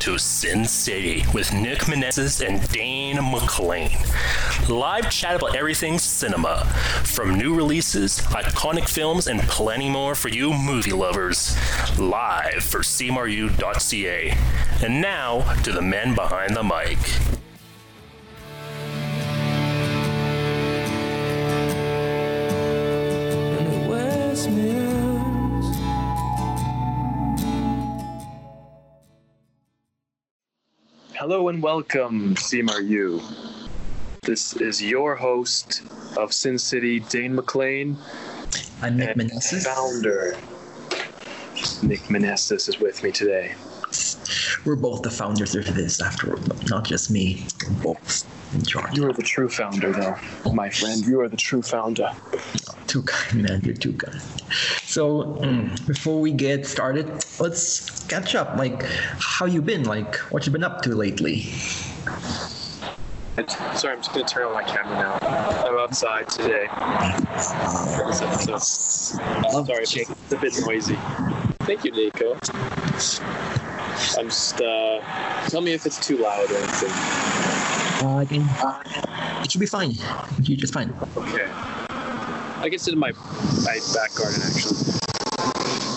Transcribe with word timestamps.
to 0.00 0.16
Sin 0.16 0.64
City 0.64 1.24
with 1.34 1.52
Nick 1.52 1.80
Meneses 1.80 2.46
and 2.46 2.66
Dane 2.70 3.16
McLean. 3.16 3.98
Live 4.66 5.10
chat 5.10 5.36
about 5.36 5.54
everything 5.54 5.98
cinema, 5.98 6.64
from 7.04 7.36
new 7.36 7.54
releases, 7.54 8.20
iconic 8.20 8.88
films, 8.88 9.26
and 9.26 9.40
plenty 9.42 9.90
more 9.90 10.14
for 10.14 10.28
you 10.28 10.54
movie 10.54 10.92
lovers. 10.92 11.54
Live 11.98 12.64
for 12.64 12.78
CMRU.ca. 12.78 14.38
And 14.82 15.02
now 15.02 15.52
to 15.62 15.72
the 15.72 15.82
men 15.82 16.14
behind 16.14 16.56
the 16.56 16.62
mic. 16.62 17.39
Hello 31.20 31.50
and 31.50 31.62
welcome, 31.62 32.34
CMRU. 32.34 33.22
This 34.22 34.56
is 34.56 34.82
your 34.82 35.16
host 35.16 35.82
of 36.16 36.32
Sin 36.32 36.56
City, 36.56 37.00
Dane 37.00 37.34
McLean, 37.34 37.98
I'm 38.80 38.96
Nick 38.96 39.16
Meneses. 39.16 39.66
founder 39.66 40.38
Nick 41.86 42.00
Meneses 42.04 42.70
is 42.70 42.80
with 42.80 43.02
me 43.02 43.12
today. 43.12 43.54
We're 44.64 44.76
both 44.76 45.02
the 45.02 45.10
founders 45.10 45.54
of 45.54 45.74
this, 45.74 46.00
after 46.00 46.38
all, 46.38 46.42
not 46.70 46.86
just 46.86 47.10
me. 47.10 47.46
We're 47.68 47.82
both 47.82 48.24
in 48.54 48.62
charge. 48.64 48.96
You 48.96 49.08
are 49.08 49.12
the 49.12 49.22
true 49.22 49.48
founder, 49.48 49.92
though, 49.92 50.16
my 50.52 50.70
friend. 50.70 51.04
You 51.04 51.20
are 51.20 51.28
the 51.28 51.36
true 51.36 51.62
founder. 51.62 52.10
Too 52.86 53.02
kind, 53.02 53.42
man. 53.42 53.60
You're 53.62 53.74
too 53.74 53.92
kind. 53.92 54.20
So, 54.82 55.22
mm, 55.40 55.86
before 55.86 56.20
we 56.20 56.32
get 56.32 56.66
started, 56.66 57.06
let's 57.38 58.06
catch 58.06 58.34
up. 58.34 58.56
Like, 58.56 58.82
how 59.18 59.46
you 59.46 59.62
been? 59.62 59.84
Like, 59.84 60.16
what 60.32 60.46
you 60.46 60.52
been 60.52 60.64
up 60.64 60.82
to 60.82 60.94
lately? 60.94 61.42
Sorry, 63.74 63.94
I'm 63.94 64.00
just 64.00 64.12
going 64.12 64.26
to 64.26 64.34
turn 64.34 64.44
on 64.44 64.52
my 64.52 64.64
camera 64.64 64.96
now. 64.96 65.18
I'm 65.22 65.78
outside 65.78 66.28
today. 66.28 66.66
So, 67.40 68.58
sorry, 68.58 69.82
it's 69.82 70.32
a 70.32 70.36
bit 70.36 70.54
noisy. 70.66 70.98
Thank 71.60 71.84
you, 71.84 71.92
Nico. 71.92 72.34
I'm 74.18 74.28
just, 74.28 74.60
uh, 74.60 75.00
tell 75.48 75.60
me 75.60 75.72
if 75.72 75.86
it's 75.86 76.04
too 76.04 76.18
loud 76.18 76.50
or 76.50 76.56
anything. 76.56 77.49
Uh, 78.02 78.24
can, 78.24 78.48
it 79.42 79.50
should 79.50 79.60
be 79.60 79.66
fine. 79.66 79.92
You're 80.42 80.56
just 80.56 80.72
fine. 80.72 80.94
Okay. 81.16 81.46
I 81.50 82.68
sit 82.76 82.94
in 82.94 82.98
my 82.98 83.12
my 83.12 83.78
back 83.94 84.14
garden 84.14 84.40
actually. 84.42 85.00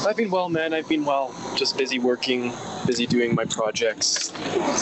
I've 0.05 0.17
been 0.17 0.29
well, 0.29 0.49
man. 0.49 0.73
I've 0.73 0.89
been 0.89 1.05
well. 1.05 1.33
Just 1.55 1.77
busy 1.77 1.99
working, 1.99 2.51
busy 2.85 3.07
doing 3.07 3.33
my 3.33 3.45
projects 3.45 4.29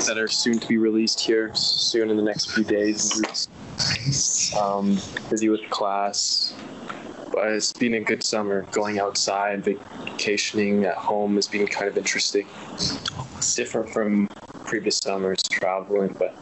that 0.07 0.17
are 0.17 0.27
soon 0.27 0.59
to 0.59 0.67
be 0.67 0.77
released 0.77 1.19
here 1.19 1.53
soon 1.53 2.09
in 2.09 2.17
the 2.17 2.23
next 2.23 2.51
few 2.51 2.63
days. 2.63 3.21
Um, 4.59 4.97
busy 5.29 5.49
with 5.49 5.69
class. 5.69 6.55
But 7.31 7.49
it's 7.49 7.71
been 7.71 7.93
a 7.93 7.99
good 7.99 8.23
summer. 8.23 8.63
Going 8.71 8.99
outside, 8.99 9.63
vacationing 9.63 10.85
at 10.85 10.95
home 10.95 11.35
has 11.35 11.47
been 11.47 11.67
kind 11.67 11.87
of 11.87 11.97
interesting. 11.97 12.47
It's 12.73 13.55
different 13.55 13.91
from 13.91 14.27
previous 14.65 14.97
summers 14.97 15.41
traveling, 15.43 16.15
but 16.17 16.35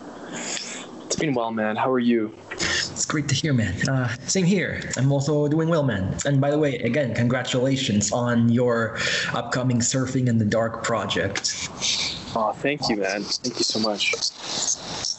it's 1.22 1.36
well, 1.36 1.52
man. 1.52 1.76
How 1.76 1.92
are 1.92 2.00
you? 2.00 2.34
It's 2.52 3.06
great 3.06 3.28
to 3.30 3.36
hear, 3.36 3.54
man. 3.54 3.88
Uh, 3.88 4.10
same 4.28 4.46
here. 4.46 4.82
I'm 4.98 5.12
also 5.12 5.48
doing 5.48 5.70
well, 5.70 5.84
man. 5.84 6.18
And 6.26 6.40
by 6.40 6.52
the 6.52 6.60
way, 6.60 6.76
again, 6.80 7.14
congratulations 7.14 8.12
on 8.12 8.50
your 8.50 8.98
upcoming 9.34 9.80
Surfing 9.80 10.28
in 10.28 10.38
the 10.38 10.46
Dark 10.46 10.84
project. 10.84 11.70
Oh, 12.36 12.52
thank 12.54 12.90
you, 12.90 12.98
man. 12.98 13.24
Thank 13.24 13.58
you 13.58 13.64
so 13.64 13.80
much. 13.80 14.14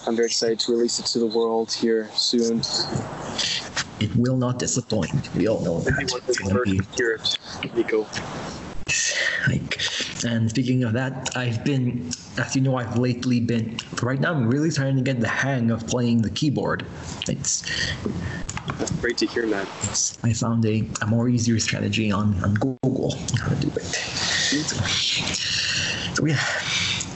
I'm 0.06 0.16
very 0.16 0.26
excited 0.26 0.58
to 0.60 0.72
release 0.72 0.98
it 0.98 1.06
to 1.06 1.18
the 1.18 1.26
world 1.26 1.72
here 1.72 2.10
soon. 2.14 2.62
It 4.00 4.14
will 4.16 4.36
not 4.36 4.58
disappoint. 4.58 5.34
We 5.34 5.48
all 5.48 5.60
know 5.60 5.80
that. 5.80 6.20
It's 6.26 6.38
gonna 6.38 6.62
be 6.62 6.80
hear 6.96 7.12
it, 7.16 7.38
Nico. 7.74 8.06
like 9.48 9.78
and 10.24 10.50
speaking 10.50 10.84
of 10.84 10.92
that 10.92 11.34
i've 11.36 11.64
been 11.64 12.10
as 12.38 12.54
you 12.54 12.62
know 12.62 12.76
i've 12.76 12.96
lately 12.98 13.40
been 13.40 13.76
right 14.02 14.20
now 14.20 14.32
i'm 14.32 14.48
really 14.48 14.70
trying 14.70 14.96
to 14.96 15.02
get 15.02 15.20
the 15.20 15.28
hang 15.28 15.70
of 15.70 15.86
playing 15.86 16.22
the 16.22 16.30
keyboard. 16.30 16.84
It's, 17.28 17.62
That's 18.78 18.90
great 19.00 19.18
to 19.18 19.26
hear, 19.26 19.44
it's 19.44 20.22
i 20.24 20.32
found 20.32 20.64
a, 20.66 20.88
a 21.02 21.06
more 21.06 21.28
easier 21.28 21.58
strategy 21.58 22.10
on 22.10 22.42
on 22.42 22.54
google. 22.54 23.16
How 23.40 23.48
to 23.48 23.56
do 23.56 23.68
it. 23.76 23.84
So 26.16 26.26
yeah 26.26 26.38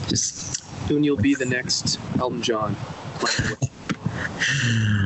just 0.07 0.63
Soon 0.87 1.03
you'll 1.03 1.17
be 1.17 1.33
the 1.33 1.45
next 1.45 1.99
Elton 2.19 2.41
John. 2.41 2.75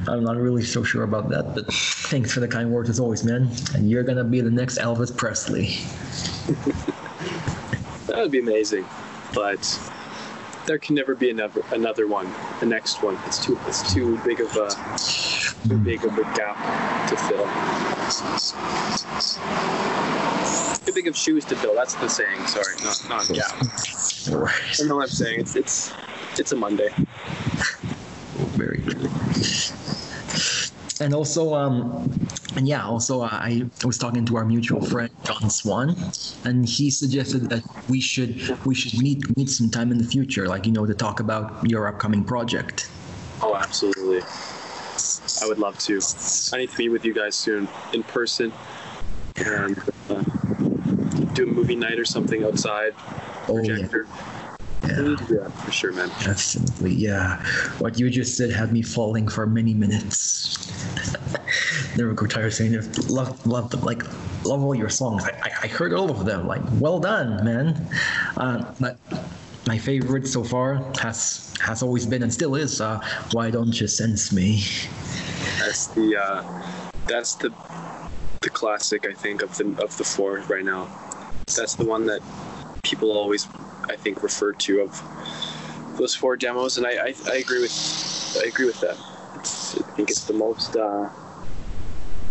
i'm 0.07 0.23
not 0.23 0.37
really 0.37 0.63
so 0.63 0.83
sure 0.83 1.03
about 1.03 1.29
that 1.29 1.53
but 1.55 1.71
thanks 2.09 2.31
for 2.33 2.39
the 2.39 2.47
kind 2.47 2.71
words 2.71 2.89
as 2.89 2.99
always 2.99 3.23
man. 3.23 3.49
And 3.73 3.89
you're 3.89 4.03
gonna 4.03 4.23
be 4.23 4.41
the 4.41 4.51
next 4.51 4.77
elvis 4.77 5.15
presley 5.15 5.77
That 8.09 8.17
would 8.17 8.31
be 8.31 8.39
amazing, 8.39 8.85
but 9.35 9.79
there 10.65 10.79
can 10.79 10.95
never 10.95 11.13
be 11.13 11.29
another 11.29 11.61
another 11.71 12.07
one. 12.07 12.27
The 12.59 12.65
next 12.65 13.03
one. 13.03 13.17
It's 13.27 13.43
too 13.43 13.59
it's 13.67 13.93
too 13.93 14.17
big 14.25 14.39
of 14.41 14.55
a 14.55 14.69
too 15.67 15.77
big 15.77 16.03
of 16.03 16.17
a 16.17 16.23
gap 16.35 17.09
to 17.09 17.15
fill. 17.15 17.45
Too 20.85 20.93
big 20.93 21.07
of 21.07 21.15
shoes 21.15 21.45
to 21.45 21.55
fill. 21.55 21.75
That's 21.75 21.93
the 21.95 22.07
saying. 22.07 22.47
Sorry, 22.47 22.75
not 22.83 23.05
not 23.09 23.27
gap. 23.27 23.51
right 24.31 24.79
I 24.79 24.87
know 24.87 24.95
what 24.95 25.03
I'm 25.03 25.09
saying. 25.09 25.41
It's 25.41 25.55
it's 25.55 25.91
it's 26.39 26.51
a 26.51 26.55
Monday. 26.55 26.89
very 28.57 28.79
true. 28.79 29.09
And 31.01 31.13
also, 31.13 31.53
um, 31.53 32.11
and 32.59 32.67
yeah, 32.67 32.85
also 32.85 33.21
uh, 33.21 33.29
I 33.31 33.63
was 33.85 33.97
talking 33.97 34.25
to 34.25 34.35
our 34.35 34.43
mutual 34.43 34.81
friend 34.81 35.09
John 35.23 35.49
Swan, 35.49 35.95
and 36.43 36.67
he 36.67 36.91
suggested 36.91 37.49
that 37.51 37.63
we 37.87 38.01
should 38.01 38.35
we 38.65 38.75
should 38.75 38.99
meet 39.01 39.23
meet 39.37 39.49
sometime 39.49 39.93
in 39.93 39.97
the 39.97 40.03
future, 40.03 40.45
like 40.45 40.65
you 40.65 40.73
know, 40.73 40.85
to 40.85 40.93
talk 40.93 41.21
about 41.21 41.65
your 41.69 41.87
upcoming 41.87 42.21
project. 42.25 42.91
Oh, 43.41 43.55
absolutely. 43.55 44.23
I 45.41 45.47
would 45.47 45.57
love 45.57 45.79
to. 45.87 46.01
I 46.51 46.57
need 46.57 46.69
to 46.71 46.77
meet 46.77 46.89
with 46.89 47.05
you 47.05 47.13
guys 47.13 47.33
soon 47.33 47.69
in 47.93 48.03
person 48.03 48.51
and 49.37 49.81
uh, 50.09 50.21
do 51.31 51.43
a 51.43 51.45
movie 51.45 51.77
night 51.77 51.97
or 51.97 52.03
something 52.03 52.43
outside. 52.43 52.93
Oh 53.47 53.63
yeah, 53.63 53.87
Projector. 53.87 54.05
We 54.05 54.38
yeah, 54.83 55.01
need 55.01 55.17
to 55.17 55.25
do 55.25 55.39
that 55.39 55.51
for 55.53 55.71
sure, 55.71 55.91
man. 55.91 56.09
definitely, 56.23 56.93
yeah. 56.93 57.43
What 57.79 57.99
you 57.99 58.09
just 58.09 58.37
said 58.37 58.51
had 58.51 58.71
me 58.71 58.81
falling 58.81 59.27
for 59.27 59.45
many 59.45 59.73
minutes. 59.73 60.57
Never 61.97 62.13
go 62.13 62.25
tired 62.25 62.47
of 62.47 62.53
saying 62.53 62.73
it. 62.73 63.09
Love, 63.09 63.45
love 63.45 63.71
them. 63.71 63.81
Like, 63.81 64.03
love 64.45 64.63
all 64.63 64.75
your 64.75 64.89
songs. 64.89 65.23
I, 65.23 65.31
I, 65.43 65.51
I 65.63 65.67
heard 65.67 65.93
all 65.93 66.09
of 66.09 66.25
them. 66.25 66.47
Like, 66.47 66.61
well 66.79 66.99
done, 66.99 67.43
man. 67.43 67.87
Uh, 68.37 68.73
but 68.79 68.97
my 69.67 69.77
favorite 69.77 70.27
so 70.27 70.43
far 70.43 70.81
has 70.99 71.53
has 71.61 71.83
always 71.83 72.05
been 72.05 72.23
and 72.23 72.33
still 72.33 72.55
is. 72.55 72.79
Uh, 72.81 72.99
Why 73.33 73.51
don't 73.51 73.79
you 73.79 73.87
sense 73.87 74.31
me? 74.31 74.63
That's 75.59 75.87
the 75.87 76.15
uh, 76.15 76.63
that's 77.07 77.35
the 77.35 77.53
the 78.41 78.49
classic 78.49 79.05
I 79.05 79.13
think 79.13 79.41
of 79.41 79.57
the 79.57 79.65
of 79.83 79.97
the 79.97 80.03
four 80.03 80.39
right 80.47 80.63
now. 80.63 80.87
That's 81.47 81.75
the 81.75 81.85
one 81.85 82.05
that 82.05 82.21
people 82.83 83.11
always 83.11 83.47
I 83.89 83.95
think 83.95 84.23
referred 84.23 84.59
to 84.61 84.81
of 84.81 85.97
those 85.97 86.15
four 86.15 86.37
demos, 86.37 86.77
and 86.77 86.85
I 86.85 86.91
I, 86.91 87.15
I 87.27 87.35
agree 87.37 87.61
with 87.61 88.39
I 88.43 88.47
agree 88.47 88.65
with 88.65 88.79
that. 88.81 88.97
It's, 89.35 89.77
I 89.77 89.81
think 89.95 90.09
it's 90.09 90.25
the 90.25 90.33
most 90.33 90.75
uh, 90.75 91.09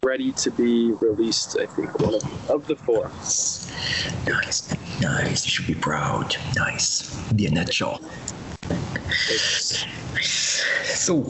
ready 0.04 0.32
to 0.32 0.50
be 0.50 0.92
released. 0.92 1.58
I 1.58 1.66
think 1.66 1.98
one 1.98 2.14
of, 2.14 2.50
of 2.50 2.66
the 2.66 2.76
four. 2.76 3.10
Nice, 4.26 4.74
nice. 5.00 5.44
You 5.44 5.50
should 5.50 5.66
be 5.66 5.74
proud. 5.74 6.36
Nice. 6.56 7.16
Nutshell. 7.32 8.00
So, 10.84 11.24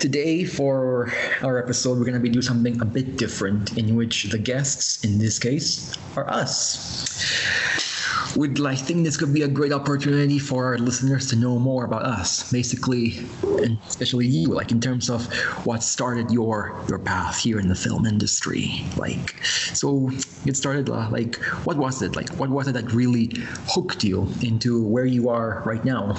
today 0.00 0.44
for 0.44 1.12
our 1.42 1.58
episode, 1.58 1.98
we're 1.98 2.04
going 2.04 2.14
to 2.14 2.20
be 2.20 2.28
doing 2.28 2.42
something 2.42 2.80
a 2.80 2.84
bit 2.84 3.16
different 3.16 3.76
in 3.76 3.96
which 3.96 4.24
the 4.24 4.38
guests, 4.38 5.04
in 5.04 5.18
this 5.18 5.38
case, 5.38 5.94
are 6.16 6.28
us. 6.28 7.97
Would 8.36 8.64
I 8.64 8.74
think 8.74 9.04
this 9.04 9.16
could 9.16 9.32
be 9.32 9.42
a 9.42 9.48
great 9.48 9.72
opportunity 9.72 10.38
for 10.38 10.66
our 10.66 10.78
listeners 10.78 11.28
to 11.30 11.36
know 11.36 11.58
more 11.58 11.84
about 11.84 12.02
us, 12.02 12.50
basically, 12.52 13.18
and 13.62 13.78
especially 13.88 14.26
you, 14.26 14.48
like 14.48 14.70
in 14.70 14.80
terms 14.80 15.08
of 15.08 15.26
what 15.64 15.82
started 15.82 16.30
your 16.30 16.78
your 16.88 16.98
path 16.98 17.38
here 17.38 17.58
in 17.58 17.68
the 17.68 17.74
film 17.74 18.06
industry. 18.06 18.84
Like, 18.96 19.42
so 19.44 20.10
it 20.44 20.56
started. 20.56 20.90
Uh, 20.90 21.08
like, 21.10 21.36
what 21.64 21.76
was 21.76 22.02
it? 22.02 22.16
Like, 22.16 22.28
what 22.36 22.50
was 22.50 22.68
it 22.68 22.72
that 22.72 22.92
really 22.92 23.32
hooked 23.66 24.04
you 24.04 24.28
into 24.42 24.82
where 24.84 25.06
you 25.06 25.28
are 25.28 25.62
right 25.64 25.84
now? 25.84 26.14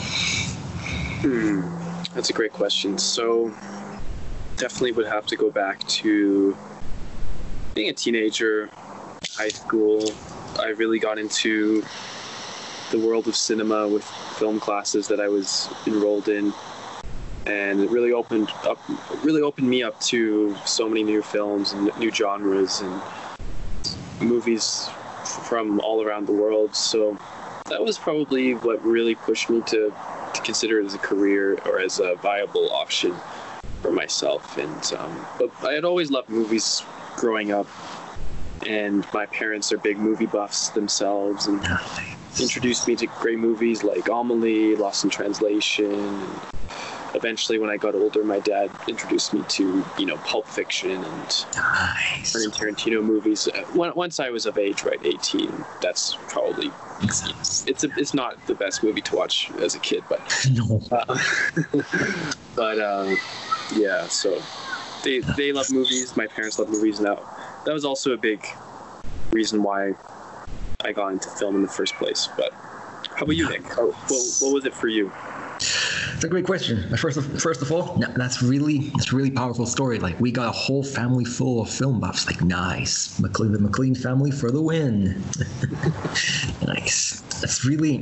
Hmm, 1.22 1.62
that's 2.14 2.30
a 2.30 2.34
great 2.34 2.54
question. 2.54 2.98
So, 2.98 3.54
definitely 4.58 4.92
would 4.94 5.08
have 5.08 5.26
to 5.28 5.36
go 5.36 5.50
back 5.50 5.86
to 5.88 6.56
being 7.74 7.90
a 7.90 7.94
teenager, 7.94 8.70
high 9.32 9.50
school. 9.50 10.12
I 10.58 10.70
really 10.70 11.00
got 11.00 11.18
into 11.18 11.84
the 12.92 13.00
world 13.00 13.28
of 13.28 13.36
cinema 13.36 13.88
with 13.88 14.04
film 14.38 14.60
classes 14.60 15.08
that 15.10 15.20
I 15.20 15.28
was 15.28 15.70
enrolled 15.86 16.28
in, 16.28 16.54
and 17.46 17.82
it 17.82 17.90
really 17.90 18.12
opened 18.12 18.50
up, 18.64 18.80
really 19.24 19.42
opened 19.42 19.70
me 19.70 19.84
up 19.84 20.00
to 20.02 20.56
so 20.66 20.90
many 20.90 21.04
new 21.04 21.22
films 21.22 21.74
and 21.74 21.96
new 21.98 22.12
genres 22.12 22.82
and 22.82 23.02
movies 24.22 24.90
from 25.48 25.80
all 25.82 26.04
around 26.04 26.26
the 26.26 26.34
world. 26.34 26.76
So 26.76 27.18
that 27.70 27.84
was 27.84 27.98
probably 27.98 28.56
what 28.56 28.84
really 28.84 29.16
pushed 29.16 29.50
me 29.50 29.62
to 29.68 29.94
to 30.34 30.42
consider 30.42 30.80
it 30.80 30.86
as 30.86 30.94
a 30.94 31.00
career 31.00 31.60
or 31.66 31.80
as 31.80 32.00
a 32.00 32.16
viable 32.16 32.72
option 32.72 33.16
for 33.82 33.92
myself. 33.92 34.58
And 34.58 34.94
um, 34.98 35.26
but 35.38 35.52
I 35.64 35.74
had 35.74 35.86
always 35.86 36.12
loved 36.12 36.30
movies 36.30 36.84
growing 37.16 37.52
up, 37.52 37.68
and 38.68 39.06
my 39.14 39.26
parents 39.28 39.72
are 39.72 39.78
big 39.78 39.98
movie 39.98 40.26
buffs 40.26 40.70
themselves, 40.70 41.48
and 41.48 41.62
introduced 42.40 42.88
me 42.88 42.96
to 42.98 43.08
great 43.08 43.40
movies 43.40 43.84
like 43.84 44.08
Amelie, 44.10 44.76
Lost 44.76 45.04
in 45.04 45.10
Translation. 45.10 45.92
And 45.94 46.40
eventually, 47.16 47.58
when 47.60 47.70
I 47.70 47.78
got 47.78 47.96
older, 47.96 48.24
my 48.24 48.40
dad 48.40 48.70
introduced 48.88 49.34
me 49.34 49.44
to 49.50 49.84
you 49.98 50.06
know 50.06 50.18
Pulp 50.18 50.48
Fiction 50.48 50.92
and 51.04 51.46
Nice. 51.56 52.36
Tarantino 52.36 53.04
movies. 53.04 53.48
Uh, 53.48 53.64
Once 53.74 54.20
I 54.20 54.30
was 54.30 54.46
of 54.46 54.58
age, 54.58 54.84
right, 54.84 55.00
18, 55.04 55.66
that's 55.82 56.16
probably 56.28 56.72
Makes 57.02 57.66
it's 57.68 57.84
a, 57.84 57.90
it's 57.98 58.14
not 58.14 58.46
the 58.48 58.56
best 58.56 58.84
movie 58.84 59.02
to 59.02 59.16
watch 59.16 59.52
as 59.60 59.74
a 59.76 59.80
kid, 59.80 60.04
but 60.10 60.20
No. 60.52 60.82
uh, 60.92 61.18
but 62.56 62.80
um, 62.80 63.18
yeah. 63.76 64.08
So 64.08 64.42
they 65.04 65.20
they 65.20 65.52
love 65.54 65.72
movies. 65.72 66.16
My 66.18 66.28
parents 66.28 66.60
love 66.60 66.70
movies. 66.70 67.00
Now 67.00 67.20
that 67.66 67.74
was 67.74 67.86
also 67.86 68.12
a 68.14 68.18
big 68.18 68.46
reason 69.32 69.64
why 69.64 69.94
I 70.84 70.92
got 70.92 71.10
into 71.10 71.30
film 71.30 71.56
in 71.56 71.62
the 71.62 71.68
first 71.68 71.96
place. 71.96 72.30
But 72.38 72.54
how 72.54 73.24
about 73.24 73.36
you, 73.36 73.50
Nick? 73.50 73.68
How, 73.68 73.88
what, 73.88 74.24
what 74.40 74.54
was 74.54 74.66
it 74.66 74.74
for 74.74 74.88
you? 74.88 75.12
It's 76.20 76.26
a 76.26 76.28
great 76.28 76.44
question. 76.44 76.84
First 76.98 77.16
of, 77.16 77.42
first 77.42 77.62
of 77.62 77.72
all, 77.72 77.96
that's 78.18 78.44
really 78.44 78.90
that's 78.90 79.14
really 79.14 79.32
powerful 79.32 79.66
story. 79.66 80.00
Like 80.00 80.20
we 80.20 80.34
got 80.34 80.50
a 80.50 80.52
whole 80.52 80.84
family 80.84 81.24
full 81.24 81.62
of 81.62 81.70
film 81.70 82.02
buffs. 82.02 82.28
Like 82.28 82.42
nice, 82.42 83.18
McLean, 83.22 83.54
the 83.54 83.60
McLean 83.60 83.96
family 83.96 84.30
for 84.30 84.52
the 84.52 84.62
win. 84.62 85.24
nice. 86.68 87.22
That's 87.40 87.64
really 87.64 88.00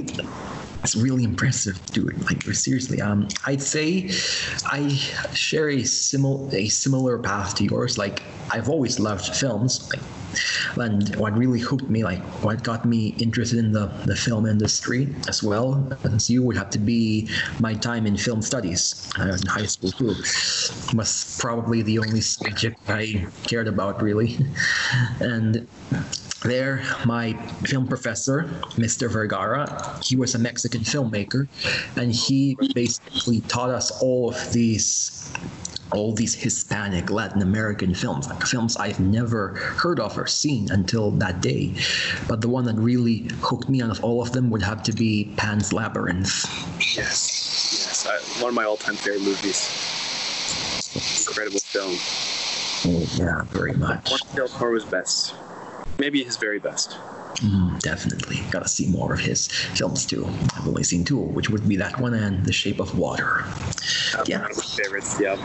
that's 0.77 0.95
really 0.95 1.25
impressive, 1.25 1.79
dude. 1.91 2.19
Like 2.25 2.41
seriously, 2.41 3.01
um, 3.01 3.27
I'd 3.45 3.61
say 3.61 4.09
I 4.65 4.89
share 5.35 5.69
a 5.69 5.83
similar 5.83 6.49
a 6.55 6.69
similar 6.69 7.19
path 7.19 7.53
to 7.57 7.65
yours. 7.65 7.99
Like 7.99 8.23
I've 8.49 8.67
always 8.67 8.99
loved 8.99 9.35
films. 9.35 9.87
Like 9.91 10.01
and 10.77 11.15
what 11.15 11.37
really 11.37 11.59
hooked 11.59 11.89
me, 11.89 12.03
like 12.03 12.19
what 12.43 12.63
got 12.63 12.85
me 12.85 13.15
interested 13.19 13.59
in 13.59 13.71
the, 13.71 13.87
the 14.05 14.15
film 14.15 14.45
industry 14.45 15.13
as 15.27 15.43
well 15.43 15.91
as 16.03 16.29
you, 16.29 16.43
would 16.43 16.55
have 16.55 16.69
to 16.69 16.79
be 16.79 17.29
my 17.59 17.73
time 17.73 18.05
in 18.05 18.15
film 18.15 18.41
studies. 18.41 19.11
I 19.17 19.25
was 19.27 19.41
in 19.41 19.47
high 19.47 19.65
school 19.65 19.91
too. 19.91 20.15
Was 20.95 21.37
probably 21.39 21.81
the 21.81 21.99
only 21.99 22.21
subject 22.21 22.77
I 22.87 23.27
cared 23.43 23.67
about 23.67 24.01
really, 24.01 24.37
and 25.19 25.67
there 26.43 26.83
my 27.05 27.33
film 27.65 27.87
professor 27.87 28.43
mr 28.77 29.09
vergara 29.09 29.99
he 30.03 30.15
was 30.15 30.35
a 30.35 30.39
mexican 30.39 30.81
filmmaker 30.81 31.47
and 31.97 32.11
he 32.11 32.55
basically 32.75 33.41
taught 33.41 33.71
us 33.71 33.91
all 34.01 34.29
of 34.29 34.53
these 34.53 35.33
all 35.91 36.13
these 36.13 36.35
Hispanic, 36.35 37.09
Latin 37.09 37.41
American 37.41 37.93
films, 37.93 38.27
like 38.27 38.41
films 38.43 38.77
I've 38.77 38.99
never 38.99 39.49
heard 39.55 39.99
of 39.99 40.17
or 40.17 40.27
seen 40.27 40.69
until 40.71 41.11
that 41.11 41.41
day. 41.41 41.73
But 42.27 42.41
the 42.41 42.49
one 42.49 42.65
that 42.65 42.75
really 42.75 43.29
hooked 43.41 43.69
me 43.69 43.81
out 43.81 43.89
of 43.89 44.03
all 44.03 44.21
of 44.21 44.31
them 44.31 44.49
would 44.49 44.61
have 44.61 44.83
to 44.83 44.93
be 44.93 45.33
Pan's 45.37 45.73
Labyrinth. 45.73 46.45
Yes, 46.95 47.85
yes, 47.87 48.07
I, 48.07 48.41
one 48.41 48.49
of 48.49 48.55
my 48.55 48.65
all-time 48.65 48.95
favorite 48.95 49.23
movies. 49.23 49.69
Incredible 51.27 51.59
film. 51.59 51.93
Yeah, 53.17 53.43
very 53.49 53.73
much. 53.73 54.09
One 54.09 54.19
of 54.21 54.35
Del 54.35 54.47
Toro's 54.47 54.85
best, 54.85 55.35
maybe 55.99 56.23
his 56.23 56.37
very 56.37 56.59
best. 56.59 56.97
Mm, 57.37 57.79
definitely. 57.81 58.41
Gotta 58.49 58.67
see 58.67 58.87
more 58.87 59.13
of 59.13 59.19
his 59.19 59.47
films 59.47 60.05
too. 60.05 60.25
I've 60.55 60.67
only 60.67 60.83
seen 60.83 61.03
two, 61.05 61.17
which 61.19 61.49
would 61.49 61.67
be 61.67 61.75
that 61.77 61.99
one 61.99 62.13
and 62.13 62.43
The 62.45 62.51
Shape 62.53 62.79
of 62.79 62.97
Water. 62.97 63.43
Um, 64.17 64.23
Yeah. 64.25 64.41
One 64.41 64.51
of 64.51 64.57
my 64.57 64.63
favorites. 64.63 65.19
Yeah. 65.19 65.35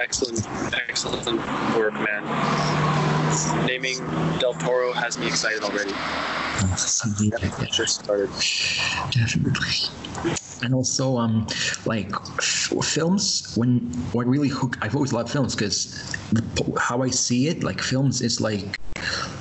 Excellent, 0.00 0.46
excellent 0.88 1.26
work, 1.76 1.94
man. 1.94 2.24
Naming 3.66 3.98
Del 4.38 4.54
Toro 4.54 4.92
has 4.92 5.18
me 5.18 5.26
excited 5.26 5.62
already. 5.64 5.92
Something 6.76 7.30
like 7.30 7.56
that. 7.56 7.72
Just 7.72 8.04
started. 8.04 8.30
Definitely. 9.10 10.40
And 10.62 10.74
also, 10.74 11.16
um, 11.18 11.46
like 11.84 12.14
films. 12.82 13.54
When 13.56 13.80
what 14.12 14.26
really 14.26 14.48
hook, 14.48 14.76
I've 14.80 14.94
always 14.94 15.12
loved 15.12 15.30
films 15.30 15.54
because 15.54 16.16
how 16.78 17.02
I 17.02 17.10
see 17.10 17.48
it, 17.48 17.62
like 17.62 17.80
films, 17.80 18.22
is 18.22 18.40
like 18.40 18.78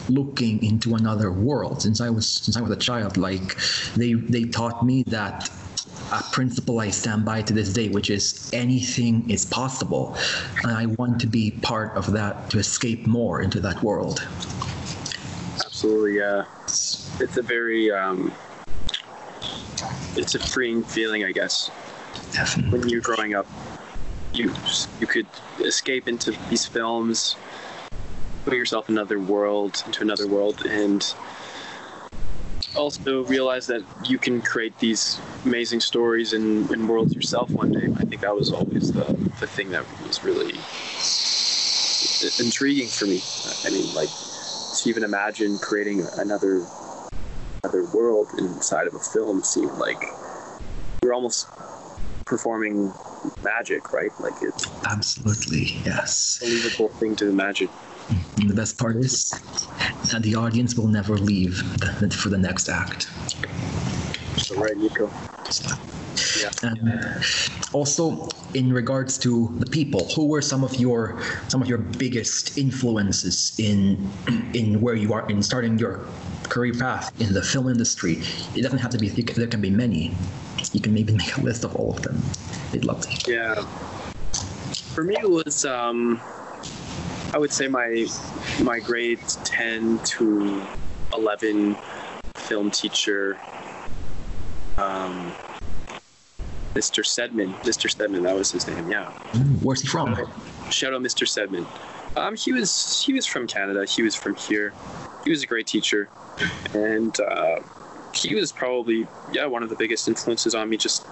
looking 0.09 0.63
into 0.63 0.95
another 0.95 1.31
world. 1.31 1.81
Since 1.81 2.01
I 2.01 2.09
was 2.09 2.27
since 2.27 2.57
I 2.57 2.61
was 2.61 2.71
a 2.71 2.77
child, 2.77 3.17
like 3.17 3.57
they 3.95 4.13
they 4.13 4.43
taught 4.43 4.85
me 4.85 5.03
that 5.03 5.49
a 6.11 6.23
principle 6.31 6.79
I 6.79 6.89
stand 6.89 7.25
by 7.25 7.41
to 7.41 7.53
this 7.53 7.73
day, 7.73 7.89
which 7.89 8.09
is 8.09 8.49
anything 8.53 9.29
is 9.29 9.45
possible, 9.45 10.15
and 10.63 10.71
I 10.71 10.85
want 10.85 11.19
to 11.21 11.27
be 11.27 11.51
part 11.51 11.95
of 11.95 12.11
that 12.13 12.49
to 12.51 12.59
escape 12.59 13.07
more 13.07 13.41
into 13.41 13.59
that 13.61 13.81
world. 13.81 14.25
Absolutely, 15.65 16.17
yeah. 16.17 16.45
It's 16.67 17.37
a 17.37 17.41
very, 17.41 17.91
um, 17.91 18.33
it's 20.15 20.35
a 20.35 20.39
freeing 20.39 20.83
feeling, 20.83 21.23
I 21.23 21.31
guess. 21.31 21.71
Definitely. 22.31 22.79
When 22.79 22.89
you're 22.89 23.01
growing 23.01 23.35
up, 23.35 23.47
you 24.33 24.53
you 24.99 25.07
could 25.07 25.27
escape 25.59 26.07
into 26.07 26.31
these 26.49 26.65
films, 26.65 27.35
put 28.45 28.53
yourself 28.53 28.89
in 28.89 28.97
another 28.97 29.19
world, 29.19 29.83
into 29.85 30.01
another 30.01 30.27
world, 30.27 30.65
and 30.65 31.13
also 32.75 33.23
realize 33.25 33.67
that 33.67 33.83
you 34.05 34.17
can 34.17 34.41
create 34.41 34.77
these 34.79 35.19
amazing 35.45 35.79
stories 35.79 36.33
and, 36.33 36.69
and 36.71 36.89
worlds 36.89 37.13
yourself 37.13 37.49
one 37.51 37.71
day. 37.71 37.87
I 37.97 38.03
think 38.03 38.21
that 38.21 38.35
was 38.35 38.51
always 38.51 38.91
the, 38.91 39.03
the 39.39 39.47
thing 39.47 39.69
that 39.71 39.85
was 40.07 40.23
really 40.23 40.53
intriguing 42.43 42.87
for 42.87 43.05
me. 43.05 43.21
I 43.63 43.69
mean, 43.69 43.93
like 43.93 44.09
to 44.09 44.89
even 44.89 45.03
imagine 45.03 45.59
creating 45.59 46.07
another 46.17 46.65
another 47.63 47.85
world 47.93 48.27
inside 48.37 48.87
of 48.87 48.93
a 48.93 48.99
film 48.99 49.41
seemed 49.41 49.71
like 49.77 50.03
you're 51.01 51.13
almost 51.13 51.47
performing 52.25 52.91
magic, 53.41 53.93
right? 53.93 54.11
Like 54.19 54.33
it's 54.41 54.69
Absolutely, 54.85 55.77
yes. 55.85 56.39
believable 56.41 56.89
thing 56.89 57.15
to 57.17 57.29
imagine. 57.29 57.69
And 58.09 58.49
the 58.49 58.53
best 58.53 58.77
part 58.77 58.97
is 58.97 59.29
that 60.11 60.23
the 60.23 60.35
audience 60.35 60.75
will 60.75 60.89
never 60.89 61.15
leave 61.15 61.55
the, 61.79 62.09
for 62.09 62.27
the 62.27 62.37
next 62.37 62.67
act. 62.67 63.03
So 64.37 64.55
right, 64.55 64.75
Nico. 64.75 65.09
Yeah. 66.41 66.51
And 66.63 67.23
also, 67.71 68.27
in 68.53 68.71
regards 68.71 69.17
to 69.19 69.53
the 69.59 69.65
people, 69.65 70.07
who 70.15 70.27
were 70.27 70.41
some 70.41 70.63
of 70.63 70.75
your 70.75 71.19
some 71.47 71.61
of 71.61 71.67
your 71.67 71.77
biggest 71.77 72.57
influences 72.57 73.53
in 73.59 74.09
in 74.53 74.79
where 74.81 74.95
you 74.95 75.13
are 75.13 75.27
in 75.29 75.41
starting 75.41 75.77
your 75.77 76.05
career 76.49 76.73
path 76.73 77.11
in 77.21 77.33
the 77.33 77.41
film 77.41 77.69
industry? 77.69 78.21
It 78.55 78.61
doesn't 78.61 78.79
have 78.79 78.91
to 78.91 78.97
be. 78.97 79.09
There 79.09 79.47
can 79.47 79.61
be 79.61 79.71
many. 79.71 80.15
You 80.71 80.81
can 80.81 80.93
maybe 80.93 81.13
make 81.21 81.37
a 81.37 81.41
list 81.41 81.63
of 81.63 81.75
all 81.75 81.91
of 81.91 82.01
them. 82.01 82.21
I'd 82.73 82.85
love 82.85 83.01
to. 83.01 83.31
Yeah. 83.31 83.55
For 84.93 85.03
me, 85.03 85.15
it 85.19 85.29
was 85.29 85.65
um, 85.65 86.21
I 87.33 87.37
would 87.37 87.51
say 87.51 87.67
my 87.67 88.05
my 88.61 88.79
grade 88.79 89.19
ten 89.43 89.99
to 89.99 90.61
eleven 91.13 91.75
film 92.35 92.69
teacher, 92.69 93.39
um, 94.77 95.33
Mr. 96.73 97.03
Sedman. 97.03 97.53
Mr. 97.61 97.89
Sedman, 97.93 98.23
that 98.23 98.35
was 98.35 98.51
his 98.51 98.67
name. 98.67 98.89
Yeah. 98.89 99.11
Where's 99.61 99.81
he 99.81 99.87
from? 99.87 100.15
Shout 100.69 100.93
out, 100.93 101.01
Mr. 101.01 101.27
Sedman. 101.27 101.65
Um, 102.17 102.35
he 102.35 102.51
was 102.53 103.03
he 103.03 103.13
was 103.13 103.25
from 103.25 103.47
Canada. 103.47 103.85
He 103.85 104.01
was 104.01 104.15
from 104.15 104.35
here. 104.35 104.73
He 105.23 105.29
was 105.29 105.43
a 105.43 105.47
great 105.47 105.67
teacher, 105.67 106.09
and 106.73 107.17
uh, 107.19 107.59
he 108.13 108.35
was 108.35 108.51
probably 108.51 109.07
yeah 109.31 109.45
one 109.45 109.63
of 109.63 109.69
the 109.69 109.75
biggest 109.75 110.07
influences 110.07 110.53
on 110.53 110.69
me. 110.69 110.77
Just 110.77 111.05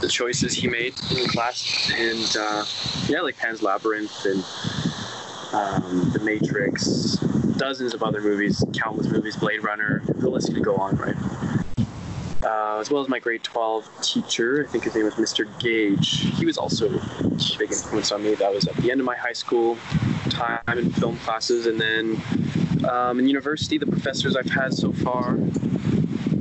the 0.00 0.08
choices 0.08 0.52
he 0.52 0.68
made 0.68 0.94
in 1.16 1.26
class, 1.28 1.90
and 1.96 2.36
uh, 2.38 2.64
yeah, 3.08 3.20
like 3.20 3.36
Pan's 3.38 3.62
Labyrinth 3.62 4.24
and 4.26 4.44
um, 5.54 6.10
The 6.12 6.20
Matrix, 6.20 7.16
dozens 7.56 7.94
of 7.94 8.02
other 8.02 8.20
movies, 8.20 8.62
countless 8.74 9.08
movies, 9.08 9.36
Blade 9.36 9.62
Runner. 9.62 10.02
The 10.06 10.28
list 10.28 10.52
could 10.52 10.64
go 10.64 10.76
on, 10.76 10.96
right? 10.96 11.16
Uh, 12.46 12.78
as 12.78 12.90
well 12.90 13.02
as 13.02 13.08
my 13.08 13.18
grade 13.18 13.42
12 13.42 13.90
teacher. 14.02 14.64
I 14.64 14.70
think 14.70 14.84
his 14.84 14.94
name 14.94 15.04
was 15.04 15.14
Mr. 15.14 15.46
Gage. 15.58 16.36
He 16.38 16.46
was 16.46 16.56
also 16.56 16.86
a 16.86 17.58
big 17.58 17.72
influence 17.72 18.12
on 18.12 18.22
me. 18.22 18.36
That 18.36 18.54
was 18.54 18.68
at 18.68 18.76
the 18.76 18.92
end 18.92 19.00
of 19.00 19.04
my 19.04 19.16
high 19.16 19.32
school 19.32 19.76
time 20.30 20.60
in 20.68 20.92
film 20.92 21.16
classes. 21.18 21.66
And 21.66 21.80
then 21.80 22.22
um, 22.88 23.18
in 23.18 23.26
university, 23.26 23.78
the 23.78 23.86
professors 23.86 24.36
I've 24.36 24.48
had 24.48 24.72
so 24.72 24.92
far 24.92 25.36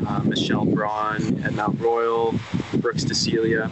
uh, 0.07 0.21
Michelle 0.23 0.65
Braun 0.65 1.41
at 1.43 1.53
Mount 1.53 1.79
Royal, 1.81 2.35
Brooks 2.75 3.03
DeCelia, 3.03 3.71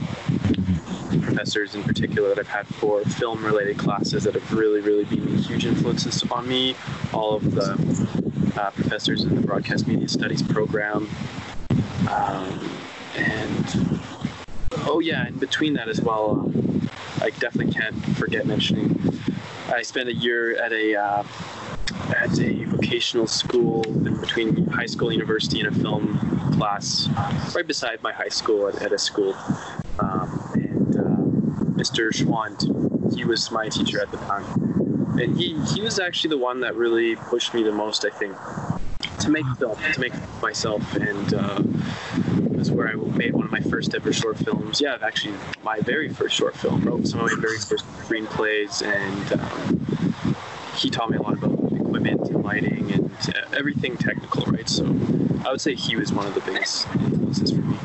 professors 1.21 1.75
in 1.75 1.83
particular 1.83 2.29
that 2.29 2.39
I've 2.39 2.47
had 2.47 2.65
for 2.65 3.01
film 3.03 3.45
related 3.45 3.77
classes 3.77 4.23
that 4.23 4.33
have 4.33 4.53
really, 4.53 4.81
really 4.81 5.05
been 5.05 5.37
huge 5.37 5.67
influences 5.67 6.23
on 6.31 6.47
me. 6.47 6.75
All 7.13 7.35
of 7.35 7.53
the 7.53 7.73
uh, 8.57 8.71
professors 8.71 9.23
in 9.23 9.35
the 9.35 9.41
Broadcast 9.41 9.87
Media 9.87 10.07
Studies 10.07 10.41
program. 10.41 11.07
Um, 12.10 12.69
and 13.15 14.00
oh, 14.86 15.00
yeah, 15.00 15.27
in 15.27 15.38
between 15.38 15.74
that 15.74 15.88
as 15.88 16.01
well, 16.01 16.31
um, 16.31 16.89
I 17.22 17.29
definitely 17.31 17.74
can't 17.74 17.95
forget 18.17 18.45
mentioning 18.45 19.22
I 19.69 19.81
spent 19.81 20.10
a 20.10 20.13
year 20.13 20.62
at 20.62 20.72
a 20.72 20.95
uh, 20.95 21.24
at 22.15 22.39
a 22.39 22.65
vocational 22.65 23.27
school 23.27 23.83
in 24.05 24.19
between 24.19 24.65
high 24.67 24.86
school 24.86 25.10
and 25.10 25.15
university 25.15 25.62
in 25.62 25.67
a 25.67 25.72
film 25.72 26.17
class 26.53 27.07
right 27.55 27.65
beside 27.65 28.01
my 28.03 28.12
high 28.12 28.29
school 28.29 28.67
at, 28.67 28.81
at 28.81 28.91
a 28.91 28.98
school. 28.98 29.36
Um, 30.00 30.51
and 30.53 30.95
uh, 30.95 31.79
Mr. 31.79 32.12
Schwand, 32.12 33.15
he 33.15 33.25
was 33.25 33.51
my 33.51 33.69
teacher 33.69 34.01
at 34.01 34.12
the 34.12 34.17
time. 34.17 34.45
And 35.19 35.38
he, 35.38 35.60
he 35.74 35.81
was 35.81 36.00
actually 36.00 36.31
the 36.31 36.39
one 36.39 36.60
that 36.62 36.75
really 36.75 37.15
pushed 37.15 37.53
me 37.53 37.63
the 37.63 37.72
most, 37.72 38.03
I 38.03 38.10
think, 38.10 38.36
to 39.23 39.31
make 39.31 39.45
film, 39.57 39.77
to 39.93 39.99
make 39.99 40.13
myself. 40.41 40.95
And 40.95 41.33
uh, 41.33 41.61
was 42.63 42.71
where 42.71 42.87
I 42.87 42.95
made 42.95 43.33
one 43.33 43.45
of 43.45 43.51
my 43.51 43.59
first 43.59 43.93
ever 43.93 44.13
short 44.13 44.37
films. 44.37 44.79
Yeah, 44.79 44.97
actually, 45.01 45.35
my 45.63 45.79
very 45.79 46.09
first 46.09 46.35
short 46.35 46.55
film. 46.55 46.81
Wrote 46.81 47.07
some 47.07 47.19
of 47.19 47.25
my 47.25 47.41
very 47.41 47.57
first 47.57 47.85
screenplays, 47.99 48.81
and 48.81 49.41
um, 49.41 50.35
he 50.77 50.89
taught 50.89 51.09
me 51.09 51.17
a 51.17 51.21
lot 51.21 51.33
about 51.33 51.51
equipment 51.73 52.29
and 52.29 52.43
lighting 52.43 52.91
and 52.91 53.11
uh, 53.35 53.57
everything 53.57 53.97
technical, 53.97 54.45
right? 54.45 54.67
So 54.69 54.85
I 55.45 55.51
would 55.51 55.61
say 55.61 55.75
he 55.75 55.95
was 55.95 56.13
one 56.13 56.25
of 56.25 56.33
the 56.33 56.41
biggest 56.41 56.87
influences 56.95 57.51
for 57.51 57.61
me. 57.61 57.77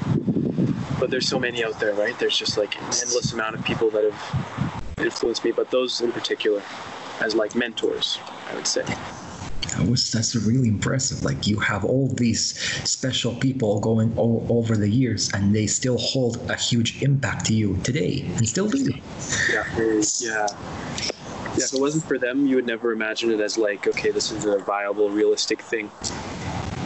But 1.00 1.10
there's 1.10 1.28
so 1.28 1.38
many 1.38 1.64
out 1.64 1.78
there, 1.80 1.94
right? 1.94 2.16
There's 2.18 2.36
just 2.36 2.56
like 2.56 2.76
an 2.76 2.84
endless 2.84 3.32
amount 3.32 3.56
of 3.56 3.64
people 3.64 3.90
that 3.90 4.04
have 4.04 4.84
influenced 4.98 5.44
me, 5.44 5.52
but 5.52 5.70
those 5.70 6.00
in 6.00 6.12
particular 6.12 6.62
as 7.20 7.34
like 7.34 7.54
mentors, 7.54 8.18
I 8.48 8.54
would 8.54 8.66
say. 8.66 8.84
That 9.76 9.88
was 9.88 10.10
that's 10.10 10.34
really 10.34 10.68
impressive. 10.68 11.24
Like 11.24 11.46
you 11.46 11.58
have 11.60 11.84
all 11.84 12.08
these 12.08 12.58
special 12.88 13.34
people 13.34 13.80
going 13.80 14.16
all, 14.16 14.46
over 14.48 14.76
the 14.76 14.88
years, 14.88 15.32
and 15.34 15.54
they 15.54 15.66
still 15.66 15.98
hold 15.98 16.38
a 16.50 16.56
huge 16.56 17.02
impact 17.02 17.46
to 17.46 17.54
you 17.54 17.76
today, 17.82 18.24
and 18.36 18.48
still 18.48 18.68
do. 18.68 18.92
Yeah, 19.52 19.64
yeah. 20.20 20.46
Yeah, 21.56 21.64
if 21.64 21.74
it 21.74 21.80
wasn't 21.80 22.04
for 22.04 22.18
them, 22.18 22.46
you 22.46 22.54
would 22.56 22.66
never 22.66 22.92
imagine 22.92 23.32
it 23.32 23.40
as 23.40 23.58
like, 23.58 23.88
okay, 23.88 24.10
this 24.10 24.30
is 24.30 24.44
a 24.44 24.58
viable, 24.58 25.10
realistic 25.10 25.60
thing. 25.60 25.90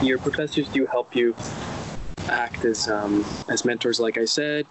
Your 0.00 0.18
professors 0.18 0.66
do 0.68 0.86
help 0.86 1.14
you 1.14 1.34
act 2.28 2.64
as 2.64 2.88
um, 2.88 3.24
as 3.48 3.64
mentors, 3.64 4.00
like 4.00 4.16
I 4.16 4.24
said, 4.24 4.66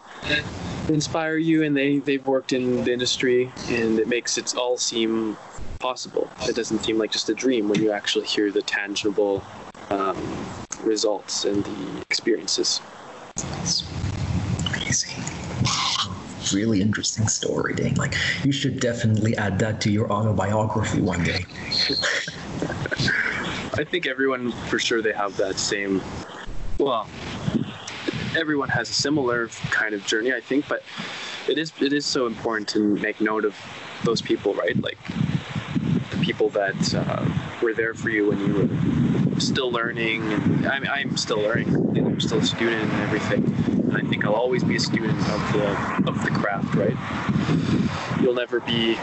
inspire 0.93 1.37
you, 1.37 1.63
and 1.63 1.75
they 1.75 1.99
they've 1.99 2.25
worked 2.25 2.53
in 2.53 2.83
the 2.83 2.93
industry, 2.93 3.51
and 3.69 3.99
it 3.99 4.07
makes 4.07 4.37
it 4.37 4.55
all 4.55 4.77
seem 4.77 5.37
possible. 5.79 6.29
It 6.43 6.55
doesn't 6.55 6.79
seem 6.79 6.97
like 6.97 7.11
just 7.11 7.29
a 7.29 7.33
dream 7.33 7.67
when 7.67 7.81
you 7.81 7.91
actually 7.91 8.25
hear 8.25 8.51
the 8.51 8.61
tangible 8.61 9.43
um, 9.89 10.45
results 10.83 11.45
and 11.45 11.63
the 11.63 12.01
experiences. 12.09 12.81
It's 13.61 13.83
amazing 14.67 15.23
really 16.53 16.81
interesting 16.81 17.27
story, 17.27 17.73
Dane. 17.73 17.95
Like, 17.95 18.15
you 18.43 18.51
should 18.51 18.79
definitely 18.79 19.35
add 19.37 19.59
that 19.59 19.81
to 19.81 19.91
your 19.91 20.11
autobiography 20.11 21.01
one 21.01 21.23
day. 21.23 21.45
I 23.73 23.83
think 23.83 24.05
everyone, 24.05 24.51
for 24.67 24.79
sure, 24.79 25.01
they 25.01 25.13
have 25.13 25.37
that 25.37 25.57
same. 25.57 26.01
Well, 26.77 27.07
everyone 28.35 28.69
has 28.69 28.89
a 28.89 28.93
similar 28.93 29.47
kind 29.69 29.93
of 29.93 30.05
journey, 30.05 30.33
I 30.33 30.41
think, 30.41 30.67
but 30.67 30.83
it 31.47 31.57
is 31.57 31.73
it 31.81 31.93
is 31.93 32.05
so 32.05 32.27
important 32.27 32.67
to 32.69 32.95
make 32.97 33.21
note 33.21 33.45
of 33.45 33.55
those 34.03 34.21
people, 34.21 34.53
right? 34.53 34.79
Like 34.81 34.97
the 36.11 36.17
people 36.21 36.49
that 36.49 36.95
uh, 36.95 37.25
were 37.61 37.73
there 37.73 37.93
for 37.93 38.09
you 38.09 38.29
when 38.29 38.39
you 38.39 38.53
were 39.33 39.39
still 39.39 39.71
learning. 39.71 40.31
And 40.31 40.67
I'm, 40.67 40.87
I'm 40.87 41.17
still 41.17 41.39
learning. 41.39 41.75
I'm 41.97 42.19
still 42.19 42.39
a 42.39 42.43
student 42.43 42.91
and 42.91 43.01
everything 43.01 43.71
and 43.91 44.05
I 44.05 44.09
think 44.09 44.25
I'll 44.25 44.33
always 44.33 44.63
be 44.63 44.77
a 44.77 44.79
student 44.79 45.19
of 45.29 45.53
the 45.53 46.09
of 46.09 46.23
the 46.23 46.31
craft. 46.31 46.75
Right? 46.75 46.95
You'll 48.21 48.33
never 48.33 48.61
be. 48.61 48.97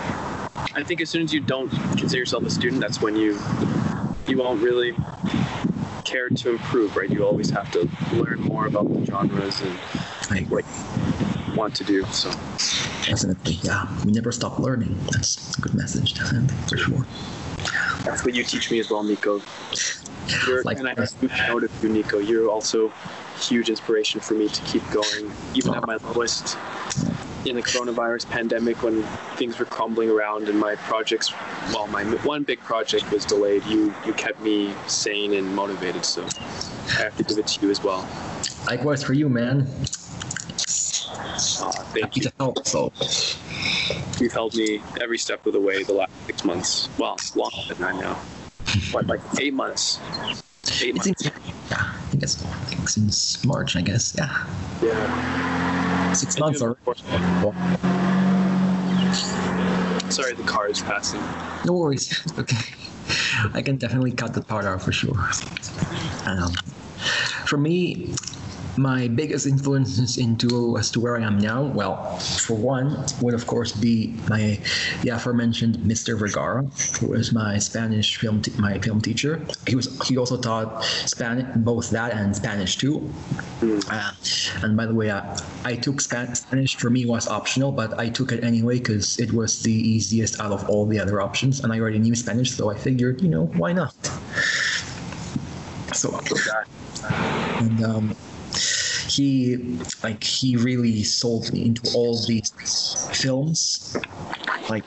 I 0.75 0.83
think 0.83 1.01
as 1.01 1.11
soon 1.11 1.23
as 1.23 1.33
you 1.33 1.41
don't 1.41 1.71
consider 1.97 2.19
yourself 2.19 2.45
a 2.45 2.51
student, 2.51 2.81
that's 2.81 3.01
when 3.01 3.15
you 3.15 3.39
you 4.27 4.39
won't 4.39 4.63
really 4.63 4.93
care 6.09 6.29
to 6.29 6.51
improve. 6.51 6.97
Right? 6.97 7.11
You 7.11 7.25
always 7.25 7.51
have 7.51 7.71
to 7.73 7.89
learn 8.13 8.41
more 8.41 8.67
about 8.67 8.93
the 8.93 9.05
genres 9.05 9.61
and 9.61 10.51
what 10.51 10.65
you 11.47 11.55
want 11.55 11.75
to 11.77 11.85
do. 11.85 12.05
So. 12.07 12.31
Definitely, 13.07 13.55
yeah. 13.63 13.87
We 14.05 14.13
never 14.13 14.33
stop 14.33 14.59
learning. 14.59 14.99
That's 15.11 15.57
a 15.57 15.61
good 15.61 15.75
message 15.75 16.15
send 16.15 16.53
for 16.69 16.77
sure. 16.77 17.07
That's 18.09 18.25
what 18.25 18.35
you 18.35 18.43
teach 18.43 18.71
me 18.71 18.79
as 18.79 18.91
well, 18.91 19.03
Nico. 19.03 19.43
You're, 20.47 20.63
like, 20.63 20.79
and 20.79 20.89
I 20.89 20.95
noted 21.49 21.71
you, 21.83 21.91
Nico. 21.91 22.19
You're 22.19 22.49
also 22.49 22.93
huge 23.39 23.69
inspiration 23.69 24.21
for 24.21 24.35
me 24.35 24.49
to 24.49 24.63
keep 24.63 24.83
going, 24.91 25.31
even 25.55 25.75
at 25.75 25.87
my 25.87 25.97
lowest 25.97 26.57
in 27.45 27.55
the 27.55 27.63
coronavirus 27.63 28.29
pandemic 28.29 28.83
when 28.83 29.03
things 29.37 29.59
were 29.59 29.65
crumbling 29.65 30.11
around 30.11 30.49
and 30.49 30.59
my 30.59 30.75
projects 30.75 31.33
well 31.73 31.87
my 31.87 32.03
one 32.25 32.43
big 32.43 32.59
project 32.61 33.11
was 33.13 33.25
delayed 33.25 33.65
you 33.65 33.95
you 34.05 34.13
kept 34.15 34.41
me 34.41 34.75
sane 34.89 35.33
and 35.35 35.55
motivated 35.55 36.05
so 36.05 36.27
i 36.89 37.03
have 37.03 37.17
to 37.17 37.23
give 37.23 37.39
it 37.39 37.47
to 37.47 37.65
you 37.65 37.71
as 37.71 37.83
well 37.83 38.07
likewise 38.67 39.05
for 39.05 39.13
you 39.13 39.29
man 39.29 39.67
uh, 41.11 41.71
thank 41.95 42.17
you 42.17 42.23
to 42.23 42.33
help 42.39 42.67
so 42.67 42.93
you've 44.21 44.33
helped 44.33 44.57
me 44.57 44.81
every 45.01 45.19
step 45.19 45.45
of 45.47 45.53
the 45.53 45.61
way 45.61 45.83
the 45.83 45.93
last 45.93 46.13
six 46.27 46.45
months 46.45 46.89
well 46.99 47.17
longer 47.35 47.75
than 47.75 47.85
I 47.85 48.01
know, 48.01 48.17
but 48.93 49.07
like 49.07 49.21
eight 49.41 49.55
months 49.55 49.99
eight 50.83 50.95
months 50.95 51.25
yeah 51.25 51.31
I 52.09 52.11
think 52.11 52.23
it's 52.23 52.43
I 52.43 52.65
think 52.65 52.89
since 52.89 53.45
March, 53.45 53.77
I 53.77 53.83
guess. 53.83 54.15
Yeah. 54.17 54.47
Yeah. 54.83 56.13
Six 56.13 56.39
months 56.39 56.63
already. 56.63 56.81
Sorry, 60.11 60.35
the 60.35 60.43
car 60.47 60.69
is 60.69 60.81
passing. 60.81 61.21
No 61.67 61.75
worries. 61.75 62.27
okay. 62.39 62.57
I 63.53 63.61
can 63.61 63.77
definitely 63.77 64.13
cut 64.13 64.33
the 64.33 64.41
part 64.41 64.65
out 64.65 64.81
for 64.81 64.93
sure. 64.93 65.19
Um, 66.27 66.53
for 67.47 67.59
me, 67.59 68.15
my 68.79 69.09
biggest 69.09 69.47
influences 69.47 70.17
into 70.19 70.79
as 70.79 70.91
to 70.93 71.01
where 71.01 71.19
I 71.19 71.23
am 71.23 71.39
now, 71.39 71.65
well, 71.65 72.17
for 72.19 72.55
one, 72.55 73.05
would 73.21 73.35
of 73.35 73.47
course 73.47 73.73
be 73.73 74.15
my 74.29 74.59
the 75.03 75.11
aforementioned 75.11 75.77
Mr. 75.79 76.19
Vergara, 76.19 76.63
who 77.01 77.09
was 77.09 77.33
my 77.33 77.59
Spanish 77.59 78.17
film 78.17 78.43
my 78.59 78.79
film 78.79 79.01
teacher. 79.01 79.45
He 79.67 79.75
was 79.75 79.87
he 80.07 80.17
also 80.17 80.37
taught 80.41 80.85
Spanish 80.85 81.47
both 81.57 81.91
that 81.91 82.13
and 82.15 82.35
Spanish 82.35 82.77
too. 82.77 83.11
Uh, 83.91 84.13
and 84.63 84.77
by 84.77 84.87
the 84.87 84.95
way, 84.95 85.11
uh, 85.11 85.37
I 85.65 85.75
took 85.75 86.01
Spanish. 86.01 86.39
Spanish 86.39 86.77
for 86.77 86.91
me 86.91 87.05
was 87.05 87.27
optional, 87.27 87.73
but 87.73 87.99
I 87.99 88.09
took 88.09 88.33
it 88.33 88.45
anyway 88.45 88.79
because 88.79 89.19
it 89.19 89.33
was 89.33 89.63
the 89.63 89.73
easiest 89.73 90.41
out 90.41 90.53
of 90.53 90.69
all 90.71 90.87
the 90.87 91.01
other 91.01 91.21
options, 91.21 91.61
and 91.61 91.73
I 91.73 91.81
already 91.81 91.99
knew 91.99 92.15
Spanish, 92.15 92.53
so 92.53 92.71
I 92.71 92.77
figured, 92.77 93.21
you 93.21 93.29
know, 93.29 93.47
why 93.59 93.73
not? 93.73 93.95
So, 95.95 96.21
and 97.59 97.83
um, 97.83 98.17
he 99.19 99.57
like 100.03 100.23
he 100.23 100.57
really 100.57 101.03
sold 101.03 101.53
me 101.53 101.67
into 101.67 101.83
all 101.97 102.15
these 102.27 102.51
films 103.13 103.97
like 104.71 104.85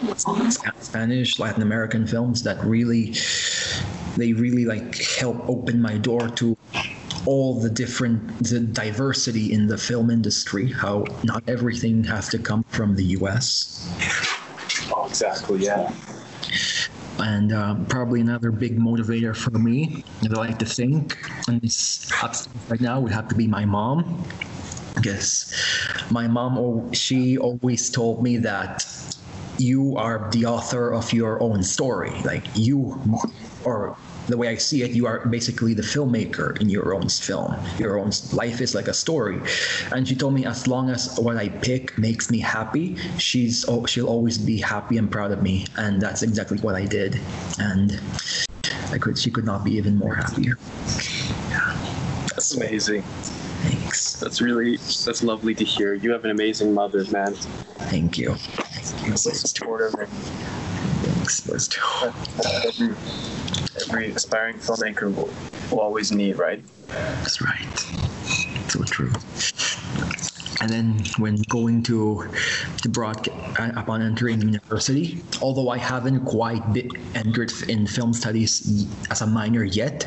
spanish 0.79 1.37
latin 1.37 1.61
american 1.61 2.07
films 2.07 2.41
that 2.43 2.57
really 2.63 3.13
they 4.17 4.31
really 4.33 4.65
like 4.65 4.95
help 5.19 5.37
open 5.49 5.81
my 5.81 5.97
door 5.97 6.29
to 6.29 6.57
all 7.25 7.59
the 7.59 7.69
different 7.69 8.21
the 8.43 8.59
diversity 8.59 9.51
in 9.53 9.67
the 9.67 9.77
film 9.77 10.09
industry 10.09 10.71
how 10.71 11.05
not 11.23 11.43
everything 11.47 12.03
has 12.03 12.29
to 12.29 12.39
come 12.39 12.63
from 12.69 12.95
the 12.95 13.03
us 13.03 13.91
exactly 15.07 15.59
yeah 15.59 15.91
and 17.21 17.53
um, 17.53 17.85
probably 17.85 18.21
another 18.21 18.51
big 18.51 18.77
motivator 18.77 19.35
for 19.35 19.57
me 19.57 20.03
that 20.21 20.33
I 20.33 20.37
like 20.37 20.59
to 20.59 20.65
think 20.65 21.17
and 21.47 21.61
this 21.61 22.11
right 22.69 22.81
now 22.81 22.99
would 22.99 23.11
have 23.11 23.27
to 23.29 23.35
be 23.35 23.47
my 23.47 23.65
mom. 23.65 24.25
Because 24.95 25.53
my 26.11 26.27
mom 26.27 26.91
she 26.93 27.37
always 27.37 27.89
told 27.89 28.21
me 28.21 28.37
that 28.37 28.85
you 29.57 29.95
are 29.97 30.29
the 30.31 30.45
author 30.45 30.93
of 30.93 31.13
your 31.13 31.41
own 31.41 31.63
story. 31.63 32.11
Like 32.23 32.45
you 32.55 32.99
or 33.63 33.97
the 34.31 34.37
way 34.37 34.47
I 34.47 34.55
see 34.55 34.83
it, 34.83 34.91
you 34.91 35.05
are 35.05 35.25
basically 35.27 35.73
the 35.73 35.81
filmmaker 35.81 36.59
in 36.61 36.69
your 36.69 36.93
own 36.93 37.09
film. 37.09 37.55
Your 37.77 37.99
own 37.99 38.11
life 38.33 38.61
is 38.61 38.73
like 38.73 38.87
a 38.87 38.93
story. 38.93 39.39
And 39.91 40.07
she 40.07 40.15
told 40.15 40.33
me 40.33 40.45
as 40.45 40.67
long 40.67 40.89
as 40.89 41.19
what 41.19 41.37
I 41.37 41.49
pick 41.49 41.97
makes 41.97 42.29
me 42.31 42.39
happy, 42.39 42.95
she's 43.17 43.65
oh, 43.67 43.85
she'll 43.85 44.07
always 44.07 44.37
be 44.37 44.57
happy 44.59 44.97
and 44.97 45.11
proud 45.11 45.31
of 45.31 45.41
me. 45.41 45.65
And 45.77 46.01
that's 46.01 46.23
exactly 46.23 46.57
what 46.59 46.75
I 46.75 46.85
did. 46.85 47.19
And 47.59 47.99
I 48.91 48.97
could 48.97 49.17
she 49.17 49.31
could 49.31 49.45
not 49.45 49.63
be 49.63 49.71
even 49.75 49.97
more 49.97 50.15
happier. 50.15 50.57
Yeah. 51.49 51.77
That's 52.29 52.55
amazing. 52.55 53.03
Thanks. 53.63 54.19
That's 54.19 54.41
really 54.41 54.77
that's 54.77 55.23
lovely 55.23 55.53
to 55.55 55.63
hear. 55.63 55.93
You 55.93 56.11
have 56.11 56.25
an 56.25 56.31
amazing 56.31 56.73
mother, 56.73 57.05
man. 57.11 57.33
Thank 57.91 58.17
you. 58.17 58.35
Thank 58.35 59.07
you. 59.07 59.17
So 59.17 59.31
supportive. 59.31 59.93
Those 61.39 61.67
two. 61.67 61.81
Every, 62.65 62.95
every 63.81 64.11
aspiring 64.11 64.57
filmmaker 64.57 65.13
will, 65.15 65.33
will 65.71 65.79
always 65.79 66.11
need, 66.11 66.37
right? 66.37 66.61
That's 66.87 67.41
right. 67.41 67.79
So 68.69 68.83
true. 68.83 69.11
And 70.61 70.69
then 70.69 71.03
when 71.17 71.41
going 71.49 71.81
to 71.83 72.29
to 72.81 72.89
broadcast 72.89 73.35
uh, 73.59 73.71
upon 73.75 74.01
entering 74.01 74.41
university, 74.41 75.23
although 75.41 75.69
I 75.69 75.77
haven't 75.77 76.25
quite 76.25 76.61
entered 77.15 77.51
in 77.67 77.87
film 77.87 78.13
studies 78.13 78.85
as 79.09 79.21
a 79.21 79.27
minor 79.27 79.63
yet, 79.63 80.05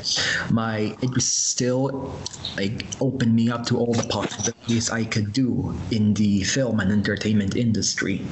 my 0.50 0.94
it 1.02 1.10
was 1.12 1.26
still 1.26 2.16
like 2.56 2.86
opened 3.00 3.34
me 3.34 3.50
up 3.50 3.66
to 3.66 3.78
all 3.78 3.92
the 3.92 4.06
possibilities 4.08 4.90
I 4.90 5.04
could 5.04 5.32
do 5.32 5.74
in 5.90 6.14
the 6.14 6.44
film 6.44 6.78
and 6.78 6.92
entertainment 6.92 7.56
industry, 7.56 8.24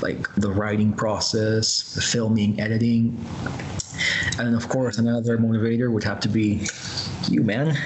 like 0.00 0.32
the 0.36 0.50
writing 0.50 0.92
process, 0.92 1.94
the 1.94 2.00
filming, 2.00 2.60
editing, 2.60 3.18
and 4.38 4.54
of 4.54 4.68
course 4.68 4.98
another 4.98 5.38
motivator 5.38 5.90
would 5.90 6.04
have 6.04 6.20
to 6.20 6.28
be 6.28 6.66
you, 7.28 7.42
man. 7.42 7.76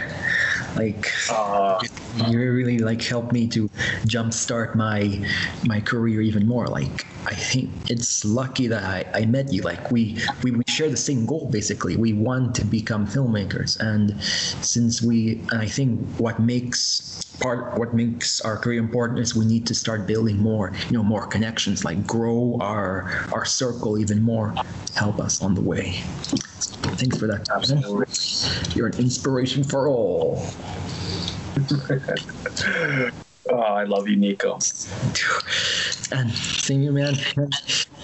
Like 0.76 1.06
Uh, 1.30 1.78
you 2.14 2.38
really 2.52 2.78
like 2.78 3.02
helped 3.02 3.32
me 3.32 3.48
to 3.48 3.68
jumpstart 4.06 4.74
my 4.74 5.22
my 5.62 5.80
career 5.80 6.20
even 6.20 6.46
more. 6.46 6.66
Like 6.66 7.06
i 7.26 7.34
think 7.34 7.70
it's 7.88 8.24
lucky 8.24 8.66
that 8.66 8.82
i, 8.82 9.04
I 9.20 9.24
met 9.26 9.52
you. 9.52 9.62
Like 9.62 9.90
we, 9.90 10.18
we 10.42 10.50
we 10.50 10.62
share 10.68 10.90
the 10.90 10.96
same 10.96 11.24
goal 11.26 11.48
basically. 11.50 11.96
We 11.96 12.12
want 12.12 12.54
to 12.56 12.64
become 12.64 13.06
filmmakers. 13.06 13.78
And 13.80 14.20
since 14.22 15.00
we 15.02 15.46
and 15.50 15.60
i 15.62 15.66
think 15.66 16.00
what 16.18 16.40
makes 16.40 17.08
part 17.40 17.78
what 17.78 17.94
makes 17.94 18.40
our 18.42 18.56
career 18.58 18.80
important 18.80 19.18
is 19.18 19.34
we 19.34 19.46
need 19.46 19.66
to 19.66 19.74
start 19.74 20.06
building 20.06 20.38
more 20.38 20.72
you 20.88 20.96
know 20.96 21.02
more 21.02 21.26
connections 21.26 21.84
like 21.84 22.06
grow 22.06 22.58
our 22.60 23.10
our 23.32 23.44
circle 23.44 23.98
even 23.98 24.22
more. 24.22 24.54
Help 24.94 25.20
us 25.20 25.40
on 25.42 25.54
the 25.54 25.62
way 25.62 25.96
thanks 26.96 27.16
for 27.18 27.26
that 27.26 27.48
absolutely. 27.54 28.06
you're 28.74 28.88
an 28.88 28.98
inspiration 28.98 29.62
for 29.64 29.88
all 29.88 30.44
Oh, 33.50 33.58
I 33.58 33.84
love 33.84 34.08
you, 34.08 34.16
Nico. 34.16 34.54
And 36.12 36.32
thank 36.32 36.84
you, 36.84 36.92
man. 36.92 37.16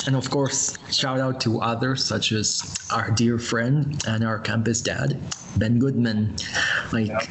And 0.06 0.16
of 0.16 0.28
course, 0.30 0.76
shout 0.90 1.20
out 1.20 1.40
to 1.42 1.60
others 1.60 2.04
such 2.04 2.32
as 2.32 2.76
our 2.92 3.10
dear 3.12 3.38
friend 3.38 4.02
and 4.06 4.24
our 4.24 4.38
campus 4.38 4.80
dad, 4.80 5.20
Ben 5.56 5.78
Goodman. 5.78 6.36
Like, 6.92 7.30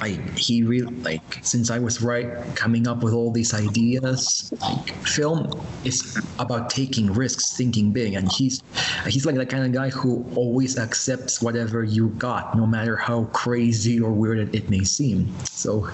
I 0.00 0.20
he 0.36 0.62
really 0.62 0.94
like 0.96 1.38
since 1.42 1.70
I 1.70 1.78
was 1.78 2.02
right 2.02 2.28
coming 2.54 2.86
up 2.86 3.02
with 3.02 3.14
all 3.14 3.30
these 3.30 3.54
ideas. 3.54 4.52
Like, 4.60 4.92
film 5.06 5.50
is 5.84 6.18
about 6.38 6.70
taking 6.70 7.12
risks, 7.12 7.56
thinking 7.56 7.92
big, 7.92 8.14
and 8.14 8.30
he's 8.30 8.62
he's 9.06 9.26
like 9.26 9.36
the 9.36 9.46
kind 9.46 9.64
of 9.64 9.72
guy 9.72 9.90
who 9.90 10.24
always 10.34 10.78
accepts 10.78 11.40
whatever 11.40 11.84
you 11.84 12.08
got, 12.10 12.56
no 12.56 12.66
matter 12.66 12.96
how 12.96 13.24
crazy 13.26 14.00
or 14.00 14.12
weird 14.12 14.38
it, 14.38 14.54
it 14.54 14.70
may 14.70 14.84
seem. 14.84 15.34
So, 15.44 15.88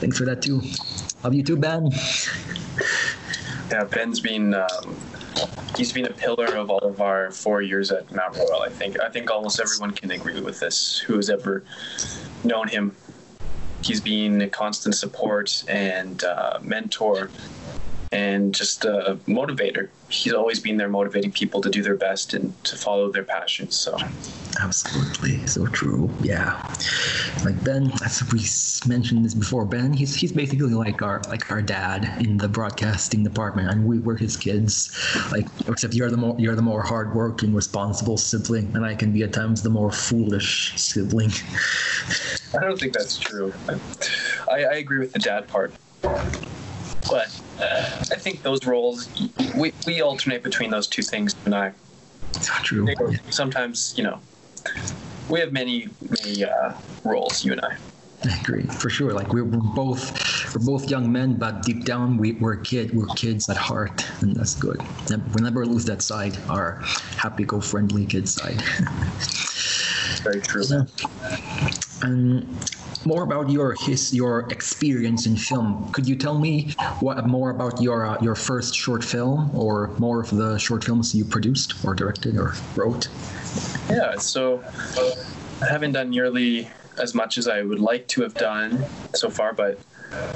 thanks 0.00 0.18
for 0.18 0.24
that 0.24 0.42
too. 0.42 0.60
Love 1.22 1.34
you 1.34 1.42
too, 1.42 1.56
Ben. 1.56 1.90
Yeah, 3.70 3.84
Ben's 3.84 4.20
been 4.20 4.54
um, 4.54 4.96
he's 5.76 5.92
been 5.92 6.06
a 6.06 6.12
pillar 6.12 6.56
of 6.56 6.70
all 6.70 6.78
of 6.78 7.00
our 7.00 7.30
four 7.30 7.62
years 7.62 7.90
at 7.90 8.10
Mount 8.12 8.36
Royal. 8.36 8.62
I 8.62 8.68
think 8.68 9.00
I 9.00 9.08
think 9.08 9.30
almost 9.30 9.60
everyone 9.60 9.92
can 9.92 10.10
agree 10.10 10.40
with 10.40 10.60
this 10.60 10.98
who 10.98 11.16
has 11.16 11.30
ever 11.30 11.64
known 12.44 12.68
him. 12.68 12.94
He's 13.84 14.00
been 14.00 14.40
a 14.40 14.48
constant 14.48 14.94
support 14.94 15.64
and 15.68 16.24
uh, 16.24 16.58
mentor 16.62 17.30
and 18.12 18.54
just 18.54 18.84
a 18.84 19.18
motivator. 19.26 19.88
He's 20.08 20.32
always 20.32 20.60
been 20.60 20.76
there 20.76 20.88
motivating 20.88 21.32
people 21.32 21.60
to 21.60 21.70
do 21.70 21.82
their 21.82 21.96
best 21.96 22.32
and 22.32 22.54
to 22.64 22.76
follow 22.76 23.10
their 23.10 23.24
passions. 23.24 23.76
So 23.76 23.96
Absolutely, 24.60 25.44
so 25.46 25.66
true. 25.66 26.08
Yeah, 26.22 26.62
like 27.44 27.62
Ben, 27.64 27.90
as 28.04 28.22
we 28.32 28.40
mentioned 28.88 29.24
this 29.24 29.34
before, 29.34 29.64
Ben, 29.64 29.92
he's 29.92 30.14
he's 30.14 30.32
basically 30.32 30.72
like 30.74 31.02
our 31.02 31.22
like 31.28 31.50
our 31.50 31.60
dad 31.60 32.22
in 32.24 32.36
the 32.36 32.48
broadcasting 32.48 33.24
department, 33.24 33.70
and 33.70 33.84
we 33.84 33.98
were 33.98 34.16
his 34.16 34.36
kids. 34.36 34.96
Like, 35.32 35.46
except 35.66 35.94
you're 35.94 36.10
the 36.10 36.16
more 36.16 36.36
you're 36.38 36.54
the 36.54 36.62
more 36.62 36.82
hardworking, 36.82 37.52
responsible 37.52 38.16
sibling, 38.16 38.70
and 38.76 38.84
I 38.84 38.94
can 38.94 39.12
be 39.12 39.22
at 39.24 39.32
times 39.32 39.62
the 39.62 39.70
more 39.70 39.90
foolish 39.90 40.74
sibling. 40.76 41.32
I 42.56 42.60
don't 42.60 42.78
think 42.78 42.92
that's 42.92 43.18
true. 43.18 43.52
I, 44.50 44.64
I 44.64 44.74
agree 44.74 44.98
with 44.98 45.12
the 45.12 45.18
dad 45.18 45.48
part. 45.48 45.74
But 46.02 47.40
uh, 47.60 48.04
I 48.10 48.16
think 48.16 48.42
those 48.42 48.64
roles, 48.66 49.08
we, 49.56 49.72
we 49.86 50.00
alternate 50.00 50.42
between 50.42 50.70
those 50.70 50.86
two 50.86 51.02
things, 51.02 51.34
and 51.44 51.54
I. 51.54 51.72
So 52.32 52.52
true. 52.62 52.88
Sometimes, 53.30 53.94
you 53.96 54.04
know, 54.04 54.20
we 55.28 55.40
have 55.40 55.52
many, 55.52 55.88
many 56.08 56.44
uh, 56.44 56.72
roles, 57.04 57.44
you 57.44 57.52
and 57.52 57.60
I. 57.60 57.76
I 58.24 58.40
agree 58.40 58.62
for 58.62 58.88
sure. 58.88 59.12
Like 59.12 59.34
we're, 59.34 59.44
we're 59.44 59.74
both 59.74 60.54
we're 60.54 60.64
both 60.64 60.88
young 60.88 61.12
men, 61.12 61.34
but 61.34 61.62
deep 61.62 61.84
down 61.84 62.16
we, 62.16 62.32
we're 62.32 62.56
kid 62.56 62.94
we're 62.94 63.06
kids 63.08 63.50
at 63.50 63.56
heart, 63.58 64.06
and 64.22 64.34
that's 64.34 64.54
good. 64.54 64.80
We'll 65.10 65.44
never 65.44 65.66
lose 65.66 65.84
that 65.84 66.00
side, 66.00 66.38
our 66.48 66.80
happy-go-friendly 67.18 68.06
kid 68.06 68.26
side. 68.26 68.62
Very 70.22 70.40
true. 70.40 70.64
And 72.04 72.46
more 73.06 73.22
about 73.22 73.50
your 73.50 73.74
his 73.80 74.14
your 74.14 74.40
experience 74.50 75.26
in 75.26 75.36
film. 75.36 75.90
Could 75.92 76.08
you 76.08 76.16
tell 76.16 76.38
me 76.38 76.74
what 77.00 77.26
more 77.26 77.50
about 77.50 77.80
your 77.80 78.06
uh, 78.06 78.18
your 78.20 78.34
first 78.34 78.74
short 78.74 79.02
film, 79.04 79.50
or 79.54 79.88
more 79.98 80.20
of 80.20 80.30
the 80.30 80.58
short 80.58 80.84
films 80.84 81.14
you 81.14 81.24
produced 81.24 81.84
or 81.84 81.94
directed 81.94 82.36
or 82.36 82.54
wrote? 82.76 83.08
Yeah, 83.88 84.16
so 84.16 84.62
I 85.62 85.66
haven't 85.66 85.92
done 85.92 86.10
nearly 86.10 86.68
as 86.98 87.14
much 87.14 87.38
as 87.38 87.48
I 87.48 87.62
would 87.62 87.80
like 87.80 88.06
to 88.08 88.22
have 88.22 88.34
done 88.34 88.84
so 89.14 89.30
far, 89.30 89.52
but 89.52 89.80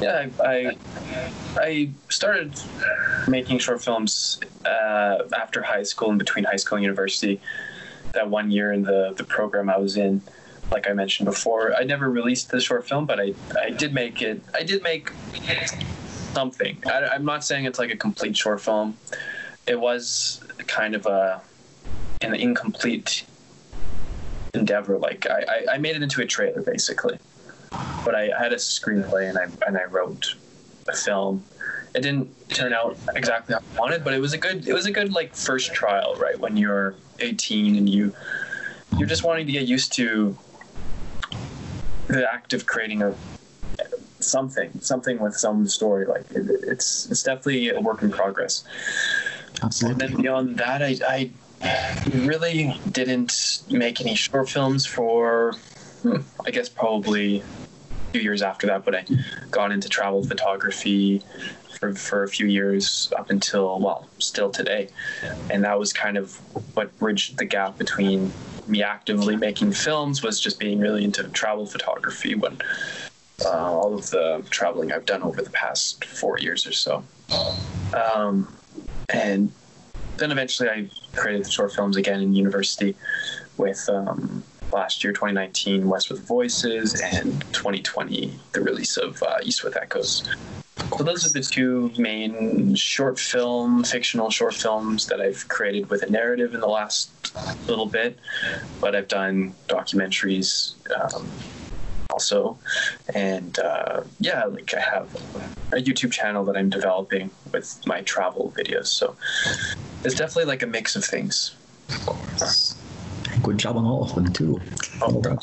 yeah, 0.00 0.28
I 0.40 0.52
I, 0.54 0.76
I 1.57 1.90
started 2.09 2.61
making 3.28 3.59
short 3.59 3.83
films 3.83 4.40
uh, 4.64 5.18
after 5.37 5.62
high 5.62 5.85
school 5.85 6.11
and 6.11 6.18
between 6.18 6.44
high 6.44 6.57
school 6.57 6.76
and 6.76 6.85
university. 6.85 7.40
That 8.12 8.31
one 8.31 8.50
year 8.50 8.72
in 8.72 8.83
the 8.83 9.12
the 9.16 9.24
program 9.24 9.68
I 9.68 9.76
was 9.76 9.96
in, 9.96 10.22
like 10.70 10.88
I 10.88 10.92
mentioned 10.92 11.26
before, 11.26 11.74
I 11.74 11.85
never 11.85 12.11
released 12.11 12.50
the 12.50 12.61
short 12.61 12.87
film, 12.88 13.07
but 13.07 13.20
I 13.20 13.35
I 13.61 13.70
did 13.70 13.94
make 13.94 14.22
it. 14.22 14.42
I 14.54 14.62
did 14.62 14.83
make 14.83 15.11
something. 16.33 16.78
I, 16.87 17.07
I'm 17.07 17.24
not 17.24 17.44
saying 17.44 17.64
it's 17.64 17.78
like 17.78 17.90
a 17.90 17.96
complete 17.96 18.37
short 18.37 18.61
film. 18.61 18.96
It 19.66 19.78
was 19.81 20.40
kind 20.66 20.94
of 20.94 21.07
a 21.07 21.40
an 22.20 22.35
incomplete 22.35 23.24
endeavor. 24.54 24.98
Like 24.98 25.26
I, 25.28 25.44
I, 25.48 25.74
I 25.74 25.78
made 25.78 25.96
it 25.96 26.02
into 26.02 26.20
a 26.20 26.26
trailer 26.26 26.62
basically, 26.62 27.18
but 28.04 28.14
I 28.14 28.31
had 28.38 28.52
a 28.52 28.57
screenplay 28.57 29.28
and 29.28 29.38
I 29.38 29.46
and 29.66 29.76
I 29.78 29.85
wrote 29.85 30.35
a 30.87 30.94
film. 30.94 31.44
It 31.94 32.02
didn't 32.02 32.28
turn 32.50 32.74
out 32.74 32.98
exactly 33.16 33.54
how 33.54 33.61
I 33.61 33.81
wanted, 33.81 34.04
but 34.04 34.12
it 34.12 34.20
was 34.20 34.35
a 34.35 34.38
good 34.38 34.68
it 34.68 34.74
was 34.74 34.87
a 34.87 34.92
good 34.92 35.12
like 35.12 35.35
first 35.35 35.72
trial, 35.72 36.14
right? 36.16 36.38
When 36.38 36.57
you're 36.57 36.94
18 37.20 37.76
and 37.76 37.88
you 37.88 38.14
you're 38.96 39.09
just 39.09 39.24
wanting 39.24 39.46
to 39.46 39.52
get 39.52 39.66
used 39.66 39.92
to 39.94 40.37
the 42.08 42.26
act 42.32 42.52
of 42.52 42.66
creating 42.66 43.02
a 43.02 43.14
something 44.20 44.70
something 44.80 45.20
with 45.20 45.34
some 45.34 45.64
story 45.66 46.04
like 46.04 46.22
it, 46.32 46.44
it's 46.64 47.08
it's 47.08 47.22
definitely 47.22 47.70
a 47.70 47.80
work 47.80 48.02
in 48.02 48.10
progress 48.10 48.64
and 49.60 49.64
Absolutely. 49.64 50.06
then 50.06 50.16
beyond 50.16 50.56
that, 50.58 50.82
I, 50.82 50.96
I 51.06 51.30
really 52.14 52.80
didn't 52.90 53.62
make 53.70 54.00
any 54.00 54.14
short 54.14 54.48
films 54.48 54.86
for, 54.86 55.54
hmm, 56.02 56.18
I 56.46 56.50
guess, 56.50 56.68
probably 56.68 57.40
a 57.40 57.44
few 58.12 58.22
years 58.22 58.42
after 58.42 58.66
that. 58.68 58.84
But 58.84 58.94
I 58.94 59.04
got 59.50 59.72
into 59.72 59.88
travel 59.88 60.24
photography 60.24 61.22
for, 61.78 61.92
for 61.94 62.22
a 62.22 62.28
few 62.28 62.46
years 62.46 63.12
up 63.18 63.30
until, 63.30 63.80
well, 63.80 64.08
still 64.18 64.50
today. 64.50 64.88
And 65.50 65.64
that 65.64 65.78
was 65.78 65.92
kind 65.92 66.16
of 66.16 66.36
what 66.74 66.96
bridged 66.98 67.38
the 67.38 67.44
gap 67.44 67.78
between 67.78 68.32
me 68.68 68.83
actively 68.83 69.37
making 69.37 69.72
films 69.72 70.22
was 70.22 70.40
just 70.40 70.59
being 70.59 70.78
really 70.78 71.04
into 71.04 71.24
travel 71.28 71.66
photography 71.66 72.35
when 72.35 72.59
uh, 73.44 73.50
all 73.50 73.94
of 73.94 74.11
the 74.11 74.44
traveling 74.50 74.92
I've 74.92 75.07
done 75.07 75.22
over 75.22 75.42
the 75.42 75.50
past 75.50 76.04
four 76.04 76.38
years 76.38 76.66
or 76.66 76.72
so. 76.72 77.04
Um, 77.94 78.52
and 79.09 79.52
then 80.16 80.33
eventually 80.33 80.68
I 80.68 80.90
created 81.14 81.44
the 81.44 81.50
short 81.50 81.72
films 81.72 81.96
again 81.96 82.20
in 82.20 82.35
university 82.35 82.96
with 83.57 83.88
um, 83.88 84.42
last 84.72 85.02
year 85.02 85.12
2019 85.12 85.88
West 85.88 86.11
with 86.11 86.26
Voices 86.26 87.00
and 87.00 87.40
2020 87.52 88.38
the 88.52 88.61
release 88.61 88.96
of 88.96 89.22
uh, 89.22 89.38
East 89.42 89.64
with 89.64 89.76
Echoes. 89.76 90.28
So 90.96 91.04
those 91.04 91.26
are 91.26 91.33
the 91.33 91.42
two 91.42 91.92
main 91.98 92.74
short 92.74 93.18
film, 93.18 93.85
fictional 93.85 94.31
short 94.31 94.54
films 94.54 95.07
that 95.07 95.20
I've 95.20 95.46
created 95.48 95.90
with 95.90 96.02
a 96.02 96.11
narrative 96.11 96.54
in 96.54 96.61
the 96.61 96.68
last 96.68 97.35
little 97.68 97.87
bit. 97.87 98.18
But 98.81 98.96
I've 98.96 99.09
done 99.09 99.54
documentaries 99.68 100.74
um, 101.14 101.28
also, 102.11 102.59
and 103.14 103.59
uh, 103.59 104.02
yeah, 104.18 104.44
like 104.44 104.72
I 104.74 104.81
have 104.81 105.14
a 105.72 105.76
YouTube 105.76 106.12
channel 106.12 106.44
that 106.46 106.57
I'm 106.57 106.70
developing 106.70 107.31
with 107.52 107.81
my 107.87 108.00
travel 108.02 108.52
videos. 108.57 108.87
So 108.87 109.16
it's 110.04 110.14
definitely 110.14 110.46
like 110.46 110.62
a 110.62 110.66
mix 110.66 110.96
of 110.96 111.04
things. 111.04 111.54
Good 113.42 113.59
job 113.59 113.77
on 113.77 113.85
all 113.85 114.03
of 114.05 114.14
them 114.14 114.33
too. 114.33 114.61
Oh, 115.01 115.20
done. 115.20 115.38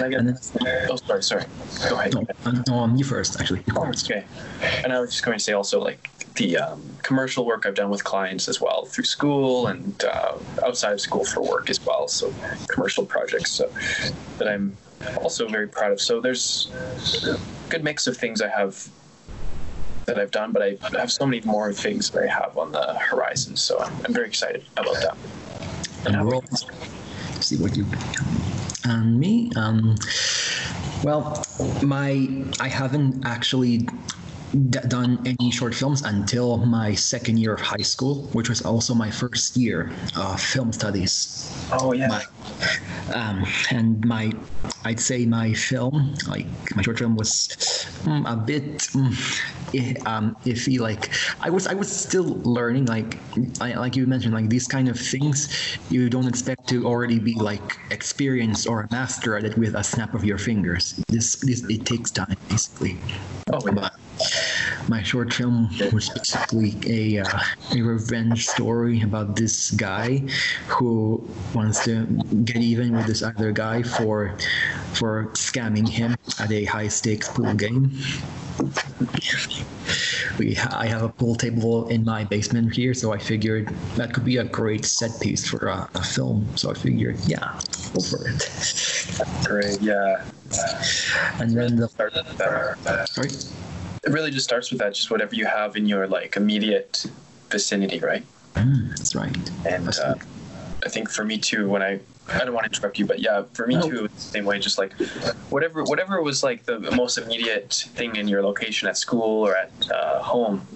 And 0.00 0.14
And 0.14 0.28
then- 0.28 0.88
oh, 0.90 0.96
sorry, 0.96 1.22
sorry. 1.22 1.44
Go 1.88 1.98
ahead. 1.98 2.14
No, 2.14 2.62
no, 2.66 2.74
um, 2.78 2.96
you 2.96 3.04
first, 3.04 3.40
actually. 3.40 3.62
Oh, 3.76 3.86
okay. 3.88 4.24
And 4.82 4.92
I 4.92 5.00
was 5.00 5.10
just 5.10 5.24
going 5.24 5.36
to 5.38 5.42
say 5.42 5.52
also 5.52 5.80
like 5.80 6.08
the 6.34 6.56
um, 6.56 6.82
commercial 7.02 7.44
work 7.44 7.66
I've 7.66 7.74
done 7.74 7.90
with 7.90 8.02
clients 8.04 8.48
as 8.48 8.60
well 8.60 8.86
through 8.86 9.04
school 9.04 9.66
and 9.68 10.02
uh, 10.04 10.38
outside 10.64 10.92
of 10.92 11.00
school 11.00 11.24
for 11.24 11.42
work 11.42 11.70
as 11.70 11.84
well. 11.84 12.08
So 12.08 12.32
commercial 12.68 13.04
projects 13.04 13.50
so 13.52 13.70
that 14.38 14.48
I'm 14.48 14.76
also 15.22 15.46
very 15.48 15.68
proud 15.68 15.92
of. 15.92 16.00
So 16.00 16.20
there's 16.20 16.70
a 17.26 17.38
good 17.68 17.84
mix 17.84 18.06
of 18.06 18.16
things 18.16 18.40
I 18.40 18.48
have 18.48 18.88
that 20.06 20.18
I've 20.18 20.30
done, 20.30 20.52
but 20.52 20.62
I 20.62 20.78
have 20.98 21.12
so 21.12 21.26
many 21.26 21.42
more 21.42 21.72
things 21.72 22.10
that 22.10 22.24
I 22.24 22.26
have 22.26 22.58
on 22.58 22.72
the 22.72 22.94
horizon. 22.94 23.56
So 23.56 23.78
I'm, 23.80 23.92
I'm 24.04 24.12
very 24.12 24.26
excited 24.26 24.64
about 24.76 24.94
that. 24.94 25.16
And 26.06 26.16
how 26.16 26.24
roll. 26.24 26.42
about 26.48 26.64
See 27.42 27.56
what 27.56 27.76
you. 27.76 27.90
And 28.84 29.18
me, 29.18 29.50
um, 29.56 29.96
well, 31.02 31.42
my 31.80 32.28
I 32.60 32.68
haven't 32.68 33.24
actually 33.24 33.88
d- 34.52 34.78
done 34.88 35.18
any 35.24 35.50
short 35.50 35.74
films 35.74 36.02
until 36.02 36.58
my 36.58 36.94
second 36.94 37.38
year 37.38 37.54
of 37.54 37.60
high 37.60 37.82
school, 37.82 38.28
which 38.32 38.48
was 38.48 38.62
also 38.62 38.94
my 38.94 39.10
first 39.10 39.56
year 39.56 39.92
of 40.16 40.40
film 40.40 40.72
studies. 40.72 41.50
Oh 41.72 41.92
yeah. 41.92 42.08
My, 42.08 42.24
um, 43.14 43.44
and 43.70 44.04
my, 44.04 44.32
I'd 44.84 45.00
say 45.00 45.26
my 45.26 45.52
film, 45.54 46.14
like 46.28 46.46
my 46.76 46.82
short 46.82 46.98
film, 46.98 47.16
was 47.16 47.48
mm, 48.04 48.30
a 48.30 48.36
bit 48.36 48.78
mm, 48.92 49.12
i- 49.74 49.96
um, 50.10 50.36
iffy. 50.44 50.78
Like 50.78 51.10
I 51.40 51.50
was, 51.50 51.66
I 51.66 51.74
was 51.74 51.90
still 51.90 52.40
learning. 52.44 52.86
Like, 52.86 53.16
I, 53.60 53.74
like 53.74 53.96
you 53.96 54.06
mentioned, 54.06 54.34
like 54.34 54.48
these 54.48 54.68
kind 54.68 54.88
of 54.88 54.98
things, 54.98 55.78
you 55.90 56.10
don't 56.10 56.28
expect 56.28 56.68
to 56.68 56.86
already 56.86 57.18
be 57.18 57.34
like 57.34 57.78
experienced 57.90 58.68
or 58.68 58.82
a 58.82 58.88
master 58.90 59.36
at 59.36 59.44
it 59.44 59.56
with 59.56 59.74
a 59.74 59.82
snap 59.84 60.14
of 60.14 60.24
your 60.24 60.38
fingers. 60.38 61.00
This, 61.08 61.36
this, 61.36 61.64
it 61.70 61.86
takes 61.86 62.10
time, 62.10 62.36
basically. 62.48 62.98
Oh, 63.52 63.60
yeah. 63.66 63.72
But 63.72 63.92
my 64.88 65.02
short 65.02 65.32
film 65.32 65.68
was 65.92 66.10
basically 66.10 66.74
a, 66.86 67.22
uh, 67.22 67.38
a 67.74 67.82
revenge 67.82 68.46
story 68.48 69.02
about 69.02 69.36
this 69.36 69.70
guy 69.72 70.18
who 70.68 71.22
wants 71.54 71.84
to 71.84 72.04
get 72.44 72.56
even 72.56 72.96
with 72.96 73.06
this 73.06 73.22
other 73.22 73.52
guy 73.52 73.82
for 73.82 74.36
for 74.94 75.26
scamming 75.34 75.88
him 75.88 76.16
at 76.38 76.50
a 76.52 76.64
high 76.64 76.88
stakes 76.88 77.28
pool 77.28 77.54
game. 77.54 77.90
We, 80.38 80.56
I 80.56 80.86
have 80.86 81.02
a 81.02 81.08
pool 81.08 81.34
table 81.34 81.88
in 81.88 82.04
my 82.04 82.24
basement 82.24 82.74
here, 82.74 82.94
so 82.94 83.12
I 83.12 83.18
figured 83.18 83.68
that 83.96 84.12
could 84.14 84.24
be 84.24 84.38
a 84.38 84.44
great 84.44 84.84
set 84.84 85.10
piece 85.20 85.46
for 85.48 85.68
a, 85.68 85.88
a 85.94 86.02
film. 86.02 86.46
So 86.56 86.70
I 86.70 86.74
figured, 86.74 87.18
yeah, 87.26 87.58
go 87.94 88.00
for 88.00 88.28
it. 88.28 88.40
Great. 89.44 89.80
Yeah. 89.80 90.24
And 91.40 91.56
then 91.56 91.76
the 91.76 91.88
Start 91.88 92.14
with 92.14 92.38
that. 92.38 93.08
sorry, 93.08 93.30
It 94.04 94.10
really 94.10 94.30
just 94.30 94.44
starts 94.44 94.70
with 94.70 94.80
that, 94.80 94.94
just 94.94 95.10
whatever 95.10 95.34
you 95.34 95.46
have 95.46 95.76
in 95.76 95.86
your 95.86 96.06
like 96.06 96.36
immediate 96.36 97.06
vicinity, 97.50 98.00
right? 98.00 98.24
Mm, 98.54 98.88
that's 98.90 99.14
right. 99.14 99.36
And 99.66 99.86
That's 99.86 99.98
uh. 99.98 100.14
I 100.84 100.88
think 100.88 101.08
for 101.08 101.24
me 101.24 101.38
too, 101.38 101.68
when 101.68 101.82
I 101.82 102.00
I 102.28 102.38
don't 102.44 102.54
want 102.54 102.64
to 102.64 102.76
interrupt 102.76 102.98
you, 102.98 103.06
but 103.06 103.20
yeah, 103.20 103.44
for 103.52 103.66
me 103.66 103.80
too, 103.80 104.06
it's 104.06 104.26
the 104.26 104.30
same 104.32 104.44
way. 104.44 104.58
Just 104.58 104.78
like 104.78 104.92
whatever 105.50 105.82
whatever 105.84 106.20
was 106.22 106.42
like 106.42 106.64
the 106.64 106.78
most 106.78 107.18
immediate 107.18 107.72
thing 107.94 108.16
in 108.16 108.26
your 108.28 108.42
location 108.42 108.88
at 108.88 108.96
school 108.96 109.46
or 109.46 109.56
at 109.56 109.70
uh, 109.90 110.22
home. 110.22 110.66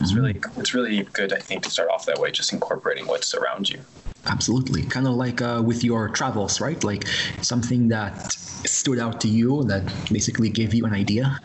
It's 0.00 0.14
really 0.14 0.38
it's 0.58 0.74
really 0.74 1.02
good, 1.12 1.32
I 1.32 1.38
think, 1.38 1.62
to 1.62 1.70
start 1.70 1.88
off 1.88 2.04
that 2.06 2.18
way, 2.18 2.30
just 2.30 2.52
incorporating 2.52 3.06
what's 3.06 3.34
around 3.34 3.70
you. 3.70 3.80
Absolutely. 4.26 4.82
Kind 4.82 5.06
of 5.06 5.14
like 5.14 5.40
uh, 5.40 5.62
with 5.64 5.84
your 5.84 6.08
travels, 6.08 6.60
right? 6.60 6.82
Like 6.82 7.06
something 7.40 7.88
that 7.88 8.32
stood 8.32 8.98
out 8.98 9.20
to 9.22 9.28
you 9.28 9.64
that 9.64 9.84
basically 10.10 10.48
gave 10.48 10.74
you 10.74 10.84
an 10.86 10.94
idea. 10.94 11.38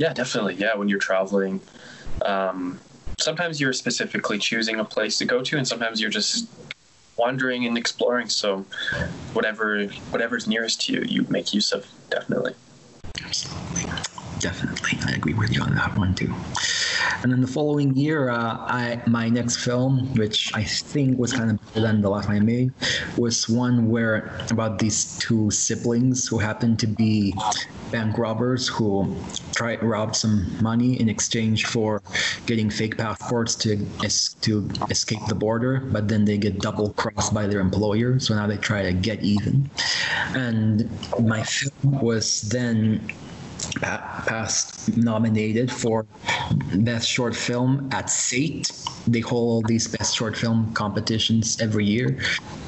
Yeah, 0.00 0.14
definitely. 0.14 0.54
Yeah, 0.54 0.76
when 0.76 0.88
you're 0.88 0.98
traveling, 0.98 1.60
um, 2.24 2.80
sometimes 3.20 3.60
you're 3.60 3.74
specifically 3.74 4.38
choosing 4.38 4.80
a 4.80 4.84
place 4.84 5.18
to 5.18 5.26
go 5.26 5.42
to, 5.42 5.58
and 5.58 5.68
sometimes 5.68 6.00
you're 6.00 6.08
just 6.08 6.48
wandering 7.18 7.66
and 7.66 7.76
exploring. 7.76 8.30
So, 8.30 8.64
whatever 9.34 9.84
whatever's 10.08 10.48
nearest 10.48 10.80
to 10.86 10.94
you, 10.94 11.02
you 11.06 11.26
make 11.28 11.52
use 11.52 11.70
of. 11.70 11.86
Definitely. 12.08 12.54
Absolutely. 13.22 13.90
Definitely. 14.40 14.98
I 15.06 15.12
agree 15.12 15.34
with 15.34 15.54
you 15.54 15.62
on 15.62 15.74
that 15.74 15.96
one 15.96 16.14
too. 16.14 16.34
And 17.22 17.30
then 17.30 17.40
the 17.42 17.46
following 17.46 17.94
year, 17.94 18.30
uh, 18.30 18.56
I 18.58 19.02
my 19.06 19.28
next 19.28 19.58
film, 19.58 20.14
which 20.14 20.50
I 20.54 20.64
think 20.64 21.18
was 21.18 21.32
kind 21.32 21.50
of 21.50 21.58
better 21.74 21.86
than 21.86 22.00
the 22.00 22.08
last 22.08 22.26
one 22.28 22.36
I 22.36 22.40
made, 22.40 22.72
was 23.18 23.48
one 23.48 23.90
where 23.90 24.38
about 24.50 24.78
these 24.78 25.18
two 25.18 25.50
siblings 25.50 26.26
who 26.26 26.38
happened 26.38 26.78
to 26.80 26.86
be 26.86 27.34
bank 27.90 28.16
robbers 28.16 28.68
who 28.68 29.22
tried 29.54 29.82
rob 29.82 30.14
some 30.14 30.56
money 30.62 30.98
in 31.00 31.08
exchange 31.08 31.66
for 31.66 32.00
getting 32.46 32.70
fake 32.70 32.96
passports 32.96 33.54
to 33.56 33.76
to 34.40 34.70
escape 34.88 35.20
the 35.28 35.34
border, 35.34 35.80
but 35.92 36.08
then 36.08 36.24
they 36.24 36.38
get 36.38 36.60
double 36.60 36.90
crossed 36.94 37.34
by 37.34 37.46
their 37.46 37.60
employer, 37.60 38.18
so 38.18 38.34
now 38.34 38.46
they 38.46 38.56
try 38.56 38.82
to 38.82 38.92
get 38.92 39.22
even. 39.22 39.68
And 40.34 40.88
my 41.18 41.42
film 41.42 42.00
was 42.00 42.42
then 42.42 43.10
past 43.76 44.96
nominated 44.96 45.70
for 45.70 46.06
best 46.76 47.08
short 47.08 47.34
film 47.34 47.88
at 47.92 48.06
SATE. 48.06 48.70
They 49.06 49.20
hold 49.20 49.66
these 49.66 49.88
best 49.88 50.14
short 50.14 50.36
film 50.36 50.72
competitions 50.74 51.60
every 51.60 51.84
year, 51.84 52.18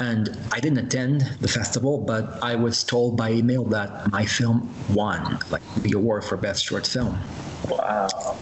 and 0.00 0.36
I 0.50 0.60
didn't 0.60 0.78
attend 0.78 1.22
the 1.40 1.48
festival, 1.48 1.98
but 1.98 2.42
I 2.42 2.54
was 2.54 2.84
told 2.84 3.16
by 3.16 3.32
email 3.32 3.64
that 3.66 4.10
my 4.10 4.24
film 4.24 4.72
won 4.90 5.38
like 5.50 5.62
the 5.76 5.92
award 5.92 6.24
for 6.24 6.36
best 6.36 6.64
short 6.64 6.86
film 6.86 7.18
Wow. 7.68 8.38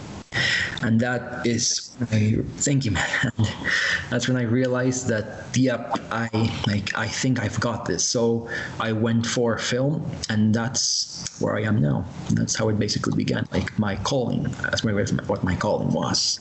And 0.81 0.99
that 0.99 1.45
is 1.45 1.95
I, 2.11 2.37
thank 2.57 2.85
you 2.85 2.91
man 2.91 3.31
And 3.37 3.53
that's 4.09 4.27
when 4.27 4.37
i 4.37 4.43
realized 4.43 5.07
that 5.07 5.55
yep 5.55 5.99
i 6.11 6.29
like 6.67 6.97
i 6.97 7.07
think 7.07 7.41
i've 7.41 7.59
got 7.59 7.85
this 7.85 8.03
so 8.03 8.49
i 8.79 8.91
went 8.91 9.25
for 9.25 9.57
film 9.57 10.09
and 10.29 10.53
that's 10.53 11.39
where 11.41 11.55
i 11.55 11.61
am 11.61 11.81
now 11.81 12.05
and 12.27 12.37
that's 12.37 12.55
how 12.55 12.69
it 12.69 12.79
basically 12.79 13.15
began 13.15 13.45
like 13.51 13.77
my 13.77 13.95
calling 13.97 14.43
that's 14.61 14.83
my 14.83 14.91
what 14.91 15.43
my 15.43 15.55
calling 15.55 15.89
was 15.89 16.39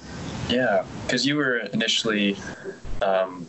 Yeah, 0.49 0.85
because 1.07 1.27
you 1.27 1.37
were 1.37 1.59
initially 1.73 2.37
um, 3.03 3.47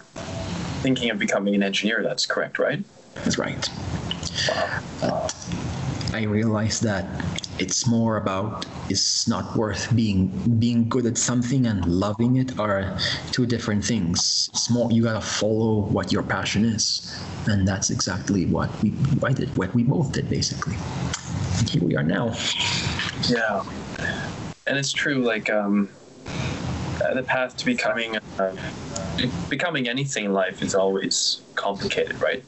thinking 0.81 1.09
of 1.09 1.17
becoming 1.17 1.55
an 1.55 1.63
engineer. 1.63 2.03
That's 2.03 2.25
correct, 2.25 2.59
right? 2.59 2.83
that's 3.15 3.37
right 3.37 3.69
Wow. 5.01 5.27
I 6.13 6.23
realized 6.23 6.83
that 6.83 7.05
it's 7.61 7.85
more 7.87 8.17
about 8.17 8.65
it's 8.89 9.27
not 9.27 9.55
worth 9.55 9.95
being 9.95 10.27
being 10.57 10.89
good 10.89 11.05
at 11.05 11.17
something 11.17 11.67
and 11.67 11.85
loving 11.85 12.37
it 12.37 12.57
are 12.59 12.97
two 13.31 13.45
different 13.45 13.85
things. 13.85 14.49
It's 14.51 14.69
more 14.69 14.91
you 14.91 15.03
gotta 15.03 15.21
follow 15.21 15.81
what 15.81 16.11
your 16.11 16.23
passion 16.23 16.65
is. 16.65 17.15
And 17.47 17.67
that's 17.67 17.89
exactly 17.91 18.45
what 18.47 18.69
we 18.81 18.93
I 19.23 19.33
did 19.33 19.55
what 19.57 19.73
we 19.75 19.83
both 19.83 20.11
did 20.11 20.27
basically. 20.29 20.75
And 21.59 21.69
here 21.69 21.83
we 21.83 21.95
are 21.95 22.03
now. 22.03 22.33
Yeah, 23.29 23.63
and 24.65 24.77
it's 24.77 24.91
true. 24.91 25.23
Like 25.23 25.49
um, 25.49 25.89
uh, 27.05 27.13
the 27.13 27.23
path 27.23 27.57
to 27.57 27.65
becoming 27.65 28.17
uh, 28.39 28.55
becoming 29.49 29.87
anything 29.87 30.25
in 30.25 30.33
life 30.33 30.63
is 30.63 30.73
always 30.73 31.41
complicated, 31.61 32.19
right? 32.21 32.43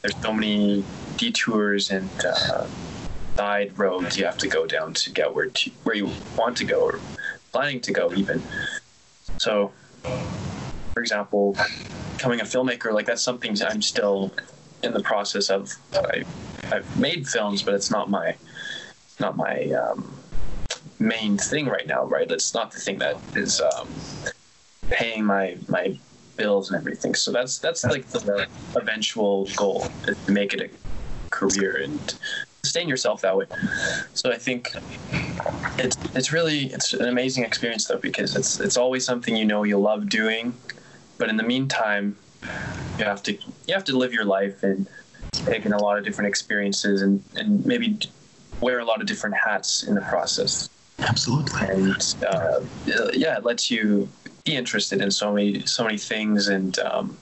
There's 0.00 0.16
so 0.22 0.32
many 0.32 0.84
detours 1.16 1.90
and 1.90 2.10
uh, 2.24 2.66
side 3.36 3.78
roads 3.78 4.16
you 4.16 4.24
have 4.24 4.38
to 4.38 4.48
go 4.48 4.66
down 4.66 4.94
to 4.94 5.10
get 5.10 5.34
where 5.34 5.46
to, 5.46 5.70
where 5.84 5.94
you 5.94 6.10
want 6.36 6.56
to 6.56 6.64
go 6.64 6.80
or 6.80 7.00
planning 7.52 7.80
to 7.82 7.92
go 7.92 8.12
even. 8.14 8.42
So, 9.38 9.72
for 10.02 11.02
example, 11.02 11.56
becoming 12.16 12.40
a 12.40 12.44
filmmaker, 12.44 12.92
like 12.92 13.06
that's 13.06 13.22
something 13.22 13.56
I'm 13.62 13.82
still 13.82 14.32
in 14.82 14.92
the 14.92 15.00
process 15.00 15.50
of. 15.50 15.70
I, 15.94 16.24
I've 16.72 16.98
made 16.98 17.26
films, 17.26 17.62
but 17.62 17.74
it's 17.74 17.90
not 17.90 18.10
my 18.10 18.36
not 19.18 19.36
my 19.36 19.70
um, 19.72 20.18
main 20.98 21.36
thing 21.36 21.66
right 21.66 21.86
now, 21.86 22.04
right? 22.04 22.30
It's 22.30 22.54
not 22.54 22.70
the 22.70 22.80
thing 22.80 22.98
that 22.98 23.16
is 23.34 23.60
um, 23.60 23.88
paying 24.90 25.24
my 25.24 25.58
my 25.68 25.98
bills 26.40 26.70
and 26.70 26.80
everything. 26.80 27.14
So 27.14 27.30
that's 27.30 27.58
that's 27.58 27.84
like 27.84 28.06
the 28.08 28.46
eventual 28.76 29.46
goal 29.56 29.86
is 30.08 30.16
to 30.26 30.32
make 30.32 30.54
it 30.54 30.60
a 30.62 30.68
career 31.30 31.82
and 31.84 32.14
sustain 32.64 32.88
yourself 32.88 33.20
that 33.22 33.36
way. 33.36 33.46
So 34.14 34.32
I 34.32 34.38
think 34.38 34.68
it's 35.78 35.96
it's 36.14 36.32
really 36.32 36.66
it's 36.76 36.94
an 36.94 37.08
amazing 37.16 37.44
experience 37.44 37.84
though 37.86 37.98
because 37.98 38.36
it's 38.36 38.60
it's 38.60 38.76
always 38.76 39.04
something 39.04 39.36
you 39.36 39.44
know 39.44 39.62
you 39.64 39.78
love 39.78 40.08
doing, 40.08 40.54
but 41.18 41.28
in 41.28 41.36
the 41.36 41.48
meantime, 41.54 42.16
you 42.98 43.04
have 43.04 43.22
to 43.24 43.32
you 43.66 43.74
have 43.78 43.84
to 43.84 43.96
live 43.96 44.12
your 44.12 44.24
life 44.24 44.62
and 44.62 44.86
take 45.32 45.64
in 45.66 45.72
a 45.72 45.82
lot 45.86 45.98
of 45.98 46.04
different 46.04 46.28
experiences 46.28 47.02
and, 47.02 47.22
and 47.36 47.64
maybe 47.64 47.98
wear 48.60 48.78
a 48.80 48.84
lot 48.84 49.00
of 49.00 49.06
different 49.06 49.36
hats 49.36 49.84
in 49.84 49.94
the 49.94 50.00
process. 50.02 50.68
Absolutely. 50.98 51.66
And 51.68 52.14
uh, 52.28 52.60
yeah, 53.12 53.38
it 53.38 53.44
lets 53.44 53.70
you 53.70 54.08
be 54.44 54.56
interested 54.56 55.00
in 55.00 55.10
so 55.10 55.32
many 55.32 55.66
so 55.66 55.84
many 55.84 55.98
things 55.98 56.48
and 56.48 56.78
um, 56.80 57.16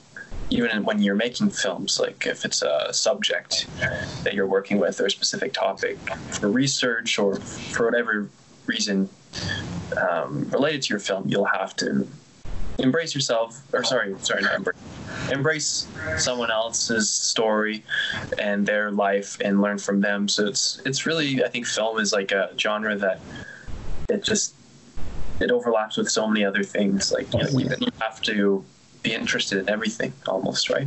even 0.49 0.83
when 0.83 1.01
you're 1.01 1.15
making 1.15 1.49
films, 1.51 1.99
like 1.99 2.25
if 2.25 2.43
it's 2.43 2.61
a 2.61 2.91
subject 2.91 3.67
that 4.23 4.33
you're 4.33 4.47
working 4.47 4.79
with 4.79 4.99
or 4.99 5.05
a 5.05 5.11
specific 5.11 5.53
topic 5.53 5.97
for 6.31 6.49
research 6.49 7.19
or 7.19 7.35
for 7.35 7.85
whatever 7.85 8.29
reason 8.65 9.09
um, 10.09 10.49
related 10.49 10.81
to 10.83 10.89
your 10.89 10.99
film, 10.99 11.25
you'll 11.27 11.45
have 11.45 11.75
to 11.75 12.07
embrace 12.79 13.13
yourself, 13.13 13.61
or 13.73 13.83
sorry, 13.83 14.15
sorry, 14.21 14.41
not 14.41 14.55
embrace, 14.55 14.77
embrace 15.31 15.87
someone 16.17 16.49
else's 16.49 17.09
story 17.09 17.83
and 18.39 18.65
their 18.65 18.89
life 18.89 19.37
and 19.41 19.61
learn 19.61 19.77
from 19.77 20.01
them. 20.01 20.27
So 20.27 20.47
it's 20.47 20.81
it's 20.85 21.05
really, 21.05 21.43
I 21.43 21.49
think, 21.49 21.67
film 21.67 21.99
is 21.99 22.11
like 22.11 22.31
a 22.31 22.51
genre 22.57 22.95
that 22.95 23.19
it 24.09 24.23
just 24.23 24.55
it 25.39 25.51
overlaps 25.51 25.97
with 25.97 26.09
so 26.09 26.27
many 26.27 26.45
other 26.45 26.63
things. 26.63 27.11
Like 27.11 27.33
you, 27.33 27.39
know, 27.39 27.75
you 27.79 27.87
have 27.99 28.21
to 28.23 28.65
be 29.01 29.13
interested 29.13 29.59
in 29.59 29.69
everything 29.69 30.13
almost 30.27 30.69
right? 30.69 30.85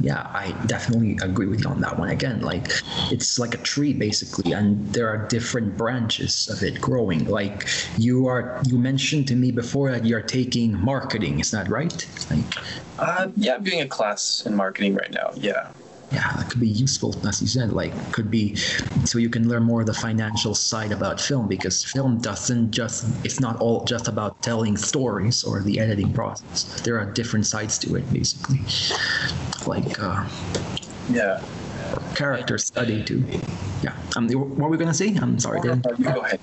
Yeah 0.00 0.22
i 0.32 0.52
definitely 0.66 1.18
agree 1.22 1.46
with 1.46 1.60
you 1.60 1.70
on 1.70 1.80
that 1.80 1.98
one. 1.98 2.10
Again 2.10 2.40
like 2.40 2.68
it's 3.10 3.38
like 3.38 3.54
a 3.54 3.58
tree 3.58 3.92
basically 3.92 4.52
and 4.52 4.92
there 4.94 5.08
are 5.08 5.26
different 5.28 5.76
branches 5.76 6.48
of 6.48 6.62
it 6.62 6.80
growing. 6.80 7.24
Like 7.24 7.68
you 7.96 8.26
are 8.26 8.62
you 8.66 8.78
mentioned 8.78 9.26
to 9.28 9.36
me 9.36 9.50
before 9.50 9.90
that 9.90 10.04
you're 10.04 10.22
taking 10.22 10.78
marketing 10.78 11.40
is 11.40 11.50
that 11.50 11.68
right? 11.68 12.06
Like 12.30 12.54
uh, 12.98 13.28
yeah 13.36 13.54
i'm 13.54 13.64
doing 13.64 13.80
a 13.80 13.88
class 13.88 14.44
in 14.46 14.54
marketing 14.54 14.94
right 14.94 15.10
now. 15.10 15.30
Yeah 15.34 15.70
yeah, 16.10 16.32
that 16.36 16.48
could 16.50 16.60
be 16.60 16.68
useful, 16.68 17.14
as 17.26 17.40
you 17.40 17.46
said. 17.46 17.72
Like, 17.72 17.94
could 18.12 18.30
be 18.30 18.56
so 19.04 19.18
you 19.18 19.30
can 19.30 19.48
learn 19.48 19.62
more 19.62 19.80
of 19.80 19.86
the 19.86 19.94
financial 19.94 20.54
side 20.54 20.92
about 20.92 21.20
film 21.20 21.46
because 21.46 21.84
film 21.84 22.20
doesn't 22.20 22.72
just, 22.72 23.04
it's 23.24 23.40
not 23.40 23.60
all 23.60 23.84
just 23.84 24.08
about 24.08 24.40
telling 24.42 24.76
stories 24.76 25.44
or 25.44 25.62
the 25.62 25.78
editing 25.78 26.12
process. 26.12 26.80
There 26.82 26.98
are 26.98 27.12
different 27.12 27.46
sides 27.46 27.78
to 27.80 27.94
it, 27.94 28.12
basically. 28.12 28.60
Like, 29.66 30.00
uh, 30.00 30.28
yeah. 31.10 31.40
Character 32.14 32.58
study, 32.58 33.02
too. 33.04 33.24
Yeah. 33.82 33.96
Um, 34.16 34.28
what 34.28 34.48
were 34.48 34.68
we 34.68 34.76
going 34.76 34.88
to 34.88 34.94
say? 34.94 35.16
I'm 35.16 35.38
sorry, 35.38 35.60
Dan. 35.60 35.82
Go 36.02 36.20
ahead. 36.20 36.40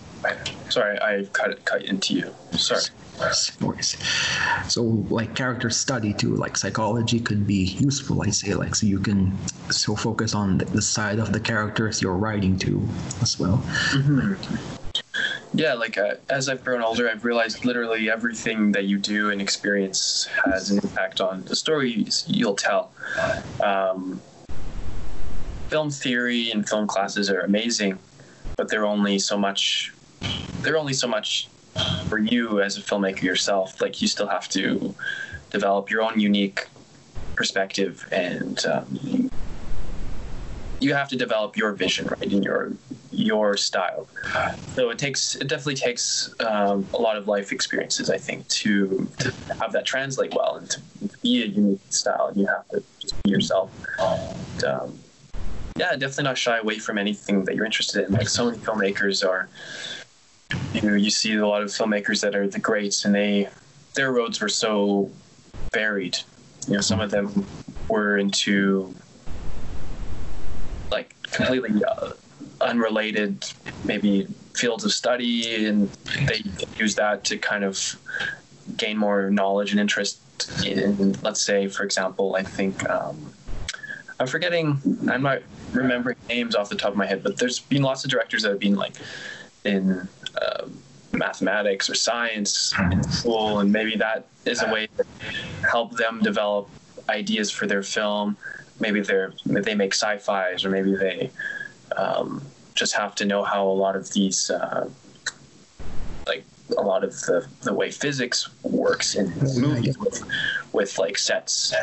Sorry, 0.70 1.00
I 1.00 1.26
cut, 1.34 1.64
cut 1.66 1.84
into 1.84 2.14
you. 2.14 2.34
Sorry 2.52 2.84
stories. 3.32 3.98
So 4.68 4.84
like 4.84 5.36
character 5.36 5.70
study 5.70 6.14
too, 6.14 6.36
like 6.36 6.58
psychology 6.58 7.20
could 7.20 7.48
be 7.48 7.64
useful. 7.80 8.22
I 8.22 8.30
say 8.30 8.54
like 8.54 8.76
so 8.76 8.86
you 8.86 9.00
can 9.00 9.38
so 9.72 9.96
focus 9.96 10.36
on 10.36 10.60
the 10.60 10.82
side 10.82 11.20
of 11.20 11.34
the 11.34 11.40
characters 11.40 12.02
you're 12.02 12.18
writing 12.18 12.58
to 12.60 12.88
as 13.22 13.40
well. 13.40 13.58
Mm-hmm. 13.92 14.56
Yeah, 15.54 15.74
like 15.74 15.98
uh, 15.98 16.16
as 16.30 16.50
I've 16.50 16.64
grown 16.64 16.84
older, 16.84 17.10
I've 17.10 17.24
realized 17.24 17.66
literally 17.66 18.10
everything 18.12 18.74
that 18.74 18.86
you 18.86 18.98
do 18.98 19.32
and 19.32 19.42
experience 19.42 20.28
has 20.46 20.70
an 20.70 20.80
impact 20.80 21.22
on 21.22 21.44
the 21.46 21.56
stories 21.56 22.26
you'll 22.28 22.56
tell. 22.56 22.92
Um, 23.64 24.22
film 25.70 25.90
theory 25.90 26.52
and 26.52 26.68
film 26.68 26.88
classes 26.88 27.30
are 27.30 27.42
amazing, 27.42 28.00
but 28.56 28.70
they're 28.70 28.86
only 28.86 29.20
so 29.20 29.38
much. 29.38 29.94
They're 30.62 30.78
only 30.78 30.94
so 30.94 31.08
much 31.08 31.50
for 32.08 32.18
you 32.18 32.62
as 32.62 32.78
a 32.78 32.82
filmmaker 32.82 33.22
yourself, 33.22 33.82
like 33.82 34.02
you 34.02 34.08
still 34.08 34.28
have 34.28 34.50
to 34.50 34.96
develop 35.52 35.90
your 35.90 36.02
own 36.02 36.20
unique 36.20 36.68
perspective 37.36 38.08
and 38.12 38.66
um, 38.66 39.30
you 40.80 40.94
have 40.94 41.08
to 41.10 41.16
develop 41.16 41.56
your 41.56 41.72
vision 41.74 42.08
right 42.08 42.32
in 42.32 42.42
your 42.44 42.74
your 43.12 43.58
style. 43.58 44.08
So 44.76 44.90
it 44.90 44.98
takes 44.98 45.36
it 45.36 45.48
definitely 45.48 45.76
takes 45.76 46.34
um, 46.40 46.88
a 46.94 46.98
lot 46.98 47.18
of 47.18 47.28
life 47.28 47.52
experiences 47.52 48.10
i 48.10 48.18
think 48.18 48.48
to, 48.50 49.08
to 49.20 49.34
have 49.60 49.72
that 49.72 49.86
translate 49.86 50.34
well 50.36 50.58
and 50.58 50.70
to 50.70 50.82
be 51.22 51.44
a 51.44 51.46
unique 51.48 51.80
style. 51.90 52.28
And 52.28 52.38
you 52.38 52.48
have 52.48 52.68
to 52.70 52.84
just 53.00 53.22
be 53.24 53.32
yourself. 53.32 53.72
And, 54.00 54.64
um, 54.64 55.00
yeah 55.78 55.92
definitely 55.92 56.24
not 56.24 56.38
shy 56.38 56.58
away 56.58 56.80
from 56.80 56.98
anything 56.98 57.46
that 57.46 57.56
you're 57.56 57.66
interested 57.66 58.06
in 58.06 58.14
like 58.14 58.30
so 58.30 58.46
many 58.46 58.58
filmmakers 58.58 59.28
are 59.28 59.50
you 60.74 60.82
know, 60.82 60.96
you 60.96 61.10
see 61.10 61.36
a 61.36 61.48
lot 61.48 61.62
of 61.62 61.70
filmmakers 61.70 62.22
that 62.22 62.36
are 62.36 62.48
the 62.48 62.60
greats, 62.60 63.06
and 63.06 63.14
they 63.14 63.50
their 63.96 64.12
roads 64.12 64.40
were 64.40 64.50
so 64.50 65.12
varied. 65.74 66.18
You 66.68 66.76
know, 66.76 66.82
some 66.82 67.00
of 67.00 67.12
them 67.12 67.48
were 67.90 68.18
into 68.18 68.94
like 70.92 71.16
completely 71.32 71.84
uh, 71.84 72.12
unrelated, 72.62 73.44
maybe 73.84 74.28
fields 74.56 74.86
of 74.86 74.92
study, 74.92 75.66
and 75.66 75.90
they 76.28 76.44
use 76.78 76.96
that 76.96 77.24
to 77.26 77.38
kind 77.38 77.64
of 77.64 77.98
gain 78.76 78.98
more 78.98 79.30
knowledge 79.30 79.72
and 79.72 79.80
interest 79.80 80.20
in, 80.66 81.14
let's 81.22 81.42
say, 81.42 81.68
for 81.68 81.84
example, 81.84 82.36
I 82.36 82.44
think 82.44 82.88
um, 82.90 83.34
I'm 84.20 84.28
forgetting, 84.28 84.80
I'm 85.10 85.24
not 85.24 85.42
remembering 85.78 86.18
names 86.28 86.56
off 86.56 86.70
the 86.70 86.76
top 86.76 86.92
of 86.92 86.98
my 86.98 87.06
head, 87.06 87.24
but 87.24 87.38
there's 87.38 87.60
been 87.60 87.82
lots 87.82 88.04
of 88.04 88.10
directors 88.10 88.44
that 88.44 88.50
have 88.50 88.60
been 88.60 88.76
like 88.76 88.96
in 89.64 90.08
uh, 90.42 90.68
mathematics 91.14 91.90
or 91.90 91.96
science 91.96 92.74
in 92.92 93.04
school, 93.04 93.60
and 93.60 93.72
maybe 93.72 93.96
that 93.96 94.28
is 94.46 94.62
a 94.62 94.72
way 94.72 94.88
to 94.98 95.06
help 95.70 95.96
them 95.98 96.20
develop 96.22 96.70
ideas 97.10 97.52
for 97.52 97.68
their 97.68 97.84
film. 97.84 98.38
Maybe 98.80 99.02
they're 99.02 99.34
they 99.46 99.76
make 99.76 99.94
sci-fi's, 99.94 100.66
or 100.66 100.70
maybe 100.70 100.96
they 100.96 101.32
um, 101.96 102.42
just 102.76 102.94
have 102.94 103.16
to 103.16 103.26
know 103.26 103.44
how 103.44 103.68
a 103.68 103.78
lot 103.86 103.96
of 103.96 104.12
these, 104.14 104.50
uh, 104.50 104.90
a 106.78 106.82
lot 106.82 107.04
of 107.04 107.12
the, 107.22 107.48
the 107.62 107.74
way 107.74 107.92
physics 107.92 108.50
works 108.64 109.16
in 109.16 109.34
movies 109.60 109.98
with, 109.98 110.24
with 110.74 110.98
like 110.98 111.18
sets. 111.18 111.74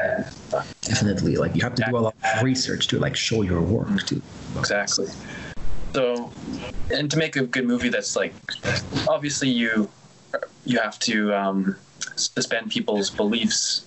Definitely, 0.82 1.36
like 1.36 1.54
you 1.54 1.62
have 1.62 1.74
to 1.76 1.84
do 1.88 1.96
a 1.96 1.98
lot 1.98 2.16
of 2.36 2.42
research 2.42 2.86
to 2.88 2.98
like 2.98 3.16
show 3.16 3.42
your 3.42 3.62
work 3.62 4.04
too. 4.06 4.20
Exactly. 4.58 5.06
So, 5.94 6.32
and 6.90 7.10
to 7.10 7.16
make 7.16 7.36
a 7.36 7.46
good 7.46 7.66
movie, 7.66 7.88
that's 7.88 8.16
like 8.16 8.34
obviously 9.08 9.48
you 9.48 9.88
you 10.64 10.78
have 10.78 10.98
to 11.00 11.32
um, 11.34 11.76
suspend 12.16 12.70
people's 12.70 13.10
beliefs 13.10 13.86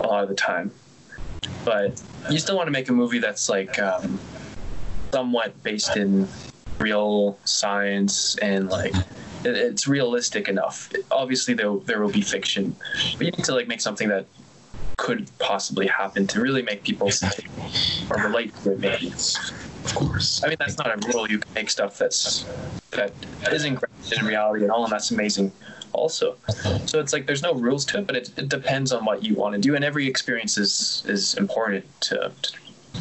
a 0.00 0.06
lot 0.06 0.22
of 0.22 0.28
the 0.28 0.34
time, 0.34 0.70
but 1.64 2.00
you 2.30 2.38
still 2.38 2.56
want 2.56 2.66
to 2.66 2.72
make 2.72 2.88
a 2.88 2.92
movie 2.92 3.18
that's 3.18 3.48
like 3.48 3.78
um, 3.78 4.18
somewhat 5.12 5.60
based 5.62 5.96
in 5.96 6.28
real 6.78 7.38
science 7.44 8.36
and 8.38 8.68
like 8.68 8.94
it's 9.44 9.86
realistic 9.86 10.48
enough. 10.48 10.92
Obviously, 11.10 11.54
there 11.54 11.74
there 11.84 12.00
will 12.00 12.12
be 12.12 12.22
fiction, 12.22 12.74
but 13.16 13.26
you 13.26 13.32
need 13.32 13.44
to 13.44 13.54
like 13.54 13.68
make 13.68 13.80
something 13.80 14.08
that 14.08 14.26
could 14.96 15.28
possibly 15.38 15.86
happen 15.86 16.26
to 16.28 16.40
really 16.40 16.62
make 16.62 16.82
people 16.84 17.10
or 18.10 18.16
relate 18.22 18.54
to 18.62 18.72
it. 18.72 18.78
Maybe. 18.78 19.12
Of 19.84 19.94
course. 19.94 20.42
I 20.44 20.48
mean, 20.48 20.56
that's 20.58 20.78
not 20.78 20.86
a 20.86 21.08
rule. 21.12 21.28
You 21.28 21.38
can 21.38 21.52
make 21.54 21.70
stuff 21.70 21.98
that's 21.98 22.44
that 22.92 23.12
isn't 23.50 23.74
grounded 23.74 24.18
in 24.18 24.26
reality 24.26 24.64
at 24.64 24.70
all, 24.70 24.84
and 24.84 24.92
that's 24.92 25.10
amazing. 25.10 25.52
Also, 25.92 26.36
so 26.86 27.00
it's 27.00 27.12
like 27.12 27.26
there's 27.26 27.42
no 27.42 27.52
rules 27.52 27.84
to 27.86 27.98
it, 27.98 28.06
but 28.06 28.16
it, 28.16 28.30
it 28.38 28.48
depends 28.48 28.92
on 28.92 29.04
what 29.04 29.22
you 29.22 29.34
want 29.34 29.54
to 29.54 29.60
do, 29.60 29.74
and 29.74 29.84
every 29.84 30.06
experience 30.06 30.56
is 30.56 31.02
is 31.06 31.34
important 31.34 31.84
to, 32.00 32.32
to, 32.42 32.52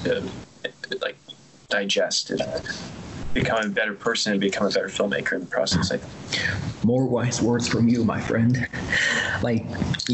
to 0.03 0.97
like 1.01 1.15
digest 1.69 2.31
and 2.31 2.41
become 3.33 3.65
a 3.65 3.69
better 3.69 3.93
person 3.93 4.33
and 4.33 4.41
become 4.41 4.67
a 4.67 4.69
better 4.69 4.87
filmmaker 4.87 5.33
in 5.33 5.41
the 5.41 5.45
process. 5.47 5.91
I. 5.91 5.99
More 6.83 7.05
wise 7.05 7.41
words 7.41 7.67
from 7.67 7.87
you, 7.87 8.03
my 8.03 8.19
friend. 8.19 8.67
Like, 9.43 9.65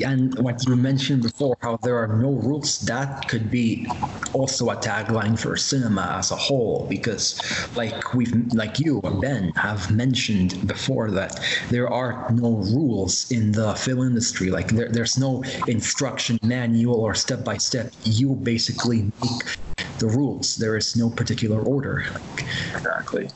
and 0.03 0.37
what 0.39 0.65
you 0.67 0.75
mentioned 0.75 1.23
before, 1.23 1.57
how 1.61 1.77
there 1.77 1.97
are 1.97 2.07
no 2.07 2.31
rules, 2.31 2.79
that 2.81 3.27
could 3.29 3.49
be 3.49 3.87
also 4.33 4.69
a 4.69 4.75
tagline 4.75 5.39
for 5.39 5.55
cinema 5.55 6.15
as 6.19 6.31
a 6.31 6.35
whole, 6.35 6.85
because 6.89 7.39
like 7.75 8.13
we've, 8.13 8.33
like 8.53 8.79
you, 8.79 8.99
or 8.99 9.11
Ben, 9.21 9.51
have 9.55 9.89
mentioned 9.91 10.67
before 10.67 11.09
that 11.11 11.39
there 11.69 11.89
are 11.89 12.29
no 12.31 12.57
rules 12.57 13.31
in 13.31 13.51
the 13.51 13.73
film 13.75 14.07
industry. 14.07 14.49
Like 14.49 14.67
there, 14.69 14.89
there's 14.89 15.17
no 15.17 15.43
instruction 15.67 16.37
manual 16.43 16.99
or 16.99 17.15
step 17.15 17.45
by 17.45 17.57
step. 17.57 17.93
You 18.03 18.35
basically 18.35 19.03
make 19.21 19.57
the 19.99 20.07
rules. 20.07 20.55
There 20.55 20.77
is 20.77 20.95
no 20.95 21.09
particular 21.09 21.61
order. 21.61 22.05
Exactly. 22.75 23.29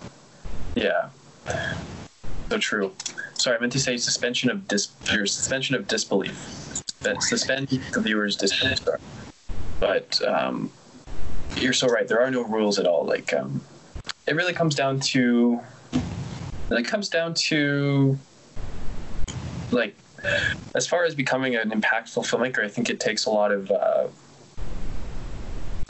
Yeah. 0.76 1.10
So 2.50 2.58
true. 2.58 2.94
Sorry, 3.34 3.58
I 3.58 3.60
meant 3.60 3.74
to 3.74 3.80
say 3.80 3.98
suspension 3.98 4.50
of 4.50 4.68
dis 4.68 4.90
your 5.12 5.26
suspension 5.26 5.76
of 5.76 5.88
disbelief. 5.88 6.82
Suspend 7.20 7.68
the 7.68 8.02
viewer's 8.02 8.36
disbelief. 8.36 8.80
But 9.80 10.22
um, 10.28 10.72
you're 11.58 11.74
so 11.74 11.88
right. 11.88 12.08
There 12.08 12.22
are 12.22 12.30
no 12.30 12.44
rules 12.44 12.78
at 12.78 12.86
all. 12.86 13.06
Like 13.06 13.34
um, 13.34 13.62
it 14.28 14.36
really 14.36 14.54
comes 14.54 14.76
down 14.76 15.00
to 15.00 15.60
it 16.70 16.86
comes 16.86 17.10
down 17.10 17.34
to 17.34 18.18
like 19.72 19.96
as 20.76 20.88
far 20.88 21.04
as 21.06 21.16
becoming 21.16 21.56
an 21.56 21.72
impactful 21.72 22.26
filmmaker, 22.28 22.64
I 22.64 22.68
think 22.68 22.90
it 22.90 23.00
takes 23.00 23.26
a 23.26 23.32
lot 23.32 23.52
of 23.52 23.72
uh, 23.72 24.08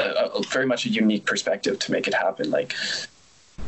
a, 0.02 0.32
a 0.38 0.44
very 0.44 0.66
much 0.66 0.86
a 0.86 0.90
unique 0.90 1.26
perspective 1.26 1.80
to 1.80 1.92
make 1.92 2.08
it 2.08 2.14
happen. 2.14 2.52
Like 2.52 2.74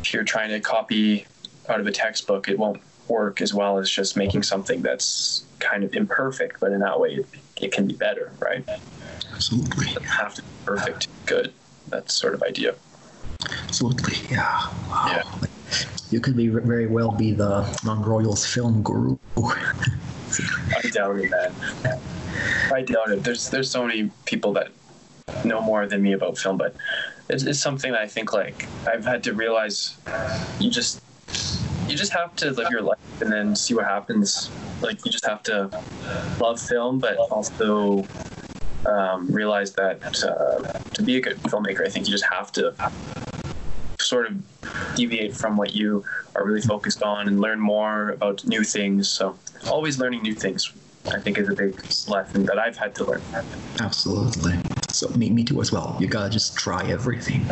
if 0.00 0.12
you're 0.12 0.24
trying 0.24 0.50
to 0.50 0.60
copy 0.60 1.26
out 1.68 1.80
of 1.80 1.86
a 1.86 1.92
textbook, 1.92 2.48
it 2.48 2.58
won't 2.58 2.80
work 3.08 3.40
as 3.40 3.52
well 3.52 3.78
as 3.78 3.90
just 3.90 4.16
making 4.16 4.42
something 4.42 4.82
that's 4.82 5.44
kind 5.58 5.84
of 5.84 5.94
imperfect, 5.94 6.60
but 6.60 6.72
in 6.72 6.80
that 6.80 6.98
way 6.98 7.14
it, 7.14 7.26
it 7.60 7.72
can 7.72 7.86
be 7.86 7.94
better, 7.94 8.32
right? 8.38 8.64
Absolutely. 9.32 9.86
It 9.86 9.94
doesn't 9.94 10.04
have 10.04 10.34
to 10.34 10.42
be 10.42 10.48
perfect, 10.64 11.08
good. 11.26 11.52
That 11.88 12.10
sort 12.10 12.34
of 12.34 12.42
idea. 12.42 12.74
Absolutely. 13.64 14.16
Yeah. 14.30 14.42
Wow. 14.88 15.06
Yeah. 15.08 15.22
You 16.10 16.20
could 16.20 16.36
be 16.36 16.48
very 16.48 16.86
well 16.86 17.10
be 17.10 17.32
the 17.32 17.66
Mount 17.84 18.06
Royal's 18.06 18.46
film 18.46 18.82
guru. 18.82 19.18
I 19.36 20.90
doubt 20.92 21.16
it, 21.16 21.30
man. 21.30 21.52
I 22.72 22.82
doubt 22.82 23.10
it. 23.10 23.24
There's 23.24 23.50
there's 23.50 23.70
so 23.70 23.86
many 23.86 24.10
people 24.24 24.52
that 24.54 24.68
know 25.44 25.60
more 25.60 25.86
than 25.86 26.02
me 26.02 26.12
about 26.12 26.38
film, 26.38 26.56
but 26.56 26.74
it's, 27.28 27.44
it's 27.44 27.60
something 27.60 27.92
that 27.92 28.00
I 28.00 28.06
think 28.06 28.32
like 28.32 28.66
I've 28.86 29.04
had 29.04 29.22
to 29.24 29.32
realize. 29.32 29.96
You 30.60 30.70
just 30.70 31.02
you 31.88 31.96
just 31.96 32.12
have 32.12 32.34
to 32.36 32.50
live 32.50 32.70
your 32.70 32.82
life 32.82 32.98
and 33.20 33.32
then 33.32 33.54
see 33.56 33.74
what 33.74 33.84
happens. 33.84 34.50
Like 34.80 35.04
you 35.04 35.12
just 35.12 35.26
have 35.26 35.42
to 35.44 35.70
love 36.40 36.60
film, 36.60 36.98
but 36.98 37.16
also 37.16 38.06
um, 38.86 39.26
realize 39.28 39.72
that 39.74 40.24
uh, 40.24 40.78
to 40.80 41.02
be 41.02 41.16
a 41.16 41.20
good 41.20 41.36
filmmaker, 41.38 41.86
I 41.86 41.90
think 41.90 42.06
you 42.06 42.12
just 42.12 42.26
have 42.26 42.52
to 42.52 42.74
sort 43.98 44.26
of 44.26 44.42
deviate 44.94 45.34
from 45.34 45.56
what 45.56 45.74
you 45.74 46.04
are 46.34 46.44
really 46.44 46.60
focused 46.60 47.02
on 47.02 47.28
and 47.28 47.40
learn 47.40 47.60
more 47.60 48.10
about 48.10 48.44
new 48.44 48.62
things. 48.62 49.08
So 49.08 49.38
always 49.68 49.98
learning 49.98 50.22
new 50.22 50.34
things, 50.34 50.72
I 51.12 51.20
think, 51.20 51.38
is 51.38 51.48
a 51.48 51.54
big 51.54 51.82
lesson 52.08 52.44
that 52.46 52.58
I've 52.58 52.76
had 52.76 52.94
to 52.96 53.04
learn. 53.04 53.22
Absolutely. 53.80 54.58
So 54.94 55.08
me, 55.10 55.28
me 55.30 55.42
too 55.42 55.60
as 55.60 55.72
well. 55.72 55.96
You 55.98 56.06
gotta 56.06 56.30
just 56.30 56.56
try 56.56 56.88
everything. 56.88 57.44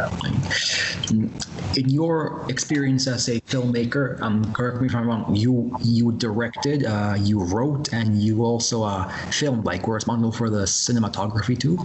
In 1.11 1.89
your 1.89 2.47
experience 2.49 3.09
as 3.09 3.29
a 3.29 3.41
filmmaker, 3.51 4.21
um, 4.23 4.45
correct 4.53 4.81
me 4.81 4.87
if 4.87 4.95
I'm 4.95 5.09
wrong. 5.09 5.35
You 5.35 5.77
you 5.83 6.13
directed, 6.13 6.87
uh, 6.87 7.17
you 7.19 7.43
wrote, 7.43 7.93
and 7.93 8.23
you 8.23 8.45
also 8.45 8.85
uh, 8.85 9.09
filmed, 9.31 9.65
like 9.65 9.89
were 9.89 9.95
responsible 9.97 10.31
for 10.31 10.51
the 10.51 10.63
cinematography 10.63 11.59
too. 11.59 11.79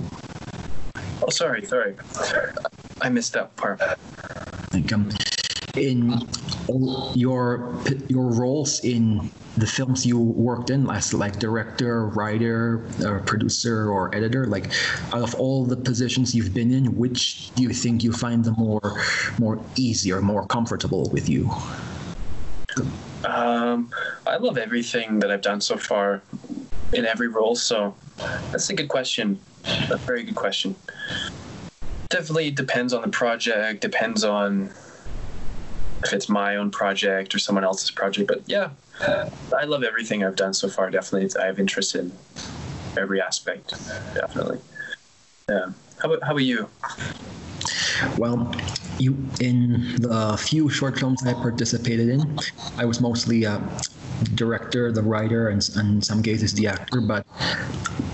Oh, 1.24 1.30
sorry, 1.30 1.66
sorry. 1.66 1.96
I 3.02 3.10
missed 3.10 3.34
that 3.34 3.56
part. 3.56 3.82
Like 4.74 4.94
um, 4.94 5.10
in 5.78 6.28
your 7.14 7.80
your 8.10 8.30
roles 8.32 8.84
in 8.84 9.32
the 9.58 9.66
films 9.66 10.06
you 10.06 10.20
worked 10.20 10.70
in 10.70 10.90
as 10.90 11.14
like 11.14 11.40
director 11.40 12.08
writer 12.08 12.86
or 13.06 13.20
producer 13.22 13.90
or 13.90 14.14
editor 14.14 14.46
like 14.46 14.72
out 15.14 15.24
of 15.24 15.34
all 15.36 15.66
the 15.66 15.78
positions 15.78 16.36
you've 16.36 16.54
been 16.54 16.72
in 16.72 16.96
which 16.96 17.54
do 17.56 17.64
you 17.64 17.70
think 17.70 18.04
you 18.04 18.12
find 18.12 18.44
the 18.44 18.52
more 18.52 19.02
more 19.40 19.60
easy 19.76 20.12
or 20.12 20.22
more 20.22 20.46
comfortable 20.46 21.10
with 21.12 21.28
you 21.30 21.50
Um, 23.26 23.92
I 24.26 24.38
love 24.38 24.58
everything 24.58 25.20
that 25.20 25.32
I've 25.32 25.42
done 25.42 25.62
so 25.62 25.78
far 25.78 26.22
in 26.94 27.06
every 27.06 27.28
role. 27.28 27.56
So 27.56 27.96
that's 28.52 28.70
a 28.70 28.74
good 28.74 28.90
question. 28.90 29.40
A 29.90 29.98
very 29.98 30.24
good 30.24 30.36
question. 30.36 30.76
Definitely 32.10 32.52
depends 32.52 32.94
on 32.94 33.02
the 33.02 33.10
project. 33.10 33.82
Depends 33.82 34.24
on 34.24 34.70
if 36.04 36.14
it's 36.14 36.30
my 36.30 36.56
own 36.56 36.72
project 36.72 37.34
or 37.34 37.40
someone 37.40 37.64
else's 37.64 37.92
project. 37.92 38.28
But 38.28 38.42
yeah, 38.46 38.70
I 39.02 39.66
love 39.66 39.84
everything 39.84 40.24
I've 40.24 40.36
done 40.36 40.54
so 40.54 40.70
far. 40.70 40.90
Definitely, 40.90 41.30
I 41.42 41.46
have 41.46 41.60
interest 41.60 41.96
in 41.96 42.12
every 42.98 43.22
aspect. 43.22 43.72
Definitely. 44.14 44.60
Yeah. 45.50 45.72
How 46.00 46.12
about 46.12 46.24
how 46.24 46.32
about 46.32 46.44
you? 46.44 46.70
well 48.18 48.54
you 49.00 49.16
in 49.40 49.96
the 50.02 50.38
few 50.40 50.70
short 50.70 50.98
films 50.98 51.26
i 51.26 51.34
participated 51.34 52.10
in 52.10 52.38
i 52.78 52.86
was 52.86 53.02
mostly 53.02 53.44
a 53.44 53.62
director 54.36 54.92
the 54.92 55.02
writer 55.02 55.50
and 55.50 55.68
in 55.78 56.02
some 56.02 56.22
cases 56.22 56.54
the 56.54 56.68
actor 56.68 57.02
but 57.02 57.26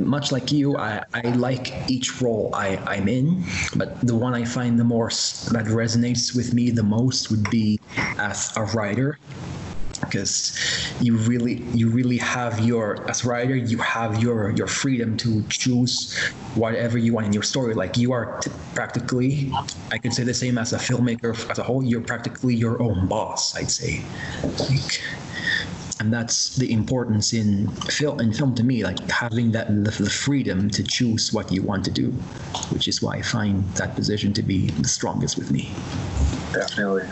much 0.06 0.32
like 0.32 0.52
you 0.52 0.78
i, 0.78 1.04
I 1.14 1.22
like 1.30 1.74
each 1.90 2.22
role 2.22 2.52
I, 2.54 2.78
i'm 2.86 3.08
in 3.08 3.44
but 3.76 4.00
the 4.02 4.16
one 4.16 4.34
i 4.34 4.44
find 4.44 4.80
the 4.80 4.84
most 4.84 5.52
that 5.54 5.66
resonates 5.66 6.36
with 6.36 6.54
me 6.54 6.70
the 6.72 6.84
most 6.84 7.30
would 7.32 7.50
be 7.50 7.80
as 8.18 8.56
a 8.56 8.64
writer. 8.64 9.18
Because 10.02 10.54
you 11.00 11.16
really 11.16 11.64
you 11.74 11.90
really 11.90 12.18
have 12.18 12.60
your 12.60 13.10
as 13.10 13.24
a 13.24 13.28
writer 13.28 13.56
you 13.56 13.78
have 13.78 14.22
your 14.22 14.52
your 14.52 14.68
freedom 14.68 15.16
to 15.18 15.44
choose 15.48 16.18
whatever 16.56 16.98
you 16.98 17.14
want 17.14 17.26
in 17.28 17.34
your 17.34 17.44
story. 17.44 17.74
Like 17.74 17.96
you 17.96 18.12
are 18.12 18.40
t- 18.42 18.52
practically 18.76 19.52
i 19.92 19.98
could 19.98 20.14
say 20.14 20.24
the 20.24 20.34
same 20.34 20.58
as 20.58 20.74
a 20.74 20.78
filmmaker 20.78 21.32
as 21.50 21.60
a 21.60 21.64
whole 21.64 21.84
you're 21.84 22.02
practically 22.02 22.56
your 22.56 22.82
own 22.82 23.08
boss 23.08 23.56
i'd 23.56 23.72
say. 23.72 24.04
Like 24.70 25.02
and 26.00 26.12
that's 26.12 26.56
the 26.56 26.72
importance 26.72 27.34
in 27.34 27.68
film 27.90 28.20
in 28.20 28.34
film 28.34 28.56
to 28.56 28.64
me 28.64 28.84
like 28.84 29.00
having 29.10 29.52
that 29.52 29.68
the, 29.68 29.92
the 29.92 30.10
freedom 30.10 30.70
to 30.70 30.84
choose 30.84 31.32
what 31.32 31.52
you 31.52 31.62
want 31.62 31.86
to 31.86 31.92
do 31.92 32.10
which 32.72 32.88
is 32.88 33.02
why 33.02 33.16
i 33.16 33.22
find 33.22 33.64
that 33.76 33.96
position 33.96 34.34
to 34.34 34.42
be 34.42 34.68
the 34.82 34.88
strongest 34.88 35.38
with 35.38 35.52
me 35.52 35.72
Definitely. 36.54 37.08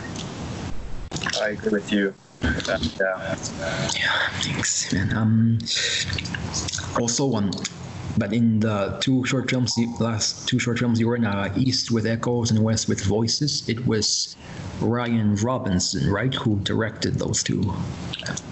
I 1.40 1.48
agree 1.48 1.72
with 1.72 1.92
you. 1.92 2.14
Yeah. 2.42 2.78
Yeah, 3.00 4.28
thanks, 4.40 4.92
man. 4.92 5.16
Um, 5.16 5.58
also 7.00 7.26
one, 7.26 7.50
but 8.18 8.32
in 8.32 8.60
the 8.60 8.98
two 9.00 9.24
short 9.24 9.50
films, 9.50 9.74
the 9.74 9.86
last 10.00 10.48
two 10.48 10.58
short 10.58 10.78
films 10.78 11.00
you 11.00 11.08
were 11.08 11.16
in, 11.16 11.24
uh, 11.24 11.52
East 11.56 11.90
with 11.90 12.06
Echoes 12.06 12.50
and 12.50 12.62
West 12.62 12.88
with 12.88 13.02
Voices, 13.04 13.68
it 13.68 13.86
was 13.86 14.36
Ryan 14.80 15.34
Robinson, 15.36 16.10
right, 16.10 16.34
who 16.34 16.58
directed 16.60 17.14
those 17.14 17.42
two. 17.42 17.72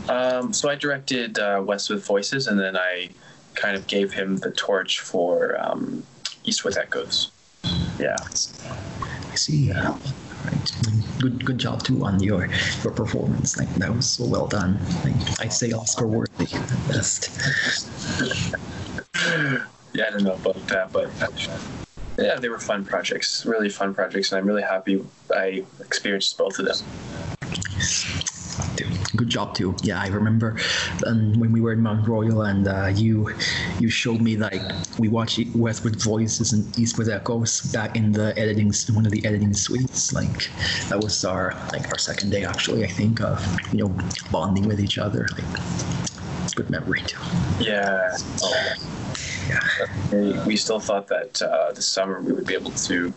Um, 0.09 0.53
so 0.53 0.68
I 0.68 0.75
directed 0.75 1.38
uh, 1.38 1.62
West 1.64 1.90
with 1.90 2.05
Voices, 2.05 2.46
and 2.46 2.59
then 2.59 2.77
I 2.77 3.11
kind 3.55 3.77
of 3.77 3.87
gave 3.87 4.12
him 4.12 4.37
the 4.38 4.51
torch 4.51 5.01
for 5.01 5.61
um, 5.61 6.03
East 6.44 6.64
with 6.64 6.77
Echoes. 6.77 7.31
Yeah. 7.99 8.16
I 8.23 9.35
see. 9.35 9.73
Uh, 9.73 9.92
right. 10.44 10.73
Good, 11.20 11.44
good 11.44 11.59
job 11.59 11.83
too 11.83 12.05
on 12.05 12.23
your 12.23 12.49
your 12.83 12.92
performance. 12.92 13.59
Like 13.59 13.73
that 13.75 13.94
was 13.94 14.09
so 14.09 14.25
well 14.25 14.46
done. 14.46 14.79
Like 15.05 15.40
I'd 15.40 15.53
say 15.53 15.73
Oscar 15.73 16.07
worthy 16.07 16.46
best. 16.88 17.29
Yeah, 19.92 20.05
I 20.07 20.11
don't 20.11 20.23
know 20.23 20.35
about 20.35 20.55
that, 20.68 20.92
but 20.92 21.11
yeah, 22.16 22.37
they 22.37 22.49
were 22.49 22.61
fun 22.61 22.85
projects, 22.85 23.44
really 23.44 23.68
fun 23.68 23.92
projects, 23.92 24.31
and 24.31 24.38
I'm 24.38 24.46
really 24.46 24.62
happy 24.62 25.05
I 25.35 25.64
experienced 25.81 26.38
both 26.38 26.61
of 26.61 26.66
them. 26.66 26.77
Good 29.16 29.29
job 29.29 29.55
too. 29.55 29.75
Yeah, 29.83 30.01
I 30.01 30.07
remember 30.09 30.57
um, 31.07 31.33
when 31.40 31.51
we 31.51 31.61
were 31.61 31.73
in 31.73 31.81
Mount 31.81 32.07
Royal 32.07 32.42
and 32.42 32.68
uh, 32.68 32.92
you 32.94 33.35
you 33.81 33.90
showed 33.90 34.20
me 34.20 34.37
like 34.37 34.62
we 34.99 35.09
watched 35.09 35.40
West 35.57 35.83
with 35.83 36.01
Voices 36.01 36.53
and 36.53 36.79
East 36.79 36.96
with 36.96 37.09
Echoes 37.09 37.62
back 37.73 37.96
in 37.96 38.12
the 38.12 38.33
editing 38.38 38.73
one 38.92 39.07
of 39.07 39.12
the 39.12 39.25
editing 39.27 39.53
suites. 39.53 40.12
Like 40.12 40.51
that 40.88 41.03
was 41.03 41.25
our 41.25 41.55
like 41.73 41.88
our 41.88 41.99
second 41.99 42.31
day 42.31 42.44
actually. 42.44 42.85
I 42.85 42.88
think 42.88 43.20
of 43.20 43.44
you 43.73 43.79
know 43.81 43.94
bonding 44.31 44.68
with 44.68 44.79
each 44.79 44.99
other. 44.99 45.27
Like 45.33 45.61
it's 46.44 46.53
a 46.53 46.57
good 46.57 46.70
memory 46.70 47.03
too. 47.03 47.18
Yeah. 47.59 48.16
Yeah. 49.51 49.87
We- 50.13 50.39
We 50.51 50.57
still 50.57 50.81
thought 50.81 51.07
that 51.09 51.41
uh, 51.43 51.73
this 51.73 51.87
summer 51.87 52.21
we 52.21 52.33
would 52.33 52.47
be 52.47 52.55
able 52.55 52.73
to 52.73 53.13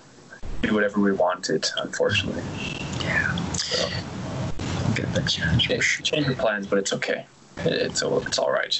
do 0.61 0.73
whatever 0.73 0.99
we 0.99 1.11
wanted, 1.11 1.65
unfortunately. 1.77 2.43
Yeah. 3.01 3.35
So, 3.53 3.89
Get 4.95 5.11
that 5.13 5.27
chance. 5.27 5.65
okay, 5.65 5.79
change 5.79 6.27
the 6.27 6.35
plans, 6.35 6.67
but 6.67 6.77
it's 6.79 6.93
okay. 6.93 7.25
It- 7.57 7.81
It's, 7.87 8.01
it's 8.01 8.39
all 8.39 8.51
right. 8.51 8.75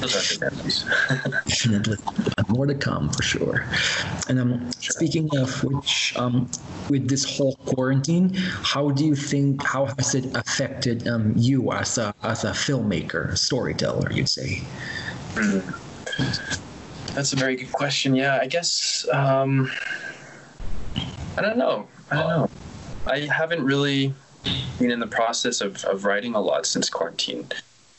Those 0.00 0.14
are 0.14 0.22
good 0.38 0.40
memories. 0.54 0.84
Definitely. 1.46 1.96
More 2.48 2.66
to 2.66 2.74
come 2.74 3.10
for 3.10 3.22
sure. 3.22 3.64
And 4.28 4.38
um, 4.38 4.70
speaking 4.78 5.28
of 5.36 5.50
which, 5.64 6.14
um, 6.16 6.48
with 6.88 7.08
this 7.08 7.24
whole 7.36 7.56
quarantine, 7.66 8.30
how 8.72 8.90
do 8.90 9.04
you 9.04 9.14
think, 9.16 9.62
how 9.64 9.86
has 9.98 10.14
it 10.14 10.24
affected 10.36 11.06
um, 11.08 11.32
you 11.36 11.72
as 11.72 11.98
a, 11.98 12.14
as 12.22 12.44
a 12.44 12.50
filmmaker, 12.52 13.36
storyteller, 13.36 14.10
you'd 14.12 14.28
say? 14.28 14.62
That's 16.18 17.32
a 17.32 17.36
very 17.36 17.56
good 17.56 17.72
question. 17.72 18.14
Yeah, 18.14 18.38
I 18.40 18.46
guess 18.46 19.06
um, 19.12 19.70
I 21.36 21.42
don't 21.42 21.58
know. 21.58 21.88
I 22.10 22.16
don't 22.16 22.28
know. 22.28 22.50
I 23.06 23.20
haven't 23.20 23.64
really 23.64 24.12
been 24.78 24.90
in 24.90 25.00
the 25.00 25.06
process 25.06 25.60
of, 25.60 25.84
of 25.84 26.04
writing 26.04 26.34
a 26.34 26.40
lot 26.40 26.66
since 26.66 26.90
quarantine. 26.90 27.48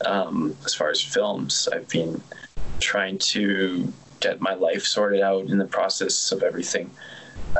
Um, 0.06 0.56
as 0.66 0.74
far 0.74 0.90
as 0.90 1.02
films, 1.02 1.68
I've 1.72 1.88
been 1.90 2.22
trying 2.80 3.18
to 3.20 3.92
get 4.20 4.42
my 4.42 4.54
life 4.54 4.84
sorted 4.86 5.22
out 5.22 5.48
in 5.48 5.58
the 5.58 5.66
process 5.66 6.32
of 6.32 6.44
everything, 6.44 6.90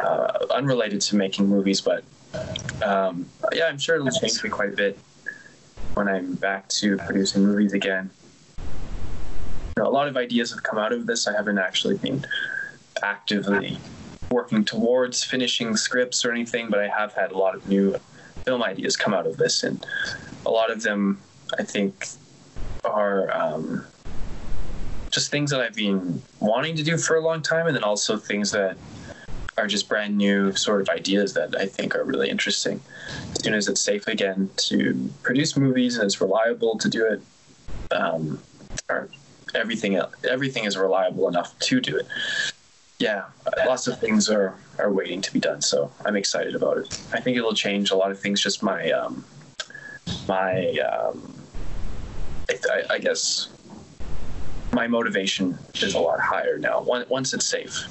uh, 0.02 0.46
unrelated 0.52 1.02
to 1.02 1.16
making 1.16 1.48
movies. 1.48 1.82
But 1.82 2.04
um, 2.84 3.26
yeah, 3.54 3.66
I'm 3.66 3.78
sure 3.78 3.96
it'll 3.96 4.12
change 4.12 4.44
me 4.44 4.50
quite 4.50 4.70
a 4.70 4.76
bit 4.76 4.98
when 5.94 6.08
I'm 6.08 6.36
back 6.36 6.68
to 6.70 6.98
producing 6.98 7.44
movies 7.46 7.74
again 7.74 8.10
know, 9.80 9.88
a 9.88 9.90
lot 9.90 10.08
of 10.08 10.18
ideas 10.18 10.52
have 10.52 10.64
come 10.64 10.78
out 10.78 10.94
of 10.94 11.06
this. 11.06 11.28
I 11.28 11.34
haven't 11.34 11.58
actually 11.58 11.98
been 11.98 12.26
actively 13.02 13.78
working 14.32 14.64
towards 14.64 15.24
finishing 15.24 15.76
scripts 15.76 16.24
or 16.24 16.32
anything, 16.32 16.70
but 16.70 16.80
I 16.80 16.88
have 16.88 17.14
had 17.14 17.32
a 17.32 17.38
lot 17.38 17.56
of 17.56 17.68
new 17.68 17.96
film 18.46 18.62
ideas 18.62 18.96
come 18.96 19.14
out 19.14 19.26
of 19.26 19.38
this, 19.38 19.64
and 19.64 19.86
a 20.46 20.50
lot 20.50 20.70
of 20.72 20.84
them 20.84 21.20
I 21.58 21.64
think 21.64 22.08
are 22.86 23.36
um, 23.36 23.86
just 25.10 25.32
things 25.32 25.50
that 25.52 25.62
I've 25.62 25.76
been 25.76 26.22
wanting 26.40 26.76
to 26.76 26.84
do 26.84 26.98
for 26.98 27.16
a 27.16 27.22
long 27.22 27.42
time, 27.42 27.68
and 27.68 27.76
then 27.76 27.84
also 27.84 28.18
things 28.18 28.52
that 28.52 28.78
are 29.58 29.68
just 29.68 29.90
brand 29.90 30.18
new 30.18 30.56
sort 30.56 30.82
of 30.82 30.90
ideas 30.90 31.34
that 31.34 31.56
I 31.58 31.66
think 31.66 31.96
are 31.96 32.04
really 32.04 32.30
interesting. 32.30 32.80
As 33.32 33.44
soon 33.44 33.54
as 33.54 33.68
it's 33.68 33.82
safe 33.82 34.08
again 34.08 34.50
to 34.70 35.10
produce 35.22 35.58
movies 35.58 35.98
and 35.98 36.06
it's 36.06 36.22
reliable 36.22 36.78
to 36.78 36.90
do 36.90 37.06
it, 37.06 37.22
um, 37.92 38.40
everything 39.56 40.02
everything 40.28 40.66
is 40.66 40.78
reliable 40.78 41.28
enough 41.28 41.58
to 41.60 41.82
do 41.82 41.98
it. 41.98 42.08
Yeah, 43.00 43.26
lots 43.66 43.88
of 43.88 44.00
things 44.00 44.30
are 44.30 44.56
are 44.78 44.92
waiting 44.92 45.22
to 45.22 45.34
be 45.34 45.40
done, 45.40 45.62
so 45.62 45.92
I'm 46.06 46.16
excited 46.16 46.56
about 46.56 46.80
it. 46.80 47.00
I 47.14 47.20
think 47.22 47.38
it'll 47.38 47.54
change 47.54 47.92
a 47.92 47.96
lot 47.96 48.12
of 48.12 48.20
things. 48.20 48.42
Just 48.42 48.62
my 48.62 48.92
um, 48.92 49.24
my 50.28 50.72
um, 50.80 51.34
I, 52.50 52.84
I 52.96 53.00
guess 53.00 53.50
my 54.74 54.88
motivation 54.88 55.58
is 55.82 55.94
a 55.94 56.00
lot 56.00 56.20
higher 56.20 56.58
now. 56.58 56.82
Once 56.82 57.34
it's 57.34 57.46
safe, 57.46 57.88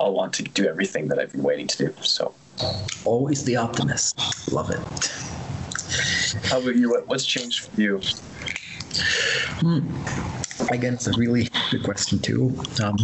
I'll 0.00 0.12
want 0.12 0.32
to 0.34 0.42
do 0.42 0.66
everything 0.66 1.08
that 1.08 1.18
I've 1.18 1.32
been 1.32 1.42
waiting 1.42 1.66
to 1.68 1.78
do. 1.78 1.94
So, 2.02 2.34
always 3.04 3.44
the 3.44 3.56
optimist. 3.56 4.18
Love 4.52 4.70
it. 4.70 4.78
How 6.44 6.58
about 6.58 6.76
you? 6.76 7.00
What's 7.06 7.24
changed 7.24 7.68
for 7.68 7.80
you? 7.80 8.00
Hmm 9.60 9.80
again, 10.70 10.94
it's 10.94 11.06
a 11.06 11.12
really 11.18 11.48
good 11.70 11.82
question 11.82 12.18
too. 12.18 12.54
Um, 12.82 12.96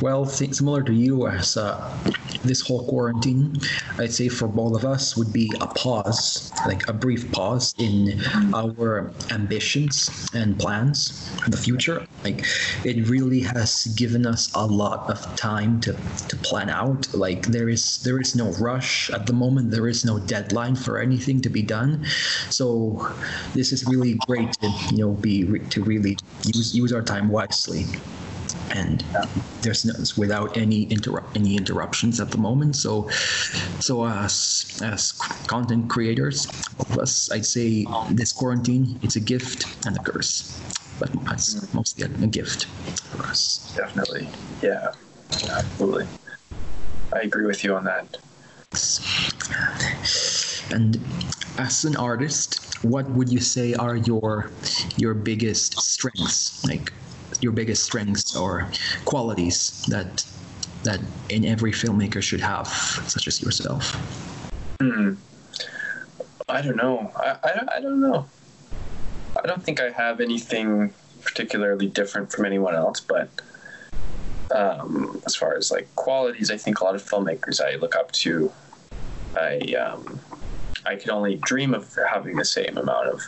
well, 0.00 0.26
th- 0.26 0.54
similar 0.54 0.82
to 0.82 0.92
you, 0.92 1.26
as 1.26 1.56
uh, 1.56 1.96
this 2.44 2.60
whole 2.60 2.86
quarantine, 2.86 3.56
I'd 3.98 4.12
say 4.12 4.28
for 4.28 4.48
both 4.48 4.76
of 4.76 4.84
us 4.84 5.16
would 5.16 5.32
be 5.32 5.52
a 5.60 5.66
pause, 5.66 6.52
like 6.66 6.88
a 6.88 6.92
brief 6.92 7.30
pause 7.32 7.74
in 7.78 8.20
our 8.54 9.12
ambitions 9.30 10.28
and 10.34 10.58
plans 10.58 11.30
for 11.42 11.50
the 11.50 11.56
future. 11.56 12.06
Like 12.24 12.44
it 12.84 13.08
really 13.08 13.40
has 13.40 13.86
given 13.96 14.26
us 14.26 14.52
a 14.54 14.66
lot 14.66 15.10
of 15.10 15.36
time 15.36 15.80
to 15.82 15.92
to 16.28 16.36
plan 16.36 16.70
out. 16.70 17.12
Like 17.14 17.46
there 17.46 17.68
is 17.68 18.02
there 18.02 18.20
is 18.20 18.34
no 18.34 18.52
rush 18.52 19.10
at 19.10 19.26
the 19.26 19.32
moment. 19.32 19.70
There 19.70 19.88
is 19.88 20.04
no 20.04 20.18
deadline 20.18 20.76
for 20.76 20.98
anything 20.98 21.40
to 21.42 21.50
be 21.50 21.62
done. 21.62 22.04
So 22.48 23.08
this 23.54 23.72
is 23.72 23.86
really 23.86 24.14
great 24.26 24.52
to 24.60 24.70
you 24.90 24.98
know 24.98 25.12
be 25.12 25.58
to 25.58 25.82
really 25.82 26.16
use 26.54 26.74
use 26.74 26.91
our 26.92 27.02
our 27.02 27.06
time 27.06 27.28
wisely 27.28 27.84
and 28.70 29.04
there's 29.60 29.84
no, 29.84 29.92
without 30.16 30.56
any 30.56 30.84
interrupt 30.84 31.36
any 31.36 31.56
interruptions 31.56 32.20
at 32.20 32.30
the 32.30 32.38
moment. 32.38 32.76
So, 32.76 33.08
so 33.80 34.06
as 34.06 34.80
as 34.82 35.12
content 35.46 35.88
creators, 35.88 36.46
of 36.78 36.98
us, 36.98 37.30
I'd 37.30 37.46
say 37.46 37.86
this 38.10 38.32
quarantine 38.32 38.98
it's 39.02 39.16
a 39.16 39.20
gift 39.20 39.66
and 39.86 39.96
a 39.96 40.02
curse, 40.02 40.60
but 40.98 41.10
it's 41.32 41.54
mm. 41.54 41.74
mostly 41.74 42.04
a, 42.04 42.24
a 42.24 42.26
gift 42.26 42.66
for 43.12 43.24
us. 43.26 43.74
Definitely, 43.76 44.28
yeah, 44.62 44.92
absolutely. 45.32 46.06
I 47.12 47.20
agree 47.20 47.46
with 47.46 47.62
you 47.64 47.74
on 47.74 47.84
that. 47.84 48.16
And 50.70 50.98
as 51.58 51.84
an 51.84 51.96
artist, 51.96 52.71
what 52.82 53.08
would 53.10 53.30
you 53.30 53.40
say 53.40 53.74
are 53.74 53.96
your 53.96 54.50
your 54.96 55.14
biggest 55.14 55.80
strengths? 55.80 56.64
Like 56.66 56.92
your 57.40 57.52
biggest 57.52 57.84
strengths 57.84 58.36
or 58.36 58.68
qualities 59.04 59.84
that 59.88 60.24
that 60.84 61.00
in 61.28 61.44
every 61.44 61.72
filmmaker 61.72 62.22
should 62.22 62.40
have, 62.40 62.66
such 62.66 63.26
as 63.28 63.40
yourself? 63.40 63.94
Hmm. 64.80 65.14
I 66.48 66.60
don't 66.60 66.76
know. 66.76 67.12
I, 67.16 67.36
I, 67.44 67.76
I 67.76 67.80
don't 67.80 68.00
know. 68.00 68.26
I 69.42 69.46
don't 69.46 69.62
think 69.62 69.80
I 69.80 69.90
have 69.90 70.20
anything 70.20 70.92
particularly 71.22 71.86
different 71.86 72.32
from 72.32 72.44
anyone 72.44 72.74
else, 72.74 73.00
but 73.00 73.30
um, 74.54 75.22
as 75.24 75.34
far 75.34 75.56
as 75.56 75.70
like 75.70 75.94
qualities, 75.94 76.50
I 76.50 76.56
think 76.56 76.80
a 76.80 76.84
lot 76.84 76.94
of 76.94 77.02
filmmakers 77.02 77.60
I 77.60 77.76
look 77.76 77.96
up 77.96 78.12
to, 78.12 78.52
I 79.36 79.58
um, 79.74 80.20
I 80.84 80.96
could 80.96 81.10
only 81.10 81.36
dream 81.36 81.74
of 81.74 81.96
having 82.10 82.36
the 82.36 82.44
same 82.44 82.76
amount 82.76 83.08
of 83.08 83.22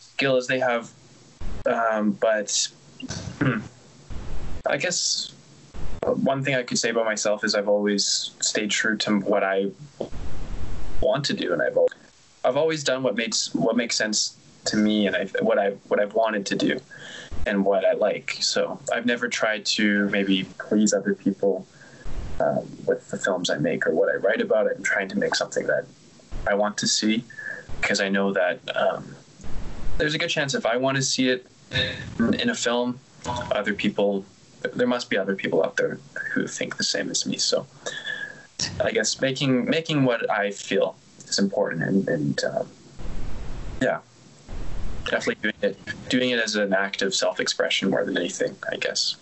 skill 0.00 0.36
as 0.36 0.46
they 0.46 0.58
have. 0.58 0.90
Um, 1.66 2.12
but 2.12 2.68
hmm, 3.40 3.60
I 4.66 4.76
guess 4.76 5.32
one 6.02 6.42
thing 6.42 6.54
I 6.54 6.62
could 6.62 6.78
say 6.78 6.90
about 6.90 7.04
myself 7.04 7.44
is 7.44 7.54
I've 7.54 7.68
always 7.68 8.32
stayed 8.40 8.70
true 8.70 8.96
to 8.98 9.18
what 9.20 9.42
I 9.42 9.70
want 11.00 11.24
to 11.26 11.34
do, 11.34 11.52
and 11.52 11.62
I've 11.62 11.76
always, 11.76 11.94
I've 12.44 12.56
always 12.56 12.84
done 12.84 13.02
what 13.02 13.16
makes 13.16 13.54
what 13.54 13.76
makes 13.76 13.96
sense 13.96 14.36
to 14.66 14.76
me, 14.76 15.06
and 15.06 15.16
I've, 15.16 15.34
what 15.40 15.58
I 15.58 15.70
what 15.88 16.00
I've 16.00 16.14
wanted 16.14 16.46
to 16.46 16.56
do, 16.56 16.80
and 17.46 17.64
what 17.64 17.84
I 17.84 17.92
like. 17.92 18.36
So 18.40 18.80
I've 18.92 19.06
never 19.06 19.28
tried 19.28 19.66
to 19.66 20.08
maybe 20.10 20.44
please 20.58 20.92
other 20.92 21.14
people 21.14 21.66
um, 22.40 22.68
with 22.86 23.08
the 23.10 23.18
films 23.18 23.50
I 23.50 23.58
make 23.58 23.86
or 23.86 23.94
what 23.94 24.08
I 24.08 24.16
write 24.16 24.40
about. 24.40 24.68
I'm 24.68 24.82
trying 24.82 25.08
to 25.08 25.18
make 25.18 25.34
something 25.34 25.66
that 25.66 25.86
I 26.48 26.54
want 26.54 26.78
to 26.78 26.86
see 26.86 27.24
because 27.80 28.00
I 28.00 28.08
know 28.08 28.32
that 28.32 28.60
um, 28.76 29.14
there's 29.98 30.14
a 30.14 30.18
good 30.18 30.30
chance 30.30 30.54
if 30.54 30.66
I 30.66 30.76
want 30.76 30.96
to 30.96 31.02
see 31.02 31.28
it 31.28 31.46
in 32.18 32.50
a 32.50 32.54
film, 32.54 32.98
other 33.52 33.74
people, 33.74 34.24
there 34.74 34.86
must 34.86 35.10
be 35.10 35.16
other 35.16 35.36
people 35.36 35.64
out 35.64 35.76
there 35.76 35.98
who 36.32 36.46
think 36.46 36.76
the 36.76 36.84
same 36.84 37.10
as 37.10 37.26
me. 37.26 37.36
So 37.36 37.66
I 38.82 38.90
guess 38.90 39.20
making 39.20 39.66
making 39.66 40.04
what 40.04 40.28
I 40.30 40.50
feel 40.50 40.96
is 41.26 41.38
important, 41.38 41.82
and, 41.82 42.08
and 42.08 42.44
um, 42.44 42.68
yeah, 43.80 44.00
definitely 45.04 45.36
doing 45.42 45.54
it 45.62 45.78
doing 46.08 46.30
it 46.30 46.40
as 46.40 46.56
an 46.56 46.72
act 46.72 47.02
of 47.02 47.14
self 47.14 47.38
expression 47.38 47.90
more 47.90 48.04
than 48.04 48.16
anything. 48.16 48.56
I 48.70 48.76
guess 48.76 49.16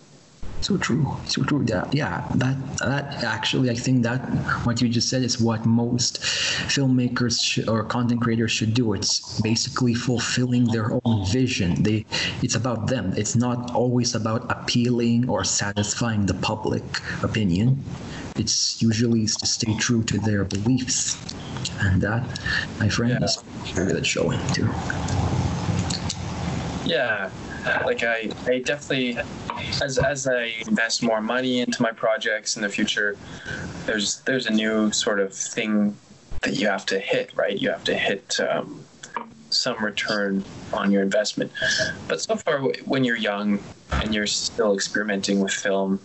so 0.61 0.76
true 0.78 1.16
so 1.26 1.42
true. 1.44 1.64
That 1.64 1.94
yeah 1.94 2.26
that 2.36 2.57
that 2.78 3.24
actually 3.24 3.70
i 3.70 3.74
think 3.74 4.02
that 4.02 4.20
what 4.64 4.80
you 4.80 4.88
just 4.88 5.09
said 5.09 5.22
is 5.22 5.40
what 5.40 5.66
most 5.66 6.20
filmmakers 6.66 7.40
sh- 7.40 7.66
or 7.68 7.84
content 7.84 8.20
creators 8.20 8.50
should 8.50 8.74
do. 8.74 8.94
It's 8.94 9.40
basically 9.40 9.94
fulfilling 9.94 10.64
their 10.66 10.98
own 11.04 11.26
vision. 11.26 11.82
They 11.82 12.04
it's 12.42 12.54
about 12.54 12.86
them. 12.86 13.12
It's 13.16 13.36
not 13.36 13.74
always 13.74 14.14
about 14.14 14.50
appealing 14.50 15.28
or 15.28 15.44
satisfying 15.44 16.26
the 16.26 16.34
public 16.34 16.84
opinion. 17.22 17.82
It's 18.36 18.80
usually 18.82 19.26
to 19.26 19.46
stay 19.46 19.74
true 19.76 20.02
to 20.04 20.18
their 20.18 20.44
beliefs. 20.44 21.16
And 21.80 22.00
that 22.02 22.22
my 22.78 22.88
friend 22.88 23.16
yeah. 23.18 23.24
is 23.24 23.42
very 23.74 23.88
good 23.88 23.96
at 23.96 24.07
showing 24.07 24.40
too. 24.52 24.68
Yeah 26.84 27.30
like 27.84 28.02
I, 28.02 28.30
I 28.46 28.59
definitely 28.61 29.18
as 29.82 29.98
as 29.98 30.26
I 30.26 30.52
invest 30.66 31.02
more 31.02 31.20
money 31.20 31.61
into 31.61 31.82
my 31.82 31.92
projects 31.92 32.57
in 32.57 32.62
the 32.62 32.68
future, 32.68 33.16
there's 33.84 34.20
there's 34.20 34.46
a 34.46 34.52
new 34.52 34.90
sort 34.92 35.20
of 35.20 35.34
thing 35.34 35.96
that 36.42 36.54
you 36.54 36.68
have 36.68 36.86
to 36.86 36.98
hit, 36.98 37.32
right? 37.34 37.59
You 37.59 37.70
have 37.70 37.84
to 37.84 37.96
hit 37.96 38.38
um, 38.40 38.84
some 39.50 39.82
return 39.82 40.44
on 40.72 40.90
your 40.90 41.02
investment. 41.02 41.52
But 42.09 42.20
so 42.20 42.36
far, 42.36 42.61
when 42.84 43.04
you're 43.04 43.16
young 43.16 43.59
and 43.92 44.14
you're 44.14 44.26
still 44.26 44.74
experimenting 44.74 45.40
with 45.40 45.52
film, 45.52 46.00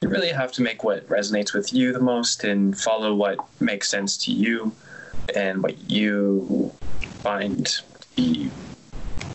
you 0.00 0.08
really 0.08 0.30
have 0.30 0.52
to 0.52 0.62
make 0.62 0.84
what 0.84 1.06
resonates 1.08 1.54
with 1.54 1.72
you 1.72 1.92
the 1.92 2.00
most 2.00 2.44
and 2.44 2.76
follow 2.78 3.14
what 3.14 3.38
makes 3.60 3.88
sense 3.88 4.16
to 4.24 4.32
you 4.32 4.72
and 5.34 5.62
what 5.62 5.90
you 5.90 6.72
find 7.22 7.66
to 7.66 8.08
be 8.16 8.50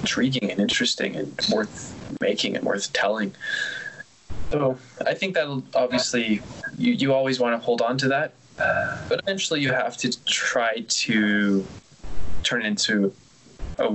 intriguing 0.07 0.49
and 0.49 0.61
interesting 0.61 1.17
and 1.17 1.47
worth 1.51 1.93
making 2.21 2.55
and 2.55 2.63
worth 2.65 2.93
telling. 2.93 3.35
So 4.51 4.77
I 5.05 5.13
think 5.13 5.33
that 5.33 5.47
obviously 5.75 6.41
you, 6.77 6.93
you 6.93 7.13
always 7.13 7.41
want 7.41 7.59
to 7.59 7.65
hold 7.65 7.81
on 7.81 7.97
to 7.97 8.07
that, 8.07 8.33
uh, 8.57 8.97
but 9.09 9.19
eventually 9.19 9.59
you 9.59 9.73
have 9.73 9.97
to 9.97 10.25
try 10.25 10.85
to 10.87 11.65
turn 12.43 12.61
it 12.61 12.67
into 12.67 13.13
a, 13.79 13.89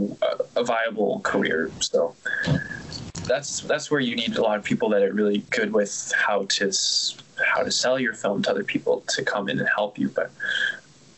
a 0.57 0.65
viable 0.65 1.21
career. 1.21 1.71
So 1.81 2.15
that's 3.27 3.61
that's 3.61 3.91
where 3.91 4.01
you 4.01 4.15
need 4.15 4.37
a 4.37 4.43
lot 4.43 4.59
of 4.59 4.65
people 4.65 4.91
that 4.91 5.03
are 5.03 5.13
really 5.15 5.39
good 5.49 5.73
with 5.73 6.13
how 6.15 6.45
to 6.57 6.71
how 7.55 7.63
to 7.63 7.71
sell 7.71 7.99
your 7.99 8.13
film 8.13 8.43
to 8.43 8.51
other 8.51 8.65
people 8.65 9.03
to 9.09 9.25
come 9.25 9.49
in 9.49 9.59
and 9.59 9.69
help 9.75 9.99
you. 9.99 10.11
But 10.11 10.31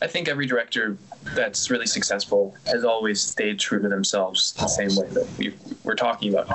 I 0.01 0.07
think 0.07 0.29
every 0.29 0.45
director 0.45 0.97
that's 1.33 1.69
really 1.69 1.87
successful 1.87 2.55
has 2.67 2.85
always 2.85 3.21
stayed 3.21 3.59
true 3.59 3.81
to 3.81 3.89
themselves 3.89 4.53
the 4.53 4.67
same 4.67 4.95
way 4.95 5.07
that 5.13 5.27
we 5.37 5.55
we're 5.83 5.95
talking 5.95 6.33
about. 6.33 6.49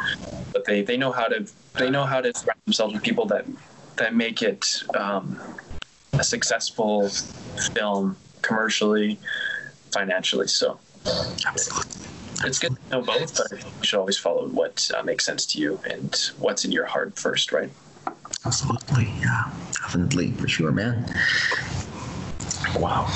But 0.52 0.64
they, 0.64 0.82
they 0.82 0.96
know 0.96 1.12
how 1.12 1.26
to 1.26 1.46
they 1.78 1.90
know 1.90 2.04
how 2.04 2.20
to 2.20 2.32
surround 2.34 2.60
themselves 2.66 2.94
with 2.94 3.02
people 3.02 3.26
that 3.26 3.46
that 3.96 4.14
make 4.14 4.42
it 4.42 4.82
um, 4.94 5.38
a 6.14 6.24
successful 6.24 7.08
film 7.74 8.16
commercially, 8.42 9.18
financially. 9.92 10.46
So 10.46 10.78
it's 12.44 12.58
good 12.58 12.76
to 12.76 12.90
know 12.90 13.02
both, 13.02 13.36
but 13.36 13.52
you 13.52 13.72
should 13.82 13.98
always 13.98 14.18
follow 14.18 14.48
what 14.48 14.90
uh, 14.96 15.02
makes 15.02 15.24
sense 15.24 15.44
to 15.46 15.58
you 15.58 15.80
and 15.88 16.14
what's 16.38 16.64
in 16.64 16.72
your 16.72 16.86
heart 16.86 17.18
first, 17.18 17.52
right? 17.52 17.70
Absolutely, 18.46 19.12
yeah, 19.20 19.50
definitely 19.72 20.30
for 20.32 20.48
sure, 20.48 20.72
man. 20.72 21.04
Wow, 22.76 23.12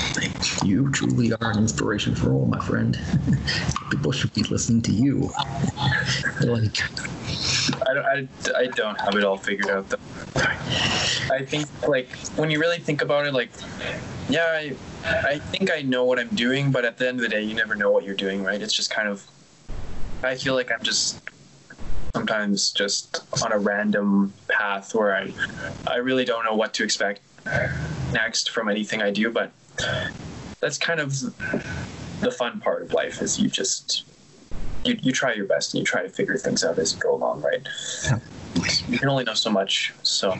you 0.63 0.91
truly 0.91 1.31
are 1.33 1.51
an 1.51 1.57
inspiration 1.59 2.15
for 2.15 2.33
all, 2.33 2.45
my 2.45 2.59
friend. 2.59 2.99
People 3.91 4.11
should 4.11 4.33
be 4.33 4.43
listening 4.43 4.81
to 4.83 4.91
you. 4.91 5.31
like, 6.41 6.81
I 7.87 7.93
don't, 7.93 8.05
I, 8.05 8.27
I 8.57 8.67
don't 8.67 8.99
have 8.99 9.15
it 9.15 9.23
all 9.23 9.37
figured 9.37 9.69
out 9.69 9.89
though. 9.89 9.97
I 11.31 11.43
think 11.45 11.67
like 11.87 12.09
when 12.35 12.49
you 12.49 12.59
really 12.59 12.79
think 12.79 13.01
about 13.01 13.25
it, 13.25 13.33
like 13.33 13.49
yeah, 14.29 14.45
I 14.51 14.75
I 15.05 15.39
think 15.39 15.71
I 15.71 15.81
know 15.81 16.03
what 16.03 16.19
I'm 16.19 16.29
doing, 16.29 16.71
but 16.71 16.85
at 16.85 16.97
the 16.97 17.07
end 17.07 17.19
of 17.19 17.23
the 17.23 17.29
day, 17.29 17.41
you 17.43 17.53
never 17.53 17.75
know 17.75 17.91
what 17.91 18.03
you're 18.03 18.15
doing, 18.15 18.43
right? 18.43 18.61
It's 18.61 18.73
just 18.73 18.91
kind 18.91 19.07
of 19.07 19.25
I 20.23 20.35
feel 20.35 20.55
like 20.55 20.71
I'm 20.71 20.83
just 20.83 21.21
sometimes 22.13 22.71
just 22.71 23.23
on 23.43 23.51
a 23.51 23.57
random 23.57 24.33
path 24.47 24.93
where 24.95 25.15
I 25.15 25.33
I 25.87 25.97
really 25.97 26.25
don't 26.25 26.43
know 26.45 26.55
what 26.55 26.73
to 26.75 26.83
expect 26.83 27.21
next 28.11 28.49
from 28.49 28.69
anything 28.69 29.01
I 29.01 29.11
do, 29.11 29.29
but 29.31 29.51
that's 30.59 30.77
kind 30.77 30.99
of 30.99 31.19
the 32.21 32.31
fun 32.31 32.59
part 32.59 32.81
of 32.83 32.93
life 32.93 33.21
is 33.21 33.39
you 33.39 33.49
just 33.49 34.05
you, 34.83 34.97
you 35.01 35.11
try 35.11 35.33
your 35.33 35.45
best 35.45 35.73
and 35.73 35.79
you 35.79 35.85
try 35.85 36.01
to 36.01 36.09
figure 36.09 36.37
things 36.37 36.63
out 36.63 36.79
as 36.79 36.93
you 36.93 36.99
go 36.99 37.13
along, 37.15 37.41
right? 37.41 37.67
You 38.87 38.97
can 38.97 39.09
only 39.09 39.23
know 39.23 39.33
so 39.33 39.51
much, 39.51 39.93
so 40.03 40.37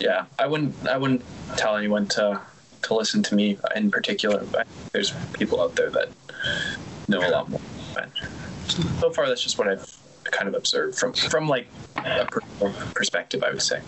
yeah, 0.00 0.26
I 0.38 0.46
wouldn't 0.46 0.86
I 0.86 0.98
wouldn't 0.98 1.22
tell 1.56 1.76
anyone 1.76 2.06
to 2.08 2.40
to 2.82 2.94
listen 2.94 3.22
to 3.24 3.34
me 3.34 3.58
in 3.74 3.90
particular, 3.90 4.44
but 4.44 4.66
there's 4.92 5.12
people 5.32 5.60
out 5.62 5.74
there 5.76 5.90
that 5.90 6.10
know 7.08 7.26
a 7.26 7.30
lot 7.30 7.48
more. 7.48 7.60
But 7.94 8.10
so 9.00 9.10
far, 9.10 9.28
that's 9.28 9.42
just 9.42 9.58
what 9.58 9.68
I've 9.68 10.03
kind 10.30 10.48
of 10.48 10.54
observed 10.54 10.98
from 10.98 11.12
from 11.12 11.48
like 11.48 11.66
a 11.96 12.26
perspective, 12.94 13.42
I 13.42 13.50
would 13.50 13.62
say. 13.62 13.80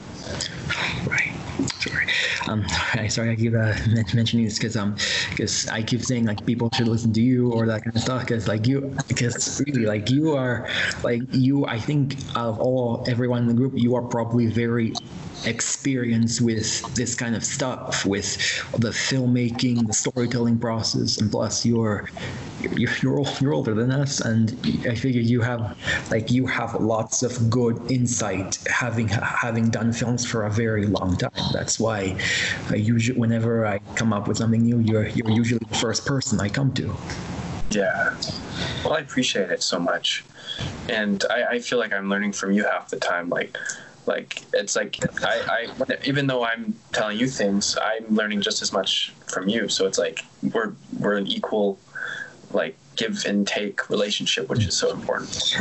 Right. 1.09 1.33
Sorry. 1.79 2.07
Um, 2.49 2.65
I 2.95 3.09
sorry 3.09 3.31
I 3.31 3.37
keep 3.37 3.55
uh, 3.55 3.75
mentioning 4.15 4.45
this 4.45 4.59
because 4.59 4.77
um 4.77 4.97
because 5.31 5.69
I 5.69 5.83
keep 5.83 6.03
saying 6.03 6.27
like 6.27 6.45
people 6.47 6.71
should 6.75 6.89
listen 6.89 7.13
to 7.15 7.23
you 7.23 7.53
or 7.53 7.67
that 7.67 7.85
kind 7.85 7.97
of 7.97 8.03
stuff 8.03 8.23
because 8.23 8.49
like 8.49 8.67
you 8.67 8.95
because 9.09 9.63
really 9.67 9.87
like 9.87 10.11
you 10.11 10.35
are 10.35 10.69
like 11.03 11.23
you 11.33 11.67
I 11.67 11.79
think 11.79 12.17
of 12.35 12.59
all 12.61 13.05
everyone 13.09 13.43
in 13.43 13.49
the 13.49 13.55
group 13.55 13.73
you 13.77 13.95
are 13.95 14.03
probably 14.03 14.47
very 14.47 14.93
experienced 15.45 16.41
with 16.41 16.83
this 16.95 17.15
kind 17.15 17.37
of 17.37 17.45
stuff 17.45 18.05
with 18.05 18.37
the 18.73 18.89
filmmaking 18.89 19.87
the 19.87 19.93
storytelling 19.93 20.59
process 20.59 21.19
and 21.19 21.31
plus 21.31 21.65
you're 21.65 22.09
you're 22.61 22.91
you're, 23.03 23.25
you're 23.41 23.53
older 23.53 23.75
than 23.75 23.91
us 23.91 24.21
and 24.21 24.53
I 24.89 24.95
figure 24.95 25.21
you 25.21 25.41
have 25.43 25.77
like 26.11 26.31
you 26.31 26.47
have 26.47 26.75
lots 26.75 27.23
of 27.23 27.51
good 27.51 27.91
insight 27.91 28.59
having 28.67 29.09
having 29.09 29.69
done 29.69 29.93
films 29.93 30.25
for 30.25 30.47
a 30.47 30.51
very 30.51 30.87
long 30.87 31.17
time. 31.17 31.31
That's 31.53 31.79
why 31.79 32.19
I 32.71 32.77
usually 32.77 33.19
whenever 33.19 33.67
I 33.67 33.79
come 33.95 34.13
up 34.13 34.27
with 34.29 34.39
something 34.39 34.63
new 34.63 34.81
you're 34.81 35.09
you're 35.09 35.31
usually 35.31 35.65
the 35.69 35.77
first 35.77 36.07
person 36.07 36.41
I 36.41 36.49
come 36.49 36.73
to. 36.75 36.95
Yeah. 37.71 38.17
Well 38.85 38.95
I 38.95 39.01
appreciate 39.01 39.51
it 39.51 39.63
so 39.63 39.79
much. 39.79 40.25
And 40.89 41.25
I, 41.31 41.45
I 41.45 41.59
feel 41.59 41.79
like 41.79 41.93
I'm 41.93 42.09
learning 42.09 42.33
from 42.33 42.53
you 42.53 42.65
half 42.65 42.89
the 42.89 42.97
time. 42.97 43.29
Like 43.29 43.59
like 44.07 44.43
it's 44.53 44.77
like 44.77 44.99
I, 45.23 45.67
I 45.89 45.97
even 46.05 46.27
though 46.27 46.45
i'm 46.45 46.75
telling 46.93 47.19
you 47.19 47.27
things 47.27 47.77
i'm 47.83 48.15
learning 48.15 48.41
just 48.41 48.63
as 48.63 48.73
much 48.73 49.13
from 49.27 49.49
you. 49.49 49.69
So 49.69 49.87
it's 49.87 49.99
like 49.99 50.25
we're 50.55 50.73
we're 50.99 51.17
an 51.17 51.27
equal 51.27 51.79
like 52.53 52.77
give 52.95 53.25
and 53.27 53.47
take 53.47 53.91
relationship 53.91 54.49
which 54.49 54.65
is 54.65 54.75
so 54.77 54.91
important. 54.91 55.55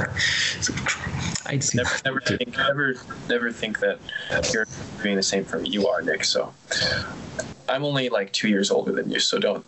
I'd 1.47 1.63
say 1.63 1.77
never 1.77 1.95
never 2.05 2.21
think 2.21 2.57
never 2.57 2.95
never 3.27 3.51
think 3.51 3.79
that 3.79 3.99
you're 4.53 4.67
doing 5.03 5.15
the 5.15 5.23
same 5.23 5.43
for 5.43 5.59
me. 5.59 5.69
You 5.69 5.87
are 5.87 6.01
nick 6.01 6.23
so. 6.23 6.53
I'm 7.67 7.83
only 7.83 8.09
like 8.09 8.31
two 8.31 8.47
years 8.47 8.69
older 8.69 8.91
than 8.91 9.09
you, 9.09 9.19
so 9.19 9.39
don't. 9.39 9.65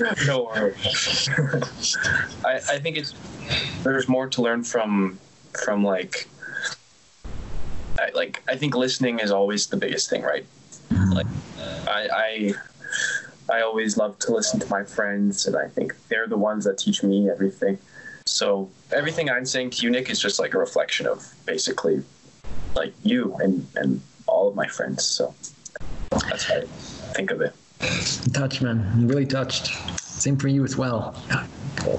no 0.26 0.44
worries. 0.44 1.28
I, 2.44 2.54
I 2.54 2.78
think 2.80 2.96
it's 2.96 3.14
there's 3.84 4.08
more 4.08 4.28
to 4.28 4.42
learn 4.42 4.64
from 4.64 5.18
from 5.64 5.84
like 5.84 6.28
Like 8.14 8.42
I 8.48 8.56
think 8.56 8.74
listening 8.76 9.18
is 9.18 9.30
always 9.30 9.66
the 9.66 9.76
biggest 9.76 10.08
thing, 10.08 10.22
right? 10.22 10.46
Mm-hmm. 10.90 11.12
Like 11.12 11.26
I, 11.88 12.08
I 12.12 12.54
I 13.56 13.60
always 13.62 13.96
love 13.96 14.18
to 14.20 14.32
listen 14.32 14.60
to 14.60 14.68
my 14.68 14.84
friends, 14.84 15.46
and 15.46 15.56
I 15.56 15.68
think 15.68 15.94
they're 16.08 16.26
the 16.26 16.38
ones 16.38 16.64
that 16.64 16.78
teach 16.78 17.02
me 17.02 17.28
everything. 17.28 17.78
So 18.26 18.70
everything 18.92 19.28
I'm 19.28 19.44
saying 19.44 19.70
to 19.70 19.82
you, 19.82 19.90
Nick, 19.90 20.08
is 20.08 20.18
just 20.18 20.38
like 20.38 20.54
a 20.54 20.58
reflection 20.58 21.06
of 21.06 21.34
basically 21.44 22.02
like 22.74 22.94
you 23.02 23.34
and 23.36 23.66
and 23.76 24.00
all 24.26 24.48
of 24.48 24.54
my 24.54 24.66
friends. 24.66 25.04
So 25.04 25.34
that's 26.10 26.44
how 26.44 26.56
I 26.56 26.64
think 27.14 27.30
of 27.30 27.40
it. 27.40 27.54
Touched, 28.32 28.62
man. 28.62 28.90
I'm 28.92 29.08
really 29.08 29.26
touched. 29.26 29.72
Same 30.00 30.36
for 30.36 30.48
you 30.48 30.64
as 30.64 30.76
well. 30.76 31.14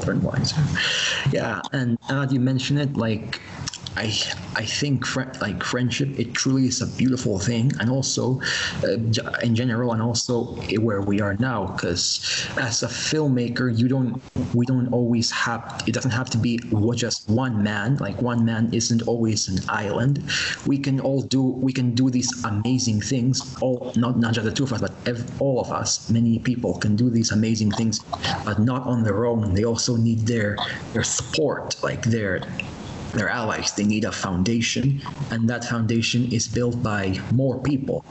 And 0.08 0.24
wiser. 0.24 0.62
Yeah, 1.32 1.62
and 1.72 1.98
now 2.10 2.26
that 2.26 2.32
you 2.32 2.40
mention 2.40 2.78
it, 2.80 2.98
like 2.98 3.40
I 3.96 4.14
I 4.56 4.66
think 4.66 5.06
fr- 5.06 5.32
like 5.42 5.64
friendship 5.64 6.20
it 6.20 6.34
truly 6.34 6.68
is 6.68 6.82
a 6.82 6.88
beautiful 6.88 7.40
thing. 7.40 7.72
And 7.80 7.90
also 7.90 8.42
uh, 8.84 8.98
in 9.44 9.56
general 9.56 9.92
and 9.94 10.02
also 10.02 10.56
where 10.80 11.02
we 11.02 11.22
are 11.22 11.36
now. 11.40 11.68
Because 11.68 12.48
as 12.58 12.84
a 12.84 12.88
filmmaker 12.88 13.68
you 13.76 13.88
don't 13.88 14.22
we 14.54 14.66
don't 14.66 14.92
always 14.92 15.32
have 15.32 15.84
it 15.88 15.94
doesn't 15.94 16.12
have 16.12 16.30
to 16.32 16.38
be 16.38 16.60
just 16.96 17.30
one 17.30 17.64
man. 17.64 17.98
Like 17.98 18.22
one 18.22 18.46
man 18.46 18.74
isn't 18.74 19.02
always 19.08 19.48
an 19.48 19.60
island. 19.70 20.24
We 20.66 20.78
can 20.78 21.00
all 21.00 21.22
do 21.22 21.44
we 21.44 21.74
can 21.74 21.96
do 21.96 22.10
these 22.10 22.32
amazing 22.46 23.02
things. 23.02 23.56
All 23.62 23.92
not 23.96 24.20
not 24.20 24.34
just 24.34 24.46
the 24.46 24.52
two 24.52 24.64
of 24.64 24.74
us 24.74 24.82
but 24.82 24.94
ev- 25.06 25.26
all 25.42 25.60
of 25.60 25.72
us 25.72 26.10
many 26.10 26.40
people 26.40 26.78
can 26.78 26.96
do 26.96 27.10
these 27.10 27.32
amazing 27.32 27.72
things 27.72 28.00
but 28.46 28.60
not 28.60 28.84
on 28.88 29.04
their 29.04 29.26
own. 29.26 29.54
They 29.54 29.64
also 29.64 29.96
need 29.96 30.20
their 30.28 30.58
their 30.94 31.04
support 31.04 31.76
like 31.84 32.04
their 32.04 32.42
their 33.16 33.30
allies. 33.30 33.74
They 33.74 33.84
need 33.84 34.04
a 34.04 34.12
foundation, 34.12 35.02
and 35.32 35.50
that 35.50 35.66
foundation 35.66 36.32
is 36.32 36.48
built 36.48 36.82
by 36.84 37.20
more 37.32 37.60
people, 37.60 38.02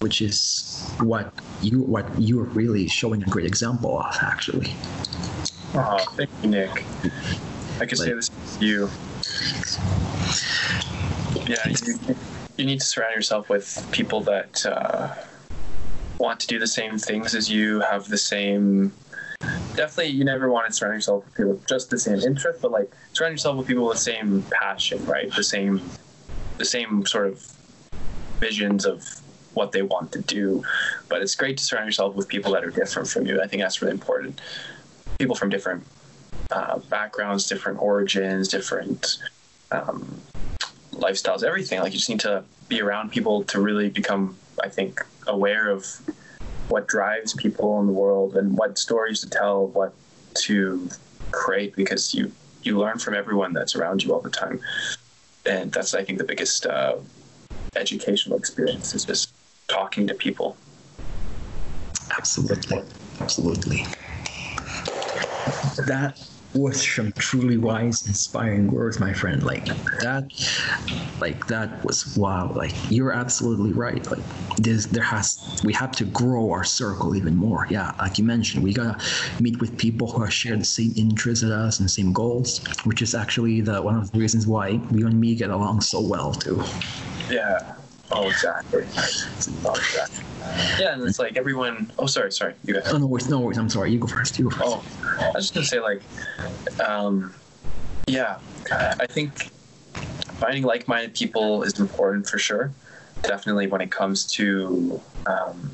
which 0.00 0.20
is 0.20 0.92
what 1.00 1.32
you 1.62 1.80
what 1.82 2.06
you're 2.18 2.44
really 2.44 2.88
showing 2.88 3.22
a 3.22 3.26
great 3.26 3.46
example 3.46 3.98
of, 3.98 4.16
actually. 4.22 4.74
Oh, 5.74 5.98
thank 6.16 6.30
you, 6.42 6.50
Nick. 6.50 6.84
I 7.80 7.86
can 7.86 7.96
say 7.96 8.12
this 8.12 8.30
to 8.58 8.64
you. 8.64 8.90
Yeah, 11.46 11.56
you, 11.68 12.16
you 12.56 12.64
need 12.64 12.80
to 12.80 12.86
surround 12.86 13.14
yourself 13.14 13.48
with 13.48 13.86
people 13.92 14.20
that 14.22 14.66
uh, 14.66 15.14
want 16.18 16.40
to 16.40 16.46
do 16.46 16.58
the 16.58 16.66
same 16.66 16.98
things 16.98 17.34
as 17.34 17.50
you, 17.50 17.80
have 17.80 18.08
the 18.08 18.18
same 18.18 18.92
definitely 19.78 20.12
you 20.12 20.24
never 20.24 20.50
want 20.50 20.66
to 20.66 20.72
surround 20.72 20.94
yourself 20.94 21.24
with 21.24 21.34
people 21.34 21.52
with 21.52 21.66
just 21.66 21.88
the 21.90 21.98
same 21.98 22.18
interest, 22.18 22.60
but 22.60 22.72
like 22.72 22.90
surround 23.18 23.32
yourself 23.32 23.56
with 23.56 23.66
people 23.66 23.84
with 23.84 23.96
the 23.96 24.02
same 24.02 24.44
passion, 24.62 25.04
right? 25.04 25.34
The 25.34 25.42
same 25.42 25.82
the 26.56 26.64
same 26.64 27.04
sort 27.04 27.26
of 27.26 27.44
visions 28.38 28.84
of 28.86 29.04
what 29.54 29.72
they 29.72 29.82
want 29.82 30.12
to 30.12 30.20
do. 30.22 30.62
But 31.08 31.22
it's 31.22 31.34
great 31.34 31.58
to 31.58 31.64
surround 31.64 31.86
yourself 31.86 32.14
with 32.14 32.28
people 32.28 32.52
that 32.52 32.64
are 32.64 32.70
different 32.70 33.08
from 33.08 33.26
you. 33.26 33.42
I 33.42 33.48
think 33.48 33.60
that's 33.62 33.82
really 33.82 33.92
important. 33.92 34.40
People 35.18 35.34
from 35.34 35.50
different 35.50 35.84
uh, 36.52 36.78
backgrounds, 36.90 37.48
different 37.48 37.80
origins, 37.82 38.46
different 38.48 39.18
um, 39.72 40.20
lifestyles, 40.92 41.42
everything. 41.42 41.80
Like 41.80 41.92
you 41.92 41.98
just 41.98 42.08
need 42.08 42.20
to 42.20 42.44
be 42.68 42.80
around 42.80 43.10
people 43.10 43.42
to 43.44 43.60
really 43.60 43.88
become, 43.88 44.36
I 44.62 44.68
think, 44.68 45.04
aware 45.26 45.70
of 45.70 45.84
what 46.68 46.86
drives 46.86 47.34
people 47.34 47.80
in 47.80 47.86
the 47.86 47.92
world 47.92 48.36
and 48.36 48.56
what 48.56 48.78
stories 48.78 49.20
to 49.22 49.28
tell, 49.28 49.66
what 49.66 49.92
to 50.46 50.88
create, 51.32 51.74
because 51.74 52.14
you 52.14 52.30
you 52.62 52.78
learn 52.78 52.98
from 52.98 53.14
everyone 53.14 53.52
that's 53.52 53.74
around 53.76 54.02
you 54.02 54.12
all 54.12 54.20
the 54.20 54.30
time, 54.30 54.60
and 55.46 55.72
that's 55.72 55.94
I 55.94 56.04
think 56.04 56.18
the 56.18 56.24
biggest 56.24 56.66
uh, 56.66 56.96
educational 57.76 58.36
experience 58.36 58.94
is 58.94 59.04
just 59.04 59.32
talking 59.68 60.06
to 60.06 60.14
people. 60.14 60.56
Absolutely, 62.16 62.82
absolutely. 63.20 63.84
That 65.86 66.18
was 66.54 66.94
some 66.94 67.12
truly 67.18 67.58
wise, 67.58 68.06
inspiring 68.06 68.70
words, 68.70 68.98
my 68.98 69.12
friend. 69.12 69.42
Like 69.42 69.66
that, 70.00 70.24
like 71.20 71.46
that 71.48 71.84
was 71.84 72.16
wow. 72.16 72.52
Like 72.54 72.74
you're 72.90 73.12
absolutely 73.12 73.72
right. 73.72 74.04
Like 74.10 74.24
this, 74.56 74.86
there 74.86 75.02
has 75.02 75.60
we 75.64 75.72
have 75.74 75.92
to 75.92 76.04
grow 76.04 76.50
our 76.50 76.64
circle 76.64 77.14
even 77.16 77.34
more. 77.36 77.66
Yeah, 77.70 77.92
like 77.98 78.18
you 78.18 78.24
mentioned, 78.24 78.62
we 78.64 78.72
gotta 78.72 78.98
meet 79.40 79.60
with 79.60 79.76
people 79.78 80.10
who 80.10 80.22
are 80.22 80.30
sharing 80.30 80.60
the 80.60 80.64
same 80.64 80.92
interests 80.96 81.44
as 81.44 81.50
us 81.50 81.80
and 81.80 81.90
same 81.90 82.12
goals, 82.12 82.64
which 82.84 83.02
is 83.02 83.14
actually 83.14 83.60
the 83.60 83.80
one 83.82 83.96
of 83.96 84.10
the 84.10 84.18
reasons 84.18 84.46
why 84.46 84.80
we 84.90 85.02
and 85.02 85.20
me 85.20 85.34
get 85.34 85.50
along 85.50 85.80
so 85.80 86.00
well 86.00 86.32
too. 86.32 86.62
Yeah. 87.30 87.76
Oh, 88.10 88.28
exactly. 88.28 88.84
Oh, 89.64 89.74
exactly. 89.74 90.24
Yeah, 90.78 90.92
and 90.94 91.02
it's 91.02 91.18
like 91.18 91.36
everyone. 91.36 91.92
Oh, 91.98 92.06
sorry, 92.06 92.32
sorry. 92.32 92.54
You 92.64 92.74
go 92.74 92.80
ahead. 92.80 92.92
Oh, 92.94 92.98
no 92.98 93.06
worries, 93.06 93.28
no 93.28 93.40
worries. 93.40 93.58
I'm 93.58 93.68
sorry. 93.68 93.92
You 93.92 93.98
go 93.98 94.06
first. 94.06 94.38
You 94.38 94.44
go 94.44 94.50
first. 94.50 94.62
Oh, 94.64 94.84
I 95.20 95.32
was 95.34 95.50
just 95.50 95.54
gonna 95.54 95.66
say 95.66 95.80
like, 95.80 96.02
um, 96.80 97.34
yeah, 98.06 98.38
I 98.70 99.06
think 99.06 99.50
finding 100.38 100.62
like-minded 100.62 101.14
people 101.14 101.62
is 101.62 101.78
important 101.80 102.28
for 102.28 102.38
sure. 102.38 102.72
Definitely 103.22 103.66
when 103.66 103.80
it 103.80 103.90
comes 103.90 104.26
to 104.32 105.00
um, 105.26 105.70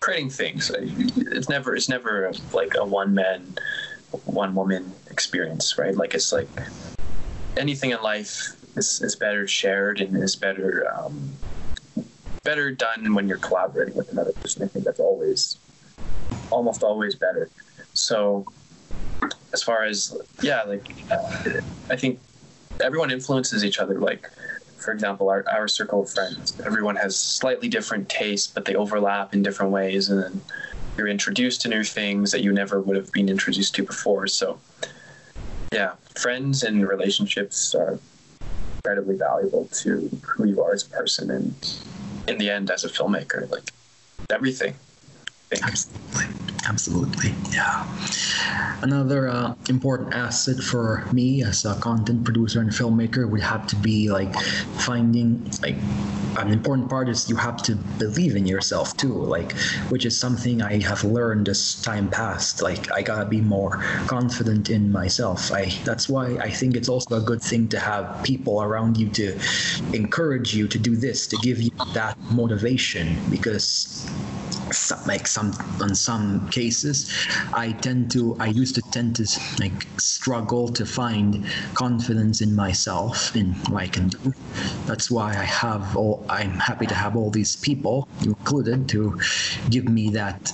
creating 0.00 0.30
things, 0.30 0.70
it's 0.74 1.48
never 1.48 1.74
it's 1.74 1.88
never 1.88 2.32
like 2.52 2.74
a 2.76 2.84
one-man, 2.84 3.54
one-woman 4.24 4.92
experience, 5.10 5.78
right? 5.78 5.96
Like 5.96 6.14
it's 6.14 6.32
like 6.32 6.48
anything 7.56 7.90
in 7.90 8.02
life 8.02 8.56
is, 8.76 9.00
is 9.00 9.14
better 9.14 9.46
shared 9.46 10.00
and 10.00 10.16
is 10.22 10.34
better 10.36 10.92
um, 10.96 11.32
better 12.44 12.70
done 12.70 13.14
when 13.14 13.28
you're 13.28 13.38
collaborating 13.38 13.94
with 13.94 14.12
another 14.12 14.32
person. 14.32 14.62
I 14.62 14.66
think 14.68 14.84
that's 14.84 15.00
always 15.00 15.58
almost 16.50 16.82
always 16.82 17.14
better. 17.14 17.50
So 17.94 18.46
as 19.52 19.62
far 19.62 19.84
as 19.84 20.16
yeah, 20.42 20.62
like 20.62 20.94
uh, 21.10 21.60
I 21.90 21.96
think 21.96 22.20
everyone 22.80 23.10
influences 23.10 23.64
each 23.64 23.78
other. 23.78 23.98
Like 23.98 24.30
for 24.76 24.92
example, 24.92 25.30
our, 25.30 25.44
our 25.50 25.66
circle 25.66 26.02
of 26.02 26.10
friends, 26.10 26.60
everyone 26.66 26.96
has 26.96 27.18
slightly 27.18 27.68
different 27.68 28.08
tastes, 28.08 28.46
but 28.46 28.66
they 28.66 28.74
overlap 28.74 29.32
in 29.32 29.42
different 29.42 29.72
ways, 29.72 30.10
and 30.10 30.22
then 30.22 30.40
you're 30.98 31.08
introduced 31.08 31.62
to 31.62 31.68
new 31.68 31.82
things 31.82 32.30
that 32.30 32.42
you 32.42 32.52
never 32.52 32.80
would 32.80 32.96
have 32.96 33.10
been 33.12 33.28
introduced 33.28 33.74
to 33.76 33.82
before. 33.82 34.26
So 34.26 34.60
yeah, 35.72 35.94
friends 36.14 36.62
and 36.62 36.86
relationships 36.86 37.74
are 37.74 37.98
incredibly 38.76 39.16
valuable 39.16 39.68
to 39.72 40.10
who 40.22 40.44
you 40.44 40.62
are 40.62 40.72
as 40.72 40.86
a 40.86 40.90
person 40.90 41.30
and 41.30 41.54
in 42.28 42.38
the 42.38 42.50
end 42.50 42.70
as 42.70 42.84
a 42.84 42.88
filmmaker 42.88 43.48
like 43.50 43.70
everything 44.30 44.74
Absolutely. 45.62 46.24
Absolutely. 46.66 47.34
Yeah. 47.52 47.86
Another 48.82 49.28
uh, 49.28 49.54
important 49.68 50.14
asset 50.14 50.58
for 50.62 51.06
me 51.12 51.42
as 51.42 51.64
a 51.64 51.74
content 51.76 52.24
producer 52.24 52.60
and 52.60 52.70
filmmaker 52.70 53.28
would 53.30 53.40
have 53.42 53.66
to 53.68 53.76
be 53.76 54.10
like 54.10 54.34
finding 54.78 55.44
like 55.62 55.76
an 56.38 56.50
important 56.50 56.88
part 56.88 57.08
is 57.08 57.28
you 57.28 57.36
have 57.36 57.62
to 57.62 57.76
believe 57.98 58.34
in 58.34 58.46
yourself 58.46 58.96
too 58.96 59.12
like 59.12 59.52
which 59.88 60.04
is 60.04 60.18
something 60.18 60.60
i 60.62 60.80
have 60.82 61.04
learned 61.04 61.48
as 61.48 61.80
time 61.82 62.10
passed 62.10 62.60
like 62.60 62.90
i 62.92 63.02
gotta 63.02 63.24
be 63.24 63.40
more 63.40 63.76
confident 64.08 64.68
in 64.68 64.90
myself 64.90 65.52
i 65.52 65.66
that's 65.84 66.08
why 66.08 66.36
i 66.38 66.50
think 66.50 66.74
it's 66.76 66.88
also 66.88 67.16
a 67.16 67.20
good 67.20 67.40
thing 67.40 67.68
to 67.68 67.78
have 67.78 68.20
people 68.24 68.60
around 68.62 68.96
you 68.96 69.08
to 69.08 69.38
encourage 69.92 70.54
you 70.54 70.66
to 70.66 70.78
do 70.78 70.96
this 70.96 71.26
to 71.28 71.36
give 71.36 71.60
you 71.60 71.70
that 71.92 72.18
motivation 72.32 73.16
because 73.30 74.10
some, 74.72 74.98
like 75.06 75.26
some 75.26 75.43
on 75.80 75.94
some 75.94 76.48
cases. 76.50 77.10
I 77.52 77.72
tend 77.72 78.10
to 78.12 78.36
i 78.40 78.46
used 78.46 78.74
to 78.76 78.82
tend 78.92 79.16
to 79.16 79.26
like 79.60 79.86
struggle 79.98 80.68
to 80.68 80.84
find 80.86 81.46
confidence 81.74 82.40
in 82.40 82.54
myself 82.54 83.34
in 83.36 83.54
what 83.70 83.82
i 83.82 83.88
can 83.88 84.08
do. 84.08 84.32
That's 84.86 85.10
why 85.10 85.30
i 85.30 85.44
have 85.44 85.96
all 85.96 86.24
i'm 86.28 86.54
happy 86.70 86.86
to 86.86 86.94
have 86.94 87.16
all 87.16 87.30
these 87.30 87.56
people 87.56 88.08
included 88.22 88.88
to 88.90 89.18
give 89.70 89.88
me 89.88 90.10
that 90.10 90.52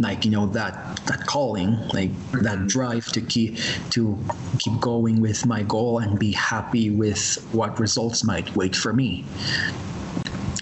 like 0.00 0.24
you 0.24 0.30
know 0.30 0.46
that 0.46 0.96
that 1.06 1.26
calling 1.26 1.76
like 1.88 2.12
that 2.32 2.58
mm-hmm. 2.58 2.66
drive 2.66 3.06
to 3.06 3.20
keep 3.20 3.58
to 3.90 4.18
keep 4.58 4.80
going 4.80 5.20
with 5.20 5.46
my 5.46 5.62
goal 5.62 5.98
and 5.98 6.18
be 6.18 6.32
happy 6.32 6.90
with 6.90 7.36
what 7.52 7.78
results 7.78 8.24
might 8.24 8.54
wait 8.56 8.74
for 8.74 8.92
me. 8.92 9.24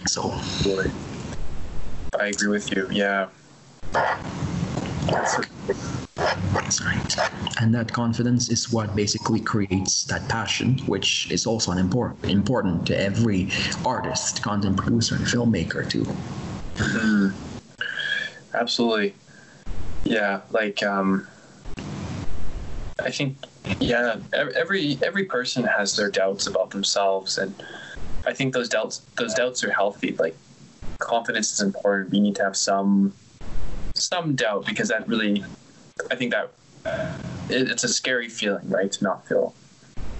So 0.06 0.30
I 2.14 2.26
agree 2.28 2.48
with 2.48 2.74
you. 2.74 2.88
Yeah. 2.90 3.28
And 7.60 7.74
that 7.74 7.92
confidence 7.92 8.50
is 8.50 8.72
what 8.72 8.94
basically 8.94 9.40
creates 9.40 10.04
that 10.04 10.28
passion, 10.28 10.78
which 10.86 11.30
is 11.30 11.46
also 11.46 11.72
an 11.72 11.78
important 11.78 12.24
important 12.30 12.86
to 12.86 12.98
every 12.98 13.50
artist, 13.84 14.42
content 14.42 14.76
producer, 14.76 15.16
and 15.16 15.24
filmmaker 15.24 15.88
too. 15.88 16.04
Mm-hmm. 16.76 17.28
Absolutely. 18.54 19.14
Yeah, 20.04 20.40
like 20.50 20.82
um, 20.82 21.26
I 23.00 23.10
think 23.10 23.36
yeah, 23.80 24.16
every 24.32 24.98
every 25.02 25.24
person 25.24 25.64
has 25.64 25.96
their 25.96 26.10
doubts 26.10 26.46
about 26.46 26.70
themselves, 26.70 27.38
and 27.38 27.54
I 28.26 28.32
think 28.32 28.54
those 28.54 28.68
doubts 28.68 28.98
those 29.16 29.34
doubts 29.34 29.64
are 29.64 29.70
healthy. 29.70 30.14
Like 30.18 30.36
confidence 30.98 31.52
is 31.52 31.60
important. 31.60 32.10
We 32.10 32.20
need 32.20 32.36
to 32.36 32.44
have 32.44 32.56
some 32.56 33.14
some 33.94 34.36
doubt 34.36 34.64
because 34.66 34.88
that 34.88 35.08
really, 35.08 35.44
I 36.10 36.14
think 36.14 36.32
that 36.32 36.50
it, 37.50 37.70
it's 37.70 37.84
a 37.84 37.88
scary 37.88 38.28
feeling, 38.28 38.68
right? 38.68 38.90
To 38.92 39.04
not 39.04 39.26
feel 39.26 39.54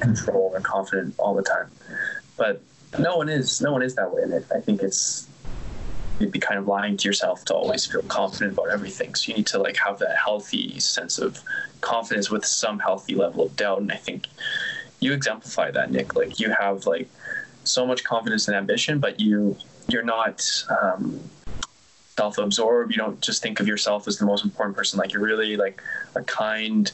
control 0.01 0.55
and 0.55 0.64
confident 0.64 1.14
all 1.18 1.35
the 1.35 1.43
time. 1.43 1.70
But 2.37 2.62
no 2.99 3.16
one 3.16 3.29
is 3.29 3.61
no 3.61 3.72
one 3.72 3.83
is 3.83 3.95
that 3.97 4.12
way, 4.12 4.22
and 4.22 4.35
I 4.35 4.61
think 4.61 4.83
it's 4.83 5.29
you'd 6.18 6.33
be 6.33 6.41
kind 6.41 6.59
of 6.59 6.66
lying 6.66 6.97
to 6.97 7.09
yourself 7.09 7.45
to 7.45 7.55
always 7.55 7.87
feel 7.87 8.03
confident 8.03 8.53
about 8.53 8.70
everything. 8.70 9.14
So 9.14 9.31
you 9.31 9.37
need 9.37 9.47
to 9.49 9.59
like 9.59 9.76
have 9.76 9.99
that 10.01 10.16
healthy 10.16 10.81
sense 10.81 11.18
of 11.18 11.41
confidence 11.81 12.29
with 12.29 12.45
some 12.45 12.81
healthy 12.81 13.14
level 13.14 13.47
of 13.47 13.55
doubt. 13.55 13.81
And 13.81 13.93
I 13.93 13.97
think 13.97 14.26
you 14.99 15.12
exemplify 15.12 15.70
that, 15.72 15.93
Nick. 15.93 16.16
Like 16.16 16.41
you 16.41 16.51
have 16.51 16.87
like 16.87 17.09
so 17.62 17.87
much 17.87 18.03
confidence 18.03 18.49
and 18.49 18.57
ambition, 18.57 18.99
but 18.99 19.20
you 19.20 19.57
you're 19.89 20.03
not 20.03 20.45
um, 20.82 21.20
self-absorbed. 22.16 22.93
You 22.93 22.99
don't 22.99 23.20
just 23.20 23.43
think 23.43 23.61
of 23.61 23.66
yourself 23.66 24.07
as 24.09 24.18
the 24.18 24.26
most 24.26 24.45
important 24.45 24.76
person. 24.76 24.99
Like 24.99 25.12
you're 25.12 25.22
really 25.22 25.57
like 25.57 25.82
a 26.14 26.22
kind 26.22 26.91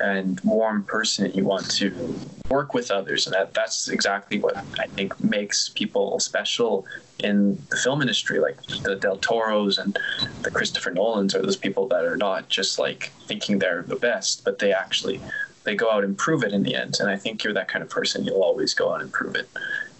and 0.00 0.40
warm 0.44 0.84
person 0.84 1.24
and 1.24 1.34
you 1.34 1.44
want 1.44 1.68
to 1.70 2.20
work 2.50 2.74
with 2.74 2.90
others 2.90 3.26
and 3.26 3.34
that 3.34 3.54
that's 3.54 3.88
exactly 3.88 4.38
what 4.38 4.66
I 4.78 4.86
think 4.88 5.18
makes 5.22 5.68
people 5.68 6.18
special 6.20 6.86
in 7.20 7.62
the 7.70 7.76
film 7.76 8.00
industry 8.00 8.38
like 8.38 8.58
the 8.84 8.96
Del 8.96 9.16
Toros 9.18 9.78
and 9.78 9.98
the 10.42 10.50
Christopher 10.50 10.90
Nolans 10.90 11.34
are 11.34 11.42
those 11.42 11.56
people 11.56 11.88
that 11.88 12.04
are 12.04 12.16
not 12.16 12.48
just 12.48 12.78
like 12.78 13.12
thinking 13.26 13.58
they're 13.58 13.82
the 13.82 13.96
best 13.96 14.44
but 14.44 14.58
they 14.58 14.72
actually 14.72 15.22
they 15.64 15.74
go 15.74 15.90
out 15.90 16.04
and 16.04 16.18
prove 16.18 16.42
it 16.42 16.52
in 16.52 16.62
the 16.62 16.74
end 16.74 16.96
and 17.00 17.08
I 17.08 17.16
think 17.16 17.42
you're 17.42 17.54
that 17.54 17.68
kind 17.68 17.82
of 17.82 17.90
person 17.90 18.24
you'll 18.24 18.42
always 18.42 18.74
go 18.74 18.92
out 18.92 19.00
and 19.00 19.12
prove 19.12 19.36
it 19.36 19.48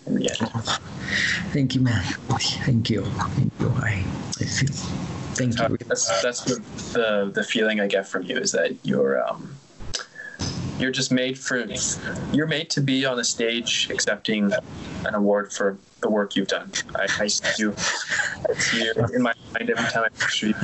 end. 0.06 0.30
Thank 1.52 1.74
you, 1.74 1.80
man. 1.80 2.02
Thank 2.02 2.90
you. 2.90 3.04
Thank 3.04 3.52
you. 3.60 3.72
I, 3.76 4.04
I 4.40 4.44
feel. 4.44 4.68
Thank 5.34 5.58
you. 5.58 5.76
That's 5.88 6.22
that's 6.22 6.44
the 6.44 7.30
the 7.34 7.42
feeling 7.42 7.80
I 7.80 7.86
get 7.86 8.06
from 8.06 8.22
you 8.22 8.38
is 8.38 8.52
that 8.52 8.76
you're 8.84 9.26
um 9.26 9.56
you're 10.78 10.92
just 10.92 11.12
made 11.12 11.38
for 11.38 11.64
you're 12.32 12.46
made 12.46 12.70
to 12.70 12.80
be 12.80 13.04
on 13.04 13.18
a 13.18 13.24
stage 13.24 13.88
accepting 13.90 14.52
an 15.06 15.14
award 15.14 15.52
for 15.52 15.78
the 16.00 16.10
work 16.10 16.36
you've 16.36 16.48
done. 16.48 16.70
I, 16.96 17.06
I 17.20 17.26
see 17.26 17.62
you, 17.62 17.74
in 19.14 19.22
my 19.22 19.32
mind 19.54 19.70
every 19.70 19.90
time 19.90 20.04
I 20.04 20.08
picture 20.10 20.48
you. 20.48 20.54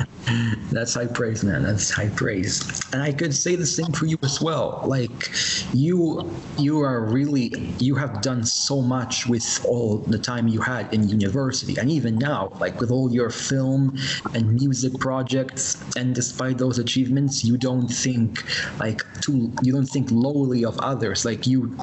That's 0.71 0.93
high 0.93 1.07
praise, 1.07 1.43
man. 1.43 1.63
That's 1.63 1.89
high 1.91 2.09
praise. 2.09 2.61
And 2.93 3.01
I 3.01 3.11
could 3.11 3.33
say 3.33 3.55
the 3.55 3.65
same 3.65 3.91
for 3.91 4.05
you 4.05 4.17
as 4.23 4.39
well. 4.39 4.83
Like 4.85 5.31
you, 5.73 6.31
you 6.57 6.81
are 6.81 7.01
really 7.05 7.73
you 7.79 7.95
have 7.95 8.21
done 8.21 8.43
so 8.45 8.81
much 8.81 9.25
with 9.25 9.65
all 9.67 9.97
the 9.97 10.19
time 10.19 10.47
you 10.47 10.61
had 10.61 10.93
in 10.93 11.09
university, 11.09 11.75
and 11.77 11.89
even 11.89 12.17
now, 12.17 12.51
like 12.59 12.79
with 12.79 12.91
all 12.91 13.11
your 13.11 13.31
film 13.31 13.97
and 14.33 14.53
music 14.53 14.93
projects. 14.99 15.83
And 15.95 16.13
despite 16.13 16.57
those 16.59 16.77
achievements, 16.77 17.43
you 17.43 17.57
don't 17.57 17.87
think 17.87 18.43
like 18.79 19.01
too. 19.21 19.51
You 19.63 19.73
don't 19.73 19.89
think 19.89 20.09
lowly 20.11 20.63
of 20.63 20.77
others. 20.79 21.25
Like 21.25 21.47
you 21.47 21.75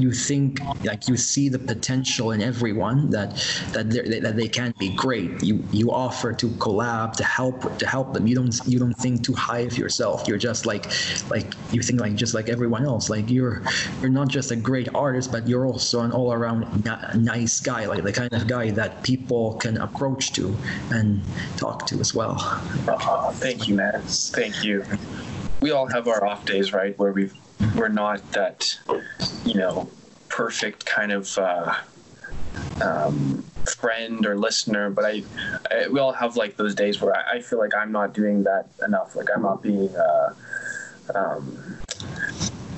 you 0.00 0.12
think 0.12 0.60
like 0.84 1.08
you 1.08 1.16
see 1.16 1.48
the 1.48 1.58
potential 1.58 2.32
in 2.32 2.42
everyone 2.42 3.10
that 3.10 3.34
that 3.72 3.90
that 4.22 4.36
they 4.36 4.48
can 4.48 4.74
be 4.78 4.94
great. 4.96 5.42
You 5.42 5.64
you 5.72 5.90
offer 5.90 6.32
to 6.32 6.46
collab 6.64 7.12
to 7.14 7.24
help 7.24 7.78
to 7.78 7.86
help 7.86 8.14
them. 8.14 8.26
You 8.26 8.36
don't 8.36 8.54
you 8.66 8.78
don't 8.78 8.94
think 8.94 9.24
too 9.24 9.34
high 9.34 9.60
of 9.60 9.76
yourself. 9.76 10.26
You're 10.26 10.38
just 10.38 10.66
like 10.66 10.86
like 11.30 11.54
you 11.72 11.82
think 11.82 12.00
like 12.00 12.14
just 12.14 12.34
like 12.34 12.48
everyone 12.48 12.84
else. 12.84 13.10
Like 13.10 13.30
you're 13.30 13.62
you're 14.00 14.10
not 14.10 14.28
just 14.28 14.50
a 14.50 14.56
great 14.56 14.88
artist 14.94 15.32
but 15.32 15.46
you're 15.46 15.66
also 15.66 16.00
an 16.00 16.12
all-around 16.12 16.84
nice 17.14 17.60
guy 17.60 17.86
like 17.86 18.02
the 18.02 18.12
kind 18.12 18.32
of 18.32 18.46
guy 18.46 18.70
that 18.70 19.02
people 19.02 19.54
can 19.54 19.76
approach 19.78 20.32
to 20.32 20.56
and 20.90 21.22
talk 21.56 21.86
to 21.86 21.98
as 22.00 22.14
well. 22.14 22.36
Uh, 22.88 23.32
thank 23.32 23.68
you 23.68 23.74
man. 23.74 24.02
Thank 24.04 24.64
you. 24.64 24.84
We 25.60 25.70
all 25.72 25.86
have 25.88 26.08
our 26.08 26.26
off 26.26 26.44
days 26.44 26.72
right 26.72 26.98
where 26.98 27.12
we've 27.12 27.34
we're 27.76 27.88
not 27.88 28.32
that, 28.32 28.78
you 29.44 29.54
know, 29.54 29.90
perfect 30.28 30.86
kind 30.86 31.12
of 31.12 31.36
uh, 31.38 31.74
um, 32.82 33.44
friend 33.66 34.24
or 34.26 34.36
listener, 34.36 34.90
but 34.90 35.04
I, 35.04 35.22
I, 35.70 35.88
we 35.88 36.00
all 36.00 36.12
have 36.12 36.36
like 36.36 36.56
those 36.56 36.74
days 36.74 37.00
where 37.00 37.14
I, 37.16 37.36
I, 37.36 37.40
feel 37.40 37.58
like 37.58 37.74
I'm 37.74 37.92
not 37.92 38.14
doing 38.14 38.44
that 38.44 38.68
enough. 38.84 39.16
Like 39.16 39.28
I'm 39.34 39.42
not 39.42 39.62
being, 39.62 39.94
uh, 39.94 40.34
um, 41.14 41.78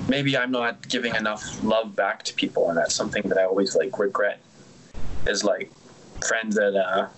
maybe 0.08 0.36
I'm 0.36 0.50
not 0.50 0.88
giving 0.88 1.14
enough 1.14 1.62
love 1.62 1.94
back 1.94 2.22
to 2.24 2.34
people, 2.34 2.68
and 2.68 2.76
that's 2.76 2.94
something 2.94 3.22
that 3.24 3.38
I 3.38 3.44
always 3.44 3.76
like 3.76 3.98
regret. 3.98 4.40
Is 5.26 5.44
like 5.44 5.70
friends 6.26 6.56
that 6.56 6.74
uh, 6.74 7.08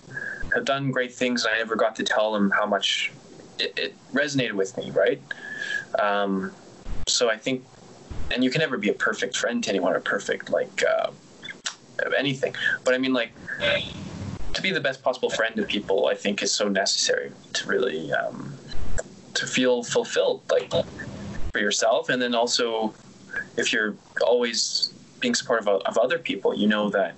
have 0.53 0.65
done 0.65 0.91
great 0.91 1.13
things, 1.13 1.45
and 1.45 1.55
I 1.55 1.57
never 1.57 1.75
got 1.75 1.95
to 1.95 2.03
tell 2.03 2.33
them 2.33 2.51
how 2.51 2.65
much 2.65 3.11
it, 3.59 3.73
it 3.77 3.95
resonated 4.13 4.53
with 4.53 4.77
me, 4.77 4.91
right? 4.91 5.21
Um, 5.99 6.51
so 7.07 7.29
I 7.29 7.37
think 7.37 7.63
and 8.31 8.43
you 8.43 8.49
can 8.49 8.59
never 8.59 8.77
be 8.77 8.89
a 8.89 8.93
perfect 8.93 9.37
friend 9.37 9.63
to 9.63 9.69
anyone 9.69 9.93
or 9.93 9.99
perfect 9.99 10.49
like 10.49 10.83
uh, 10.83 11.11
anything. 12.17 12.55
But 12.83 12.93
I 12.93 12.97
mean, 12.97 13.13
like 13.13 13.31
to 14.53 14.61
be 14.61 14.71
the 14.71 14.81
best 14.81 15.03
possible 15.03 15.29
friend 15.29 15.55
to 15.57 15.63
people, 15.63 16.07
I 16.07 16.15
think 16.15 16.41
is 16.41 16.51
so 16.51 16.67
necessary 16.67 17.31
to 17.53 17.67
really 17.67 18.11
um, 18.13 18.57
to 19.35 19.45
feel 19.45 19.83
fulfilled, 19.83 20.41
like 20.49 20.71
for 21.51 21.59
yourself, 21.59 22.09
and 22.09 22.21
then 22.21 22.33
also 22.33 22.93
if 23.57 23.71
you're 23.71 23.95
always 24.25 24.93
being 25.19 25.35
supportive 25.35 25.67
of, 25.67 25.81
of 25.83 25.97
other 25.97 26.17
people, 26.17 26.55
you 26.55 26.67
know 26.67 26.89
that 26.89 27.15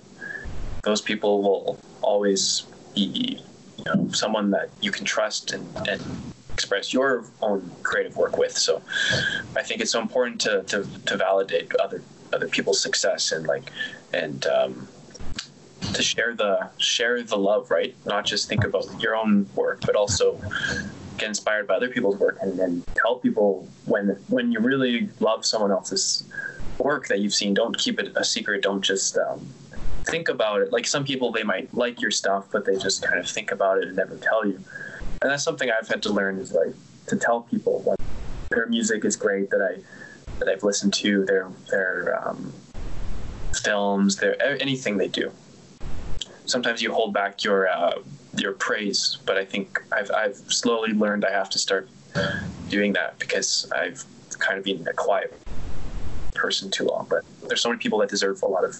those 0.82 1.00
people 1.00 1.42
will 1.42 1.78
always 2.02 2.66
be, 2.94 3.40
you 3.76 3.84
know, 3.86 4.08
someone 4.12 4.50
that 4.50 4.70
you 4.80 4.90
can 4.90 5.04
trust 5.04 5.52
and, 5.52 5.76
and 5.88 6.32
express 6.58 6.92
your 6.92 7.24
own 7.40 7.70
creative 7.84 8.16
work 8.16 8.36
with. 8.36 8.54
So 8.66 8.82
I 9.60 9.62
think 9.62 9.80
it's 9.80 9.92
so 9.92 10.00
important 10.00 10.40
to, 10.46 10.62
to, 10.64 10.86
to 11.06 11.16
validate 11.16 11.74
other 11.76 12.02
other 12.34 12.48
people's 12.48 12.80
success 12.82 13.32
and 13.32 13.46
like 13.46 13.70
and 14.12 14.44
um, 14.46 14.88
to 15.94 16.02
share 16.02 16.34
the 16.34 16.68
share 16.78 17.22
the 17.22 17.38
love, 17.50 17.70
right? 17.70 17.94
Not 18.04 18.26
just 18.26 18.48
think 18.48 18.64
about 18.64 18.84
your 19.00 19.14
own 19.14 19.48
work, 19.54 19.78
but 19.86 19.94
also 19.94 20.38
get 21.16 21.28
inspired 21.28 21.66
by 21.68 21.74
other 21.76 21.88
people's 21.88 22.18
work 22.18 22.36
and 22.42 22.58
then 22.58 22.72
tell 22.94 23.14
people 23.26 23.66
when 23.86 24.04
when 24.28 24.52
you 24.52 24.60
really 24.60 25.08
love 25.20 25.44
someone 25.44 25.70
else's 25.70 26.24
work 26.78 27.06
that 27.08 27.20
you've 27.20 27.34
seen. 27.34 27.54
Don't 27.54 27.76
keep 27.78 28.00
it 28.00 28.12
a 28.16 28.24
secret. 28.24 28.62
Don't 28.62 28.82
just 28.82 29.16
um, 29.16 29.40
think 30.10 30.28
about 30.28 30.60
it. 30.62 30.72
Like 30.72 30.86
some 30.86 31.04
people, 31.04 31.32
they 31.32 31.44
might 31.44 31.72
like 31.72 32.00
your 32.00 32.10
stuff, 32.10 32.48
but 32.52 32.64
they 32.64 32.76
just 32.76 33.02
kind 33.02 33.18
of 33.18 33.28
think 33.28 33.52
about 33.52 33.78
it 33.78 33.88
and 33.88 33.96
never 33.96 34.16
tell 34.16 34.44
you. 34.46 34.58
And 35.20 35.30
that's 35.30 35.42
something 35.42 35.70
I've 35.70 35.88
had 35.88 36.02
to 36.04 36.12
learn 36.12 36.38
is 36.38 36.52
like 36.52 36.74
to 37.08 37.16
tell 37.16 37.42
people 37.42 37.80
when 37.80 37.96
their 38.50 38.66
music 38.66 39.04
is 39.04 39.16
great 39.16 39.50
that 39.50 39.62
I 39.62 39.80
that 40.38 40.48
I've 40.48 40.62
listened 40.62 40.94
to 40.94 41.24
their 41.24 41.48
their 41.70 42.28
um, 42.28 42.52
films, 43.62 44.16
their 44.16 44.40
anything 44.62 44.96
they 44.96 45.08
do. 45.08 45.32
Sometimes 46.46 46.80
you 46.80 46.92
hold 46.92 47.12
back 47.12 47.42
your 47.42 47.68
uh, 47.68 47.98
your 48.36 48.52
praise, 48.52 49.18
but 49.26 49.36
I 49.36 49.44
think 49.44 49.82
I've 49.92 50.10
I've 50.10 50.36
slowly 50.36 50.92
learned 50.92 51.24
I 51.24 51.32
have 51.32 51.50
to 51.50 51.58
start 51.58 51.88
doing 52.68 52.92
that 52.92 53.18
because 53.18 53.70
I've 53.74 54.04
kind 54.38 54.58
of 54.58 54.64
been 54.64 54.86
a 54.86 54.92
quiet 54.92 55.36
person 56.34 56.70
too 56.70 56.84
long. 56.84 57.06
But 57.10 57.24
there's 57.48 57.60
so 57.60 57.70
many 57.70 57.80
people 57.80 57.98
that 57.98 58.08
deserve 58.08 58.42
a 58.42 58.46
lot 58.46 58.64
of 58.64 58.76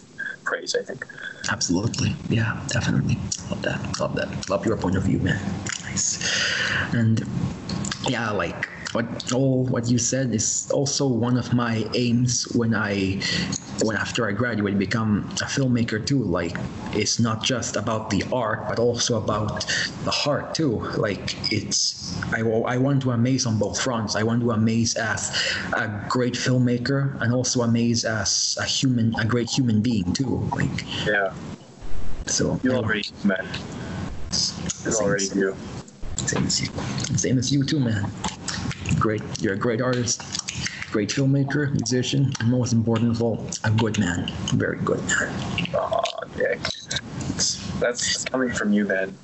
praise. 0.48 0.74
I 0.74 0.82
think. 0.82 1.06
Absolutely, 1.50 2.16
yeah, 2.28 2.58
definitely. 2.68 3.16
Love 3.50 3.62
that. 3.62 3.80
Love 4.00 4.14
that. 4.16 4.50
Love 4.50 4.64
your 4.66 4.76
point 4.76 4.96
of 4.96 5.04
view, 5.04 5.18
man. 5.20 5.40
Nice. 5.84 6.18
And 6.92 7.24
yeah, 8.08 8.30
like 8.30 8.68
what 8.92 9.32
all 9.32 9.64
what 9.64 9.88
you 9.88 9.98
said 9.98 10.32
is 10.32 10.70
also 10.72 11.06
one 11.06 11.36
of 11.36 11.52
my 11.52 11.84
aims 11.94 12.44
when 12.54 12.74
I 12.74 13.20
when 13.82 13.96
after 13.96 14.26
I 14.26 14.32
graduate 14.32 14.78
become 14.78 15.28
a 15.42 15.44
filmmaker 15.44 16.04
too. 16.04 16.22
Like 16.22 16.56
it's 16.92 17.20
not 17.20 17.44
just 17.44 17.76
about 17.76 18.08
the 18.08 18.24
art 18.32 18.66
but 18.68 18.78
also 18.78 19.18
about 19.18 19.66
the 20.04 20.10
heart 20.10 20.54
too. 20.54 20.80
Like 20.96 21.36
it's 21.52 22.18
I, 22.32 22.40
I 22.40 22.78
want 22.78 23.02
to 23.02 23.10
amaze 23.10 23.44
on 23.44 23.58
both 23.58 23.80
fronts. 23.80 24.16
I 24.16 24.22
want 24.22 24.40
to 24.42 24.52
amaze 24.52 24.96
as 24.96 25.36
a 25.74 25.88
great 26.08 26.34
filmmaker 26.34 27.20
and 27.20 27.34
also 27.34 27.62
amaze 27.62 28.04
as 28.04 28.56
a 28.58 28.64
human 28.64 29.14
a 29.20 29.24
great 29.24 29.50
human 29.50 29.82
being 29.82 30.12
too. 30.14 30.48
Like 30.54 31.06
yeah. 31.06 31.34
so 32.26 32.58
you 32.62 32.72
already 32.72 33.04
man 33.22 33.46
you 34.84 34.92
already 34.92 35.28
do. 35.28 35.56
same 36.16 36.46
as 36.46 36.60
you. 36.62 36.68
Same 37.16 37.38
as 37.38 37.52
you 37.52 37.64
too 37.64 37.80
man 37.80 38.10
great 38.98 39.22
you're 39.40 39.54
a 39.54 39.58
great 39.58 39.80
artist 39.80 40.22
great 40.90 41.10
filmmaker 41.10 41.70
musician 41.72 42.32
and 42.40 42.50
most 42.50 42.72
important 42.72 43.10
of 43.10 43.22
all 43.22 43.46
a 43.64 43.70
good 43.70 43.98
man 43.98 44.30
very 44.54 44.78
good 44.78 45.00
man. 45.06 45.58
Nick. 46.36 46.60
That's 47.80 48.24
coming 48.24 48.50
from 48.50 48.72
you 48.72 48.84
man. 48.84 49.16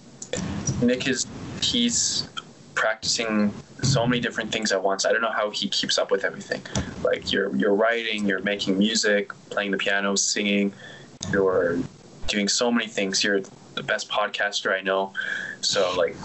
Nick 0.82 1.06
is 1.06 1.26
he's 1.62 2.28
practicing 2.74 3.52
so 3.82 4.06
many 4.06 4.20
different 4.20 4.50
things 4.50 4.72
at 4.72 4.82
once. 4.82 5.04
I 5.04 5.12
don't 5.12 5.22
know 5.22 5.30
how 5.30 5.50
he 5.50 5.68
keeps 5.68 5.98
up 5.98 6.10
with 6.10 6.24
everything. 6.24 6.62
Like 7.02 7.32
you're 7.32 7.54
you're 7.56 7.74
writing 7.74 8.26
you're 8.26 8.42
making 8.42 8.78
music 8.78 9.32
playing 9.50 9.70
the 9.70 9.78
piano 9.78 10.16
singing 10.16 10.72
you're 11.32 11.78
doing 12.26 12.48
so 12.48 12.70
many 12.70 12.88
things. 12.88 13.22
You're 13.22 13.40
the 13.74 13.82
best 13.82 14.08
podcaster 14.08 14.72
i 14.76 14.80
know. 14.80 15.12
So 15.60 15.94
like 15.96 16.16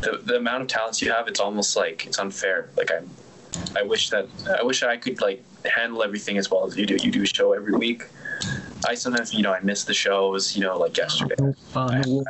the, 0.00 0.20
the 0.24 0.36
amount 0.36 0.62
of 0.62 0.68
talents 0.68 1.00
you 1.02 1.10
have, 1.12 1.28
it's 1.28 1.40
almost 1.40 1.76
like 1.76 2.06
it's 2.06 2.18
unfair. 2.18 2.70
Like 2.76 2.90
I'm, 2.92 3.10
I 3.76 3.82
wish 3.82 4.10
that 4.10 4.28
I 4.58 4.62
wish 4.62 4.82
I 4.82 4.96
could 4.96 5.20
like 5.20 5.42
handle 5.64 6.02
everything 6.02 6.38
as 6.38 6.50
well 6.50 6.66
as 6.66 6.76
you 6.76 6.86
do. 6.86 6.96
You 6.96 7.10
do 7.10 7.22
a 7.22 7.26
show 7.26 7.52
every 7.52 7.72
week. 7.72 8.04
I 8.84 8.94
sometimes, 8.94 9.32
you 9.32 9.42
know, 9.42 9.52
I 9.52 9.60
miss 9.60 9.84
the 9.84 9.94
shows, 9.94 10.56
you 10.56 10.62
know, 10.62 10.78
like 10.78 10.96
yesterday. 10.96 11.34
Uh, 11.74 12.02
no 12.02 12.02
worries. 12.06 12.26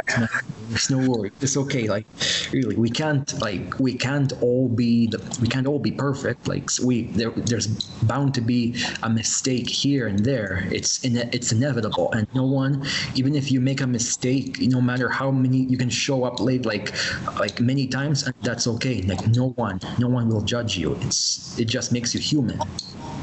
There's 0.69 0.91
no 0.91 0.99
worry. 1.11 1.31
It's 1.41 1.57
okay. 1.57 1.89
Like, 1.89 2.07
really, 2.53 2.77
we 2.77 2.91
can't 2.91 3.27
like 3.41 3.79
we 3.79 3.97
can't 3.97 4.33
all 4.43 4.69
be 4.69 5.07
the 5.07 5.19
we 5.41 5.49
can't 5.49 5.67
all 5.67 5.79
be 5.79 5.93
perfect. 5.93 6.49
Like, 6.49 6.69
we 6.83 7.09
there 7.09 7.31
there's 7.31 7.67
bound 8.03 8.35
to 8.35 8.41
be 8.41 8.77
a 9.03 9.11
mistake 9.11 9.69
here 9.69 10.07
and 10.07 10.19
there. 10.21 10.67
It's 10.71 11.05
in 11.05 11.17
it's 11.17 11.53
inevitable, 11.53 12.13
and 12.13 12.27
no 12.35 12.45
one, 12.45 12.87
even 13.15 13.35
if 13.35 13.51
you 13.51 13.61
make 13.61 13.81
a 13.81 13.87
mistake, 13.87 14.61
no 14.61 14.81
matter 14.81 15.09
how 15.09 15.31
many 15.31 15.59
you 15.59 15.77
can 15.77 15.91
show 15.91 16.25
up 16.25 16.41
late, 16.41 16.65
like 16.67 16.95
like 17.39 17.61
many 17.61 17.87
times, 17.87 18.25
and 18.25 18.35
that's 18.43 18.67
okay. 18.67 19.03
Like, 19.03 19.27
no 19.29 19.51
one, 19.57 19.81
no 19.99 20.09
one 20.09 20.29
will 20.29 20.43
judge 20.43 20.77
you. 20.77 20.95
It's 21.03 21.59
it 21.59 21.67
just 21.67 21.93
makes 21.93 22.15
you 22.15 22.21
human. 22.21 22.61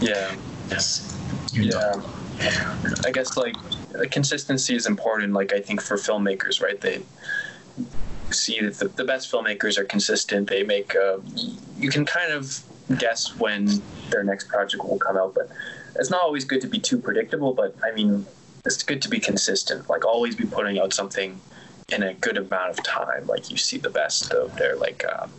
Yeah. 0.01 0.35
Yes. 0.69 1.17
Yeah. 1.53 2.01
I 3.05 3.11
guess 3.11 3.37
like 3.37 3.55
consistency 4.11 4.75
is 4.75 4.85
important. 4.85 5.33
Like 5.33 5.53
I 5.53 5.59
think 5.59 5.81
for 5.81 5.97
filmmakers, 5.97 6.61
right? 6.61 6.79
They 6.79 7.03
see 8.31 8.61
that 8.61 8.75
the, 8.75 8.87
the 8.87 9.03
best 9.03 9.31
filmmakers 9.31 9.77
are 9.77 9.83
consistent. 9.83 10.49
They 10.49 10.63
make 10.63 10.95
uh, 10.95 11.19
you 11.77 11.89
can 11.89 12.05
kind 12.05 12.31
of 12.31 12.63
guess 12.97 13.37
when 13.37 13.81
their 14.09 14.23
next 14.23 14.47
project 14.47 14.83
will 14.83 14.97
come 14.97 15.17
out, 15.17 15.33
but 15.33 15.49
it's 15.95 16.09
not 16.09 16.23
always 16.23 16.45
good 16.45 16.61
to 16.61 16.67
be 16.67 16.79
too 16.79 16.97
predictable. 16.97 17.53
But 17.53 17.75
I 17.83 17.91
mean, 17.91 18.25
it's 18.65 18.83
good 18.83 19.01
to 19.03 19.09
be 19.09 19.19
consistent. 19.19 19.89
Like 19.89 20.05
always 20.05 20.35
be 20.35 20.45
putting 20.45 20.79
out 20.79 20.93
something 20.93 21.39
in 21.91 22.03
a 22.03 22.13
good 22.13 22.37
amount 22.37 22.71
of 22.71 22.83
time. 22.83 23.27
Like 23.27 23.51
you 23.51 23.57
see 23.57 23.77
the 23.77 23.89
best 23.89 24.31
of 24.31 24.55
their 24.57 24.75
like. 24.75 25.05
Um, 25.05 25.31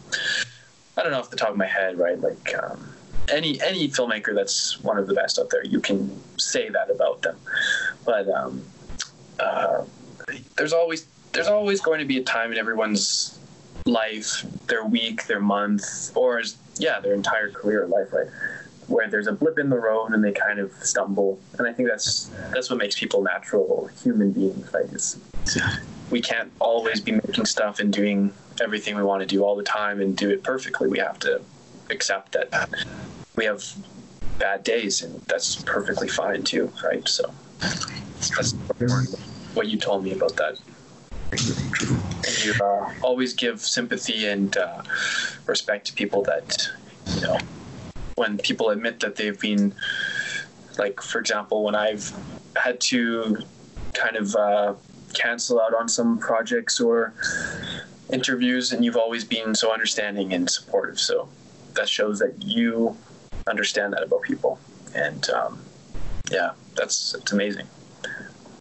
I 0.97 1.03
don't 1.03 1.11
know 1.11 1.19
off 1.19 1.31
the 1.31 1.37
top 1.37 1.51
of 1.51 1.57
my 1.57 1.67
head, 1.67 1.99
right? 1.99 2.21
Like. 2.21 2.55
Um, 2.63 2.94
any 3.29 3.61
any 3.61 3.89
filmmaker 3.89 4.35
that's 4.35 4.81
one 4.83 4.99
of 4.99 5.07
the 5.07 5.15
best 5.15 5.39
out 5.39 5.51
there, 5.51 5.65
you 5.65 5.81
can 5.81 6.11
say 6.39 6.69
that 6.69 6.91
about 6.91 7.23
them. 7.23 7.37
But 8.05 8.29
um, 8.29 8.65
uh, 9.39 9.85
there's 10.57 10.73
always 10.73 11.07
there's 11.33 11.49
always 11.49 11.81
going 11.81 11.99
to 12.01 12.05
be 12.05 12.19
a 12.19 12.23
time 12.23 12.53
in 12.53 12.59
everyone's 12.59 13.39
life, 13.87 14.45
their 14.67 14.85
week, 14.85 15.27
their 15.27 15.41
month, 15.41 16.17
or 16.17 16.43
yeah, 16.79 17.01
their 17.01 17.15
entire 17.15 17.51
career 17.51 17.87
life, 17.87 18.13
right? 18.13 18.29
Where 18.87 19.09
there's 19.09 19.27
a 19.27 19.33
blip 19.33 19.59
in 19.59 19.71
the 19.71 19.79
road 19.79 20.13
and 20.13 20.23
they 20.23 20.33
kind 20.33 20.59
of 20.59 20.73
stumble, 20.73 21.39
and 21.59 21.67
I 21.67 21.73
think 21.73 21.89
that's 21.89 22.31
that's 22.53 22.71
what 22.71 22.79
makes 22.79 22.99
people 22.99 23.23
natural 23.23 23.91
human 24.03 24.33
beings, 24.33 24.73
right? 24.73 24.85
Is 24.87 25.19
we 26.11 26.21
can't 26.21 26.53
always 26.61 27.01
be 27.01 27.13
making 27.13 27.47
stuff 27.47 27.81
and 27.81 27.93
doing 27.93 28.33
everything 28.61 28.95
we 28.95 29.03
want 29.03 29.21
to 29.21 29.27
do 29.27 29.43
all 29.43 29.57
the 29.57 29.63
time 29.65 30.01
and 30.01 30.17
do 30.17 30.31
it 30.31 30.43
perfectly. 30.43 30.89
We 30.89 30.99
have 30.99 31.19
to 31.21 31.41
accept 31.91 32.33
that 32.33 32.69
we 33.37 33.45
have 33.45 33.63
bad 34.39 34.65
days, 34.65 35.03
and 35.03 35.21
that's 35.23 35.63
perfectly 35.63 36.09
fine 36.09 36.43
too, 36.43 36.73
right? 36.83 37.07
So 37.09 37.33
that's 38.37 38.53
what 39.55 39.69
you 39.69 39.79
told 39.79 40.05
me 40.05 40.13
about 40.13 40.37
that. 40.37 40.59
And 41.33 42.45
you 42.45 42.55
uh, 42.63 42.93
always 43.03 43.35
give 43.35 43.61
sympathy 43.61 44.27
and 44.27 44.57
uh, 44.57 44.83
respect 45.47 45.87
to 45.87 45.93
people 45.93 46.23
that, 46.23 46.69
you 47.15 47.21
know, 47.23 47.39
when 48.17 48.39
people 48.39 48.71
admit 48.71 49.01
that 49.01 49.17
they've 49.17 49.39
been, 49.41 49.75
like, 50.79 51.01
for 51.01 51.19
example, 51.19 51.65
when 51.65 51.75
I've 51.75 52.13
had 52.57 52.81
to 52.83 53.39
kind 53.95 54.17
of 54.17 54.35
uh, 54.37 54.75
cancel 55.13 55.61
out 55.61 55.75
on 55.75 55.89
some 55.89 56.19
projects 56.19 56.81
or 56.81 57.15
interviews, 58.13 58.73
and 58.73 58.85
you've 58.85 58.97
always 58.97 59.25
been 59.25 59.55
so 59.55 59.73
understanding 59.73 60.33
and 60.33 60.49
supportive. 60.49 60.99
So 61.01 61.29
that 61.75 61.89
shows 61.89 62.19
that 62.19 62.43
you 62.43 62.97
understand 63.47 63.93
that 63.93 64.03
about 64.03 64.23
people. 64.23 64.59
And 64.95 65.29
um, 65.31 65.61
yeah, 66.31 66.53
that's 66.77 67.15
it's 67.15 67.33
amazing. 67.33 67.67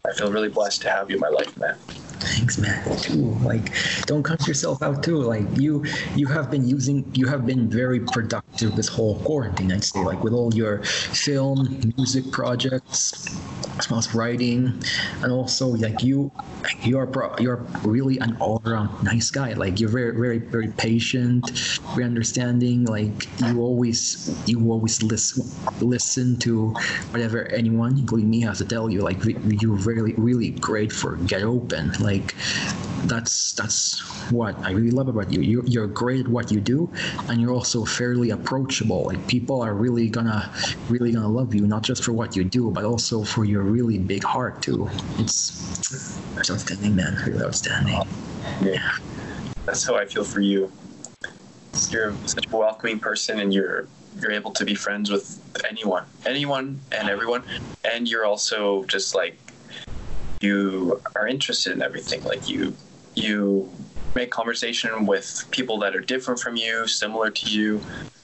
I 0.06 0.12
feel 0.12 0.30
really 0.30 0.50
blessed 0.50 0.82
to 0.82 0.90
have 0.90 1.08
you 1.08 1.16
in 1.16 1.20
my 1.20 1.30
life, 1.30 1.56
man. 1.56 1.76
Thanks, 1.78 2.58
man. 2.58 2.96
Too 2.98 3.36
like, 3.42 3.72
don't 4.04 4.22
cut 4.22 4.46
yourself 4.46 4.82
out 4.82 5.02
too. 5.02 5.18
Like 5.18 5.44
you, 5.56 5.84
you 6.14 6.26
have 6.26 6.50
been 6.50 6.66
using, 6.68 7.10
you 7.14 7.26
have 7.26 7.46
been 7.46 7.70
very 7.70 8.00
productive 8.00 8.76
this 8.76 8.88
whole 8.88 9.18
quarantine. 9.20 9.72
I'd 9.72 9.82
say, 9.84 10.00
like 10.00 10.22
with 10.22 10.34
all 10.34 10.54
your 10.54 10.82
film, 10.82 11.80
music 11.96 12.30
projects, 12.32 13.34
as 13.78 13.90
well 13.90 13.98
as 13.98 14.14
writing, 14.14 14.82
and 15.22 15.32
also 15.32 15.68
like 15.68 16.02
you, 16.02 16.30
you're 16.82 17.06
pro, 17.06 17.34
you're 17.38 17.64
really 17.82 18.18
an 18.18 18.36
all-around 18.40 19.02
nice 19.02 19.30
guy. 19.30 19.52
Like 19.52 19.80
you're 19.80 19.90
very, 19.90 20.12
very, 20.12 20.38
very 20.38 20.68
patient, 20.68 21.50
very 21.94 22.04
understanding. 22.04 22.84
Like 22.84 23.26
you 23.40 23.60
always, 23.60 24.34
you 24.46 24.70
always 24.70 25.02
listen, 25.02 25.44
listen 25.80 26.38
to 26.40 26.70
whatever 27.10 27.46
anyone, 27.46 27.98
including 27.98 28.30
me, 28.30 28.40
has 28.42 28.58
to 28.58 28.64
tell 28.64 28.88
you. 28.88 29.00
Like 29.00 29.22
you're 29.24 29.76
really, 29.94 30.14
really 30.14 30.50
great 30.50 30.92
for 30.92 31.16
get 31.16 31.42
open. 31.42 31.92
Like 32.00 32.34
that's 33.04 33.52
that's 33.52 34.00
what 34.30 34.58
I 34.64 34.70
really 34.72 34.90
love 34.90 35.08
about 35.08 35.32
you. 35.32 35.40
You're, 35.40 35.66
you're 35.66 35.86
great 35.86 36.20
at 36.26 36.28
what 36.28 36.50
you 36.50 36.60
do, 36.60 36.90
and 37.28 37.40
you're 37.40 37.52
also 37.52 37.84
fairly 37.84 38.30
approachable. 38.30 39.04
Like 39.04 39.26
people 39.28 39.62
are 39.62 39.74
really 39.74 40.08
gonna 40.08 40.50
really 40.88 41.12
gonna 41.12 41.28
love 41.28 41.54
you, 41.54 41.66
not 41.66 41.82
just 41.82 42.02
for 42.02 42.12
what 42.12 42.34
you 42.34 42.44
do, 42.44 42.70
but 42.70 42.84
also 42.84 43.22
for 43.22 43.44
your 43.44 43.62
really 43.62 43.98
big 43.98 44.24
heart 44.24 44.62
too. 44.62 44.88
It's, 45.18 45.78
it's 46.36 46.50
outstanding, 46.50 46.96
man. 46.96 47.16
Really 47.26 47.44
outstanding. 47.44 48.00
Yeah, 48.60 48.90
that's 49.64 49.84
how 49.84 49.96
I 49.96 50.06
feel 50.06 50.24
for 50.24 50.40
you. 50.40 50.72
You're 51.90 52.14
such 52.26 52.46
a 52.50 52.56
welcoming 52.56 52.98
person, 52.98 53.40
and 53.40 53.52
you're 53.54 53.86
you're 54.20 54.32
able 54.32 54.52
to 54.52 54.64
be 54.64 54.74
friends 54.74 55.10
with 55.10 55.40
anyone, 55.68 56.04
anyone, 56.24 56.80
and 56.92 57.08
everyone, 57.08 57.42
and 57.84 58.08
you're 58.08 58.24
also 58.24 58.84
just 58.84 59.14
like 59.14 59.36
you 60.44 61.00
are 61.16 61.26
interested 61.26 61.72
in 61.72 61.82
everything. 61.82 62.22
Like 62.22 62.48
you 62.48 62.76
you 63.14 63.70
make 64.14 64.30
conversation 64.30 65.06
with 65.06 65.44
people 65.50 65.78
that 65.78 65.96
are 65.96 66.00
different 66.00 66.38
from 66.40 66.56
you, 66.56 66.86
similar 66.86 67.30
to 67.30 67.50
you, 67.50 67.80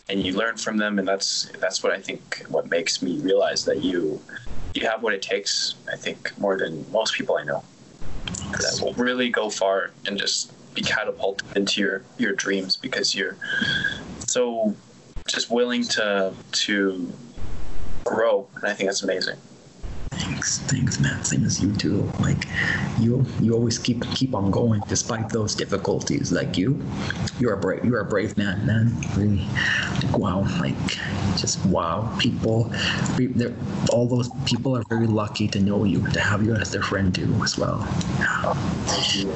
and 0.09 0.23
you 0.25 0.33
learn 0.35 0.57
from 0.57 0.77
them. 0.77 0.99
And 0.99 1.09
that's 1.09 1.51
that's 1.59 1.83
what 1.83 1.93
I 1.93 2.01
think 2.01 2.45
what 2.49 2.71
makes 2.71 3.03
me 3.03 3.19
realize 3.21 3.65
that 3.65 3.83
you 3.83 4.23
you 4.75 4.87
have 4.87 5.03
what 5.03 5.15
it 5.15 5.23
takes. 5.23 5.77
I 5.93 5.97
think 5.97 6.39
more 6.39 6.57
than 6.59 6.91
most 6.93 7.15
people 7.15 7.37
I 7.37 7.45
know 7.45 7.65
that 8.53 8.81
will 8.83 8.95
really 8.95 9.29
go 9.29 9.51
far 9.51 9.91
and 10.07 10.19
just 10.19 10.53
be 10.75 10.83
catapulted 10.83 11.47
into 11.57 11.81
your 11.81 12.03
your 12.19 12.33
dreams 12.33 12.77
because 12.77 13.15
you're 13.15 13.37
so 14.19 14.75
just 15.27 15.51
willing 15.51 15.85
to 15.85 16.33
to 16.53 17.13
grow 18.05 18.49
and 18.57 18.65
i 18.67 18.75
think 18.75 18.89
that's 18.89 19.03
amazing 19.03 19.37
Thanks, 20.41 20.59
thanks, 20.61 21.01
man. 21.01 21.23
Same 21.23 21.45
as 21.45 21.63
you 21.63 21.71
too. 21.77 22.11
Like 22.19 22.49
you, 22.99 23.27
you 23.43 23.53
always 23.53 23.79
keep 23.79 24.03
keep 24.15 24.35
on 24.35 24.51
going 24.51 24.81
despite 24.89 25.29
those 25.29 25.55
difficulties. 25.55 26.33
Like 26.33 26.57
you, 26.57 26.83
you're 27.39 27.53
a 27.53 27.59
brave, 27.59 27.85
you're 27.85 28.01
a 28.01 28.07
brave 28.07 28.39
man, 28.39 28.65
man. 28.65 28.91
Really, 29.15 29.47
like 30.03 30.17
wow, 30.17 30.41
like 30.59 30.79
just 31.37 31.63
wow. 31.67 32.17
People, 32.19 32.73
all 33.93 34.09
those 34.09 34.31
people 34.47 34.75
are 34.75 34.83
very 34.85 35.07
lucky 35.07 35.47
to 35.49 35.61
know 35.61 35.85
you, 35.85 36.09
to 36.09 36.21
have 36.21 36.43
you 36.43 36.55
as 36.55 36.73
their 36.73 36.83
friend 36.83 37.15
too, 37.15 37.31
as 37.45 37.59
well. 37.59 37.83
Thank 38.87 39.17
you. 39.17 39.33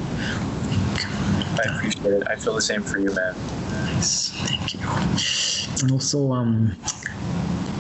I 1.60 1.76
appreciate 1.76 2.14
it. 2.14 2.22
I 2.28 2.36
feel 2.36 2.54
the 2.54 2.62
same 2.62 2.82
for 2.82 2.98
you, 2.98 3.12
man. 3.12 3.34
Nice, 3.72 4.30
thank 4.48 4.72
you. 4.72 4.80
And 5.82 5.92
also, 5.92 6.32
um, 6.32 6.74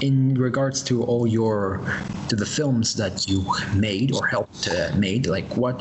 in 0.02 0.34
regards 0.34 0.82
to 0.82 1.02
all 1.04 1.26
your 1.26 1.80
to 2.28 2.36
the 2.36 2.46
films 2.46 2.94
that 2.94 3.28
you 3.28 3.44
made 3.74 4.14
or 4.14 4.26
helped 4.26 4.68
uh, 4.68 4.90
made 4.96 5.26
like 5.26 5.56
what 5.56 5.80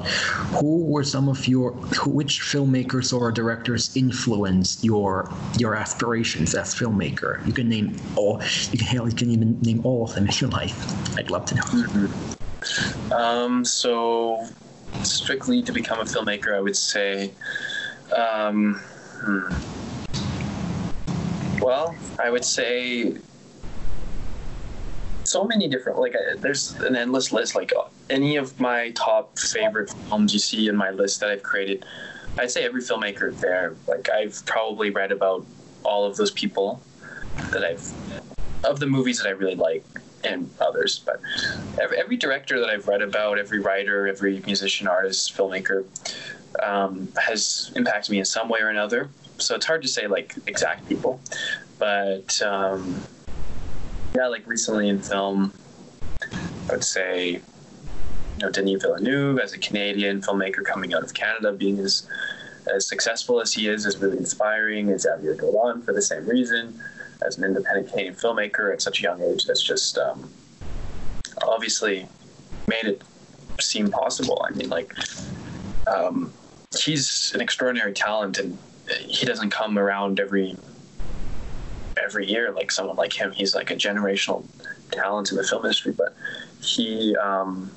who 0.58 0.84
were 0.86 1.04
some 1.04 1.30
of 1.30 1.48
your 1.48 1.72
who, 1.72 2.10
which 2.10 2.42
filmmakers 2.42 3.14
or 3.14 3.32
directors 3.32 3.96
influenced 3.96 4.84
your 4.84 5.32
your 5.58 5.76
aspirations 5.76 6.54
as 6.56 6.76
filmmaker 6.76 7.46
you 7.46 7.54
can 7.54 7.70
name 7.70 7.96
all 8.16 8.42
you 8.72 8.78
can 8.78 8.88
hell 8.88 9.08
you 9.08 9.16
can 9.16 9.30
even 9.30 9.60
name 9.62 9.82
all 9.86 10.06
of 10.06 10.16
them 10.16 10.28
if 10.28 10.42
you 10.42 10.48
like 10.48 10.74
i'd 11.18 11.30
love 11.30 11.46
to 11.46 11.56
know 11.56 11.64
mm-hmm. 11.64 13.14
um 13.14 13.64
so 13.64 14.46
strictly 15.04 15.62
to 15.62 15.72
become 15.72 16.00
a 16.00 16.04
filmmaker 16.04 16.56
i 16.56 16.62
would 16.62 16.78
say 16.78 17.32
um 18.16 18.76
hmm. 19.24 19.54
well 21.62 21.96
i 22.20 22.30
would 22.30 22.46
say 22.46 23.14
so 25.34 25.44
many 25.44 25.68
different 25.68 26.00
like 26.00 26.16
uh, 26.16 26.38
there's 26.38 26.74
an 26.82 26.96
endless 26.96 27.32
list. 27.32 27.56
Like 27.56 27.74
uh, 27.76 27.90
any 28.10 28.36
of 28.38 28.60
my 28.60 28.92
top 28.92 29.38
favorite 29.38 29.90
films 30.08 30.34
you 30.34 30.40
see 30.40 30.68
in 30.68 30.76
my 30.76 30.92
list 30.92 31.20
that 31.22 31.30
i've 31.30 31.44
created 31.44 31.86
i'd 32.38 32.52
say 32.52 32.64
every 32.64 32.82
filmmaker 32.82 33.38
there 33.40 33.76
like 33.88 34.10
i've 34.10 34.46
probably 34.46 34.90
read 34.90 35.12
about 35.12 35.46
all 35.84 36.06
of 36.06 36.16
those 36.18 36.32
people 36.32 36.82
that 37.52 37.64
i've 37.64 37.94
of 38.64 38.80
the 38.80 38.86
movies 38.86 39.18
that 39.20 39.28
i 39.28 39.32
really 39.32 39.56
like 39.56 39.86
and 40.24 40.50
others 40.62 41.00
but 41.00 41.20
every, 41.82 41.98
every 41.98 42.18
director 42.18 42.60
that 42.60 42.70
i've 42.70 42.88
read 42.88 43.02
about 43.02 43.38
every 43.40 43.60
writer 43.60 44.08
every 44.08 44.42
musician 44.46 44.88
artist 44.88 45.36
filmmaker 45.36 45.86
um, 46.62 47.08
has 47.18 47.72
impacted 47.76 48.12
me 48.12 48.20
in 48.20 48.26
some 48.26 48.48
way 48.48 48.60
or 48.60 48.70
another. 48.70 49.10
So 49.40 49.56
it's 49.56 49.66
hard 49.66 49.82
to 49.82 49.88
say 49.88 50.06
like 50.06 50.36
exact 50.46 50.88
people 50.88 51.20
but 51.80 52.42
um, 52.42 53.04
yeah, 54.16 54.28
like 54.28 54.46
recently 54.48 54.90
in 54.90 55.00
film, 55.00 55.54
I 56.70 56.72
would 56.72 56.84
say, 56.84 57.32
you 57.32 57.42
know, 58.40 58.50
Denis 58.50 58.82
Villeneuve 58.82 59.40
as 59.40 59.54
a 59.54 59.58
Canadian 59.58 60.22
filmmaker 60.22 60.64
coming 60.64 60.94
out 60.94 61.04
of 61.04 61.14
Canada, 61.14 61.52
being 61.52 61.80
as 61.80 62.08
as 62.74 62.88
successful 62.88 63.42
as 63.42 63.52
he 63.52 63.68
is, 63.68 63.86
is 63.86 63.98
really 63.98 64.18
inspiring. 64.18 64.90
And 64.90 65.00
Xavier 65.00 65.36
Dolan 65.36 65.82
for 65.82 65.94
the 65.94 66.02
same 66.02 66.26
reason, 66.26 66.80
as 67.26 67.38
an 67.38 67.44
independent 67.44 67.90
Canadian 67.90 68.16
filmmaker 68.16 68.72
at 68.72 68.82
such 68.82 69.00
a 69.00 69.04
young 69.04 69.22
age, 69.22 69.46
that's 69.46 69.62
just 69.62 69.98
um, 69.98 70.30
obviously 71.46 72.08
made 72.68 72.86
it 72.86 73.02
seem 73.60 73.90
possible. 73.92 74.46
I 74.48 74.54
mean, 74.54 74.70
like, 74.70 74.94
um, 75.88 76.32
he's 76.78 77.34
an 77.34 77.42
extraordinary 77.42 77.94
talent, 77.94 78.38
and 78.38 78.58
he 79.02 79.26
doesn't 79.26 79.50
come 79.50 79.78
around 79.78 80.20
every 80.20 80.56
every 82.04 82.28
year 82.28 82.52
like 82.52 82.72
someone 82.72 82.96
like 82.96 83.14
him 83.14 83.32
he's 83.32 83.56
like 83.56 83.72
a 83.72 83.76
generational 83.76 84.46
talent 84.92 85.32
in 85.32 85.38
the 85.38 85.44
film 85.44 85.64
industry 85.64 85.92
but 85.92 86.16
he 86.62 87.16
um, 87.18 87.72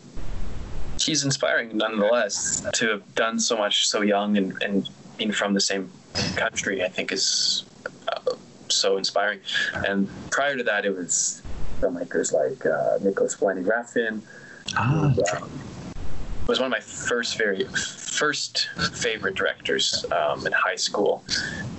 he's 0.98 1.24
inspiring 1.24 1.76
nonetheless 1.76 2.66
to 2.72 2.88
have 2.88 3.14
done 3.14 3.38
so 3.38 3.56
much 3.56 3.86
so 3.86 4.02
young 4.02 4.36
and, 4.36 4.62
and 4.62 4.88
being 5.16 5.32
from 5.32 5.54
the 5.54 5.60
same 5.60 5.90
country 6.36 6.82
i 6.82 6.88
think 6.88 7.12
is 7.12 7.64
uh, 8.08 8.34
so 8.68 8.96
inspiring. 8.96 9.40
And 9.86 10.08
prior 10.30 10.56
to 10.56 10.64
that 10.64 10.84
it 10.84 10.94
was 10.94 11.42
filmmakers 11.80 12.32
like 12.32 12.64
uh, 12.64 12.98
Nicolas 13.02 13.40
Winding 13.40 13.64
Refn 13.64 14.22
ah, 14.76 15.04
um, 15.04 15.50
was 16.46 16.58
one 16.58 16.66
of 16.66 16.70
my 16.70 16.80
first 16.80 17.36
very 17.36 17.64
first 18.16 18.68
favorite 18.94 19.34
directors 19.34 20.04
um, 20.10 20.46
in 20.46 20.52
high 20.52 20.76
school, 20.76 21.24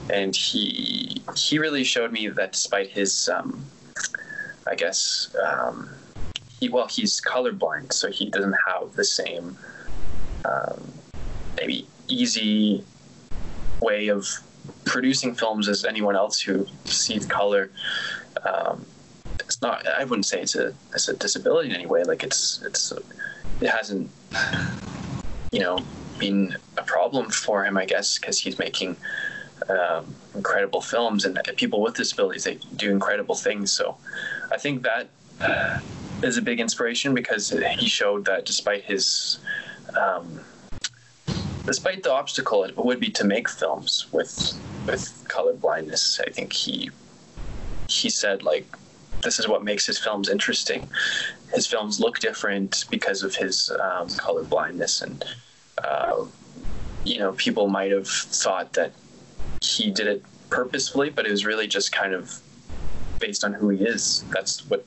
and 0.10 0.36
he 0.36 1.22
he 1.36 1.60
really 1.60 1.84
showed 1.84 2.12
me 2.12 2.28
that 2.28 2.54
despite 2.54 2.90
his, 2.90 3.30
um, 3.30 3.66
I 4.66 4.76
guess, 4.76 5.36
um, 5.44 5.90
he 6.60 6.70
well 6.70 6.88
he's 6.88 7.20
colorblind, 7.22 7.92
so 7.94 8.12
he 8.12 8.30
doesn't 8.30 8.56
have 8.68 8.94
the 8.94 9.04
same 9.04 9.58
um, 10.46 10.92
maybe 11.58 11.88
easy 12.08 12.84
way 13.82 14.08
of 14.08 14.28
producing 14.86 15.36
films 15.36 15.68
as 15.68 15.86
anyone 15.86 16.16
else 16.16 16.40
who 16.40 16.66
sees 16.86 17.26
color. 17.26 17.70
Um, 18.44 18.86
it's 19.40 19.62
not. 19.62 19.88
I 19.88 20.04
wouldn't 20.04 20.26
say 20.26 20.42
it's 20.42 20.56
a 20.56 20.74
it's 20.94 21.08
a 21.08 21.16
disability 21.16 21.70
in 21.70 21.76
any 21.76 21.86
way. 21.86 22.04
Like 22.04 22.24
it's 22.24 22.62
it's 22.64 22.92
it 23.62 23.70
hasn't 23.70 24.10
you 25.52 25.60
know 25.60 25.80
been 26.20 26.58
a 26.78 26.84
problem 26.84 27.30
for 27.30 27.66
him, 27.66 27.78
I 27.78 27.86
guess, 27.86 28.18
because 28.18 28.40
he's 28.40 28.60
making 28.60 28.98
um, 29.70 30.14
incredible 30.36 30.82
films, 30.82 31.26
and 31.26 31.40
people 31.58 31.82
with 31.82 31.96
disabilities 31.96 32.44
they 32.44 32.56
do 32.76 32.92
incredible 32.92 33.36
things. 33.36 33.72
So, 33.72 33.98
I 34.52 34.58
think 34.58 34.84
that 34.84 35.10
uh, 35.42 35.80
is 36.24 36.38
a 36.38 36.42
big 36.42 36.60
inspiration 36.60 37.14
because 37.14 37.50
he 37.78 37.88
showed 37.88 38.26
that 38.26 38.46
despite 38.46 38.84
his 38.84 39.40
um, 40.00 40.40
despite 41.66 42.04
the 42.04 42.12
obstacle 42.12 42.64
it 42.64 42.76
would 42.78 43.00
be 43.00 43.10
to 43.12 43.24
make 43.24 43.50
films 43.50 44.08
with 44.12 44.54
with 44.86 45.26
color 45.28 45.54
blindness, 45.54 46.20
I 46.26 46.30
think 46.32 46.54
he 46.54 46.90
he 47.88 48.10
said 48.10 48.44
like 48.44 48.66
this 49.24 49.40
is 49.40 49.48
what 49.48 49.64
makes 49.64 49.86
his 49.86 49.98
films 49.98 50.30
interesting. 50.30 50.90
His 51.54 51.66
films 51.66 52.00
look 52.00 52.20
different 52.20 52.86
because 52.90 53.24
of 53.24 53.36
his 53.36 53.72
um, 53.72 54.08
color 54.10 54.44
blindness 54.44 55.02
and 55.02 55.24
uh, 55.84 56.26
you 57.04 57.20
know, 57.20 57.34
people 57.34 57.68
might 57.68 57.92
have 57.92 58.08
thought 58.08 58.74
that 58.74 58.94
he 59.62 59.92
did 59.92 60.08
it 60.08 60.24
purposefully, 60.50 61.10
but 61.10 61.26
it 61.26 61.32
was 61.32 61.46
really 61.46 61.68
just 61.68 61.92
kind 61.92 62.14
of 62.14 62.42
based 63.20 63.44
on 63.44 63.54
who 63.54 63.70
he 63.70 63.84
is. 63.84 64.24
That's 64.30 64.68
what 64.70 64.86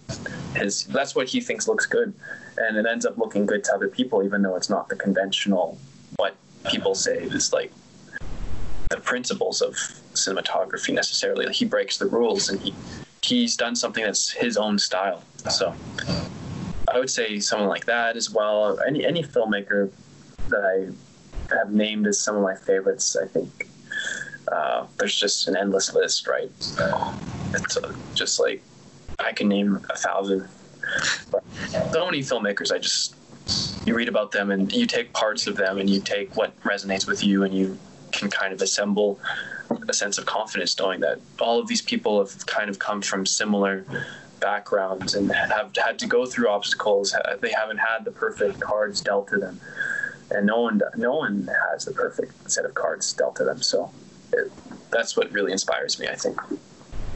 his 0.55 0.85
that's 0.85 1.15
what 1.15 1.29
he 1.29 1.41
thinks 1.41 1.69
looks 1.69 1.87
good, 1.87 2.13
and 2.59 2.77
it 2.77 2.87
ends 2.87 3.07
up 3.07 3.19
looking 3.19 3.47
good 3.47 3.65
to 3.65 3.75
other 3.75 3.89
people, 3.89 4.23
even 4.23 4.43
though 4.43 4.57
it's 4.57 4.71
not 4.71 4.89
the 4.89 4.97
conventional 4.97 5.79
what 6.17 6.35
people 6.71 6.95
say 6.95 7.19
is 7.19 7.53
like 7.53 7.73
the 8.91 8.99
principles 8.99 9.63
of 9.63 9.75
cinematography 10.15 10.93
necessarily. 10.93 11.47
Like 11.47 11.55
he 11.55 11.65
breaks 11.65 11.99
the 11.99 12.07
rules, 12.07 12.49
and 12.49 12.61
he 12.61 12.75
he's 13.23 13.57
done 13.57 13.77
something 13.77 14.05
that's 14.05 14.31
his 14.31 14.57
own 14.57 14.79
style. 14.79 15.23
So 15.49 15.75
I 16.89 16.99
would 16.99 17.11
say 17.11 17.41
someone 17.41 17.69
like 17.69 17.87
that 17.87 18.17
as 18.17 18.31
well. 18.31 18.79
Any 18.87 19.05
any 19.05 19.23
filmmaker 19.23 19.91
that 20.51 20.65
I 20.65 21.55
have 21.55 21.73
named 21.73 22.07
as 22.07 22.21
some 22.21 22.37
of 22.37 22.43
my 22.43 22.55
favorites, 22.55 23.17
I 23.17 23.27
think 23.27 23.69
uh, 24.51 24.87
there's 24.99 25.19
just 25.19 25.49
an 25.49 25.57
endless 25.57 25.93
list, 25.95 26.27
right? 26.27 26.51
Uh, 26.79 27.17
it's 27.55 27.77
uh, 27.77 27.95
just 28.15 28.41
like 28.41 28.63
I 29.19 29.33
can 29.33 29.49
name 29.49 29.85
a 29.91 29.97
thousand. 29.97 30.49
But 31.31 31.45
so 31.93 32.05
many 32.05 32.21
filmmakers, 32.21 32.73
I 32.73 32.79
just 32.79 33.15
you 33.87 33.95
read 33.95 34.09
about 34.09 34.31
them 34.31 34.51
and 34.51 34.73
you 34.73 34.87
take 34.87 35.13
parts 35.13 35.47
of 35.47 35.57
them 35.57 35.79
and 35.79 35.89
you 35.89 36.01
take 36.01 36.37
what 36.37 36.59
resonates 36.63 37.07
with 37.07 37.25
you 37.25 37.43
and 37.45 37.55
you 37.55 37.79
can 38.13 38.31
kind 38.31 38.53
of 38.53 38.61
assemble 38.61 39.19
a 39.89 39.93
sense 39.93 40.19
of 40.19 40.27
confidence 40.27 40.79
knowing 40.79 41.01
that 41.01 41.21
all 41.41 41.59
of 41.59 41.69
these 41.69 41.83
people 41.83 42.19
have 42.19 42.47
kind 42.47 42.69
of 42.69 42.79
come 42.79 43.01
from 43.01 43.25
similar 43.25 43.85
backgrounds 44.41 45.15
and 45.15 45.31
have 45.33 45.71
had 45.77 45.99
to 45.99 46.07
go 46.07 46.27
through 46.27 46.49
obstacles. 46.49 47.15
They 47.41 47.53
haven't 47.53 47.79
had 47.79 48.05
the 48.05 48.11
perfect 48.11 48.61
cards 48.61 49.01
dealt 49.01 49.29
to 49.29 49.39
them, 49.39 49.61
and 50.31 50.47
no 50.47 50.61
one 50.61 50.81
no 50.97 51.17
one 51.17 51.49
has 51.73 51.85
the 51.85 51.93
perfect 51.93 52.51
set 52.51 52.65
of 52.65 52.75
cards 52.75 53.13
dealt 53.13 53.37
to 53.37 53.45
them. 53.45 53.63
So 53.63 53.91
it, 54.33 54.53
that's 54.91 55.17
what 55.17 55.31
really 55.33 55.53
inspires 55.53 55.99
me. 55.99 56.09
I 56.09 56.17
think 56.17 56.39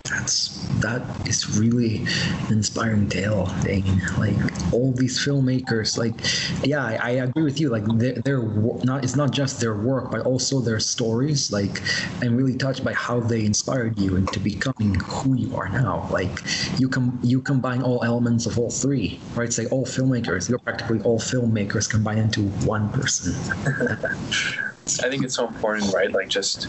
that's 0.05 0.59
that 0.81 1.01
is 1.27 1.59
really 1.59 2.05
an 2.47 2.53
inspiring 2.53 3.09
tale 3.09 3.47
Dane. 3.63 4.03
like 4.19 4.37
all 4.71 4.93
these 4.93 5.19
filmmakers 5.19 5.97
like 5.97 6.13
yeah 6.63 6.85
I, 6.85 6.97
I 6.97 7.11
agree 7.25 7.43
with 7.43 7.59
you. 7.59 7.71
Like 7.71 7.87
their, 7.87 8.13
their 8.21 8.43
not 8.43 9.03
it's 9.03 9.17
not 9.17 9.31
just 9.31 9.61
their 9.61 9.75
work 9.75 10.11
but 10.11 10.21
also 10.27 10.61
their 10.61 10.79
stories. 10.79 11.51
Like 11.51 11.81
I'm 12.21 12.37
really 12.37 12.55
touched 12.55 12.85
by 12.85 12.93
how 12.93 13.21
they 13.21 13.47
inspired 13.47 13.99
you 13.99 14.17
into 14.17 14.41
becoming 14.41 14.95
who 14.97 15.37
you 15.37 15.57
are 15.57 15.71
now. 15.71 16.07
Like 16.11 16.39
you 16.79 16.91
com 16.91 17.19
you 17.23 17.41
combine 17.41 17.81
all 17.83 18.05
elements 18.05 18.45
of 18.45 18.59
all 18.59 18.71
three 18.71 19.19
right? 19.35 19.51
Say 19.51 19.65
all 19.69 19.87
filmmakers. 19.87 20.51
You're 20.51 20.59
practically 20.59 21.01
all 21.01 21.19
filmmakers 21.19 21.89
combined 21.89 22.21
into 22.21 22.43
one 22.67 22.91
person. 22.91 23.33
I 25.03 25.09
think 25.09 25.25
it's 25.25 25.37
so 25.37 25.47
important 25.49 25.95
right? 25.95 26.13
Like 26.13 26.29
just 26.29 26.69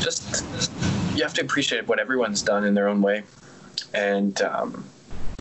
just 0.00 0.72
you 1.18 1.24
have 1.24 1.34
to 1.34 1.42
appreciate 1.42 1.88
what 1.88 1.98
everyone's 1.98 2.42
done 2.42 2.64
in 2.64 2.74
their 2.74 2.88
own 2.88 3.02
way, 3.02 3.24
and 3.92 4.40
um, 4.42 4.84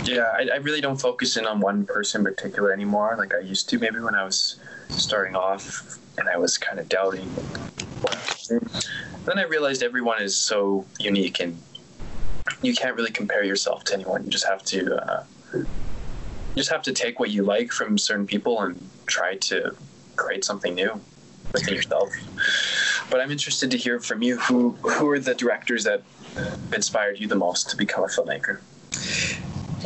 yeah, 0.04 0.34
I, 0.36 0.50
I, 0.54 0.56
really 0.58 0.82
don't 0.82 1.00
focus 1.00 1.38
in 1.38 1.46
on 1.46 1.60
one 1.60 1.86
person 1.86 2.22
in 2.22 2.26
particular 2.26 2.74
anymore, 2.74 3.16
like 3.18 3.34
I 3.34 3.40
used 3.40 3.70
to. 3.70 3.80
Maybe 3.80 4.00
when 4.00 4.16
I 4.16 4.24
was 4.24 4.60
starting 4.90 5.36
off 5.36 6.00
and 6.18 6.28
I 6.28 6.38
was 6.38 6.58
kind 6.58 6.80
of 6.80 6.90
doubting. 6.90 7.30
Then 9.26 9.38
I 9.38 9.44
realized 9.44 9.84
everyone 9.84 10.20
is 10.20 10.36
so 10.36 10.84
unique, 11.00 11.40
and 11.40 11.62
you 12.64 12.74
can't 12.74 12.96
really 12.96 13.12
compare 13.12 13.44
yourself 13.44 13.84
to 13.86 13.94
anyone. 13.94 14.26
You 14.26 14.32
just 14.32 14.48
have 14.48 14.64
to. 14.66 14.96
Uh, 14.96 15.24
just 16.56 16.72
have 16.72 16.82
to 16.82 16.92
take 16.92 17.20
what 17.20 17.30
you 17.30 17.44
like 17.44 17.72
from 17.72 18.00
certain 18.00 18.26
people 18.26 18.60
and 18.64 18.90
try 19.06 19.36
to 19.36 19.76
create 20.16 20.44
something 20.44 20.74
new 20.74 21.00
within 21.54 21.74
yourself. 21.74 22.10
But 23.10 23.22
I'm 23.22 23.32
interested 23.32 23.72
to 23.72 23.78
hear 23.78 24.00
from 24.00 24.22
you. 24.22 24.38
Who 24.38 24.72
who 24.72 25.10
are 25.10 25.20
the 25.20 25.36
directors 25.36 25.84
that 25.86 26.04
inspired 26.74 27.20
you 27.20 27.28
the 27.28 27.36
most 27.36 27.70
to 27.70 27.78
become 27.78 28.04
a 28.04 28.08
filmmaker? 28.08 28.60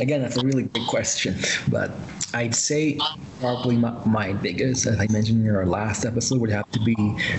Again, 0.00 0.22
that's 0.22 0.36
a 0.36 0.44
really 0.44 0.64
big 0.64 0.86
question, 0.86 1.38
but 1.68 1.90
I'd 2.34 2.54
say 2.54 2.98
probably 3.40 3.76
my, 3.76 3.90
my 4.06 4.32
biggest, 4.32 4.86
as 4.86 4.98
I 4.98 5.06
mentioned 5.08 5.46
in 5.46 5.54
our 5.54 5.66
last 5.66 6.04
episode, 6.04 6.40
would 6.40 6.50
have 6.50 6.70
to 6.72 6.80
be 6.80 6.96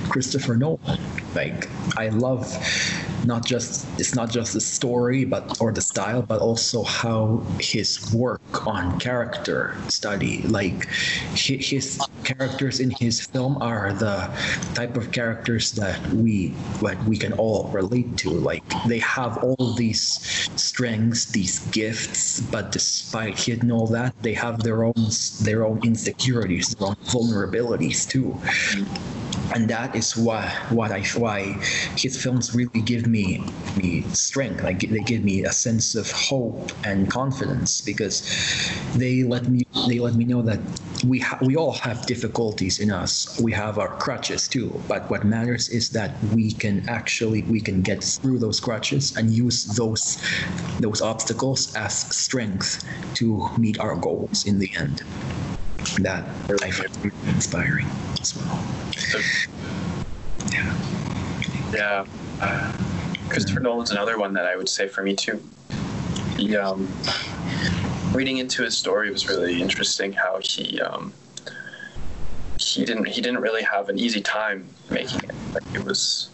Christopher 0.10 0.56
Nolan. 0.56 1.00
Like, 1.34 1.68
I 1.98 2.10
love 2.10 2.46
not 3.26 3.46
just 3.46 3.88
it's 4.00 4.16
not 4.16 4.30
just 4.30 4.54
the 4.54 4.62
story 4.62 5.26
but 5.26 5.60
or 5.62 5.72
the 5.72 5.82
style 5.82 6.22
but 6.22 6.42
also 6.42 6.84
how 6.84 7.44
his 7.60 8.14
work 8.14 8.68
on 8.68 9.00
character 9.00 9.76
study 9.88 10.42
like 10.44 10.86
his 11.34 12.02
characters 12.24 12.80
in 12.80 12.92
his 13.00 13.26
film 13.28 13.58
are 13.62 13.94
the 13.94 14.30
type 14.74 14.98
of 14.98 15.12
characters 15.12 15.72
that 15.72 16.00
we 16.14 16.54
like 16.82 16.98
we 17.06 17.18
can 17.18 17.34
all 17.34 17.70
relate 17.70 18.18
to 18.18 18.30
like 18.30 18.64
they 18.88 19.00
have 19.00 19.38
all 19.44 19.74
these 19.76 20.50
strengths 20.56 21.26
these 21.32 21.60
gifts 21.68 22.42
but 22.42 22.72
despite 22.72 23.40
hidden 23.40 23.72
all 23.72 23.88
that 23.88 24.14
they 24.22 24.34
have 24.34 24.62
their 24.64 24.83
own 24.86 24.94
their 25.42 25.66
own 25.66 25.80
insecurities 25.84 26.76
their 26.76 26.88
own 26.88 26.96
vulnerabilities 27.06 28.08
too 28.08 28.34
and 29.54 29.70
that 29.70 29.96
is 29.96 30.18
why 30.18 30.50
what 30.70 30.92
I 30.92 31.04
why 31.16 31.54
his 31.96 32.22
films 32.22 32.56
really 32.56 32.82
give 32.82 33.08
me 33.08 33.46
me 33.76 34.02
strength. 34.14 34.64
Like 34.64 34.80
they 34.80 35.02
give 35.02 35.24
me 35.24 35.44
a 35.44 35.52
sense 35.52 35.96
of 35.96 36.12
hope 36.12 36.72
and 36.84 37.10
confidence 37.10 37.82
because 37.82 38.22
they 38.96 39.24
let 39.24 39.48
me 39.48 39.66
they 39.88 40.00
let 40.00 40.16
me 40.16 40.26
know 40.26 40.42
that 40.42 40.60
we 41.08 41.20
ha- 41.20 41.40
we 41.42 41.56
all 41.56 41.74
have 41.74 42.06
difficulties 42.06 42.80
in 42.80 42.92
us. 42.92 43.40
We 43.40 43.52
have 43.52 43.78
our 43.78 43.96
crutches 43.98 44.48
too, 44.48 44.82
but 44.88 45.10
what 45.10 45.24
matters 45.24 45.70
is 45.70 45.90
that 45.92 46.12
we 46.34 46.52
can 46.54 46.88
actually 46.90 47.44
we 47.44 47.62
can 47.62 47.82
get 47.82 48.04
through 48.04 48.40
those 48.40 48.60
crutches 48.60 49.16
and 49.16 49.30
use 49.30 49.66
those 49.76 50.18
those 50.80 51.02
obstacles 51.02 51.76
as 51.76 51.94
strength 52.16 52.84
to 53.16 53.50
meet 53.58 53.80
our 53.80 53.96
goals 53.96 54.46
in 54.46 54.60
the 54.60 54.72
end. 54.78 55.04
That 56.00 56.26
I 56.64 56.72
find 56.72 57.12
inspiring 57.28 57.88
as 58.24 58.36
well. 58.38 58.64
Yeah. 60.52 60.76
Yeah. 61.74 62.06
Uh, 62.42 62.74
Christopher 63.30 63.60
Nolan's 63.60 63.92
another 63.92 64.18
one 64.18 64.34
that 64.34 64.46
I 64.46 64.56
would 64.56 64.70
say 64.70 64.88
for 64.88 65.04
me 65.04 65.16
too. 65.16 65.42
He, 66.38 66.56
um, 66.56 66.88
reading 68.14 68.38
into 68.38 68.64
his 68.64 68.78
story 68.78 69.12
was 69.12 69.28
really 69.28 69.62
interesting. 69.62 70.14
How 70.14 70.40
he 70.42 70.80
um, 70.82 71.14
he 72.58 72.86
didn't 72.86 73.06
he 73.06 73.22
didn't 73.22 73.42
really 73.42 73.64
have 73.64 73.90
an 73.90 74.00
easy 74.00 74.22
time 74.22 74.68
making 74.90 75.24
it. 75.24 75.36
Like 75.54 75.64
it 75.74 75.84
was. 75.84 76.30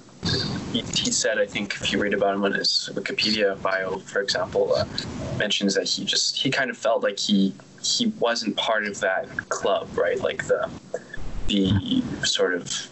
He, 0.74 0.82
he 0.82 1.12
said, 1.12 1.40
I 1.40 1.48
think 1.48 1.74
if 1.74 1.92
you 1.92 2.00
read 2.00 2.14
about 2.14 2.36
him 2.36 2.44
on 2.44 2.54
his 2.54 2.90
Wikipedia 2.94 3.60
bio, 3.62 3.98
for 4.00 4.22
example, 4.22 4.76
uh, 4.76 4.86
mentions 5.38 5.74
that 5.76 5.88
he 5.88 6.06
just 6.06 6.36
he 6.36 6.52
kind 6.52 6.70
of 6.70 6.78
felt 6.78 7.02
like 7.02 7.18
he 7.18 7.54
he 7.82 8.08
wasn't 8.20 8.56
part 8.58 8.86
of 8.86 9.00
that 9.00 9.26
club, 9.50 9.98
right? 9.98 10.20
Like 10.22 10.46
the 10.46 10.70
the 11.50 12.02
sort 12.24 12.54
of 12.54 12.90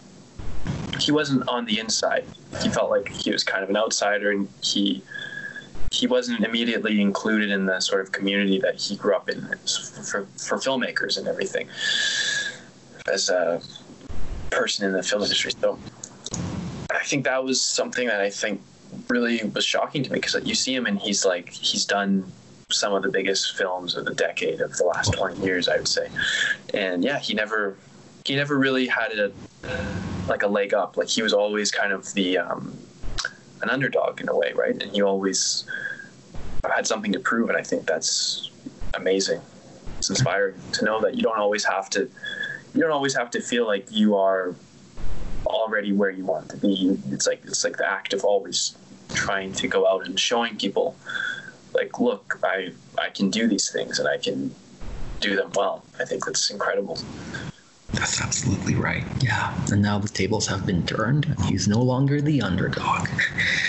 he 0.99 1.11
wasn't 1.11 1.47
on 1.47 1.65
the 1.65 1.79
inside. 1.79 2.25
He 2.61 2.69
felt 2.69 2.89
like 2.89 3.07
he 3.09 3.31
was 3.31 3.43
kind 3.43 3.63
of 3.63 3.69
an 3.69 3.77
outsider, 3.77 4.31
and 4.31 4.47
he 4.61 5.03
he 5.91 6.07
wasn't 6.07 6.43
immediately 6.43 6.99
included 6.99 7.49
in 7.49 7.65
the 7.65 7.79
sort 7.79 8.01
of 8.01 8.11
community 8.11 8.59
that 8.59 8.75
he 8.75 8.95
grew 8.95 9.15
up 9.15 9.29
in 9.29 9.41
for, 9.41 10.25
for 10.25 10.57
filmmakers 10.57 11.17
and 11.17 11.27
everything 11.27 11.67
as 13.07 13.29
a 13.29 13.61
person 14.49 14.85
in 14.85 14.91
the 14.91 15.01
film 15.01 15.23
industry. 15.23 15.51
So 15.61 15.79
I 16.91 17.03
think 17.05 17.23
that 17.23 17.43
was 17.43 17.61
something 17.61 18.07
that 18.07 18.19
I 18.19 18.29
think 18.29 18.61
really 19.07 19.43
was 19.55 19.63
shocking 19.63 20.03
to 20.03 20.11
me 20.11 20.19
because 20.19 20.35
you 20.45 20.55
see 20.55 20.73
him 20.73 20.85
and 20.85 20.99
he's 20.99 21.25
like 21.25 21.49
he's 21.49 21.85
done 21.85 22.29
some 22.69 22.93
of 22.93 23.01
the 23.01 23.09
biggest 23.09 23.55
films 23.57 23.95
of 23.95 24.05
the 24.05 24.13
decade 24.13 24.59
of 24.59 24.75
the 24.75 24.83
last 24.83 25.13
20 25.13 25.41
years 25.41 25.69
i 25.69 25.77
would 25.77 25.87
say 25.87 26.09
and 26.73 27.03
yeah 27.03 27.17
he 27.17 27.33
never 27.33 27.77
he 28.27 28.35
never 28.35 28.57
really 28.57 28.87
had 28.87 29.13
a 29.13 29.31
like 30.27 30.43
a 30.43 30.47
leg 30.47 30.73
up. 30.73 30.97
Like 30.97 31.07
he 31.07 31.21
was 31.21 31.33
always 31.33 31.71
kind 31.71 31.93
of 31.93 32.13
the 32.13 32.37
um, 32.37 32.77
an 33.61 33.69
underdog 33.69 34.19
in 34.19 34.27
a 34.27 34.35
way, 34.35 34.51
right? 34.53 34.71
And 34.81 34.91
he 34.91 35.01
always 35.01 35.65
had 36.69 36.85
something 36.85 37.13
to 37.13 37.19
prove, 37.19 37.49
and 37.49 37.57
I 37.57 37.63
think 37.63 37.85
that's 37.85 38.51
amazing. 38.93 39.41
It's 39.97 40.09
inspiring 40.09 40.55
to 40.73 40.85
know 40.85 40.99
that 41.01 41.15
you 41.15 41.23
don't 41.23 41.39
always 41.39 41.63
have 41.63 41.89
to 41.91 42.09
you 42.75 42.81
don't 42.81 42.91
always 42.91 43.15
have 43.15 43.31
to 43.31 43.41
feel 43.41 43.65
like 43.65 43.87
you 43.89 44.15
are 44.15 44.53
already 45.45 45.93
where 45.93 46.11
you 46.11 46.25
want 46.25 46.49
to 46.49 46.57
be. 46.57 46.97
It's 47.09 47.25
like 47.25 47.41
it's 47.45 47.63
like 47.63 47.77
the 47.77 47.89
act 47.89 48.13
of 48.13 48.25
always 48.25 48.77
trying 49.13 49.53
to 49.53 49.67
go 49.69 49.87
out 49.87 50.05
and 50.05 50.19
showing 50.19 50.57
people 50.57 50.95
like 51.73 51.99
look 51.99 52.39
I 52.43 52.73
I 52.97 53.09
can 53.09 53.29
do 53.29 53.47
these 53.47 53.71
things 53.71 53.99
and 53.99 54.07
I 54.07 54.17
can 54.17 54.53
do 55.21 55.37
them 55.37 55.51
well. 55.55 55.85
I 55.97 56.05
think 56.05 56.25
that's 56.25 56.49
incredible. 56.49 56.99
That's 57.93 58.21
absolutely 58.21 58.75
right. 58.75 59.03
Yeah. 59.21 59.53
And 59.71 59.81
now 59.81 59.97
the 59.97 60.07
tables 60.07 60.47
have 60.47 60.65
been 60.65 60.85
turned. 60.85 61.33
He's 61.45 61.67
no 61.67 61.81
longer 61.81 62.21
the 62.21 62.41
underdog. 62.41 63.07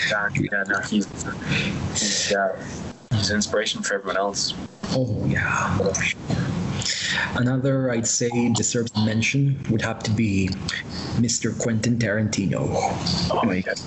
Exactly. 0.03 0.49
Yeah, 0.51 0.63
no, 0.67 0.79
he's, 0.81 1.07
he's, 1.93 2.33
uh, 2.33 2.61
he's 3.11 3.29
an 3.29 3.37
inspiration 3.37 3.81
for 3.81 3.95
everyone 3.95 4.17
else. 4.17 4.53
Oh, 4.89 5.25
yeah. 5.25 5.77
Another, 7.35 7.91
I'd 7.91 8.07
say, 8.07 8.29
deserves 8.53 8.95
mention 8.97 9.59
would 9.69 9.81
have 9.81 9.99
to 10.03 10.11
be 10.11 10.49
Mr. 11.17 11.57
Quentin 11.57 11.97
Tarantino. 11.97 12.69
Oh, 13.31 13.41
my 13.43 13.61
God. 13.61 13.79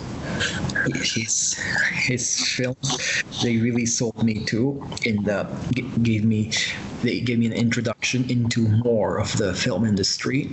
His, 0.94 1.54
his 1.92 2.48
films, 2.48 3.22
they 3.42 3.58
really 3.58 3.86
sold 3.86 4.22
me 4.22 4.44
too, 4.44 4.84
and 5.06 5.28
uh, 5.28 5.44
gave 6.02 6.24
me 6.24 6.50
they 7.02 7.20
gave 7.20 7.38
me 7.38 7.46
an 7.46 7.52
introduction 7.52 8.28
into 8.30 8.60
more 8.84 9.18
of 9.18 9.36
the 9.36 9.54
film 9.54 9.84
industry. 9.84 10.50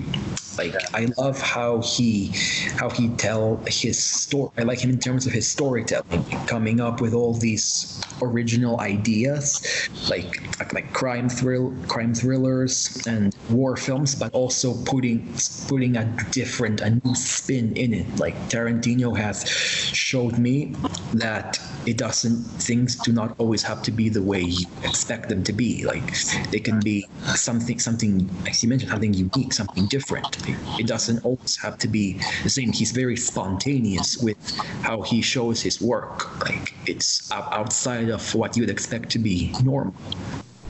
Like 0.57 0.75
I 0.93 1.07
love 1.17 1.39
how 1.39 1.81
he 1.81 2.33
how 2.75 2.89
he 2.89 3.09
tell 3.09 3.61
his 3.67 4.01
story. 4.03 4.51
I 4.57 4.63
like 4.63 4.79
him 4.79 4.89
in 4.89 4.99
terms 4.99 5.25
of 5.25 5.31
his 5.31 5.49
storytelling, 5.49 6.25
coming 6.47 6.81
up 6.81 7.01
with 7.01 7.13
all 7.13 7.33
these 7.33 8.03
original 8.21 8.81
ideas, 8.81 9.61
like 10.09 10.41
like, 10.59 10.73
like 10.73 10.93
crime 10.93 11.29
thrill 11.29 11.73
crime 11.87 12.13
thrillers 12.13 13.05
and 13.07 13.35
war 13.49 13.77
films, 13.77 14.15
but 14.15 14.33
also 14.33 14.73
putting 14.83 15.33
putting 15.67 15.95
a 15.95 16.05
different 16.31 16.81
a 16.81 16.89
new 16.89 17.15
spin 17.15 17.73
in 17.77 17.93
it. 17.93 18.19
Like 18.19 18.35
Tarantino 18.49 19.15
has 19.17 19.47
showed 19.47 20.37
me 20.37 20.75
that 21.13 21.59
it 21.85 21.97
doesn't 21.97 22.43
things 22.61 22.95
do 22.95 23.13
not 23.13 23.35
always 23.39 23.63
have 23.63 23.81
to 23.83 23.91
be 23.91 24.09
the 24.09 24.21
way 24.21 24.41
you 24.41 24.67
expect 24.83 25.29
them 25.29 25.43
to 25.43 25.53
be 25.53 25.85
like 25.85 26.13
they 26.51 26.59
can 26.59 26.79
be 26.79 27.05
something 27.35 27.79
something 27.79 28.29
as 28.47 28.63
you 28.63 28.69
mentioned 28.69 28.91
something 28.91 29.13
unique 29.13 29.53
something 29.53 29.85
different. 29.87 30.37
It 30.79 30.87
doesn't 30.87 31.23
always 31.23 31.57
have 31.57 31.77
to 31.79 31.87
be 31.87 32.19
the 32.43 32.49
same. 32.49 32.71
He's 32.71 32.91
very 32.91 33.17
spontaneous 33.17 34.17
with 34.17 34.37
how 34.81 35.01
he 35.01 35.21
shows 35.21 35.61
his 35.61 35.81
work. 35.81 36.39
Like 36.41 36.73
it's 36.85 37.31
outside 37.31 38.09
of 38.09 38.35
what 38.35 38.57
you'd 38.57 38.69
expect 38.69 39.09
to 39.11 39.19
be 39.19 39.53
normal. 39.63 39.95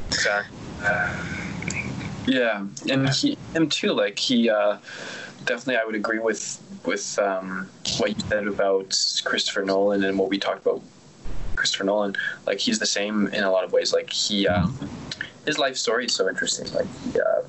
Exactly 0.07 0.57
yeah 2.27 2.63
and 2.89 3.09
he 3.09 3.35
him 3.53 3.67
too 3.67 3.91
like 3.91 4.19
he 4.19 4.49
uh 4.49 4.77
definitely 5.45 5.77
i 5.77 5.83
would 5.83 5.95
agree 5.95 6.19
with 6.19 6.61
with 6.85 7.19
um, 7.19 7.69
what 7.97 8.09
you 8.09 8.27
said 8.27 8.47
about 8.47 8.97
Christopher 9.23 9.63
Nolan 9.63 10.03
and 10.03 10.17
what 10.17 10.29
we 10.29 10.37
talked 10.37 10.65
about 10.65 10.81
Christopher 11.55 11.83
Nolan. 11.83 12.15
Like 12.45 12.59
he's 12.59 12.79
the 12.79 12.85
same 12.85 13.27
in 13.27 13.43
a 13.43 13.51
lot 13.51 13.63
of 13.63 13.71
ways. 13.71 13.93
Like 13.93 14.09
he, 14.09 14.47
uh, 14.47 14.67
his 15.45 15.57
life 15.57 15.77
story 15.77 16.05
is 16.05 16.13
so 16.13 16.29
interesting. 16.29 16.71
Like 16.73 16.87
uh, 17.15 17.41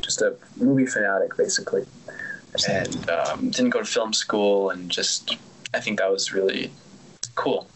just 0.00 0.22
a 0.22 0.36
movie 0.56 0.86
fanatic 0.86 1.36
basically, 1.36 1.84
and 2.68 3.10
um, 3.10 3.50
didn't 3.50 3.70
go 3.70 3.80
to 3.80 3.84
film 3.84 4.12
school 4.12 4.70
and 4.70 4.90
just 4.90 5.36
I 5.74 5.80
think 5.80 5.98
that 5.98 6.10
was 6.10 6.32
really 6.32 6.70
cool 7.34 7.68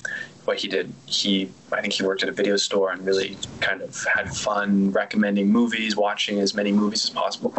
what 0.45 0.59
he 0.59 0.69
did. 0.69 0.93
He, 1.07 1.51
I 1.71 1.81
think 1.81 1.93
he 1.93 2.03
worked 2.03 2.23
at 2.23 2.29
a 2.29 2.33
video 2.33 2.57
store 2.57 2.91
and 2.91 3.05
really 3.07 3.37
kind 3.61 3.81
of 3.81 4.05
had 4.13 4.29
fun 4.35 4.91
recommending 4.91 5.49
movies, 5.49 5.97
watching 5.97 6.41
as 6.41 6.55
many 6.55 6.73
movies 6.73 7.05
as 7.05 7.11
possible. 7.11 7.55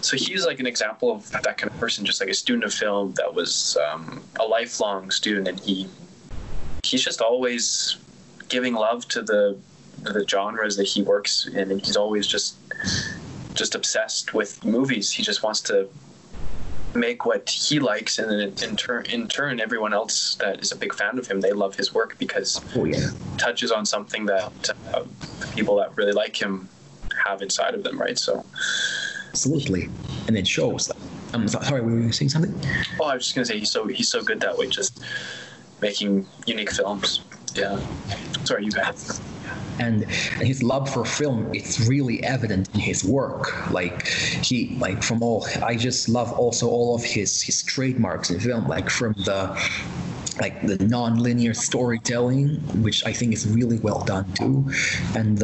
So 0.00 0.16
he's 0.16 0.44
like 0.44 0.60
an 0.60 0.66
example 0.66 1.10
of 1.10 1.30
that 1.30 1.56
kind 1.56 1.72
of 1.72 1.78
person, 1.78 2.04
just 2.04 2.20
like 2.20 2.28
a 2.28 2.34
student 2.34 2.64
of 2.64 2.74
film 2.74 3.12
that 3.16 3.32
was 3.32 3.76
um, 3.90 4.22
a 4.38 4.44
lifelong 4.44 5.10
student, 5.10 5.48
and 5.48 5.58
he 5.60 5.88
he's 6.84 7.02
just 7.02 7.20
always 7.20 7.96
giving 8.48 8.74
love 8.74 9.06
to 9.08 9.22
the 9.22 9.58
the 10.02 10.26
genres 10.26 10.76
that 10.76 10.84
he 10.86 11.02
works 11.02 11.46
in, 11.46 11.70
and 11.70 11.84
he's 11.84 11.96
always 11.96 12.26
just 12.26 12.56
just 13.54 13.74
obsessed 13.74 14.34
with 14.34 14.64
movies. 14.64 15.10
He 15.10 15.22
just 15.22 15.42
wants 15.42 15.60
to 15.62 15.88
make 16.94 17.26
what 17.26 17.50
he 17.50 17.80
likes, 17.80 18.18
and 18.18 18.30
then 18.30 18.40
in 18.68 18.76
turn, 18.76 19.04
in 19.06 19.28
turn, 19.28 19.60
everyone 19.60 19.92
else 19.92 20.36
that 20.36 20.60
is 20.60 20.72
a 20.72 20.76
big 20.76 20.94
fan 20.94 21.18
of 21.18 21.26
him, 21.26 21.40
they 21.40 21.52
love 21.52 21.74
his 21.74 21.92
work 21.92 22.16
because 22.18 22.60
oh, 22.76 22.84
yeah. 22.84 23.10
touches 23.36 23.70
on 23.70 23.84
something 23.84 24.26
that 24.26 24.70
uh, 24.94 25.04
people 25.54 25.76
that 25.76 25.96
really 25.96 26.12
like 26.12 26.40
him 26.40 26.68
have 27.24 27.42
inside 27.42 27.74
of 27.74 27.82
them, 27.82 28.00
right? 28.00 28.18
So, 28.18 28.44
absolutely, 29.30 29.88
and 30.28 30.36
it 30.36 30.46
shows. 30.46 30.90
I'm 31.34 31.46
sorry, 31.46 31.82
were 31.82 31.90
you 31.90 32.12
saying 32.12 32.30
something? 32.30 32.54
Oh, 33.00 33.04
I 33.04 33.16
was 33.16 33.24
just 33.24 33.34
gonna 33.34 33.44
say 33.44 33.58
he's 33.58 33.70
so 33.70 33.86
he's 33.86 34.08
so 34.08 34.22
good 34.22 34.40
that 34.40 34.56
way, 34.56 34.68
just 34.68 35.02
making 35.82 36.26
unique 36.46 36.70
films. 36.70 37.22
Yeah. 37.54 37.78
Sorry, 38.44 38.64
you 38.64 38.70
guys 38.70 39.20
and 39.78 40.04
his 40.40 40.62
love 40.62 40.88
for 40.92 41.04
film 41.04 41.48
it's 41.54 41.80
really 41.88 42.22
evident 42.24 42.68
in 42.74 42.80
his 42.80 43.04
work. 43.04 43.70
Like 43.70 44.06
he 44.06 44.76
like 44.78 45.02
from 45.02 45.22
all 45.22 45.46
i 45.62 45.76
just 45.76 46.08
love 46.08 46.32
also 46.32 46.68
all 46.68 46.94
of 46.94 47.02
his 47.02 47.42
his 47.42 47.62
trademarks 47.62 48.30
in 48.30 48.40
film 48.40 48.66
like 48.66 48.90
from 48.90 49.12
the 49.14 49.38
like 50.40 50.60
the 50.66 50.78
non-linear 50.86 51.54
storytelling 51.54 52.48
which 52.82 53.04
i 53.06 53.12
think 53.12 53.32
is 53.32 53.46
really 53.48 53.78
well 53.80 54.02
done 54.04 54.26
too. 54.34 54.64
And 55.14 55.42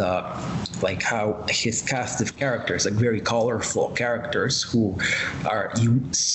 like 0.82 1.02
how 1.02 1.44
his 1.48 1.82
cast 1.82 2.20
of 2.20 2.36
characters 2.36 2.84
like 2.84 2.94
very 2.94 3.20
colorful 3.20 3.88
characters 3.90 4.62
who 4.62 4.98
are 5.44 5.72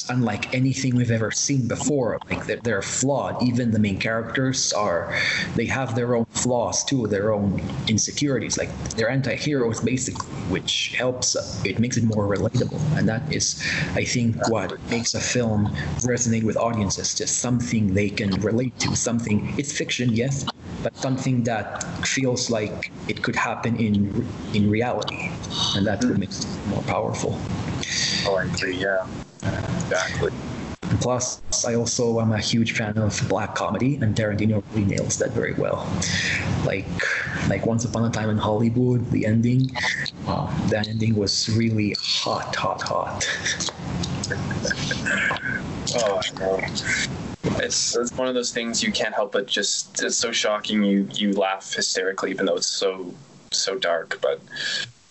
unlike 0.09 0.53
anything 0.53 0.95
we've 0.95 1.11
ever 1.11 1.31
seen 1.31 1.67
before. 1.67 2.19
Like 2.29 2.45
they're, 2.45 2.59
they're 2.63 2.81
flawed. 2.81 3.43
Even 3.43 3.71
the 3.71 3.79
main 3.79 3.99
characters 3.99 4.73
are 4.73 5.15
they 5.55 5.65
have 5.65 5.95
their 5.95 6.15
own 6.15 6.25
flaws 6.31 6.83
too 6.83 7.07
their 7.07 7.33
own 7.33 7.61
insecurities. 7.87 8.57
Like 8.57 8.71
they're 8.95 9.09
anti-heroes 9.09 9.81
basically 9.81 10.27
which 10.49 10.95
helps 10.97 11.35
it 11.65 11.79
makes 11.79 11.97
it 11.97 12.03
more 12.03 12.25
relatable. 12.35 12.81
And 12.97 13.07
that 13.07 13.31
is 13.33 13.61
i 13.95 14.03
think 14.03 14.35
what 14.49 14.79
makes 14.89 15.13
a 15.13 15.21
film 15.21 15.67
resonate 16.11 16.43
with 16.43 16.57
audiences. 16.57 17.13
Just 17.13 17.39
something 17.39 17.93
they 17.93 18.09
can 18.09 18.31
relate 18.51 18.75
to 18.79 18.95
something. 18.95 19.37
It's 19.59 19.71
fiction 19.81 20.07
yes 20.23 20.45
but 20.83 20.95
something 20.95 21.43
that 21.43 21.83
feels 22.07 22.49
like 22.49 22.91
it 23.07 23.21
could 23.23 23.35
happen 23.35 23.75
in 23.77 24.25
in 24.53 24.69
reality. 24.69 25.29
And 25.75 25.85
that's 25.85 26.05
what 26.05 26.17
makes 26.17 26.45
it 26.45 26.67
more 26.67 26.83
powerful. 26.83 27.37
Oh 28.27 28.35
i 28.41 28.43
agree 28.45 28.77
yeah. 28.77 29.05
Exactly. 29.83 30.31
Plus 31.01 31.41
i 31.65 31.75
also 31.75 32.19
am 32.19 32.31
a 32.31 32.39
huge 32.51 32.71
fan 32.77 32.97
of 32.97 33.13
black 33.29 33.55
comedy 33.55 33.91
and 34.01 34.15
tarantino 34.15 34.63
really 34.71 34.85
nails 34.85 35.17
that 35.19 35.31
very 35.31 35.53
well. 35.53 35.79
Like 36.65 36.87
like 37.49 37.65
once 37.65 37.83
upon 37.85 38.05
a 38.05 38.11
time 38.11 38.29
in 38.29 38.37
hollywood 38.37 39.01
the 39.11 39.25
ending 39.25 39.61
wow 40.27 40.45
that 40.69 40.87
ending 40.87 41.15
was 41.15 41.33
really 41.57 41.95
hot 41.99 42.55
hot 42.55 42.81
hot. 42.81 43.19
Oh 45.91 46.21
no 46.39 47.28
it's 47.59 47.95
it's 47.95 48.11
one 48.13 48.27
of 48.27 48.33
those 48.33 48.51
things 48.51 48.83
you 48.83 48.91
can't 48.91 49.13
help 49.13 49.31
but 49.31 49.47
just 49.47 50.01
it's 50.03 50.15
so 50.15 50.31
shocking 50.31 50.83
you 50.83 51.07
you 51.13 51.33
laugh 51.33 51.73
hysterically 51.73 52.31
even 52.31 52.45
though 52.45 52.55
it's 52.55 52.67
so 52.67 53.13
so 53.51 53.77
dark 53.77 54.19
but 54.21 54.41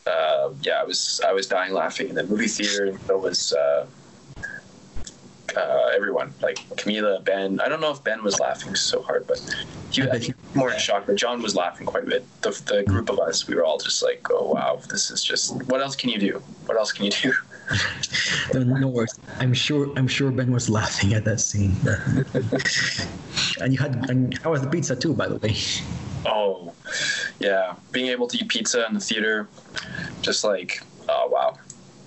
uh, 0.06 0.50
yeah 0.62 0.80
I 0.80 0.84
was 0.84 1.20
I 1.26 1.32
was 1.32 1.46
dying 1.46 1.72
laughing 1.72 2.08
in 2.08 2.14
the 2.14 2.24
movie 2.24 2.48
theater 2.48 2.86
and 2.86 3.00
so 3.02 3.18
was 3.18 3.52
uh, 3.52 3.86
uh, 5.56 5.90
everyone 5.94 6.32
like 6.42 6.58
Camila 6.76 7.22
Ben 7.24 7.60
I 7.60 7.68
don't 7.68 7.80
know 7.80 7.90
if 7.90 8.02
Ben 8.04 8.22
was 8.22 8.40
laughing 8.40 8.74
so 8.74 9.02
hard 9.02 9.26
but 9.26 9.38
he 9.90 10.02
was. 10.02 10.32
more 10.54 10.72
in 10.72 10.78
shock 10.78 11.04
but 11.06 11.16
John 11.16 11.42
was 11.42 11.54
laughing 11.56 11.86
quite 11.86 12.04
a 12.04 12.06
bit. 12.06 12.24
The, 12.42 12.50
the 12.66 12.84
group 12.84 13.10
of 13.10 13.18
us 13.18 13.46
we 13.46 13.54
were 13.54 13.64
all 13.64 13.78
just 13.78 14.02
like 14.02 14.26
oh 14.30 14.52
wow 14.52 14.80
this 14.88 15.10
is 15.10 15.22
just 15.22 15.62
what 15.64 15.80
else 15.80 15.96
can 15.96 16.10
you 16.10 16.18
do? 16.18 16.42
What 16.66 16.78
else 16.78 16.92
can 16.92 17.04
you 17.04 17.10
do 17.10 17.32
no 18.54 18.88
worries. 18.88 19.18
I'm 19.38 19.54
sure. 19.54 19.92
I'm 19.96 20.08
sure 20.08 20.30
Ben 20.30 20.50
was 20.52 20.68
laughing 20.68 21.14
at 21.14 21.24
that 21.24 21.40
scene. 21.40 21.76
and 23.60 23.72
you 23.72 23.78
had. 23.78 24.08
And 24.10 24.36
how 24.38 24.50
was 24.50 24.62
the 24.62 24.68
pizza 24.68 24.96
too, 24.96 25.14
by 25.14 25.28
the 25.28 25.36
way? 25.36 25.54
Oh, 26.26 26.72
yeah. 27.38 27.74
Being 27.92 28.08
able 28.08 28.26
to 28.28 28.38
eat 28.38 28.48
pizza 28.48 28.86
in 28.86 28.94
the 28.94 29.00
theater, 29.00 29.48
just 30.22 30.44
like, 30.44 30.82
oh 31.08 31.28
wow, 31.30 31.56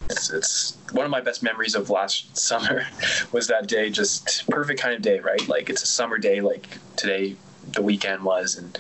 it's, 0.10 0.30
it's 0.32 0.78
one 0.92 1.06
of 1.06 1.12
my 1.12 1.22
best 1.22 1.42
memories 1.42 1.76
of 1.76 1.90
last 1.90 2.38
summer. 2.50 2.86
Was 3.32 3.48
that 3.48 3.68
day 3.68 3.90
just 3.90 4.48
perfect 4.50 4.82
kind 4.82 4.96
of 4.96 5.02
day, 5.02 5.20
right? 5.20 5.48
Like 5.48 5.70
it's 5.70 5.84
a 5.84 5.88
summer 5.88 6.18
day, 6.18 6.42
like 6.42 6.78
today, 6.96 7.36
the 7.74 7.82
weekend 7.82 8.24
was, 8.24 8.58
and 8.58 8.78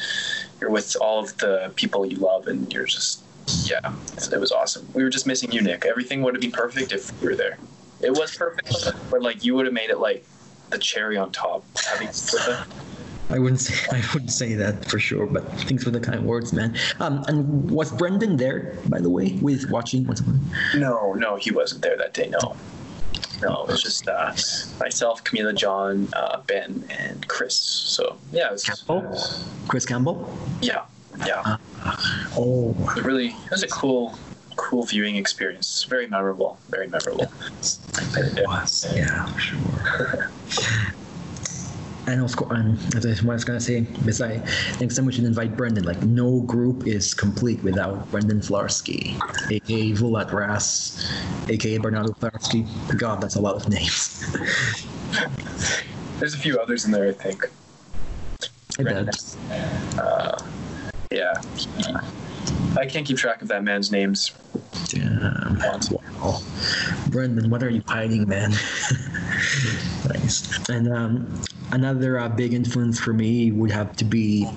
you're 0.60 0.72
with 0.72 0.96
all 1.00 1.20
of 1.20 1.38
the 1.38 1.72
people 1.76 2.06
you 2.06 2.18
love, 2.18 2.48
and 2.48 2.72
you're 2.74 2.86
just 2.86 3.24
yeah, 3.70 3.94
it 4.32 4.40
was 4.40 4.52
awesome. 4.52 4.88
We 4.94 5.04
were 5.04 5.10
just 5.10 5.28
missing 5.28 5.52
you, 5.52 5.62
Nick. 5.62 5.86
Everything 5.86 6.22
would 6.24 6.34
have 6.34 6.42
been 6.42 6.52
perfect 6.52 6.92
if 6.92 7.12
you 7.22 7.30
were 7.30 7.36
there. 7.36 7.58
It 8.02 8.12
was 8.12 8.36
perfect, 8.36 8.72
but 9.10 9.22
like 9.22 9.44
you 9.44 9.56
would 9.56 9.66
have 9.66 9.74
made 9.74 9.90
it 9.90 10.00
like 10.00 10.26
the 10.70 10.78
cherry 10.78 11.18
on 11.18 11.32
top. 11.32 11.64
I 13.32 13.40
wouldn't 13.40 13.62
say 13.62 13.88
I 13.92 14.04
wouldn't 14.14 14.32
say 14.32 14.56
that 14.56 14.86
for 14.86 15.00
sure, 15.00 15.26
but 15.26 15.50
thanks 15.62 15.84
for 15.84 15.92
the 15.92 16.00
kind 16.00 16.26
words, 16.26 16.52
man. 16.52 16.76
Um, 17.00 17.24
and 17.28 17.72
was 17.72 17.92
Brendan 17.92 18.38
there, 18.38 18.76
by 18.90 19.00
the 19.00 19.10
way, 19.10 19.38
with 19.42 19.70
watching 19.70 20.06
what's 20.06 20.22
No, 20.76 21.14
no, 21.14 21.38
he 21.38 21.52
wasn't 21.52 21.82
there 21.82 21.96
that 21.98 22.14
day. 22.14 22.30
No, 22.30 22.58
no, 23.42 23.64
it 23.64 23.68
was 23.70 23.82
just 23.82 24.08
uh, 24.08 24.34
myself, 24.80 25.24
Camila, 25.24 25.56
John, 25.56 26.10
uh, 26.14 26.42
Ben, 26.46 26.84
and 26.90 27.26
Chris. 27.28 27.56
So 27.56 28.18
yeah, 28.32 28.48
it 28.48 28.52
was 28.52 28.64
Campbell, 28.64 29.18
Chris 29.68 29.86
Campbell. 29.86 30.38
Yeah, 30.62 30.84
yeah. 31.26 31.58
Oh, 32.38 32.76
it 32.96 33.04
really 33.04 33.28
it 33.30 33.52
was 33.52 33.64
a 33.64 33.68
cool, 33.68 34.18
cool 34.56 34.84
viewing 34.84 35.16
experience. 35.16 35.84
Very 35.84 36.08
memorable. 36.08 36.58
Very 36.70 36.88
memorable. 36.88 37.32
It 38.16 38.48
was. 38.48 38.92
Yeah, 38.96 39.34
sure. 39.38 40.32
and 42.08 42.22
of 42.22 42.36
course, 42.36 42.52
and 42.52 42.96
as 42.96 43.06
I 43.06 43.26
was 43.26 43.44
gonna 43.44 43.60
say, 43.60 43.82
besides, 44.06 44.42
next 44.80 44.96
time 44.96 45.06
we 45.06 45.14
should 45.14 45.24
invite 45.24 45.56
Brendan. 45.56 45.84
Like, 45.84 46.02
no 46.04 46.42
group 46.42 46.88
is 46.88 47.14
complete 47.14 47.62
without 47.64 48.10
Brendan 48.12 48.40
Flarsky, 48.40 49.20
aka 49.52 49.92
Vulat 49.92 50.32
Ras, 50.32 51.12
aka 51.50 51.78
Bernardo 51.78 52.14
Flarsky. 52.14 52.68
God, 52.98 53.22
that's 53.22 53.36
a 53.36 53.42
lot 53.42 53.56
of 53.56 53.70
names. 53.70 54.26
There's 56.20 56.34
a 56.34 56.38
few 56.38 56.60
others 56.60 56.86
in 56.86 56.92
there, 56.92 57.08
I 57.08 57.14
think. 57.14 57.50
I 58.80 58.84
bet. 58.84 59.36
Uh, 59.98 60.38
yeah. 61.12 61.42
I 62.78 62.86
can't 62.86 63.06
keep 63.06 63.18
track 63.18 63.42
of 63.42 63.48
that 63.50 63.64
man's 63.64 63.92
names. 63.92 64.32
Damn. 64.88 65.60
Wow. 65.60 66.40
Brendan, 67.10 67.50
what 67.50 67.62
are 67.64 67.70
you 67.70 67.84
hiding, 67.88 68.28
man? 68.28 68.52
nice. 70.08 70.70
And 70.70 70.92
um, 70.92 71.42
another 71.72 72.18
uh, 72.18 72.30
big 72.30 72.54
influence 72.54 73.00
for 73.00 73.14
me 73.14 73.52
would 73.52 73.72
have 73.72 73.96
to 73.98 74.06
be 74.06 74.50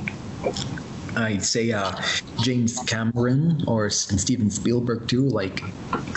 I'd 1.17 1.45
say 1.45 1.73
uh, 1.73 1.93
James 2.41 2.79
Cameron 2.81 3.63
or 3.67 3.91
Steven 3.91 4.51
Spielberg 4.51 5.09
too. 5.09 5.29
Like 5.29 5.63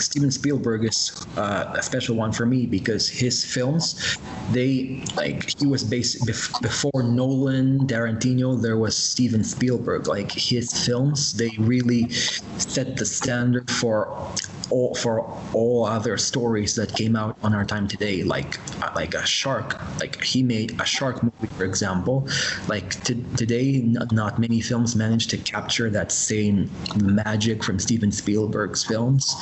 Steven 0.00 0.30
Spielberg 0.30 0.84
is 0.84 1.26
uh, 1.36 1.72
a 1.76 1.82
special 1.82 2.16
one 2.16 2.32
for 2.32 2.46
me 2.46 2.66
because 2.66 3.08
his 3.08 3.44
films, 3.44 4.18
they 4.52 5.02
like 5.16 5.52
he 5.58 5.66
was 5.66 5.84
based 5.84 6.26
bef- 6.26 6.60
before 6.62 7.02
Nolan, 7.02 7.86
Tarantino. 7.86 8.60
There 8.60 8.76
was 8.76 8.96
Steven 8.96 9.44
Spielberg. 9.44 10.08
Like 10.08 10.32
his 10.32 10.86
films, 10.86 11.32
they 11.32 11.50
really 11.58 12.10
set 12.10 12.96
the 12.96 13.06
standard 13.06 13.70
for 13.70 14.32
all 14.70 14.94
for 14.94 15.20
all 15.52 15.84
other 15.84 16.16
stories 16.16 16.74
that 16.74 16.94
came 16.94 17.16
out 17.16 17.36
on 17.42 17.54
our 17.54 17.64
time 17.64 17.88
today 17.88 18.22
like 18.22 18.58
uh, 18.82 18.90
like 18.94 19.14
a 19.14 19.24
shark 19.26 19.80
like 20.00 20.22
he 20.22 20.42
made 20.42 20.78
a 20.80 20.84
shark 20.84 21.22
movie 21.22 21.48
for 21.58 21.64
example. 21.64 22.26
Like 22.68 22.90
today 23.02 23.76
n- 23.76 23.98
not 24.12 24.38
many 24.38 24.60
films 24.60 24.94
managed 24.94 25.30
to 25.30 25.36
capture 25.38 25.90
that 25.90 26.12
same 26.12 26.70
magic 27.02 27.64
from 27.64 27.78
steven 27.78 28.12
spielberg's 28.12 28.84
films. 28.84 29.34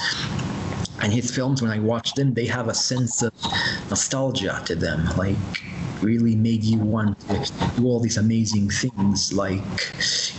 And 1.02 1.12
his 1.12 1.30
films 1.30 1.60
when 1.60 1.70
i 1.70 1.78
watch 1.78 2.14
them 2.14 2.32
they 2.32 2.46
have 2.46 2.68
a 2.68 2.74
sense 2.74 3.22
of 3.22 3.32
nostalgia 3.90 4.62
to 4.64 4.74
them. 4.74 5.04
Like 5.16 5.36
really 6.02 6.36
made 6.36 6.62
you 6.62 6.78
want 6.78 7.18
to 7.20 7.52
do 7.76 7.84
all 7.86 8.00
these 8.00 8.16
amazing 8.16 8.68
things 8.68 9.32
like 9.32 9.62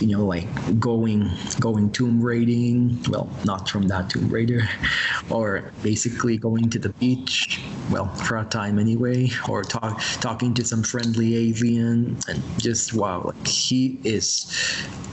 you 0.00 0.08
know 0.08 0.24
like 0.24 0.46
going 0.78 1.30
going 1.60 1.90
tomb 1.90 2.20
raiding 2.20 3.02
well 3.08 3.28
not 3.44 3.68
from 3.68 3.88
that 3.88 4.08
tomb 4.10 4.28
raider 4.28 4.68
or 5.30 5.72
basically 5.82 6.36
going 6.36 6.70
to 6.70 6.78
the 6.78 6.90
beach 7.00 7.62
well 7.90 8.06
for 8.14 8.36
a 8.38 8.44
time 8.44 8.78
anyway 8.78 9.28
or 9.48 9.62
talk 9.62 10.00
talking 10.20 10.54
to 10.54 10.64
some 10.64 10.82
friendly 10.82 11.48
alien 11.48 12.16
and 12.28 12.42
just 12.58 12.94
wow 12.94 13.22
like 13.24 13.46
he 13.46 14.00
is 14.04 14.50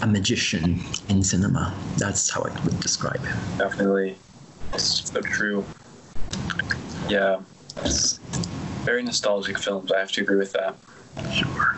a 0.01 0.07
magician 0.07 0.80
in 1.09 1.23
cinema 1.23 1.73
that's 1.97 2.30
how 2.30 2.41
i 2.41 2.51
would 2.63 2.80
describe 2.80 3.23
him 3.26 3.38
Definitely. 3.57 4.17
It's 4.73 5.09
so 5.09 5.22
true. 5.22 5.65
Yeah. 7.07 7.41
Very 8.86 9.02
nostalgic 9.02 9.57
films. 9.57 9.91
I 9.91 9.99
have 9.99 10.12
to 10.12 10.22
agree 10.22 10.38
with 10.38 10.53
that. 10.53 10.78
Sure. 11.34 11.76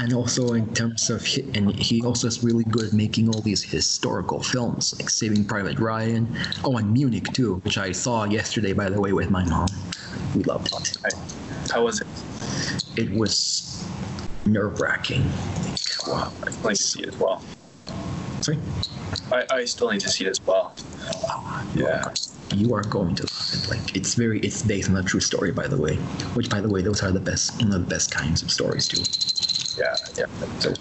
And 0.00 0.14
also 0.14 0.52
in 0.54 0.72
terms 0.72 1.10
of, 1.10 1.26
and 1.52 1.74
he 1.74 2.02
also 2.04 2.28
is 2.28 2.44
really 2.44 2.64
good 2.64 2.86
at 2.86 2.92
making 2.92 3.28
all 3.28 3.40
these 3.40 3.62
historical 3.62 4.40
films, 4.40 4.94
like 4.98 5.10
Saving 5.10 5.44
Private 5.44 5.80
Ryan. 5.80 6.32
Oh, 6.64 6.76
and 6.76 6.92
Munich 6.92 7.32
too, 7.32 7.56
which 7.64 7.76
I 7.76 7.90
saw 7.90 8.24
yesterday, 8.24 8.72
by 8.72 8.88
the 8.88 9.00
way, 9.00 9.12
with 9.12 9.30
my 9.30 9.44
mom. 9.44 9.66
We 10.36 10.44
loved 10.44 10.72
it. 10.72 10.96
How 11.72 11.84
was 11.84 12.00
it? 12.00 12.06
It 12.96 13.10
was 13.10 13.84
nerve 14.46 14.80
wracking. 14.80 15.28
Wow. 16.06 16.32
I 16.46 16.50
still 16.50 16.70
need 16.70 16.76
to 16.76 16.82
see 16.82 17.02
it 17.02 17.08
as 17.08 17.18
well. 17.18 17.44
Sorry. 18.40 18.58
I, 19.32 19.46
I 19.50 19.64
still 19.64 19.90
need 19.90 20.00
to 20.00 20.08
see 20.08 20.24
it 20.24 20.30
as 20.30 20.40
well. 20.46 20.74
Yeah. 21.74 22.12
You 22.54 22.74
are 22.74 22.82
going 22.82 23.14
to 23.16 23.22
love 23.22 23.50
it. 23.52 23.68
Like 23.68 23.96
it's 23.96 24.14
very, 24.14 24.40
it's 24.40 24.62
based 24.62 24.90
on 24.90 24.96
a 24.96 25.02
true 25.02 25.20
story, 25.20 25.52
by 25.52 25.68
the 25.68 25.76
way. 25.76 25.96
Which, 26.34 26.50
by 26.50 26.60
the 26.60 26.68
way, 26.68 26.82
those 26.82 27.02
are 27.02 27.12
the 27.12 27.20
best, 27.20 27.60
one 27.62 27.72
of 27.72 27.80
the 27.80 27.86
best 27.86 28.10
kinds 28.10 28.42
of 28.42 28.50
stories 28.50 28.88
too. 28.88 29.02
Yeah. 29.80 29.96
Yeah. 30.16 30.26
So, 30.58 30.74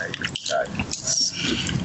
I 0.00 0.06
agree 0.06 0.28
with 0.30 0.48
that. 0.48 1.75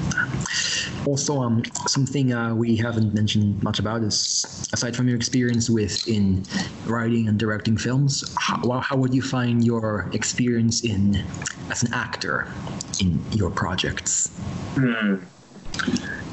Also, 1.05 1.39
um, 1.39 1.63
something 1.87 2.31
uh, 2.31 2.53
we 2.53 2.75
haven't 2.75 3.13
mentioned 3.13 3.61
much 3.63 3.79
about 3.79 4.03
is, 4.03 4.69
aside 4.71 4.95
from 4.95 5.07
your 5.07 5.17
experience 5.17 5.69
with 5.69 6.07
in 6.07 6.45
writing 6.85 7.27
and 7.27 7.39
directing 7.39 7.75
films, 7.75 8.35
how, 8.37 8.79
how 8.79 8.95
would 8.95 9.13
you 9.13 9.21
find 9.21 9.65
your 9.65 10.09
experience 10.13 10.83
in 10.83 11.23
as 11.71 11.81
an 11.83 11.93
actor 11.93 12.47
in 12.99 13.19
your 13.31 13.49
projects? 13.49 14.29
Hmm. 14.75 15.15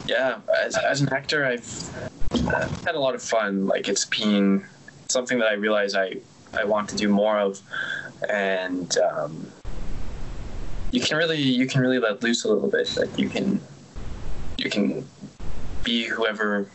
Yeah, 0.07 0.41
as, 0.63 0.77
as 0.77 1.01
an 1.01 1.09
actor, 1.13 1.47
I've 1.47 1.91
uh, 2.33 2.69
had 2.85 2.95
a 2.95 3.01
lot 3.01 3.15
of 3.15 3.23
fun. 3.23 3.67
Like 3.67 3.89
it's 3.89 4.05
been 4.05 4.67
something 5.09 5.39
that 5.39 5.49
I 5.49 5.55
realize 5.55 5.95
I 5.95 6.17
I 6.55 6.65
want 6.65 6.89
to 6.91 6.97
do 6.97 7.09
more 7.09 7.39
of, 7.39 7.61
and 8.29 8.97
um, 8.99 9.53
you 10.91 11.01
can 11.01 11.17
really 11.17 11.41
you 11.41 11.67
can 11.67 11.81
really 11.81 11.99
let 11.99 12.23
loose 12.23 12.45
a 12.45 12.53
little 12.53 12.71
bit. 12.71 12.95
Like 12.97 13.19
you 13.19 13.29
can 13.29 13.61
you 14.59 14.69
can 14.69 15.07
be 15.85 16.05
whoever 16.05 16.69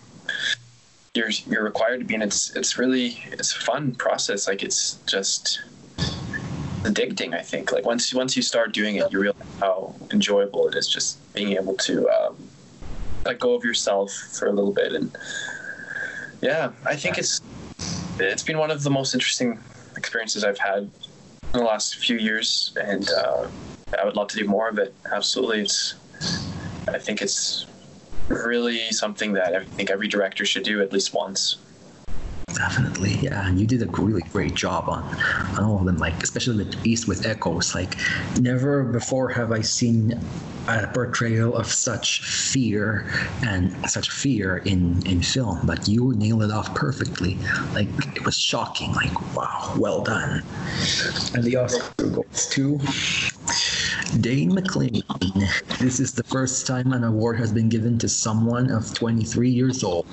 you're 1.13 1.29
you're 1.29 1.63
required 1.63 1.99
to 1.99 2.05
be, 2.05 2.15
and 2.15 2.23
it's 2.23 2.55
it's 2.55 2.77
really 2.77 3.19
it's 3.31 3.55
a 3.55 3.59
fun 3.59 3.93
process. 3.95 4.47
Like 4.47 4.63
it's 4.63 4.95
just 5.05 5.61
addicting. 6.83 7.33
I 7.35 7.41
think 7.41 7.71
like 7.71 7.85
once 7.85 8.13
once 8.13 8.35
you 8.35 8.41
start 8.41 8.73
doing 8.73 8.95
it, 8.95 9.11
you 9.11 9.19
realize 9.19 9.41
how 9.59 9.95
enjoyable 10.11 10.67
it 10.67 10.75
is. 10.75 10.87
Just 10.87 11.19
being 11.33 11.53
able 11.53 11.75
to 11.75 12.09
um, 12.09 12.35
let 13.25 13.39
go 13.39 13.53
of 13.53 13.63
yourself 13.63 14.11
for 14.11 14.47
a 14.47 14.51
little 14.51 14.73
bit, 14.73 14.93
and 14.93 15.15
yeah, 16.41 16.71
I 16.85 16.95
think 16.95 17.17
it's 17.17 17.41
it's 18.19 18.43
been 18.43 18.57
one 18.57 18.71
of 18.71 18.81
the 18.83 18.89
most 18.89 19.13
interesting 19.13 19.59
experiences 19.95 20.43
I've 20.43 20.57
had 20.57 20.89
in 21.53 21.59
the 21.59 21.63
last 21.63 21.97
few 21.97 22.17
years, 22.17 22.73
and 22.81 23.07
uh, 23.09 23.47
I 24.01 24.05
would 24.05 24.15
love 24.15 24.29
to 24.29 24.37
do 24.37 24.45
more 24.45 24.67
of 24.67 24.79
it. 24.79 24.95
Absolutely, 25.11 25.61
it's 25.61 25.95
I 26.87 26.97
think 26.97 27.21
it's 27.21 27.67
really 28.29 28.79
something 28.91 29.33
that 29.33 29.55
I 29.55 29.63
think 29.63 29.89
every 29.89 30.07
director 30.07 30.45
should 30.45 30.63
do 30.63 30.81
at 30.81 30.91
least 30.91 31.13
once. 31.13 31.57
Definitely, 32.53 33.13
yeah. 33.15 33.47
And 33.47 33.59
you 33.59 33.65
did 33.65 33.81
a 33.81 33.87
really 33.87 34.21
great 34.31 34.53
job 34.53 34.87
on, 34.87 35.03
on 35.57 35.63
all 35.63 35.79
of 35.79 35.85
them, 35.85 35.97
like 35.97 36.21
especially 36.21 36.57
with 36.57 36.85
East 36.85 37.07
with 37.07 37.25
Echoes. 37.25 37.73
Like, 37.73 37.95
never 38.39 38.83
before 38.83 39.29
have 39.29 39.51
I 39.51 39.61
seen 39.61 40.19
a 40.67 40.87
portrayal 40.93 41.55
of 41.55 41.67
such 41.67 42.23
fear 42.23 43.05
and 43.43 43.89
such 43.89 44.11
fear 44.11 44.57
in 44.65 45.05
in 45.07 45.21
film. 45.21 45.59
But 45.63 45.87
you 45.87 46.13
nailed 46.15 46.43
it 46.43 46.51
off 46.51 46.73
perfectly. 46.75 47.37
Like, 47.73 47.89
it 48.15 48.23
was 48.23 48.37
shocking. 48.37 48.91
Like, 48.93 49.35
wow, 49.35 49.73
well 49.77 50.01
done. 50.01 50.43
And 51.33 51.43
the 51.43 51.55
Oscar 51.55 52.07
goes 52.07 52.49
to 52.51 52.79
Dane 54.19 54.53
McLean. 54.53 55.03
This 55.79 55.99
is 55.99 56.13
the 56.13 56.23
first 56.23 56.67
time 56.67 56.93
an 56.93 57.03
award 57.03 57.37
has 57.39 57.51
been 57.51 57.69
given 57.69 57.97
to 57.99 58.09
someone 58.09 58.71
of 58.71 58.93
23 58.93 59.49
years 59.49 59.83
old. 59.83 60.07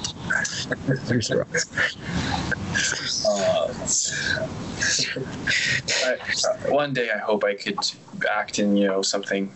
Here's. 1.07 1.31
Uh, 1.31 1.47
one 6.69 6.93
day, 6.93 7.11
I 7.11 7.19
hope 7.19 7.45
I 7.45 7.55
could 7.55 7.79
act 8.31 8.59
in 8.59 8.77
you 8.77 8.87
know 8.87 9.03
something, 9.03 9.53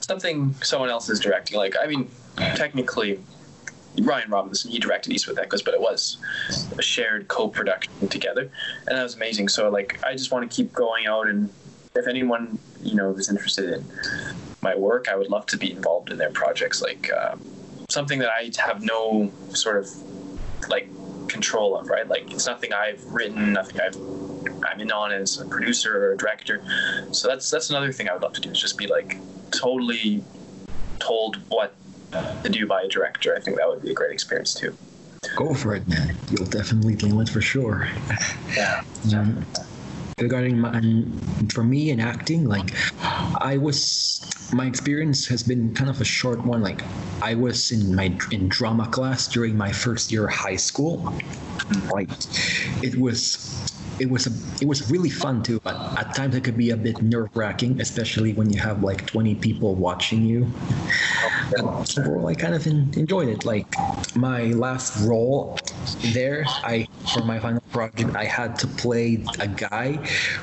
something 0.00 0.54
someone 0.62 0.90
else 0.90 1.08
is 1.08 1.20
directing. 1.20 1.56
Like 1.56 1.74
I 1.80 1.86
mean, 1.86 2.10
technically, 2.36 3.20
Ryan 3.98 4.30
Robinson 4.30 4.70
he 4.70 4.78
directed 4.78 5.12
East 5.12 5.26
with 5.26 5.38
Echoes, 5.38 5.62
but 5.62 5.74
it 5.74 5.80
was 5.80 6.18
a 6.78 6.82
shared 6.82 7.28
co-production 7.28 8.08
together, 8.08 8.50
and 8.86 8.96
that 8.96 9.02
was 9.02 9.14
amazing. 9.14 9.48
So 9.48 9.70
like, 9.70 10.02
I 10.04 10.12
just 10.12 10.30
want 10.30 10.48
to 10.48 10.54
keep 10.54 10.72
going 10.72 11.06
out, 11.06 11.26
and 11.26 11.50
if 11.94 12.06
anyone 12.06 12.58
you 12.82 12.94
know 12.94 13.12
is 13.14 13.28
interested 13.28 13.72
in 13.72 13.84
my 14.62 14.74
work, 14.74 15.08
I 15.08 15.16
would 15.16 15.28
love 15.28 15.46
to 15.46 15.56
be 15.56 15.72
involved 15.72 16.10
in 16.10 16.18
their 16.18 16.30
projects. 16.30 16.82
Like 16.82 17.10
um, 17.12 17.42
something 17.88 18.18
that 18.18 18.30
I 18.30 18.50
have 18.58 18.82
no 18.82 19.30
sort 19.50 19.78
of 19.78 19.88
like 20.68 20.88
control 21.28 21.76
of, 21.76 21.88
right? 21.88 22.06
Like 22.06 22.30
it's 22.30 22.46
nothing 22.46 22.72
I've 22.72 23.04
written, 23.06 23.52
nothing 23.52 23.80
I've 23.80 23.96
I'm 24.64 24.80
in 24.80 24.90
on 24.90 25.12
as 25.12 25.38
a 25.38 25.46
producer 25.46 26.04
or 26.04 26.12
a 26.12 26.16
director. 26.16 26.62
So 27.12 27.28
that's 27.28 27.50
that's 27.50 27.70
another 27.70 27.92
thing 27.92 28.08
I 28.08 28.12
would 28.12 28.22
love 28.22 28.34
to 28.34 28.40
do 28.40 28.50
is 28.50 28.60
just 28.60 28.76
be 28.78 28.86
like 28.86 29.16
totally 29.50 30.24
told 30.98 31.36
what 31.48 31.74
to 32.12 32.48
do 32.48 32.66
by 32.66 32.82
a 32.82 32.88
director. 32.88 33.34
I 33.36 33.40
think 33.40 33.56
that 33.56 33.68
would 33.68 33.82
be 33.82 33.90
a 33.90 33.94
great 33.94 34.12
experience 34.12 34.54
too. 34.54 34.76
Go 35.36 35.54
for 35.54 35.74
it, 35.74 35.86
man. 35.86 36.16
You'll 36.30 36.48
definitely 36.48 36.96
nail 36.96 37.20
it 37.20 37.28
for 37.28 37.40
sure. 37.40 37.88
Yeah. 38.56 38.82
Um, 39.16 39.46
regarding 40.20 40.58
my, 40.58 40.70
and 40.76 41.52
for 41.52 41.64
me 41.64 41.90
in 41.90 42.00
acting, 42.00 42.44
like 42.44 42.72
I 43.40 43.56
was, 43.56 44.20
my 44.52 44.66
experience 44.66 45.26
has 45.26 45.42
been 45.42 45.74
kind 45.74 45.90
of 45.90 46.00
a 46.00 46.04
short 46.04 46.44
one. 46.44 46.62
Like 46.62 46.82
I 47.22 47.34
was 47.34 47.72
in 47.72 47.94
my 47.94 48.16
in 48.30 48.48
drama 48.48 48.86
class 48.88 49.26
during 49.28 49.56
my 49.56 49.72
first 49.72 50.12
year 50.12 50.26
of 50.26 50.34
high 50.34 50.56
school. 50.56 51.14
Like 51.92 52.10
it 52.82 52.96
was. 52.98 53.56
It 53.98 54.08
was 54.08 54.26
a, 54.26 54.62
it 54.62 54.66
was 54.66 54.90
really 54.90 55.10
fun 55.10 55.42
too, 55.42 55.60
but 55.62 55.76
at 55.98 56.14
times 56.14 56.34
it 56.34 56.42
could 56.42 56.56
be 56.56 56.70
a 56.70 56.76
bit 56.76 57.02
nerve 57.02 57.28
wracking, 57.34 57.82
especially 57.82 58.32
when 58.32 58.48
you 58.48 58.58
have 58.58 58.82
like 58.82 59.06
20 59.06 59.34
people 59.34 59.74
watching 59.74 60.24
you. 60.24 60.50
Overall, 61.58 62.26
I 62.26 62.34
kind 62.34 62.54
of 62.54 62.66
en- 62.66 62.90
enjoyed 62.96 63.28
it. 63.28 63.44
Like 63.44 63.66
my 64.16 64.44
last 64.56 65.06
role 65.06 65.58
there, 66.14 66.46
I 66.64 66.88
for 67.12 67.22
my 67.26 67.38
final 67.38 67.60
project, 67.70 68.16
I 68.16 68.24
had 68.24 68.58
to 68.60 68.66
play 68.66 69.24
a 69.38 69.48
guy 69.48 69.94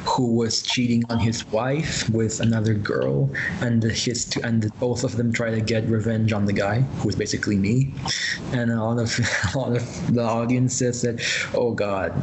who 0.06 0.36
was 0.36 0.62
cheating 0.62 1.04
on 1.10 1.20
his 1.20 1.46
wife 1.52 2.10
with 2.10 2.40
another 2.40 2.74
girl, 2.74 3.30
and 3.62 3.84
his 3.84 4.26
two, 4.26 4.42
and 4.44 4.72
both 4.80 5.04
of 5.04 5.18
them 5.18 5.32
try 5.32 5.52
to 5.52 5.62
get 5.62 5.86
revenge 5.88 6.34
on 6.34 6.46
the 6.46 6.54
guy, 6.54 6.82
who 7.00 7.08
was 7.08 7.16
basically 7.16 7.58
me. 7.58 7.94
And 8.54 8.72
a 8.72 8.84
lot 8.84 9.00
of 9.00 9.20
a 9.54 9.58
lot 9.58 9.76
of 9.76 10.14
the 10.14 10.24
audiences 10.24 11.02
said, 11.02 11.22
"Oh 11.54 11.72
God, 11.72 12.14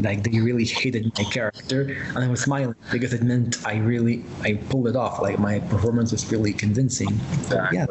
like 0.00 0.22
they 0.22 0.40
really 0.40 0.64
hated 0.64 1.12
my 1.16 1.24
character," 1.24 1.96
and 2.14 2.18
I 2.18 2.28
was 2.28 2.40
smiling 2.42 2.74
because 2.92 3.12
it 3.12 3.22
meant 3.22 3.64
I 3.66 3.76
really 3.76 4.24
I 4.42 4.54
pulled 4.70 4.88
it 4.88 4.96
off. 4.96 5.20
Like 5.20 5.38
my 5.38 5.60
performance 5.60 6.12
was 6.12 6.30
really 6.30 6.52
convincing. 6.52 7.18
So, 7.48 7.66
yeah. 7.72 7.86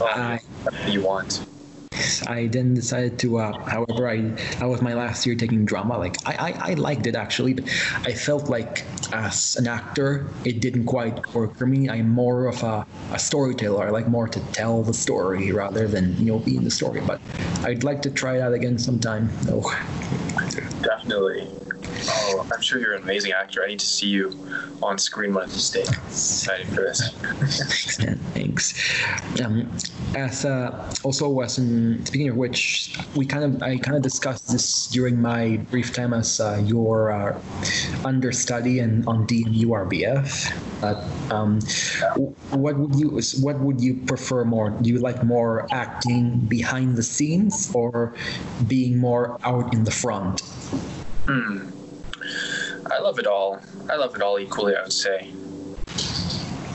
I, 0.00 0.40
you 0.88 1.02
want. 1.02 1.44
I 2.26 2.46
then 2.46 2.74
decided 2.74 3.18
to. 3.20 3.38
Uh, 3.38 3.52
however, 3.64 4.08
I 4.08 4.20
that 4.58 4.68
was 4.68 4.82
my 4.82 4.94
last 4.94 5.26
year 5.26 5.34
taking 5.34 5.64
drama. 5.64 5.98
Like 5.98 6.16
I, 6.26 6.52
I, 6.52 6.70
I 6.70 6.74
liked 6.74 7.06
it 7.06 7.14
actually, 7.14 7.54
but 7.54 7.64
I 8.04 8.12
felt 8.12 8.48
like 8.48 8.84
as 9.12 9.56
an 9.56 9.66
actor, 9.66 10.26
it 10.44 10.60
didn't 10.60 10.86
quite 10.86 11.34
work 11.34 11.56
for 11.56 11.66
me. 11.66 11.88
I'm 11.88 12.08
more 12.08 12.46
of 12.46 12.62
a, 12.62 12.86
a 13.12 13.18
storyteller. 13.18 13.86
I 13.86 13.90
like 13.90 14.08
more 14.08 14.28
to 14.28 14.40
tell 14.52 14.82
the 14.82 14.94
story 14.94 15.52
rather 15.52 15.86
than 15.86 16.16
you 16.18 16.26
know 16.26 16.38
be 16.38 16.56
in 16.56 16.64
the 16.64 16.70
story. 16.70 17.00
But 17.00 17.20
I'd 17.62 17.84
like 17.84 18.02
to 18.02 18.10
try 18.10 18.38
that 18.38 18.52
again 18.52 18.78
sometime. 18.78 19.30
Oh. 19.48 19.62
Definitely. 20.82 21.48
Oh, 22.08 22.46
I'm 22.52 22.60
sure 22.60 22.80
you're 22.80 22.94
an 22.94 23.02
amazing 23.02 23.32
actor. 23.32 23.62
I 23.62 23.68
need 23.68 23.80
to 23.80 23.86
see 23.86 24.08
you 24.08 24.36
on 24.82 24.98
screen 24.98 25.34
one 25.34 25.44
of 25.44 25.52
these 25.52 25.70
days. 25.70 25.88
Excited 25.88 26.66
for 26.68 26.82
this. 26.82 27.08
Thanks, 27.12 27.98
man. 27.98 28.18
Thanks. 28.34 29.40
Um, 29.40 29.70
as 30.14 30.44
uh, 30.44 30.92
also 31.04 31.40
as 31.40 31.58
in, 31.58 32.04
speaking 32.06 32.28
of 32.28 32.36
which, 32.36 32.96
we 33.14 33.24
kind 33.26 33.44
of 33.44 33.62
I 33.62 33.78
kind 33.78 33.96
of 33.96 34.02
discussed 34.02 34.50
this 34.50 34.86
during 34.88 35.20
my 35.20 35.56
brief 35.70 35.92
time 35.92 36.12
as 36.12 36.40
uh, 36.40 36.62
your 36.64 37.12
uh, 37.12 37.40
understudy 38.04 38.80
and 38.80 39.06
on 39.06 39.26
DMU 39.26 39.66
RBF. 39.66 40.52
But 40.80 40.98
um, 41.32 41.60
what 42.50 42.76
would 42.76 42.94
you 42.96 43.20
what 43.40 43.60
would 43.60 43.80
you 43.80 43.94
prefer 44.06 44.44
more? 44.44 44.70
Do 44.70 44.90
you 44.90 44.98
like 44.98 45.22
more 45.24 45.66
acting 45.70 46.38
behind 46.38 46.96
the 46.96 47.02
scenes 47.02 47.70
or 47.74 48.14
being 48.66 48.98
more 48.98 49.38
out 49.44 49.72
in 49.74 49.84
the 49.84 49.92
front? 49.92 50.40
Hmm. 51.26 51.70
I 52.90 52.98
love 52.98 53.18
it 53.18 53.26
all. 53.26 53.60
I 53.90 53.96
love 53.96 54.14
it 54.14 54.22
all 54.22 54.38
equally, 54.38 54.76
I 54.76 54.82
would 54.82 54.92
say. 54.92 55.32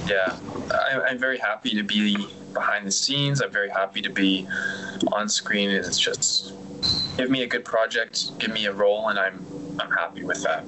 Yeah, 0.07 0.38
I, 0.72 1.01
I'm 1.09 1.19
very 1.19 1.38
happy 1.38 1.76
to 1.76 1.84
be 1.84 2.27
behind 2.57 2.88
the 2.88 2.91
scenes. 2.91 3.41
I'm 3.41 3.51
very 3.51 3.69
happy 3.69 4.01
to 4.01 4.09
be 4.09 4.47
on 5.11 5.29
screen. 5.29 5.69
It's 5.69 5.99
just 5.99 6.53
give 7.17 7.29
me 7.29 7.43
a 7.43 7.47
good 7.47 7.63
project, 7.63 8.38
give 8.39 8.51
me 8.51 8.65
a 8.65 8.73
role, 8.73 9.09
and 9.09 9.19
I'm 9.19 9.45
I'm 9.79 9.91
happy 9.91 10.23
with 10.23 10.41
that. 10.43 10.63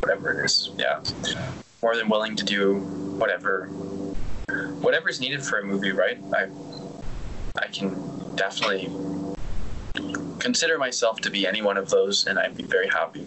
Whatever 0.00 0.40
it 0.40 0.44
is, 0.44 0.70
yeah. 0.76 1.00
More 1.82 1.94
than 1.96 2.08
willing 2.08 2.34
to 2.36 2.44
do 2.44 2.80
whatever 3.22 3.66
whatever 4.86 5.08
is 5.08 5.20
needed 5.20 5.42
for 5.42 5.60
a 5.60 5.64
movie, 5.64 5.92
right? 5.92 6.18
I 6.34 6.48
I 7.62 7.68
can 7.68 7.88
definitely 8.34 8.90
consider 10.40 10.78
myself 10.78 11.20
to 11.20 11.30
be 11.30 11.46
any 11.46 11.62
one 11.62 11.76
of 11.76 11.88
those, 11.90 12.26
and 12.26 12.38
I'd 12.38 12.56
be 12.56 12.64
very 12.64 12.88
happy 12.88 13.26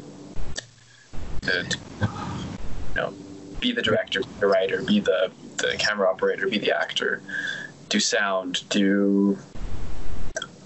to, 1.41 1.63
to 1.63 1.77
you 2.01 2.95
know, 2.95 3.13
be 3.59 3.71
the 3.71 3.81
director, 3.81 4.21
be 4.21 4.39
the 4.39 4.47
writer, 4.47 4.81
be 4.83 4.99
the 4.99 5.31
the 5.57 5.75
camera 5.77 6.09
operator, 6.09 6.47
be 6.47 6.57
the 6.57 6.75
actor, 6.75 7.21
do 7.91 7.99
sound, 7.99 8.67
do 8.69 9.37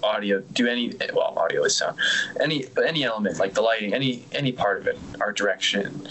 audio, 0.02 0.40
do 0.52 0.68
any 0.68 0.94
well, 1.12 1.34
audio 1.36 1.64
is 1.64 1.76
sound, 1.76 1.98
any 2.40 2.66
any 2.86 3.04
element 3.04 3.38
like 3.38 3.52
the 3.52 3.60
lighting, 3.60 3.92
any 3.92 4.24
any 4.32 4.52
part 4.52 4.80
of 4.80 4.86
it, 4.86 4.98
art 5.20 5.36
direction. 5.36 6.06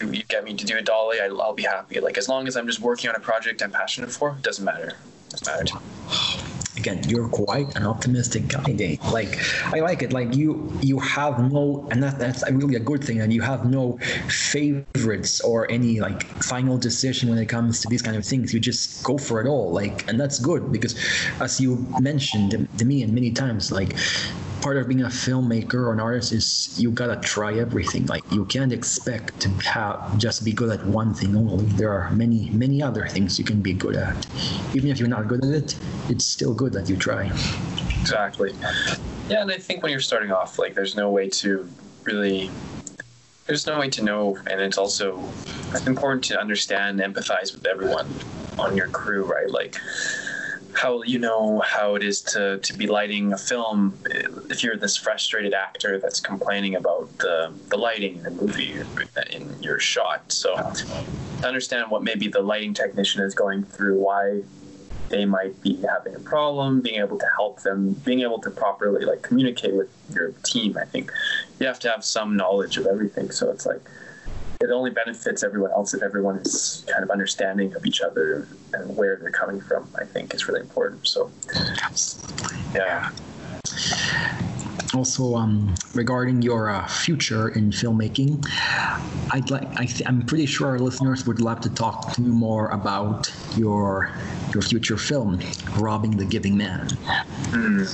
You 0.00 0.24
get 0.24 0.42
me 0.42 0.54
to 0.54 0.64
do 0.64 0.76
a 0.78 0.82
dolly, 0.82 1.20
I, 1.20 1.26
I'll 1.26 1.52
be 1.52 1.62
happy. 1.62 2.00
Like 2.00 2.18
as 2.18 2.28
long 2.28 2.48
as 2.48 2.56
I'm 2.56 2.66
just 2.66 2.80
working 2.80 3.10
on 3.10 3.14
a 3.14 3.20
project 3.20 3.62
I'm 3.62 3.70
passionate 3.70 4.10
for, 4.10 4.30
it 4.30 4.42
doesn't 4.42 4.64
matter. 4.64 4.88
It 4.88 5.30
doesn't 5.30 5.74
matter 5.74 5.84
again 6.82 7.00
you're 7.08 7.28
quite 7.28 7.68
an 7.76 7.84
optimistic 7.86 8.42
guy 8.48 8.98
like 9.12 9.38
i 9.72 9.78
like 9.80 10.02
it. 10.02 10.12
Like 10.12 10.34
you 10.34 10.50
you 10.82 10.98
have 10.98 11.34
no 11.52 11.86
and 11.90 12.02
that 12.02 12.18
that's 12.18 12.42
really 12.50 12.76
a 12.76 12.84
good 12.90 13.02
thing 13.04 13.20
and 13.20 13.32
you 13.32 13.42
have 13.42 13.64
no 13.64 13.98
favorites 14.28 15.40
or 15.40 15.70
any 15.70 16.00
like 16.00 16.22
final 16.52 16.76
decision 16.78 17.28
when 17.30 17.38
it 17.38 17.48
comes 17.48 17.80
to 17.82 17.88
these 17.88 18.02
kind 18.02 18.16
of 18.16 18.24
things. 18.24 18.52
You 18.54 18.60
just 18.60 19.04
go 19.04 19.18
for 19.18 19.40
it 19.40 19.46
all 19.46 19.72
like 19.72 20.06
and 20.08 20.18
that's 20.20 20.38
good 20.38 20.72
because 20.72 20.94
as 21.40 21.60
you 21.60 21.86
mentioned 22.00 22.50
to 22.78 22.84
me 22.84 23.02
and 23.02 23.12
many 23.12 23.30
times 23.30 23.70
like 23.72 23.96
part 24.62 24.76
of 24.76 24.86
being 24.88 25.02
a 25.02 25.08
filmmaker 25.08 25.74
or 25.74 25.92
an 25.92 26.00
artist 26.00 26.32
is 26.32 26.78
you 26.80 26.90
gotta 26.90 27.16
try 27.16 27.58
everything. 27.58 28.06
Like 28.06 28.22
you 28.30 28.44
can't 28.44 28.72
expect 28.72 29.40
to 29.40 29.48
have 29.48 30.16
just 30.16 30.44
be 30.44 30.52
good 30.52 30.70
at 30.70 30.86
one 30.86 31.12
thing 31.12 31.36
only. 31.36 31.66
There 31.66 31.92
are 31.92 32.10
many 32.12 32.48
many 32.50 32.82
other 32.82 33.06
things 33.08 33.38
you 33.38 33.44
can 33.44 33.60
be 33.60 33.74
good 33.74 33.96
at. 33.96 34.26
Even 34.74 34.88
if 34.90 34.98
you're 34.98 35.08
not 35.08 35.26
good 35.26 35.44
at 35.44 35.50
it, 35.50 35.76
it's 36.08 36.24
still 36.24 36.54
good 36.54 36.72
that 36.74 36.88
you 36.88 36.96
try. 36.96 37.26
Exactly. 38.00 38.54
Yeah, 39.28 39.42
and 39.42 39.50
I 39.50 39.58
think 39.58 39.82
when 39.82 39.90
you're 39.90 40.00
starting 40.00 40.30
off, 40.30 40.58
like 40.58 40.74
there's 40.74 40.96
no 40.96 41.10
way 41.10 41.28
to 41.42 41.68
really 42.04 42.50
there's 43.46 43.66
no 43.66 43.78
way 43.78 43.90
to 43.90 44.02
know 44.02 44.38
and 44.46 44.60
it's 44.60 44.78
also 44.78 45.22
it's 45.74 45.86
important 45.86 46.22
to 46.24 46.40
understand 46.40 47.00
empathize 47.00 47.52
with 47.52 47.66
everyone 47.66 48.06
on 48.58 48.76
your 48.76 48.88
crew 48.88 49.24
right 49.24 49.50
like 49.50 49.76
how 50.74 51.02
you 51.02 51.18
know 51.18 51.60
how 51.60 51.94
it 51.94 52.02
is 52.02 52.20
to 52.22 52.58
to 52.58 52.72
be 52.74 52.86
lighting 52.86 53.32
a 53.32 53.38
film 53.38 53.96
if 54.50 54.62
you're 54.62 54.76
this 54.76 54.96
frustrated 54.96 55.54
actor 55.54 55.98
that's 55.98 56.20
complaining 56.20 56.76
about 56.76 57.08
the 57.18 57.52
the 57.68 57.76
lighting 57.76 58.16
in 58.16 58.22
the 58.22 58.30
movie 58.30 58.80
in 59.30 59.62
your 59.62 59.78
shot. 59.78 60.30
So 60.32 60.54
to 60.56 61.46
understand 61.46 61.90
what 61.90 62.02
maybe 62.02 62.28
the 62.28 62.42
lighting 62.42 62.74
technician 62.74 63.22
is 63.22 63.34
going 63.34 63.64
through 63.64 63.98
why 63.98 64.42
they 65.08 65.24
might 65.26 65.60
be 65.60 65.76
having 65.82 66.14
a 66.14 66.20
problem 66.20 66.80
being 66.80 66.98
able 66.98 67.18
to 67.18 67.26
help 67.36 67.60
them 67.60 67.92
being 68.04 68.20
able 68.20 68.40
to 68.40 68.50
properly 68.50 69.04
like 69.04 69.20
communicate 69.20 69.74
with 69.74 69.90
your 70.14 70.32
team 70.42 70.74
i 70.80 70.86
think 70.86 71.12
you 71.62 71.68
have 71.68 71.78
to 71.78 71.88
have 71.88 72.04
some 72.04 72.36
knowledge 72.36 72.76
of 72.76 72.86
everything. 72.86 73.30
So 73.30 73.48
it's 73.50 73.64
like 73.64 73.80
it 74.62 74.70
only 74.70 74.90
benefits 74.90 75.42
everyone 75.42 75.72
else 75.72 75.92
if 75.92 76.02
everyone 76.02 76.36
is 76.36 76.84
kind 76.86 77.02
of 77.02 77.10
understanding 77.10 77.74
of 77.74 77.84
each 77.84 78.00
other 78.00 78.46
and 78.72 78.96
where 78.96 79.16
they're 79.16 79.30
coming 79.30 79.60
from. 79.60 79.88
I 80.00 80.04
think 80.04 80.34
is 80.34 80.46
really 80.46 80.60
important. 80.60 81.06
So, 81.06 81.30
yeah. 82.74 83.10
Also, 84.94 85.34
um, 85.34 85.74
regarding 85.94 86.42
your 86.42 86.70
uh, 86.70 86.86
future 86.86 87.48
in 87.48 87.70
filmmaking, 87.70 88.46
I'd 89.32 89.50
like 89.50 89.66
I 89.80 89.88
am 90.06 90.22
pretty 90.22 90.46
sure 90.46 90.68
our 90.68 90.78
listeners 90.78 91.26
would 91.26 91.40
love 91.40 91.60
to 91.62 91.70
talk 91.70 92.12
to 92.14 92.22
you 92.22 92.32
more 92.32 92.68
about 92.68 93.32
your 93.56 94.12
your 94.54 94.62
future 94.62 94.98
film, 94.98 95.40
"Robbing 95.78 96.16
the 96.16 96.26
Giving 96.26 96.56
Man." 96.56 96.88
Mm. 97.50 97.88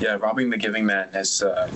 Yeah, 0.00 0.14
"Robbing 0.14 0.50
the 0.50 0.56
Giving 0.56 0.86
Man" 0.86 1.08
has. 1.12 1.42
Uh, 1.42 1.68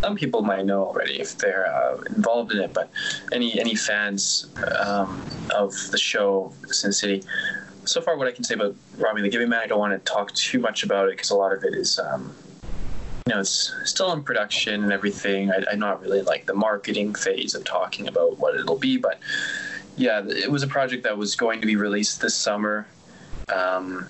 some 0.00 0.16
people 0.16 0.42
might 0.42 0.64
know 0.64 0.84
already 0.86 1.20
if 1.20 1.36
they're 1.38 1.66
uh, 1.66 1.98
involved 2.16 2.52
in 2.52 2.58
it, 2.58 2.72
but 2.72 2.90
any 3.32 3.58
any 3.60 3.74
fans 3.74 4.46
um, 4.78 5.22
of 5.54 5.72
the 5.90 5.98
show 5.98 6.52
Sin 6.68 6.92
City. 6.92 7.22
So 7.84 8.00
far, 8.00 8.16
what 8.16 8.28
I 8.28 8.32
can 8.32 8.44
say 8.44 8.54
about 8.54 8.74
Robbing 8.98 9.22
the 9.22 9.28
Giving 9.28 9.48
Man, 9.48 9.60
I 9.60 9.66
don't 9.66 9.78
want 9.78 9.92
to 9.92 10.12
talk 10.12 10.32
too 10.34 10.58
much 10.58 10.84
about 10.84 11.08
it 11.08 11.12
because 11.12 11.30
a 11.30 11.34
lot 11.34 11.52
of 11.52 11.64
it 11.64 11.74
is, 11.74 11.98
um, 11.98 12.34
you 13.26 13.34
know, 13.34 13.40
it's 13.40 13.74
still 13.84 14.12
in 14.12 14.22
production 14.22 14.84
and 14.84 14.92
everything. 14.92 15.50
I, 15.50 15.64
I'm 15.70 15.78
not 15.78 16.00
really 16.00 16.22
like 16.22 16.46
the 16.46 16.54
marketing 16.54 17.14
phase 17.14 17.54
of 17.54 17.64
talking 17.64 18.06
about 18.06 18.38
what 18.38 18.54
it'll 18.54 18.78
be, 18.78 18.96
but 18.96 19.18
yeah, 19.96 20.22
it 20.26 20.50
was 20.50 20.62
a 20.62 20.68
project 20.68 21.04
that 21.04 21.16
was 21.16 21.34
going 21.34 21.60
to 21.60 21.66
be 21.66 21.76
released 21.76 22.20
this 22.20 22.34
summer. 22.34 22.86
Um, 23.52 24.06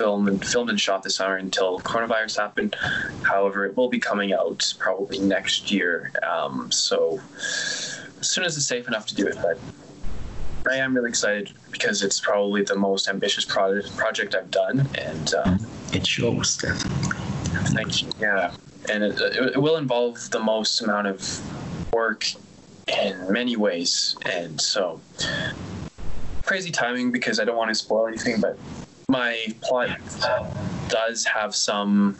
filmed 0.00 0.30
and 0.30 0.42
filmed 0.42 0.70
and 0.70 0.80
shot 0.80 1.02
this 1.02 1.16
summer 1.16 1.36
until 1.36 1.78
coronavirus 1.80 2.38
happened. 2.38 2.74
However, 3.22 3.66
it 3.66 3.76
will 3.76 3.90
be 3.90 3.98
coming 3.98 4.32
out 4.32 4.72
probably 4.78 5.18
next 5.18 5.70
year. 5.70 6.10
Um, 6.26 6.72
so 6.72 7.20
as 7.36 8.00
soon 8.22 8.44
as 8.44 8.56
it's 8.56 8.64
safe 8.64 8.88
enough 8.88 9.04
to 9.08 9.14
do 9.14 9.26
it, 9.26 9.36
but 9.42 9.58
I 10.72 10.76
am 10.76 10.96
really 10.96 11.10
excited 11.10 11.52
because 11.70 12.02
it's 12.02 12.18
probably 12.18 12.62
the 12.62 12.76
most 12.76 13.10
ambitious 13.10 13.44
project 13.44 13.94
project 13.94 14.34
I've 14.34 14.50
done, 14.50 14.88
and 14.94 15.34
um, 15.34 15.66
it 15.92 16.06
shows 16.06 16.56
definitely. 16.56 17.18
Thank 17.76 18.02
you. 18.02 18.08
Yeah, 18.18 18.54
and 18.90 19.04
it, 19.04 19.20
it 19.54 19.60
will 19.60 19.76
involve 19.76 20.30
the 20.30 20.40
most 20.40 20.80
amount 20.80 21.08
of 21.08 21.92
work 21.92 22.26
in 22.88 23.30
many 23.30 23.56
ways, 23.56 24.16
and 24.24 24.58
so 24.58 24.98
crazy 26.42 26.70
timing 26.70 27.12
because 27.12 27.38
I 27.38 27.44
don't 27.44 27.56
want 27.56 27.68
to 27.68 27.74
spoil 27.74 28.06
anything, 28.06 28.40
but 28.40 28.58
my 29.10 29.46
plot 29.62 29.90
does 30.88 31.24
have 31.26 31.54
some 31.54 32.18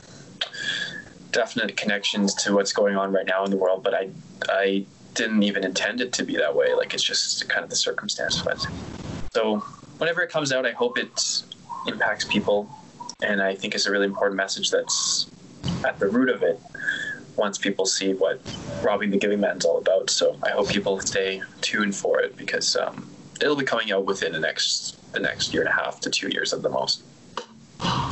definite 1.32 1.76
connections 1.76 2.34
to 2.34 2.54
what's 2.54 2.72
going 2.72 2.96
on 2.96 3.12
right 3.12 3.26
now 3.26 3.44
in 3.44 3.50
the 3.52 3.56
world, 3.56 3.82
but 3.84 3.94
I 3.94 4.10
I 4.50 4.86
didn't 5.14 5.44
even 5.44 5.64
intend 5.64 6.00
it 6.00 6.12
to 6.14 6.24
be 6.24 6.36
that 6.36 6.54
way. 6.56 6.74
Like 6.74 6.94
it's 6.94 7.04
just 7.04 7.48
kind 7.48 7.64
of 7.64 7.70
the 7.70 7.76
circumstance. 7.76 8.42
But 8.42 8.66
so 9.34 9.58
whenever 9.98 10.22
it 10.22 10.30
comes 10.30 10.52
out, 10.52 10.66
I 10.66 10.72
hope 10.72 10.98
it 10.98 11.44
impacts 11.86 12.24
people, 12.24 12.70
and 13.22 13.42
I 13.42 13.54
think 13.56 13.74
it's 13.76 13.86
a 13.86 13.92
really 13.92 14.06
important 14.06 14.36
message 14.36 14.70
that's 14.70 15.30
at 15.84 15.98
the 16.00 16.08
root 16.08 16.30
of 16.30 16.42
it. 16.42 16.60
once 17.36 17.58
people 17.58 17.86
see 17.86 18.14
what 18.14 18.42
robbing 18.82 19.10
the 19.10 19.18
giving 19.18 19.40
man's 19.40 19.64
all 19.64 19.78
about. 19.78 20.10
So 20.10 20.38
I 20.44 20.50
hope 20.50 20.70
people 20.70 21.00
stay 21.00 21.42
tuned 21.62 21.96
for 21.96 22.20
it 22.20 22.36
because 22.36 22.76
um, 22.76 23.09
it'll 23.42 23.56
be 23.56 23.64
coming 23.64 23.92
out 23.92 24.04
within 24.04 24.32
the 24.32 24.40
next 24.40 24.96
the 25.12 25.20
next 25.20 25.52
year 25.52 25.62
and 25.62 25.70
a 25.70 25.72
half 25.72 26.00
to 26.00 26.10
two 26.10 26.28
years 26.28 26.52
at 26.52 26.62
the 26.62 26.68
most. 26.68 27.02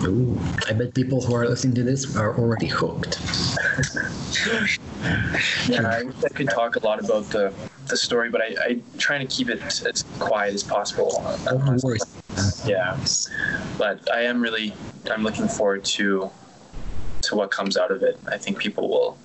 Ooh, 0.05 0.39
I 0.69 0.73
bet 0.73 0.95
people 0.95 1.21
who 1.21 1.35
are 1.35 1.47
listening 1.47 1.75
to 1.75 1.83
this 1.83 2.17
are 2.17 2.37
already 2.37 2.67
hooked. 2.67 3.21
Yeah, 5.69 5.89
I 5.89 6.03
wish 6.03 6.17
I 6.25 6.29
could 6.29 6.51
talk 6.51 6.77
a 6.77 6.85
lot 6.85 7.03
about 7.03 7.25
the, 7.27 7.53
the 7.87 7.97
story, 7.97 8.31
but 8.31 8.41
I, 8.41 8.57
I 8.61 8.81
try 8.99 9.19
to 9.19 9.27
keep 9.27 9.49
it 9.49 9.63
as 9.63 10.05
quiet 10.19 10.55
as 10.55 10.65
possible. 10.65 11.23
Yeah, 12.67 12.99
but 13.79 14.11
I 14.13 14.23
am 14.23 14.41
really 14.41 14.75
I'm 15.11 15.23
looking 15.23 15.49
forward 15.49 15.85
to 15.97 16.31
to 17.23 17.37
what 17.37 17.51
comes 17.51 17.77
out 17.77 17.91
of 17.91 18.03
it. 18.03 18.19
I 18.27 18.39
think 18.39 18.59
people 18.59 18.89
will 18.89 19.19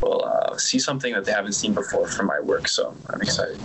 will 0.00 0.24
uh, 0.24 0.56
see 0.56 0.78
something 0.78 1.12
that 1.12 1.24
they 1.24 1.32
haven't 1.32 1.52
seen 1.52 1.74
before 1.74 2.06
from 2.08 2.26
my 2.26 2.40
work, 2.40 2.68
so 2.68 2.94
I'm 3.10 3.20
excited. 3.20 3.60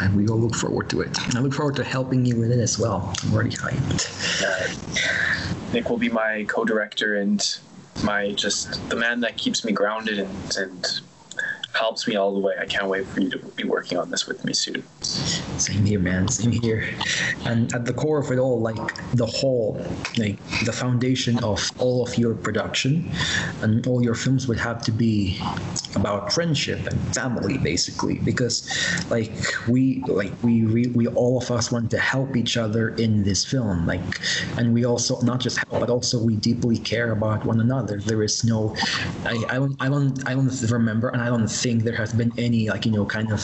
And 0.00 0.16
we 0.16 0.28
all 0.28 0.38
look 0.38 0.54
forward 0.54 0.90
to 0.90 1.00
it. 1.00 1.18
I 1.36 1.40
look 1.40 1.54
forward 1.54 1.76
to 1.76 1.84
helping 1.84 2.24
you 2.26 2.36
with 2.36 2.50
it 2.50 2.58
as 2.58 2.78
well. 2.78 3.14
I'm 3.22 3.32
already 3.32 3.50
hyped. 3.50 4.42
Uh, 4.42 5.72
Nick 5.72 5.88
will 5.90 5.98
be 5.98 6.08
my 6.08 6.44
co-director 6.48 7.16
and 7.16 7.40
my 8.02 8.32
just 8.32 8.88
the 8.90 8.96
man 8.96 9.20
that 9.20 9.36
keeps 9.36 9.64
me 9.64 9.72
grounded 9.72 10.18
and 10.18 10.56
and 10.56 10.86
helps 11.74 12.06
me 12.06 12.16
all 12.16 12.32
the 12.32 12.40
way. 12.40 12.54
I 12.58 12.66
can't 12.66 12.86
wait 12.86 13.06
for 13.06 13.20
you 13.20 13.30
to 13.30 13.38
be 13.38 13.64
working 13.64 13.98
on 13.98 14.10
this 14.10 14.26
with 14.26 14.44
me 14.44 14.52
soon. 14.52 14.82
Same 15.00 15.84
here, 15.84 16.00
man. 16.00 16.28
Same 16.28 16.52
here. 16.52 16.88
And 17.44 17.72
at 17.74 17.84
the 17.84 17.92
core 17.92 18.18
of 18.20 18.30
it 18.30 18.38
all, 18.38 18.60
like 18.60 18.76
the 19.12 19.26
whole, 19.26 19.84
like 20.16 20.38
the 20.64 20.72
foundation 20.72 21.42
of 21.44 21.60
all 21.78 22.06
of 22.06 22.16
your 22.16 22.34
production 22.34 23.10
and 23.62 23.86
all 23.86 24.02
your 24.02 24.14
films 24.14 24.46
would 24.48 24.58
have 24.58 24.82
to 24.82 24.92
be 24.92 25.40
about 25.94 26.32
friendship 26.32 26.86
and 26.86 27.14
family, 27.14 27.58
basically. 27.58 28.18
Because, 28.18 28.68
like 29.10 29.32
we, 29.68 30.02
like 30.06 30.32
we, 30.42 30.66
we, 30.66 30.86
we 30.88 31.06
all 31.08 31.38
of 31.38 31.50
us 31.50 31.70
want 31.70 31.90
to 31.90 31.98
help 31.98 32.36
each 32.36 32.56
other 32.56 32.90
in 32.96 33.22
this 33.24 33.44
film. 33.44 33.86
Like, 33.86 34.00
and 34.58 34.72
we 34.74 34.84
also 34.84 35.20
not 35.22 35.40
just 35.40 35.58
help, 35.58 35.80
but 35.80 35.90
also 35.90 36.22
we 36.22 36.36
deeply 36.36 36.78
care 36.78 37.12
about 37.12 37.44
one 37.44 37.60
another. 37.60 37.98
There 37.98 38.22
is 38.22 38.44
no, 38.44 38.74
I, 39.24 39.44
I 39.48 39.54
don't, 39.56 39.76
I 39.80 39.88
don't, 39.88 40.28
I 40.28 40.34
don't 40.34 40.70
remember, 40.70 41.08
and 41.08 41.22
I 41.22 41.26
don't 41.26 41.48
think 41.64 41.82
there 41.82 41.96
has 41.96 42.12
been 42.12 42.30
any 42.36 42.68
like 42.68 42.84
you 42.84 42.92
know 42.92 43.06
kind 43.06 43.32
of 43.32 43.40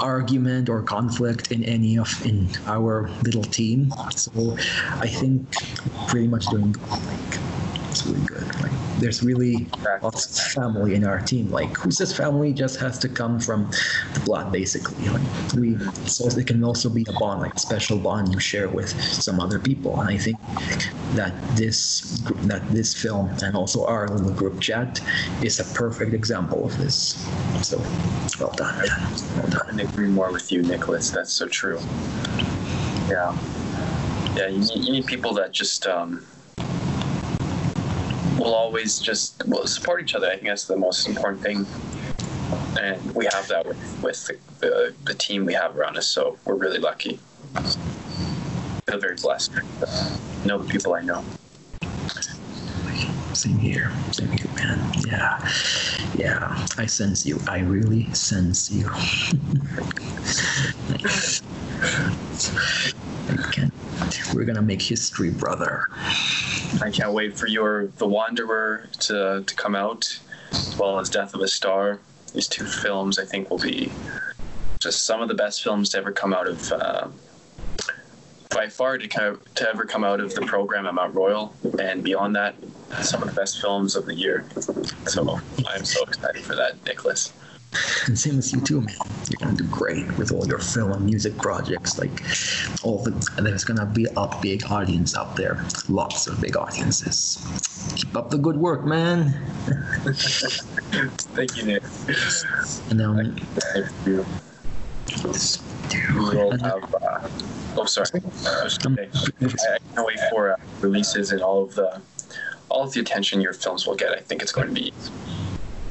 argument 0.00 0.68
or 0.68 0.80
conflict 0.80 1.50
in 1.50 1.64
any 1.64 1.98
of 1.98 2.08
in 2.24 2.48
our 2.66 3.10
little 3.26 3.42
team. 3.42 3.90
So 4.14 4.56
I 5.04 5.08
think 5.08 5.42
pretty 6.06 6.28
much 6.28 6.46
doing 6.54 6.70
like 7.10 7.32
it's 7.90 8.06
really 8.06 8.24
good. 8.32 8.46
Like 8.62 8.76
there's 8.98 9.22
really 9.22 9.66
lots 10.02 10.26
of 10.26 10.52
family 10.52 10.94
in 10.94 11.04
our 11.04 11.20
team. 11.20 11.50
Like 11.50 11.76
who 11.76 11.90
says 11.90 12.16
family 12.16 12.52
just 12.52 12.78
has 12.80 12.98
to 13.00 13.08
come 13.08 13.38
from 13.40 13.70
the 14.14 14.20
blood, 14.20 14.52
basically. 14.52 15.08
Like 15.08 15.22
we, 15.54 15.78
so 16.06 16.26
it 16.26 16.46
can 16.46 16.62
also 16.64 16.90
be 16.90 17.06
a 17.08 17.12
bond, 17.18 17.40
like 17.40 17.54
a 17.54 17.58
special 17.58 17.98
bond 17.98 18.32
you 18.32 18.40
share 18.40 18.68
with 18.68 18.88
some 18.88 19.40
other 19.40 19.58
people. 19.58 20.00
And 20.00 20.10
I 20.10 20.18
think 20.18 20.38
that 21.14 21.34
this 21.56 22.20
that 22.46 22.68
this 22.70 22.94
film 22.94 23.28
and 23.42 23.56
also 23.56 23.86
our 23.86 24.08
little 24.08 24.32
group 24.32 24.60
chat 24.60 25.00
is 25.42 25.60
a 25.60 25.64
perfect 25.74 26.12
example 26.12 26.66
of 26.66 26.76
this. 26.78 27.24
So 27.62 27.78
well 28.40 28.52
done. 28.52 28.76
Well 29.36 29.48
done. 29.48 29.60
couldn't 29.66 29.80
agree 29.80 30.08
more 30.08 30.32
with 30.32 30.50
you, 30.52 30.62
Nicholas. 30.62 31.10
That's 31.10 31.32
so 31.32 31.48
true. 31.48 31.80
Yeah. 33.08 33.36
Yeah, 34.36 34.48
you 34.48 34.58
need, 34.58 34.84
you 34.84 34.92
need 34.92 35.06
people 35.06 35.32
that 35.34 35.52
just 35.52 35.86
um, 35.86 36.24
will 38.38 38.54
always 38.54 38.98
just 38.98 39.42
we'll 39.46 39.66
support 39.66 40.02
each 40.02 40.14
other. 40.14 40.28
I 40.28 40.36
think 40.36 40.46
that's 40.46 40.66
the 40.66 40.76
most 40.76 41.08
important 41.08 41.42
thing. 41.42 41.66
And 42.80 43.14
we 43.14 43.26
have 43.32 43.48
that 43.48 43.66
with, 43.66 44.02
with 44.02 44.30
the, 44.60 44.94
the, 45.04 45.14
team 45.14 45.44
we 45.44 45.52
have 45.54 45.76
around 45.76 45.98
us, 45.98 46.06
so 46.06 46.38
we're 46.44 46.54
really 46.54 46.78
lucky. 46.78 47.18
feel 48.86 48.98
very 48.98 49.16
blessed. 49.16 49.52
to 49.52 50.46
Know 50.46 50.58
the 50.58 50.68
people 50.68 50.94
I 50.94 51.02
know. 51.02 51.24
Same 53.34 53.58
here. 53.58 53.92
Same 54.12 54.30
here, 54.30 54.50
man. 54.54 54.92
Yeah. 55.06 55.52
Yeah. 56.16 56.66
I 56.76 56.86
sense 56.86 57.26
you. 57.26 57.40
I 57.46 57.60
really 57.60 58.12
sense 58.14 58.70
you. 58.70 58.88
I. 63.30 63.70
We're 64.34 64.44
gonna 64.44 64.62
make 64.62 64.82
history, 64.82 65.30
brother. 65.30 65.88
I 66.82 66.90
can't 66.90 67.12
wait 67.12 67.36
for 67.36 67.46
your 67.46 67.88
The 67.98 68.06
Wanderer 68.06 68.88
to, 69.00 69.42
to 69.44 69.54
come 69.54 69.74
out, 69.74 70.18
as 70.52 70.76
well 70.78 70.98
as 70.98 71.08
Death 71.08 71.34
of 71.34 71.40
a 71.40 71.48
Star. 71.48 72.00
These 72.34 72.48
two 72.48 72.64
films, 72.64 73.18
I 73.18 73.24
think, 73.24 73.50
will 73.50 73.58
be 73.58 73.90
just 74.78 75.04
some 75.04 75.20
of 75.20 75.28
the 75.28 75.34
best 75.34 75.62
films 75.62 75.88
to 75.90 75.98
ever 75.98 76.12
come 76.12 76.32
out 76.32 76.46
of, 76.46 76.72
uh, 76.72 77.08
by 78.50 78.68
far, 78.68 78.98
to, 78.98 79.08
to 79.08 79.68
ever 79.68 79.84
come 79.84 80.04
out 80.04 80.20
of 80.20 80.34
the 80.34 80.42
program 80.42 80.86
at 80.86 80.94
Mount 80.94 81.14
Royal. 81.14 81.54
And 81.78 82.04
beyond 82.04 82.36
that, 82.36 82.54
some 83.02 83.22
of 83.22 83.28
the 83.28 83.34
best 83.34 83.60
films 83.60 83.96
of 83.96 84.06
the 84.06 84.14
year. 84.14 84.44
So 85.06 85.40
I'm 85.68 85.84
so 85.84 86.02
excited 86.04 86.42
for 86.42 86.54
that, 86.54 86.84
Nicholas. 86.84 87.32
And 88.06 88.18
same 88.18 88.38
as 88.38 88.52
you 88.52 88.60
too, 88.60 88.80
man. 88.80 88.94
You're 89.30 89.38
gonna 89.40 89.56
do 89.56 89.64
great 89.64 90.16
with 90.16 90.32
all 90.32 90.46
your 90.46 90.58
film 90.58 90.92
and 90.92 91.04
music 91.04 91.36
projects. 91.36 91.98
Like 91.98 92.22
all 92.82 93.02
the 93.02 93.10
there's 93.42 93.64
gonna 93.64 93.86
be 93.86 94.06
a 94.16 94.38
big 94.40 94.64
audience 94.70 95.16
out 95.16 95.36
there. 95.36 95.62
Lots 95.88 96.26
of 96.26 96.40
big 96.40 96.56
audiences. 96.56 97.44
Keep 97.96 98.16
up 98.16 98.30
the 98.30 98.38
good 98.38 98.56
work, 98.56 98.84
man. 98.84 99.32
Thank 101.36 101.56
you, 101.56 101.64
Nick. 101.64 101.82
And 102.90 103.02
um, 103.02 103.36
Thank 103.74 104.06
you. 104.06 104.24
We 106.14 106.36
will 106.36 106.58
have. 106.58 106.94
Uh, 106.94 107.28
oh, 107.76 107.84
sorry. 107.84 108.08
I 108.14 108.64
was 108.64 108.78
gonna 108.78 109.08
say, 109.12 109.40
I 109.40 109.74
I 109.74 109.78
can't 109.94 110.06
wait 110.06 110.18
for 110.30 110.52
uh, 110.52 110.56
releases 110.80 111.32
and 111.32 111.42
all 111.42 111.64
of 111.64 111.74
the 111.74 112.00
all 112.68 112.84
of 112.84 112.92
the 112.92 113.00
attention 113.00 113.40
your 113.40 113.52
films 113.52 113.86
will 113.86 113.94
get. 113.94 114.12
I 114.12 114.20
think 114.20 114.42
it's 114.42 114.52
going 114.52 114.68
to 114.68 114.74
be 114.74 114.92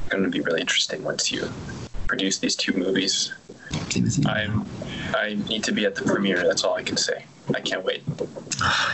going 0.08 0.24
to 0.24 0.30
be 0.30 0.40
really 0.40 0.60
interesting 0.60 1.02
once 1.02 1.30
you 1.30 1.50
produce 2.06 2.38
these 2.38 2.56
two 2.56 2.72
movies. 2.72 3.32
same 3.90 4.06
as 4.06 4.18
you. 4.18 4.24
I'm 4.28 4.66
I 5.14 5.34
need 5.48 5.64
to 5.64 5.72
be 5.72 5.84
at 5.84 5.94
the 5.94 6.02
premiere. 6.02 6.42
That's 6.46 6.64
all 6.64 6.74
I 6.74 6.82
can 6.82 6.96
say. 6.96 7.24
I 7.54 7.60
can't 7.60 7.84
wait. 7.84 8.02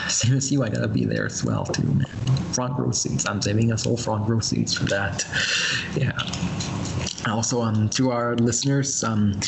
Same 0.08 0.36
as 0.36 0.52
you, 0.52 0.62
I 0.62 0.68
gotta 0.68 0.88
be 0.88 1.04
there 1.04 1.26
as 1.26 1.44
well 1.44 1.64
too, 1.64 1.82
man. 1.82 2.06
Front 2.52 2.78
row 2.78 2.90
seats. 2.90 3.26
I'm 3.26 3.40
saving 3.40 3.72
us 3.72 3.86
all 3.86 3.96
front 3.96 4.28
row 4.28 4.40
seats 4.40 4.74
for 4.74 4.84
that. 4.84 5.24
Yeah. 5.96 6.12
Also, 7.26 7.62
um, 7.62 7.88
to 7.90 8.10
our 8.10 8.36
listeners, 8.36 9.02
um, 9.02 9.40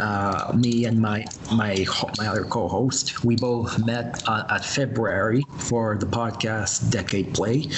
uh, 0.00 0.52
me 0.56 0.84
and 0.84 1.00
my 1.00 1.24
my 1.52 1.86
my 2.18 2.26
other 2.26 2.44
co-host, 2.44 3.24
we 3.24 3.36
both 3.36 3.84
met 3.86 4.22
uh, 4.26 4.42
at 4.50 4.64
February 4.64 5.44
for 5.58 5.96
the 5.96 6.06
podcast 6.06 6.90
Decade 6.90 7.32
Play, 7.32 7.70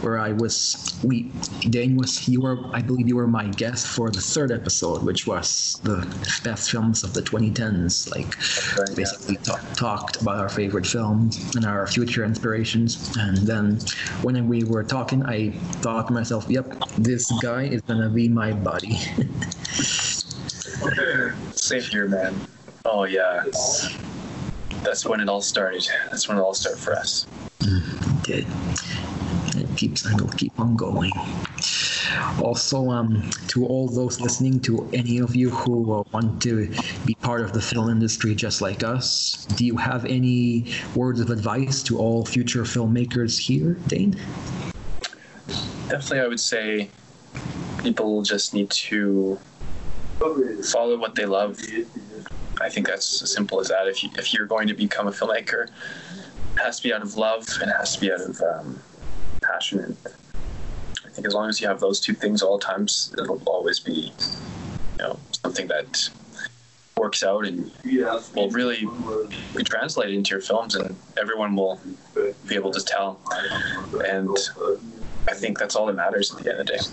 where 0.00 0.18
I 0.18 0.32
was 0.32 0.98
we 1.04 1.30
Dane 1.70 1.96
was 1.96 2.28
you 2.28 2.40
were 2.40 2.58
I 2.74 2.82
believe 2.82 3.06
you 3.06 3.16
were 3.16 3.28
my 3.28 3.46
guest 3.46 3.86
for 3.86 4.10
the 4.10 4.20
third 4.20 4.50
episode, 4.50 5.04
which 5.04 5.26
was 5.26 5.80
the 5.84 5.98
best 6.42 6.70
films 6.70 7.04
of 7.04 7.14
the 7.14 7.22
2010s. 7.22 8.10
Like 8.10 8.34
right, 8.76 8.88
yeah. 8.88 8.94
basically 8.96 9.36
ta- 9.36 9.62
talked 9.74 10.20
about 10.26 10.40
our 10.40 10.48
favorite 10.48 10.84
films 10.84 11.54
and 11.54 11.64
our 11.64 11.86
future 11.86 12.24
inspirations. 12.24 13.16
And 13.16 13.36
then 13.38 13.78
when 14.22 14.48
we 14.48 14.64
were 14.64 14.82
talking, 14.82 15.22
I 15.24 15.52
thought 15.82 16.08
to 16.08 16.12
myself, 16.12 16.46
"Yep, 16.48 16.74
this 16.98 17.30
guy 17.40 17.62
is 17.64 17.80
gonna 17.82 18.08
be 18.08 18.28
my 18.28 18.52
buddy." 18.52 18.98
Same 21.54 21.82
here, 21.82 22.08
man. 22.08 22.34
Oh 22.84 23.04
yeah. 23.04 23.44
That's 24.82 25.06
when 25.06 25.20
it 25.20 25.28
all 25.28 25.42
started. 25.42 25.86
That's 26.10 26.28
when 26.28 26.38
it 26.38 26.40
all 26.40 26.54
started 26.54 26.80
for 26.80 26.94
us. 26.94 27.26
Mm, 27.60 28.22
did. 28.24 28.46
It 29.58 29.76
keeps 29.76 30.04
and 30.04 30.20
will 30.20 30.28
keep 30.30 30.58
on 30.58 30.76
going. 30.76 31.12
Also, 32.42 32.90
um, 32.90 33.30
to 33.48 33.66
all 33.66 33.88
those 33.88 34.20
listening, 34.20 34.60
to 34.60 34.88
any 34.92 35.18
of 35.18 35.34
you 35.34 35.50
who 35.50 35.92
uh, 35.92 36.02
want 36.12 36.40
to 36.42 36.72
be 37.04 37.14
part 37.16 37.40
of 37.40 37.52
the 37.52 37.60
film 37.60 37.90
industry 37.90 38.34
just 38.34 38.60
like 38.60 38.82
us, 38.82 39.46
do 39.56 39.64
you 39.64 39.76
have 39.76 40.04
any 40.04 40.72
words 40.94 41.20
of 41.20 41.30
advice 41.30 41.82
to 41.84 41.98
all 41.98 42.24
future 42.24 42.62
filmmakers 42.62 43.38
here, 43.38 43.74
Dane? 43.86 44.16
Definitely, 45.88 46.20
I 46.20 46.26
would 46.28 46.40
say 46.40 46.90
people 47.82 48.22
just 48.22 48.54
need 48.54 48.70
to 48.70 49.38
follow 50.64 50.98
what 50.98 51.14
they 51.14 51.26
love. 51.26 51.58
I 52.60 52.68
think 52.68 52.86
that's 52.86 53.22
as 53.22 53.32
simple 53.32 53.60
as 53.60 53.68
that. 53.68 53.86
If 53.86 54.02
you 54.02 54.10
if 54.16 54.32
you're 54.32 54.46
going 54.46 54.68
to 54.68 54.74
become 54.74 55.06
a 55.06 55.12
filmmaker, 55.12 55.66
it 55.66 56.62
has 56.62 56.78
to 56.78 56.82
be 56.82 56.92
out 56.92 57.02
of 57.02 57.16
love 57.16 57.46
and 57.60 57.70
it 57.70 57.76
has 57.76 57.94
to 57.94 58.00
be 58.00 58.12
out 58.12 58.20
of 58.20 58.40
um, 58.42 58.80
passion. 59.56 59.80
And 59.80 59.96
I 61.04 61.08
think 61.10 61.26
as 61.26 61.34
long 61.34 61.48
as 61.48 61.60
you 61.60 61.68
have 61.68 61.80
those 61.80 62.00
two 62.00 62.14
things 62.14 62.42
all 62.42 62.58
the 62.58 62.64
times, 62.64 63.14
it'll 63.18 63.42
always 63.46 63.80
be, 63.80 64.12
you 64.98 64.98
know, 64.98 65.18
something 65.42 65.66
that 65.68 66.10
works 66.96 67.22
out 67.22 67.46
and 67.46 67.70
will 68.34 68.50
really 68.50 68.88
be 69.54 69.64
translated 69.64 70.14
into 70.14 70.30
your 70.30 70.40
films, 70.40 70.74
and 70.74 70.96
everyone 71.18 71.54
will 71.56 71.80
be 72.46 72.54
able 72.54 72.70
to 72.72 72.82
tell. 72.84 73.20
And 74.04 74.36
I 75.28 75.34
think 75.34 75.58
that's 75.58 75.76
all 75.76 75.86
that 75.86 75.94
matters 75.94 76.34
at 76.34 76.42
the 76.42 76.50
end 76.50 76.60
of 76.60 76.66
the 76.66 76.72
day. 76.72 76.84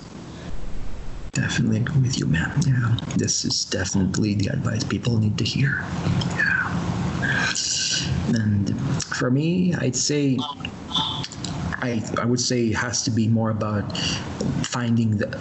Definitely 1.33 1.77
agree 1.77 2.01
with 2.01 2.19
you, 2.19 2.27
man. 2.27 2.51
Yeah, 2.67 2.97
this 3.17 3.43
is 3.43 3.65
definitely 3.65 4.35
the 4.35 4.47
advice 4.49 4.83
people 4.83 5.17
need 5.17 5.37
to 5.37 5.43
hear. 5.43 5.83
Yeah. 6.37 6.69
And 8.35 8.79
for 9.03 9.31
me, 9.31 9.73
I'd 9.75 9.95
say 9.95 10.37
I, 11.83 12.01
I 12.21 12.25
would 12.25 12.39
say 12.39 12.67
it 12.67 12.75
has 12.77 13.03
to 13.03 13.11
be 13.11 13.27
more 13.27 13.49
about 13.49 13.91
finding 14.63 15.17
that 15.17 15.31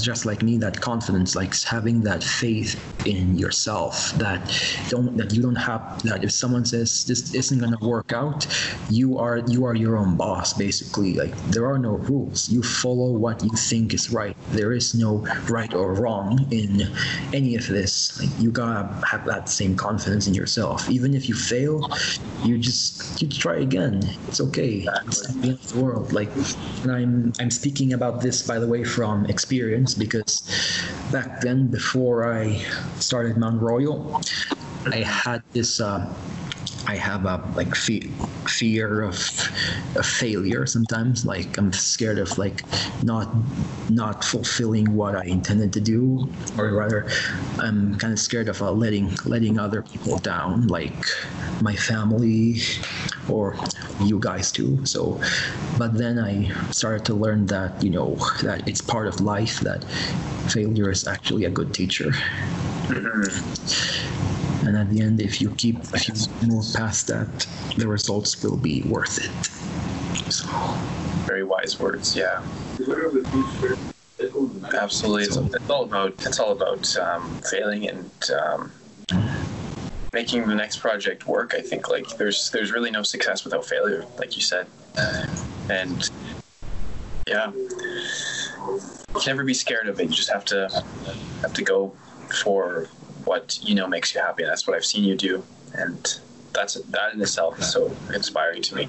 just 0.00 0.26
like 0.26 0.42
me 0.42 0.58
that 0.58 0.80
confidence 0.80 1.34
like 1.36 1.54
having 1.62 2.00
that 2.02 2.22
faith 2.22 2.80
in 3.06 3.36
yourself 3.36 4.12
that 4.12 4.40
don't 4.88 5.16
that 5.16 5.32
you 5.32 5.42
don't 5.42 5.56
have 5.56 6.02
that 6.02 6.24
if 6.24 6.32
someone 6.32 6.64
says 6.64 7.04
this 7.04 7.34
isn't 7.34 7.58
going 7.58 7.76
to 7.76 7.84
work 7.86 8.12
out 8.12 8.46
you 8.90 9.18
are 9.18 9.38
you 9.48 9.64
are 9.64 9.74
your 9.74 9.96
own 9.96 10.16
boss 10.16 10.52
basically. 10.52 11.14
Like 11.14 11.34
there 11.50 11.66
are 11.66 11.78
no 11.78 11.96
rules. 11.96 12.48
You 12.48 12.62
follow 12.62 13.12
what 13.12 13.42
you 13.42 13.50
think 13.50 13.94
is 13.94 14.10
right. 14.10 14.36
There 14.50 14.72
is 14.72 14.94
no 14.94 15.26
right 15.48 15.72
or 15.74 15.94
wrong 15.94 16.46
in 16.50 16.82
any 17.32 17.56
of 17.56 17.66
this. 17.66 18.20
Like 18.20 18.30
you 18.38 18.50
gotta 18.50 18.88
have 19.06 19.24
that 19.26 19.48
same 19.48 19.76
confidence 19.76 20.26
in 20.26 20.34
yourself. 20.34 20.88
Even 20.88 21.14
if 21.14 21.28
you 21.28 21.34
fail 21.34 21.88
you 22.44 22.58
just 22.58 23.20
you 23.20 23.28
try 23.28 23.56
again. 23.56 24.02
It's 24.28 24.40
okay. 24.40 24.86
It's 25.06 25.26
the 25.26 25.48
end 25.48 25.54
of 25.54 25.72
the 25.72 25.80
world. 25.80 26.12
Like 26.12 26.30
and 26.82 26.92
i'm 26.92 27.32
i'm 27.40 27.50
speaking 27.50 27.92
about 27.92 28.20
this 28.20 28.43
by 28.46 28.58
the 28.58 28.66
way 28.66 28.84
from 28.84 29.26
experience 29.26 29.94
because 29.94 30.42
back 31.10 31.40
then 31.40 31.66
before 31.68 32.32
i 32.32 32.56
started 32.98 33.36
mount 33.36 33.60
royal 33.60 34.20
i 34.92 34.96
had 34.96 35.42
this 35.52 35.80
uh, 35.80 36.12
I 36.86 36.96
have 36.96 37.24
a 37.24 37.42
like 37.56 37.74
fe- 37.74 38.10
fear 38.46 39.02
of, 39.02 39.16
of 39.96 40.04
failure 40.06 40.66
sometimes. 40.66 41.24
Like 41.24 41.56
I'm 41.56 41.72
scared 41.72 42.18
of 42.18 42.36
like 42.36 42.64
not 43.02 43.34
not 43.88 44.24
fulfilling 44.24 44.94
what 44.94 45.14
I 45.14 45.24
intended 45.24 45.72
to 45.74 45.80
do, 45.80 46.28
or 46.58 46.70
rather, 46.74 47.08
I'm 47.58 47.96
kind 47.98 48.12
of 48.12 48.18
scared 48.18 48.48
of 48.48 48.60
uh, 48.60 48.70
letting 48.72 49.14
letting 49.24 49.58
other 49.58 49.82
people 49.82 50.18
down, 50.18 50.68
like 50.68 50.94
my 51.60 51.74
family 51.74 52.56
or 53.28 53.56
you 54.00 54.18
guys 54.18 54.52
too. 54.52 54.84
So, 54.84 55.20
but 55.78 55.94
then 55.96 56.18
I 56.18 56.50
started 56.70 57.04
to 57.06 57.14
learn 57.14 57.46
that 57.46 57.82
you 57.82 57.90
know 57.90 58.16
that 58.42 58.68
it's 58.68 58.80
part 58.80 59.06
of 59.06 59.20
life. 59.20 59.60
That 59.60 59.84
failure 60.52 60.90
is 60.90 61.06
actually 61.06 61.44
a 61.44 61.50
good 61.50 61.72
teacher 61.72 62.12
and 64.66 64.76
at 64.76 64.90
the 64.90 65.00
end 65.00 65.20
if 65.20 65.40
you 65.40 65.50
keep 65.50 65.76
if 65.94 66.08
you 66.08 66.14
move 66.48 66.64
past 66.74 67.06
that 67.06 67.46
the 67.76 67.86
results 67.86 68.42
will 68.42 68.56
be 68.56 68.82
worth 68.82 69.18
it 69.18 69.30
so 70.30 70.46
Very 71.26 71.44
wise 71.44 71.78
words. 71.78 72.16
Yeah. 72.16 72.42
Absolutely. 74.72 75.24
It's, 75.24 75.36
it's 75.36 75.70
all 75.70 75.84
about 75.84 76.12
it's 76.26 76.40
all 76.40 76.52
about 76.52 76.96
um, 76.96 77.40
failing 77.42 77.88
and 77.88 78.10
um, 78.30 78.72
making 80.12 80.46
the 80.46 80.54
next 80.54 80.78
project 80.78 81.26
work. 81.26 81.54
I 81.54 81.60
think 81.60 81.88
like 81.88 82.16
there's 82.16 82.50
there's 82.50 82.72
really 82.72 82.90
no 82.90 83.02
success 83.02 83.44
without 83.44 83.64
failure, 83.64 84.04
like 84.18 84.36
you 84.36 84.42
said, 84.42 84.66
and 85.68 86.10
yeah, 87.28 87.52
you 87.52 88.80
can 89.14 89.22
never 89.26 89.44
be 89.44 89.54
scared 89.54 89.88
of 89.88 90.00
it. 90.00 90.04
You 90.04 90.14
just 90.14 90.30
have 90.30 90.44
to 90.46 90.68
have 91.42 91.52
to 91.52 91.62
go 91.62 91.92
for 92.42 92.88
what 93.24 93.58
you 93.62 93.74
know 93.74 93.86
makes 93.86 94.14
you 94.14 94.20
happy. 94.20 94.42
And 94.42 94.50
that's 94.50 94.66
what 94.66 94.76
I've 94.76 94.84
seen 94.84 95.04
you 95.04 95.16
do, 95.16 95.44
and 95.74 95.98
that's 96.52 96.74
that 96.74 97.14
in 97.14 97.20
itself 97.20 97.58
is 97.58 97.70
so 97.72 97.96
inspiring 98.14 98.62
to 98.62 98.76
me. 98.76 98.88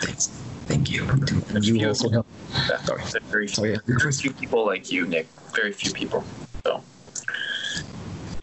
thanks 0.00 0.26
thank 0.66 0.90
you 0.90 1.06
and 1.50 1.64
you 1.64 1.86
also 1.86 2.08
help 2.08 2.26
Yeah. 2.68 2.76
Sorry. 2.78 3.02
Very, 3.30 3.48
Oh, 3.58 3.64
yeah. 3.64 3.76
very 3.86 4.12
few 4.12 4.32
people 4.32 4.64
like 4.66 4.90
you, 4.90 5.06
Nick. 5.06 5.28
Very 5.54 5.72
few 5.72 5.92
people. 5.92 6.24
So 6.66 6.82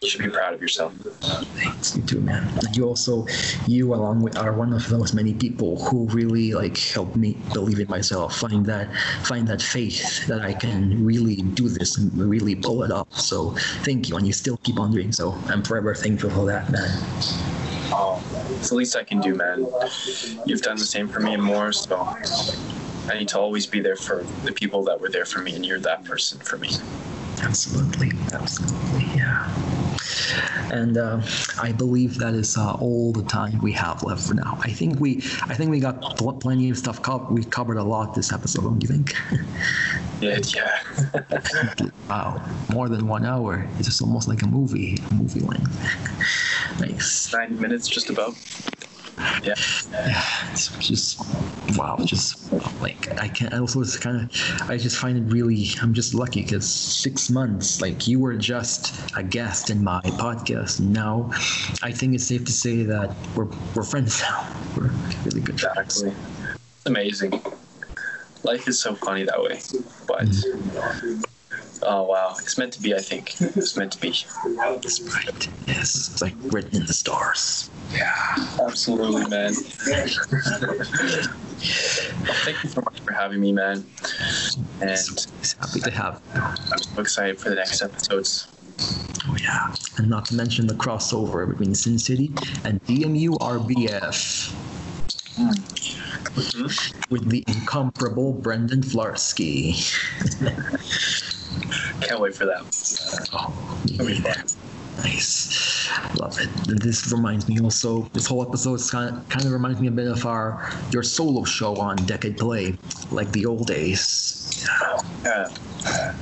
should 0.08 0.22
be 0.22 0.30
proud 0.30 0.54
of 0.54 0.62
yourself. 0.62 0.94
Thanks, 0.94 1.94
you 1.94 2.02
too, 2.02 2.22
man. 2.22 2.42
And 2.64 2.74
you 2.74 2.84
also, 2.86 3.26
you 3.66 3.92
along 3.92 4.22
with 4.22 4.38
are 4.38 4.54
one 4.54 4.72
of 4.72 4.88
those 4.88 5.12
many 5.12 5.34
people 5.34 5.76
who 5.84 6.06
really 6.06 6.54
like 6.54 6.78
helped 6.78 7.16
me 7.16 7.36
believe 7.52 7.80
in 7.80 7.88
myself, 7.88 8.34
find 8.38 8.64
that 8.64 8.88
find 9.24 9.46
that 9.48 9.60
faith 9.60 10.26
that 10.26 10.40
I 10.40 10.54
can 10.54 11.04
really 11.04 11.36
do 11.36 11.68
this 11.68 11.98
and 11.98 12.10
really 12.16 12.54
pull 12.54 12.82
it 12.82 12.90
off. 12.90 13.12
So 13.12 13.50
thank 13.84 14.08
you, 14.08 14.16
and 14.16 14.26
you 14.26 14.32
still 14.32 14.56
keep 14.62 14.80
on 14.80 14.90
doing 14.90 15.12
so. 15.12 15.32
I'm 15.48 15.62
forever 15.62 15.94
thankful 15.94 16.30
for 16.30 16.46
that, 16.46 16.70
man. 16.70 16.88
Oh, 17.92 18.22
it's 18.52 18.70
the 18.70 18.76
least 18.76 18.96
I 18.96 19.04
can 19.04 19.20
do, 19.20 19.34
man. 19.34 19.66
You've 20.46 20.62
done 20.62 20.78
the 20.78 20.86
same 20.86 21.08
for 21.08 21.20
me 21.20 21.34
and 21.34 21.42
more, 21.42 21.72
so 21.72 21.98
I 21.98 23.18
need 23.18 23.28
to 23.28 23.38
always 23.38 23.66
be 23.66 23.80
there 23.80 23.96
for 23.96 24.24
the 24.44 24.52
people 24.52 24.82
that 24.84 24.98
were 24.98 25.10
there 25.10 25.26
for 25.26 25.40
me, 25.40 25.54
and 25.54 25.66
you're 25.66 25.80
that 25.80 26.04
person 26.04 26.38
for 26.38 26.56
me. 26.56 26.70
Absolutely, 27.42 28.12
absolutely, 28.32 29.04
yeah. 29.14 29.79
And 30.72 30.96
uh, 30.96 31.20
I 31.60 31.72
believe 31.72 32.18
that 32.18 32.34
is 32.34 32.56
uh, 32.56 32.74
all 32.74 33.12
the 33.12 33.24
time 33.24 33.58
we 33.60 33.72
have 33.72 34.02
left 34.02 34.26
for 34.26 34.34
now. 34.34 34.58
I 34.62 34.70
think 34.70 35.00
we, 35.00 35.16
I 35.48 35.54
think 35.54 35.70
we 35.70 35.80
got 35.80 36.16
pl- 36.16 36.34
plenty 36.34 36.70
of 36.70 36.78
stuff. 36.78 37.00
We 37.30 37.44
covered 37.44 37.76
a 37.76 37.84
lot 37.84 38.14
this 38.14 38.32
episode. 38.32 38.62
Don't 38.62 38.82
you 38.82 38.88
think? 38.88 39.14
Yeah, 40.20 40.38
yeah. 40.54 41.90
Wow, 42.10 42.44
more 42.70 42.90
than 42.90 43.06
one 43.06 43.24
hour. 43.24 43.66
It's 43.78 43.86
just 43.86 44.02
almost 44.02 44.28
like 44.28 44.42
a 44.42 44.46
movie, 44.46 44.98
movie 45.12 45.40
length. 45.40 45.72
nice. 46.80 47.32
Nine 47.32 47.58
minutes, 47.58 47.88
just 47.88 48.10
about. 48.10 48.36
Yeah. 49.42 49.54
Yeah, 49.92 50.22
it's 50.52 50.68
just 50.78 51.20
wow. 51.76 51.96
Just 52.04 52.52
like 52.80 53.18
I 53.20 53.28
can. 53.28 53.52
I 53.52 53.58
also, 53.58 53.80
it's 53.80 53.96
kind 53.98 54.16
of. 54.16 54.70
I 54.70 54.76
just 54.76 54.98
find 54.98 55.18
it 55.18 55.32
really. 55.32 55.68
I'm 55.82 55.94
just 55.94 56.14
lucky 56.14 56.42
because 56.42 56.68
six 56.68 57.30
months. 57.30 57.80
Like 57.80 58.06
you 58.06 58.18
were 58.18 58.36
just 58.36 58.94
a 59.16 59.22
guest 59.22 59.70
in 59.70 59.82
my 59.82 60.00
podcast. 60.02 60.80
Now, 60.80 61.30
I 61.82 61.92
think 61.92 62.14
it's 62.14 62.26
safe 62.26 62.44
to 62.44 62.52
say 62.52 62.82
that 62.84 63.14
we're 63.34 63.48
we're 63.74 63.82
friends 63.82 64.20
now. 64.22 64.48
We're 64.76 64.90
really 65.24 65.40
good 65.40 65.60
friends. 65.60 66.02
Exactly. 66.02 66.12
It's 66.76 66.86
amazing. 66.86 67.42
Life 68.42 68.68
is 68.68 68.80
so 68.80 68.94
funny 68.94 69.24
that 69.24 69.42
way. 69.42 69.60
But 70.06 70.24
mm-hmm. 70.24 71.22
Oh 71.82 72.02
wow, 72.04 72.34
it's 72.38 72.56
meant 72.58 72.72
to 72.74 72.82
be. 72.82 72.94
I 72.94 72.98
think 72.98 73.34
it's 73.40 73.76
meant 73.76 73.92
to 73.92 74.00
be. 74.00 74.10
That's 74.10 75.00
right. 75.00 75.48
Yes, 75.66 76.10
it's 76.10 76.22
like 76.22 76.34
written 76.44 76.80
in 76.80 76.86
the 76.86 76.92
stars. 76.92 77.70
Yeah, 77.92 78.12
absolutely, 78.66 79.26
man. 79.28 79.54
Thank 82.44 82.62
you 82.62 82.70
so 82.70 82.80
much 82.82 83.00
for 83.00 83.12
having 83.12 83.40
me, 83.40 83.52
man. 83.52 83.84
And 84.80 84.90
It's 84.90 85.54
happy 85.54 85.80
to 85.80 85.90
have. 85.90 86.22
I'm 86.34 86.78
so 86.78 87.00
excited 87.00 87.38
for 87.38 87.50
the 87.50 87.56
next 87.56 87.82
episodes. 87.82 88.48
Oh 89.28 89.36
yeah, 89.40 89.74
and 89.98 90.08
not 90.08 90.24
to 90.26 90.34
mention 90.34 90.66
the 90.66 90.74
crossover 90.74 91.48
between 91.48 91.74
Sin 91.74 91.98
City 91.98 92.32
and 92.64 92.82
DMU 92.84 93.36
RBF 93.38 94.54
mm-hmm. 95.36 97.14
with 97.14 97.28
the 97.28 97.44
incomparable 97.46 98.32
Brendan 98.32 98.82
Flarsky. 98.82 99.76
Can't 102.00 102.20
wait 102.20 102.34
for 102.34 102.46
that. 102.46 102.62
Oh, 103.32 103.82
It'll 103.92 104.06
be 104.06 104.14
fun. 104.14 104.36
nice, 105.02 105.88
love 106.18 106.38
it. 106.40 106.48
This 106.66 107.10
reminds 107.12 107.48
me 107.48 107.60
also. 107.60 108.02
This 108.12 108.26
whole 108.26 108.42
episode 108.46 108.74
is 108.74 108.90
kind 108.90 109.16
of, 109.16 109.28
kind 109.28 109.44
of 109.46 109.52
reminds 109.52 109.80
me 109.80 109.88
a 109.88 109.90
bit 109.90 110.08
of 110.08 110.24
our 110.26 110.70
your 110.92 111.02
solo 111.02 111.44
show 111.44 111.76
on 111.76 111.96
Decade 112.06 112.36
Play, 112.38 112.76
like 113.10 113.30
the 113.32 113.46
old 113.46 113.66
days. 113.66 114.66
Yeah, 115.24 115.48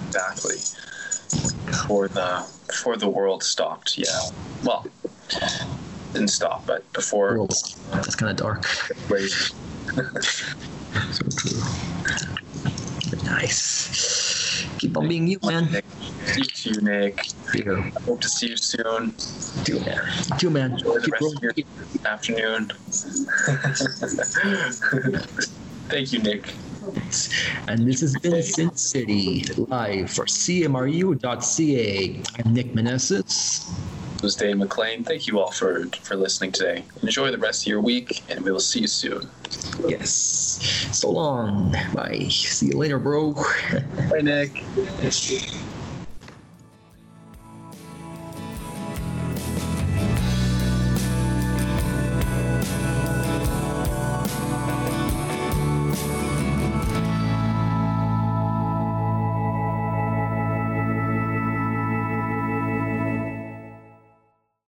exactly. 0.07 0.57
Before 1.67 2.09
the 2.09 2.47
before 2.67 2.97
the 2.97 3.09
world 3.09 3.43
stopped. 3.43 3.99
Yeah. 3.99 4.21
Well, 4.65 4.87
didn't 6.13 6.29
stop, 6.29 6.67
but 6.67 6.91
before. 6.93 7.37
World, 7.39 7.55
that's 7.93 8.15
kind 8.17 8.31
of 8.31 8.37
dark. 8.37 8.65
Wait. 9.11 9.31
So 11.13 11.25
true. 11.37 11.61
Nice. 13.25 14.28
Keep 14.79 14.97
on 14.97 15.09
being 15.09 15.27
you, 15.27 15.39
man. 15.43 15.71
Nick. 15.73 15.85
You 16.37 16.45
too, 16.45 16.81
Nick. 16.81 17.27
You 17.55 17.83
Hope 18.07 18.21
to 18.21 18.29
see 18.29 18.49
you 18.49 18.57
soon. 18.57 19.15
too, 19.65 19.81
man. 19.81 20.01
You 20.29 20.37
too, 20.37 20.51
man. 20.51 20.73
Enjoy 20.73 20.95
the 20.95 21.01
Keep 21.01 21.13
rest 21.15 21.37
of 21.37 21.43
your 21.43 21.55
afternoon. 22.05 22.69
Thank 25.89 26.13
you, 26.13 26.19
Nick. 26.21 26.53
And 27.67 27.87
this 27.87 28.01
has 28.03 28.15
been 28.17 28.43
Sin 28.43 28.75
City 28.77 29.43
live 29.57 30.11
for 30.11 30.27
CMRU.ca. 30.27 32.23
I'm 32.45 32.55
Nick 32.55 32.73
Meneses. 32.73 33.67
This 34.19 34.25
was 34.25 34.35
Dane 34.35 34.59
McLean. 34.59 35.05
Thank 35.05 35.29
you 35.29 35.39
all 35.39 35.53
for 35.53 35.87
for 36.03 36.17
listening 36.17 36.51
today. 36.51 36.83
Enjoy 37.03 37.31
the 37.31 37.39
rest 37.39 37.63
of 37.63 37.67
your 37.69 37.81
week, 37.81 38.25
and 38.29 38.45
we 38.45 38.51
will 38.51 38.59
see 38.59 38.81
you 38.81 38.89
soon. 38.89 39.31
Yes. 39.87 40.89
So 40.91 41.13
long. 41.13 41.71
Bye. 41.95 42.27
See 42.29 42.67
you 42.67 42.73
later, 42.73 42.99
bro. 42.99 43.35
Bye, 44.11 44.21
Nick. 44.23 44.65